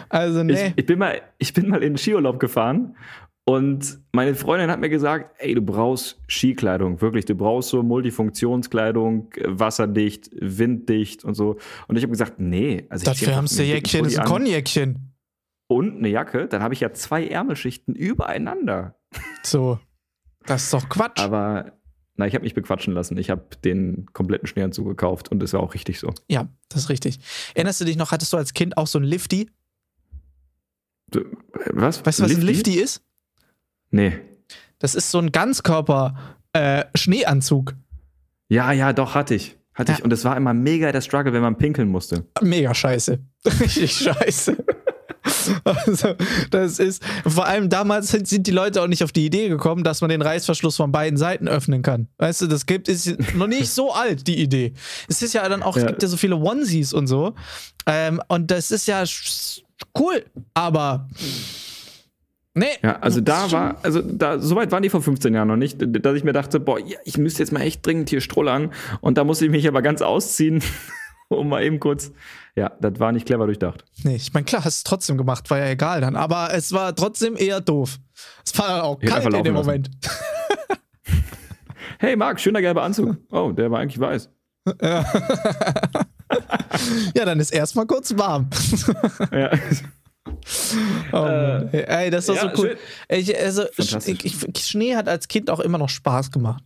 Also, 0.09 0.43
nee. 0.43 0.67
Ich, 0.67 0.73
ich, 0.78 0.86
bin 0.86 0.99
mal, 0.99 1.21
ich 1.38 1.53
bin 1.53 1.67
mal 1.69 1.84
in 1.84 1.93
den 1.93 1.97
Skiurlaub 1.97 2.39
gefahren 2.39 2.95
und 3.49 3.99
meine 4.11 4.35
Freundin 4.35 4.69
hat 4.69 4.81
mir 4.81 4.89
gesagt, 4.89 5.35
ey, 5.39 5.55
du 5.55 5.61
brauchst 5.61 6.19
Skikleidung, 6.29 6.99
wirklich, 6.99 7.23
du 7.23 7.33
brauchst 7.33 7.69
so 7.69 7.81
Multifunktionskleidung, 7.81 9.29
wasserdicht, 9.45 10.29
winddicht 10.33 11.23
und 11.23 11.33
so. 11.33 11.55
Und 11.87 11.95
ich 11.95 12.03
habe 12.03 12.11
gesagt, 12.11 12.39
nee, 12.41 12.85
also 12.89 13.05
das 13.05 13.25
wärmste 13.25 13.61
einen 13.63 13.71
dicken 13.71 13.85
Jäckchen 13.85 14.05
ist 14.05 14.19
ein 14.19 14.25
Konjäckchen. 14.25 15.13
und 15.67 15.97
eine 15.97 16.09
Jacke, 16.09 16.47
dann 16.49 16.61
habe 16.61 16.73
ich 16.73 16.81
ja 16.81 16.91
zwei 16.91 17.25
Ärmelschichten 17.25 17.95
übereinander. 17.95 18.99
So. 19.43 19.79
Das 20.45 20.63
ist 20.65 20.73
doch 20.73 20.89
Quatsch. 20.89 21.21
Aber 21.21 21.71
na, 22.17 22.27
ich 22.27 22.33
habe 22.33 22.43
mich 22.43 22.53
bequatschen 22.53 22.93
lassen. 22.93 23.17
Ich 23.17 23.29
habe 23.29 23.47
den 23.63 24.07
kompletten 24.11 24.47
Schneeanzug 24.47 24.87
gekauft 24.87 25.29
und 25.31 25.39
das 25.39 25.53
war 25.53 25.61
auch 25.61 25.73
richtig 25.73 25.99
so. 25.99 26.13
ja, 26.27 26.49
das 26.67 26.81
ist 26.83 26.89
richtig. 26.89 27.19
Erinnerst 27.53 27.79
du 27.79 27.85
dich 27.85 27.95
noch, 27.95 28.11
hattest 28.11 28.33
du 28.33 28.37
als 28.37 28.53
Kind 28.53 28.75
auch 28.77 28.87
so 28.87 28.99
ein 28.99 29.03
Lifty? 29.05 29.49
Äh, 31.15 31.19
Was? 31.71 32.05
Weißt 32.05 32.19
du, 32.19 32.23
was 32.23 32.35
ein 32.35 32.41
Lifty 32.41 32.73
ist? 32.79 33.03
Nee. 33.91 34.13
Das 34.79 34.95
ist 34.95 35.11
so 35.11 35.19
ein 35.19 35.31
Ganzkörper-Schneeanzug. 35.31 37.73
Ja, 38.49 38.71
ja, 38.71 38.93
doch, 38.93 39.13
hatte 39.15 39.35
ich. 39.35 39.55
Hatte 39.73 39.91
Ja. 39.91 39.97
ich. 39.99 40.03
Und 40.03 40.11
es 40.13 40.23
war 40.25 40.35
immer 40.38 40.53
mega 40.53 40.91
der 40.91 41.01
Struggle, 41.01 41.33
wenn 41.33 41.41
man 41.41 41.57
pinkeln 41.57 41.89
musste. 41.89 42.25
Mega 42.41 42.73
scheiße. 42.73 43.19
Richtig 43.59 43.91
scheiße. 43.93 44.57
Also, 45.65 46.15
das 46.51 46.79
ist, 46.79 47.03
vor 47.25 47.47
allem 47.47 47.67
damals 47.69 48.07
sind, 48.09 48.47
die 48.47 48.51
Leute 48.51 48.81
auch 48.81 48.88
nicht 48.88 49.03
auf 49.03 49.11
die 49.11 49.25
Idee 49.25 49.49
gekommen, 49.49 49.83
dass 49.83 49.99
man 50.01 50.09
den 50.09 50.21
Reißverschluss 50.21 50.77
von 50.77 50.91
beiden 50.93 51.17
Seiten 51.17 51.47
öffnen 51.49 51.81
kann. 51.81 52.07
Weißt 52.17 52.41
du, 52.41 52.47
das 52.47 52.65
gibt, 52.65 52.88
ist 52.88 53.35
noch 53.35 53.47
nicht 53.47 53.69
so 53.69 53.91
alt, 53.93 54.25
die 54.27 54.39
Idee. 54.41 54.73
Es 55.09 55.21
ist 55.21 55.33
ja 55.33 55.47
dann 55.49 55.63
auch, 55.63 55.75
es 55.75 55.83
Ja. 55.83 55.89
gibt 55.89 56.01
ja 56.01 56.07
so 56.07 56.15
viele 56.17 56.38
Onesies 56.38 56.93
und 56.93 57.07
so. 57.07 57.35
Ähm, 57.85 58.21
und 58.29 58.51
das 58.51 58.71
ist 58.71 58.88
ja 58.88 59.03
cool, 59.99 60.23
aber. 60.53 61.09
Nee. 62.58 62.66
Ja, 62.82 62.97
also 63.01 63.22
da 63.22 63.51
war, 63.51 63.78
also 63.84 64.01
da, 64.01 64.39
soweit 64.39 64.72
waren 64.72 64.82
die 64.82 64.89
vor 64.89 65.03
15 65.03 65.32
Jahren 65.32 65.47
noch 65.47 65.58
nicht, 65.58 65.78
dass 65.80 66.16
ich 66.16 66.24
mir 66.24 66.34
dachte, 66.34 66.60
boah, 66.60 66.80
ja, 66.80 66.97
ich 67.05 67.20
müsste 67.20 67.43
jetzt 67.43 67.51
mal 67.51 67.62
echt 67.62 67.86
dringend 67.86 68.10
hier 68.10 68.20
strollern. 68.20 68.74
Und 68.99 69.20
da 69.20 69.24
musste 69.24 69.45
ich 69.45 69.51
mich 69.51 69.68
aber 69.68 69.84
ganz 69.84 70.01
ausziehen, 70.01 70.64
um 71.30 71.49
mal 71.49 71.64
eben 71.64 71.80
kurz. 71.80 72.12
Ja, 72.55 72.72
das 72.82 72.99
war 72.99 73.12
nicht 73.12 73.28
clever 73.28 73.45
durchdacht. 73.45 73.86
Nee, 74.03 74.16
ich 74.16 74.34
meine, 74.34 74.45
klar, 74.45 74.66
hast 74.66 74.78
es 74.78 74.84
trotzdem 74.84 75.20
gemacht, 75.20 75.51
war 75.51 75.60
ja 75.60 75.70
egal 75.70 76.01
dann. 76.01 76.16
Aber 76.16 76.51
es 76.51 76.72
war 76.72 76.95
trotzdem 76.95 77.36
eher 77.38 77.62
doof. 77.62 77.99
Es 78.43 78.58
war 78.58 78.84
auch 78.84 78.99
kalt 78.99 79.32
in 79.32 79.43
dem 79.43 79.53
Moment. 79.53 79.91
Hey, 81.99 82.16
Marc, 82.16 82.39
schöner 82.39 82.62
gelber 82.62 82.84
Anzug. 82.84 83.18
Oh, 83.32 83.51
der 83.51 83.72
war 83.72 83.80
eigentlich 83.80 83.99
weiß. 83.99 84.30
Ja, 84.82 85.03
dann 87.26 87.39
ist 87.39 87.51
erstmal 87.51 87.88
kurz 87.88 88.16
warm. 88.16 88.51
Ja. 89.32 89.49
Oh, 91.11 91.17
Mann. 91.17 91.69
Ey, 91.73 92.09
das 92.09 92.27
ist 92.27 92.29
doch 92.29 92.43
Äh, 92.43 92.45
ja, 92.47 92.55
so 92.55 92.63
cool. 92.63 92.77
Ich, 93.09 93.39
also, 93.39 93.63
ich, 93.77 94.65
Schnee 94.67 94.95
hat 94.95 95.07
als 95.07 95.27
Kind 95.27 95.49
auch 95.49 95.59
immer 95.59 95.77
noch 95.77 95.89
Spaß 95.89 96.31
gemacht. 96.31 96.63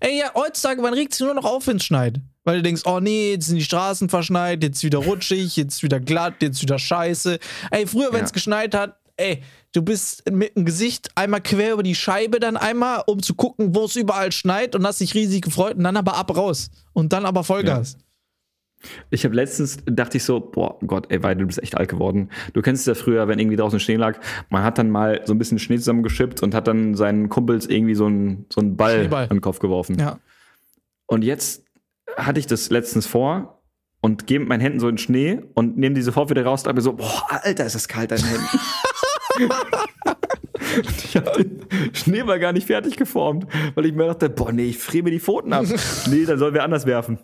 Ey, 0.00 0.18
ja, 0.20 0.30
heutzutage, 0.34 0.80
man 0.80 0.94
regt 0.94 1.14
sich 1.14 1.24
nur 1.26 1.34
noch 1.34 1.44
auf, 1.44 1.66
wenn 1.66 1.78
es 1.78 1.84
schneit. 1.84 2.20
Weil 2.44 2.58
du 2.58 2.62
denkst, 2.62 2.82
oh 2.84 3.00
nee, 3.00 3.32
jetzt 3.32 3.46
sind 3.46 3.56
die 3.56 3.64
Straßen 3.64 4.08
verschneit, 4.08 4.62
jetzt 4.62 4.82
wieder 4.84 4.98
rutschig, 4.98 5.56
jetzt 5.56 5.82
wieder 5.82 5.98
glatt, 5.98 6.34
jetzt 6.42 6.62
wieder 6.62 6.78
scheiße. 6.78 7.38
Ey, 7.70 7.86
früher, 7.86 8.12
wenn 8.12 8.22
es 8.24 8.30
Ja. 8.30 8.34
geschneit 8.34 8.74
hat, 8.74 8.96
ey, 9.16 9.42
du 9.72 9.82
bist 9.82 10.30
mit 10.30 10.54
dem 10.54 10.64
Gesicht 10.64 11.08
einmal 11.16 11.40
quer 11.40 11.72
über 11.72 11.82
die 11.82 11.94
Scheibe 11.94 12.38
dann 12.38 12.56
einmal, 12.56 13.02
um 13.06 13.22
zu 13.22 13.34
gucken, 13.34 13.74
wo 13.74 13.84
es 13.86 13.96
überall 13.96 14.30
schneit 14.30 14.76
und 14.76 14.86
hast 14.86 15.00
dich 15.00 15.14
riesig 15.14 15.42
gefreut 15.42 15.76
und 15.76 15.84
dann 15.84 15.96
aber 15.96 16.16
ab 16.16 16.36
raus. 16.36 16.70
Und 16.92 17.12
dann 17.12 17.26
aber 17.26 17.42
Vollgas. 17.42 17.96
Ich 19.10 19.24
habe 19.24 19.34
letztens, 19.34 19.78
dachte 19.86 20.16
ich 20.16 20.24
so, 20.24 20.40
boah 20.40 20.78
Gott, 20.86 21.06
ey, 21.10 21.22
weil 21.22 21.36
du 21.36 21.46
bist 21.46 21.62
echt 21.62 21.76
alt 21.76 21.88
geworden. 21.88 22.30
Du 22.52 22.62
kennst 22.62 22.86
es 22.86 22.86
ja 22.86 23.02
früher, 23.02 23.28
wenn 23.28 23.38
irgendwie 23.38 23.56
draußen 23.56 23.80
Schnee 23.80 23.96
lag, 23.96 24.18
man 24.50 24.62
hat 24.62 24.78
dann 24.78 24.90
mal 24.90 25.22
so 25.24 25.34
ein 25.34 25.38
bisschen 25.38 25.58
Schnee 25.58 25.76
zusammengeschippt 25.76 26.42
und 26.42 26.54
hat 26.54 26.68
dann 26.68 26.94
seinen 26.94 27.28
Kumpels 27.28 27.66
irgendwie 27.66 27.94
so 27.94 28.06
einen, 28.06 28.46
so 28.52 28.60
einen 28.60 28.76
Ball 28.76 29.00
Schneeball. 29.00 29.24
an 29.24 29.36
den 29.36 29.40
Kopf 29.40 29.58
geworfen. 29.58 29.98
Ja. 29.98 30.18
Und 31.06 31.22
jetzt 31.22 31.64
hatte 32.16 32.38
ich 32.40 32.46
das 32.46 32.70
letztens 32.70 33.06
vor 33.06 33.62
und 34.00 34.26
gehe 34.26 34.38
mit 34.38 34.48
meinen 34.48 34.60
Händen 34.60 34.80
so 34.80 34.88
in 34.88 34.96
den 34.96 34.98
Schnee 34.98 35.40
und 35.54 35.78
nehme 35.78 35.94
die 35.94 36.02
sofort 36.02 36.30
wieder 36.30 36.44
raus 36.44 36.60
und 36.60 36.66
dachte 36.66 36.76
mir 36.76 36.82
so, 36.82 36.92
boah, 36.92 37.26
Alter, 37.28 37.64
ist 37.64 37.74
das 37.74 37.88
kalt 37.88 38.12
an 38.12 38.18
den 38.18 38.26
Händen. 38.26 38.46
Ich 41.04 41.16
habe 41.16 41.44
den 41.44 41.94
Schneeball 41.94 42.40
gar 42.40 42.52
nicht 42.52 42.66
fertig 42.66 42.96
geformt, 42.96 43.46
weil 43.74 43.86
ich 43.86 43.92
mir 43.92 44.06
dachte, 44.06 44.28
boah, 44.30 44.52
nee, 44.52 44.66
ich 44.66 44.78
friere 44.78 45.04
mir 45.04 45.10
die 45.10 45.20
Pfoten 45.20 45.52
ab. 45.52 45.64
nee, 46.10 46.24
dann 46.24 46.38
sollen 46.38 46.54
wir 46.54 46.64
anders 46.64 46.86
werfen. 46.86 47.18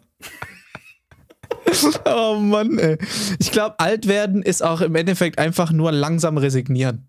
Oh 2.05 2.37
Mann, 2.39 2.79
ey. 2.79 2.99
Ich 3.39 3.51
glaube, 3.53 3.79
alt 3.79 4.07
werden 4.09 4.43
ist 4.43 4.63
auch 4.63 4.81
im 4.81 4.95
Endeffekt 4.95 5.39
einfach 5.39 5.73
nur 5.73 5.93
langsam 5.93 6.37
resignieren. 6.39 7.09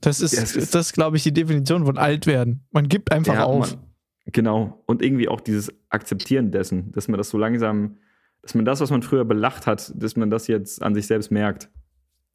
Das 0.00 0.20
ist, 0.20 0.32
Ja, 0.34 0.42
ist- 0.42 0.74
das 0.74 0.92
glaube 0.92 1.16
ich, 1.16 1.22
die 1.24 1.32
Definition 1.32 1.84
von 1.86 1.98
alt 1.98 2.26
werden. 2.26 2.66
Man 2.70 2.88
gibt 2.88 3.10
einfach 3.12 3.34
Ja, 3.34 3.44
auf. 3.44 3.72
man- 3.74 3.80
genau. 4.26 4.82
Und 4.86 5.02
irgendwie 5.02 5.28
auch 5.28 5.40
dieses 5.40 5.72
Akzeptieren 5.88 6.50
dessen, 6.52 6.92
dass 6.92 7.08
man 7.08 7.18
das 7.18 7.30
so 7.30 7.38
langsam, 7.38 7.98
dass 8.42 8.54
man 8.54 8.64
das, 8.64 8.80
was 8.80 8.90
man 8.90 9.02
früher 9.02 9.24
belacht 9.24 9.66
hat, 9.66 9.92
dass 9.96 10.14
man 10.16 10.30
das 10.30 10.46
jetzt 10.46 10.82
an 10.82 10.94
sich 10.94 11.06
selbst 11.06 11.30
merkt. 11.30 11.68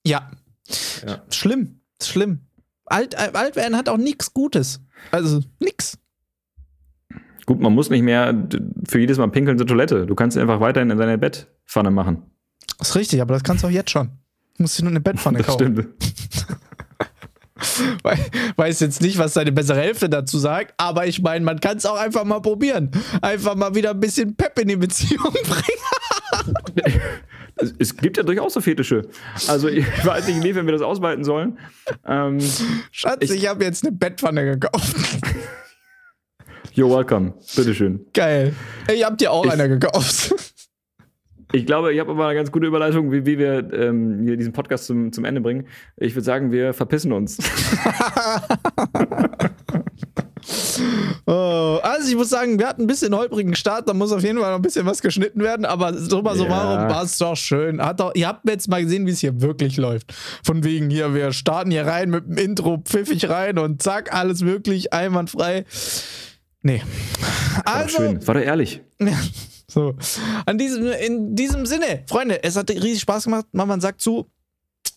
Ja. 0.05 0.29
Ja. 1.07 1.23
Schlimm. 1.29 1.79
Schlimm. 2.01 2.41
Alt, 2.85 3.13
äh, 3.13 3.31
alt 3.33 3.55
werden 3.55 3.77
hat 3.77 3.87
auch 3.87 3.97
nichts 3.97 4.33
Gutes. 4.33 4.81
Also 5.11 5.41
nix. 5.59 5.97
Gut, 7.45 7.59
man 7.59 7.73
muss 7.73 7.89
nicht 7.89 8.03
mehr 8.03 8.47
für 8.87 8.99
jedes 8.99 9.17
Mal 9.17 9.27
pinkeln 9.29 9.57
zur 9.57 9.67
Toilette. 9.67 10.05
Du 10.05 10.15
kannst 10.15 10.37
einfach 10.37 10.59
weiterhin 10.59 10.89
in 10.89 10.97
deine 10.97 11.17
Bettpfanne 11.17 11.91
machen. 11.91 12.23
Ist 12.79 12.95
richtig, 12.95 13.21
aber 13.21 13.33
das 13.33 13.43
kannst 13.43 13.63
du 13.63 13.67
auch 13.67 13.71
jetzt 13.71 13.91
schon. 13.91 14.09
Du 14.57 14.63
musst 14.63 14.77
dir 14.79 14.83
nur 14.83 14.91
eine 14.91 15.01
Bettpfanne 15.01 15.39
Das 15.39 15.47
kaufen. 15.47 15.73
stimmt. 15.73 15.87
Wei- 18.03 18.17
Weiß 18.55 18.79
jetzt 18.81 19.01
nicht, 19.01 19.17
was 19.17 19.33
deine 19.33 19.51
bessere 19.51 19.79
Hälfte 19.79 20.09
dazu 20.09 20.37
sagt, 20.37 20.73
aber 20.77 21.07
ich 21.07 21.21
meine, 21.21 21.45
man 21.45 21.59
kann 21.59 21.77
es 21.77 21.85
auch 21.85 21.97
einfach 21.97 22.23
mal 22.25 22.41
probieren. 22.41 22.91
Einfach 23.21 23.55
mal 23.55 23.73
wieder 23.75 23.91
ein 23.91 23.99
bisschen 23.99 24.35
Pep 24.35 24.59
in 24.59 24.67
die 24.67 24.75
Beziehung 24.75 25.23
bringen. 25.33 26.99
Es, 27.55 27.73
es 27.79 27.95
gibt 27.95 28.17
ja 28.17 28.23
durchaus 28.23 28.53
so 28.53 28.61
Fetische. 28.61 29.03
Also 29.47 29.69
ich 29.69 29.85
weiß 30.05 30.27
nicht, 30.27 30.37
inwiefern 30.37 30.65
wir 30.65 30.73
das 30.73 30.81
ausweiten 30.81 31.23
sollen. 31.23 31.57
Ähm, 32.05 32.39
Schatz, 32.91 33.17
ich, 33.21 33.31
Ich- 33.31 33.47
habe 33.47 33.63
jetzt 33.63 33.85
eine 33.85 33.95
Bettpfanne 33.95 34.43
gekauft. 34.57 34.95
You're 36.75 36.89
welcome. 36.89 37.33
Bitteschön. 37.55 38.05
Geil. 38.13 38.53
Ich 38.93 39.03
hab 39.05 39.17
dir 39.17 39.31
auch 39.31 39.45
Ich- 39.45 39.51
einer 39.51 39.67
gekauft. 39.67 40.33
Ich 41.55 41.67
glaube, 41.67 41.93
ich 41.93 41.99
habe 41.99 42.09
aber 42.09 42.25
eine 42.25 42.35
ganz 42.35 42.51
gute 42.51 42.65
Überleitung, 42.65 43.11
wie, 43.11 43.27
wie 43.27 43.37
wir 43.37 43.71
ähm, 43.73 44.23
hier 44.23 44.37
diesen 44.37 44.53
Podcast 44.53 44.87
zum, 44.87 45.11
zum 45.13 45.23
Ende 45.23 45.39
bringen. 45.39 45.67
Ich 45.97 46.15
würde 46.15 46.25
sagen, 46.25 46.51
wir 46.51 46.73
verpissen 46.73 47.11
uns. 47.13 47.37
Oh, 51.25 51.79
also 51.83 52.09
ich 52.09 52.15
muss 52.15 52.29
sagen, 52.29 52.59
wir 52.59 52.67
hatten 52.67 52.81
ein 52.81 52.87
bisschen 52.87 53.15
holprigen 53.15 53.55
Start, 53.55 53.87
da 53.87 53.93
muss 53.93 54.11
auf 54.11 54.23
jeden 54.23 54.39
Fall 54.39 54.49
noch 54.49 54.57
ein 54.57 54.61
bisschen 54.61 54.85
was 54.85 55.01
geschnitten 55.01 55.41
werden, 55.41 55.65
aber 55.65 55.93
summa 55.97 56.35
summarum 56.35 56.79
Ja. 56.81 56.89
war 56.89 57.03
es 57.03 57.17
doch 57.17 57.37
schön. 57.37 57.81
Hat 57.81 57.99
doch, 58.01 58.13
ihr 58.15 58.27
habt 58.27 58.47
jetzt 58.49 58.67
mal 58.67 58.83
gesehen, 58.83 59.05
wie 59.07 59.11
es 59.11 59.19
hier 59.19 59.39
wirklich 59.41 59.77
läuft. 59.77 60.13
Von 60.43 60.63
wegen 60.65 60.89
hier, 60.89 61.13
wir 61.13 61.31
starten 61.31 61.71
hier 61.71 61.85
rein 61.85 62.09
mit 62.09 62.25
dem 62.27 62.37
Intro, 62.37 62.77
pfiffig 62.83 63.29
rein 63.29 63.57
und 63.57 63.81
zack, 63.81 64.13
alles 64.13 64.43
wirklich 64.43 64.91
einwandfrei. 64.91 65.63
Nee. 66.63 66.81
War 67.65 67.75
Also, 67.75 67.97
schön. 67.97 68.27
War 68.27 68.33
doch 68.35 68.41
ehrlich. 68.41 68.81
So. 69.65 69.95
An 70.45 70.59
diesem, 70.59 70.85
in 70.85 71.35
diesem 71.35 71.65
Sinne, 71.65 72.03
Freunde, 72.07 72.43
es 72.43 72.55
hat 72.55 72.69
riesig 72.69 72.99
Spaß 73.01 73.23
gemacht. 73.23 73.47
Mama 73.53 73.79
sagt 73.79 74.01
zu, 74.01 74.29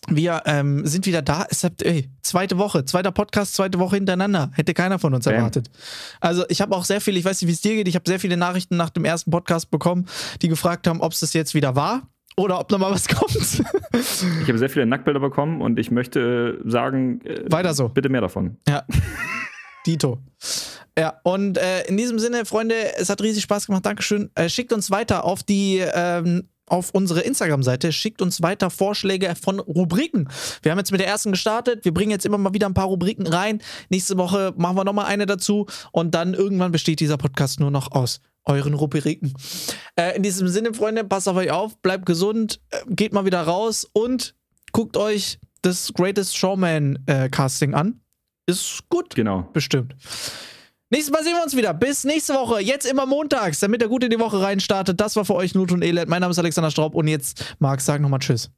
wir 0.07 0.43
ähm, 0.45 0.85
sind 0.85 1.07
wieder 1.07 1.23
da. 1.23 1.47
Es 1.49 1.63
hat, 1.63 1.81
ey, 1.81 2.11
zweite 2.21 2.59
Woche, 2.59 2.85
zweiter 2.85 3.11
Podcast, 3.11 3.55
zweite 3.55 3.79
Woche 3.79 3.95
hintereinander. 3.95 4.51
Hätte 4.53 4.75
keiner 4.75 4.99
von 4.99 5.15
uns 5.15 5.25
Bam. 5.25 5.35
erwartet. 5.35 5.71
Also 6.19 6.45
ich 6.49 6.61
habe 6.61 6.75
auch 6.75 6.85
sehr 6.85 7.01
viele, 7.01 7.17
ich 7.17 7.25
weiß 7.25 7.41
nicht, 7.41 7.47
wie 7.49 7.53
es 7.53 7.61
dir 7.61 7.75
geht, 7.75 7.87
ich 7.87 7.95
habe 7.95 8.03
sehr 8.07 8.19
viele 8.19 8.37
Nachrichten 8.37 8.77
nach 8.77 8.91
dem 8.91 9.03
ersten 9.03 9.31
Podcast 9.31 9.71
bekommen, 9.71 10.05
die 10.43 10.47
gefragt 10.47 10.85
haben, 10.85 11.01
ob 11.01 11.13
es 11.13 11.21
das 11.21 11.33
jetzt 11.33 11.55
wieder 11.55 11.75
war 11.75 12.07
oder 12.35 12.59
ob 12.59 12.69
noch 12.69 12.77
mal 12.77 12.91
was 12.91 13.07
kommt. 13.13 13.35
Ich 13.35 14.47
habe 14.47 14.57
sehr 14.59 14.69
viele 14.69 14.85
Nacktbilder 14.85 15.21
bekommen 15.21 15.61
und 15.61 15.79
ich 15.79 15.89
möchte 15.89 16.61
sagen, 16.65 17.21
äh, 17.25 17.51
Weiter 17.51 17.73
so. 17.73 17.89
bitte 17.89 18.09
mehr 18.09 18.21
davon. 18.21 18.57
Ja. 18.67 18.83
Dito. 19.87 20.19
Ja, 20.97 21.19
und 21.23 21.57
äh, 21.57 21.83
in 21.83 21.95
diesem 21.95 22.17
Sinne, 22.17 22.45
Freunde, 22.45 22.75
es 22.97 23.09
hat 23.09 23.21
riesig 23.21 23.43
Spaß 23.43 23.67
gemacht. 23.67 23.85
Dankeschön. 23.85 24.31
Äh, 24.35 24.49
schickt 24.49 24.73
uns 24.73 24.89
weiter 24.89 25.23
auf 25.23 25.43
die. 25.43 25.77
Ähm, 25.77 26.49
auf 26.69 26.89
unsere 26.91 27.21
Instagram-Seite, 27.21 27.93
schickt 27.93 28.21
uns 28.21 28.41
weiter 28.41 28.69
Vorschläge 28.69 29.33
von 29.41 29.59
Rubriken. 29.59 30.27
Wir 30.61 30.71
haben 30.71 30.79
jetzt 30.79 30.91
mit 30.91 30.99
der 30.99 31.07
ersten 31.07 31.31
gestartet, 31.31 31.85
wir 31.85 31.93
bringen 31.93 32.11
jetzt 32.11 32.25
immer 32.25 32.37
mal 32.37 32.53
wieder 32.53 32.67
ein 32.67 32.73
paar 32.73 32.87
Rubriken 32.87 33.25
rein. 33.25 33.61
Nächste 33.89 34.17
Woche 34.17 34.53
machen 34.57 34.75
wir 34.75 34.83
nochmal 34.83 35.05
eine 35.05 35.25
dazu 35.25 35.65
und 35.93 36.13
dann 36.13 36.33
irgendwann 36.33 36.73
besteht 36.73 36.99
dieser 36.99 37.17
Podcast 37.17 37.61
nur 37.61 37.71
noch 37.71 37.93
aus 37.93 38.19
euren 38.43 38.73
Rubriken. 38.73 39.33
Äh, 39.95 40.17
in 40.17 40.23
diesem 40.23 40.47
Sinne, 40.49 40.73
Freunde, 40.73 41.03
passt 41.03 41.27
auf 41.29 41.37
euch 41.37 41.51
auf, 41.51 41.81
bleibt 41.81 42.05
gesund, 42.05 42.59
äh, 42.71 42.79
geht 42.89 43.13
mal 43.13 43.25
wieder 43.25 43.41
raus 43.41 43.89
und 43.93 44.35
guckt 44.73 44.97
euch 44.97 45.39
das 45.61 45.93
Greatest 45.93 46.35
Showman 46.35 46.99
äh, 47.05 47.29
Casting 47.29 47.73
an. 47.73 48.01
Ist 48.45 48.83
gut. 48.89 49.15
Genau. 49.15 49.49
Bestimmt. 49.53 49.95
Nächstes 50.89 51.11
Mal 51.11 51.21
sehen 51.21 51.33
wir 51.33 51.43
uns 51.43 51.55
wieder. 51.57 51.73
Bis 51.73 52.05
nächste 52.05 52.33
Woche. 52.33 52.61
Jetzt 52.61 52.89
immer 52.89 53.05
montags, 53.05 53.59
damit 53.59 53.81
der 53.81 53.89
gut 53.89 54.05
in 54.05 54.09
die 54.09 54.19
Woche 54.19 54.41
reinstartet. 54.41 55.01
Das 55.01 55.17
war 55.17 55.25
für 55.25 55.35
euch 55.35 55.53
Not 55.53 55.73
und 55.73 55.83
Elend. 55.83 56.07
Mein 56.07 56.21
Name 56.21 56.31
ist 56.31 56.39
Alexander 56.39 56.71
Straub 56.71 56.95
und 56.95 57.07
jetzt, 57.07 57.57
Marc, 57.59 57.81
sag 57.81 57.99
nochmal 57.99 58.19
Tschüss. 58.19 58.49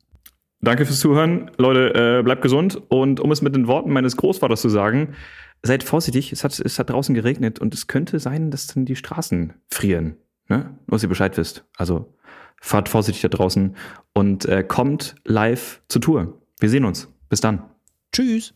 Danke 0.61 0.85
fürs 0.85 0.99
Zuhören. 0.99 1.49
Leute, 1.57 2.19
äh, 2.19 2.23
bleibt 2.23 2.43
gesund. 2.43 2.79
Und 2.89 3.19
um 3.19 3.31
es 3.31 3.41
mit 3.41 3.55
den 3.55 3.65
Worten 3.67 3.91
meines 3.91 4.15
Großvaters 4.15 4.61
zu 4.61 4.69
sagen, 4.69 5.15
seid 5.63 5.83
vorsichtig. 5.83 6.31
Es 6.31 6.43
hat, 6.43 6.59
es 6.59 6.77
hat 6.77 6.91
draußen 6.91 7.15
geregnet 7.15 7.57
und 7.57 7.73
es 7.73 7.87
könnte 7.87 8.19
sein, 8.19 8.51
dass 8.51 8.67
dann 8.67 8.85
die 8.85 8.95
Straßen 8.95 9.53
frieren. 9.71 10.17
Ne? 10.49 10.77
Nur, 10.85 10.97
dass 10.97 11.03
ihr 11.03 11.09
Bescheid 11.09 11.35
wisst. 11.35 11.65
Also 11.77 12.13
fahrt 12.61 12.89
vorsichtig 12.89 13.23
da 13.23 13.29
draußen 13.29 13.75
und 14.13 14.45
äh, 14.45 14.63
kommt 14.63 15.15
live 15.25 15.81
zur 15.87 16.01
Tour. 16.01 16.41
Wir 16.59 16.69
sehen 16.69 16.85
uns. 16.85 17.07
Bis 17.29 17.41
dann. 17.41 17.63
Tschüss. 18.11 18.53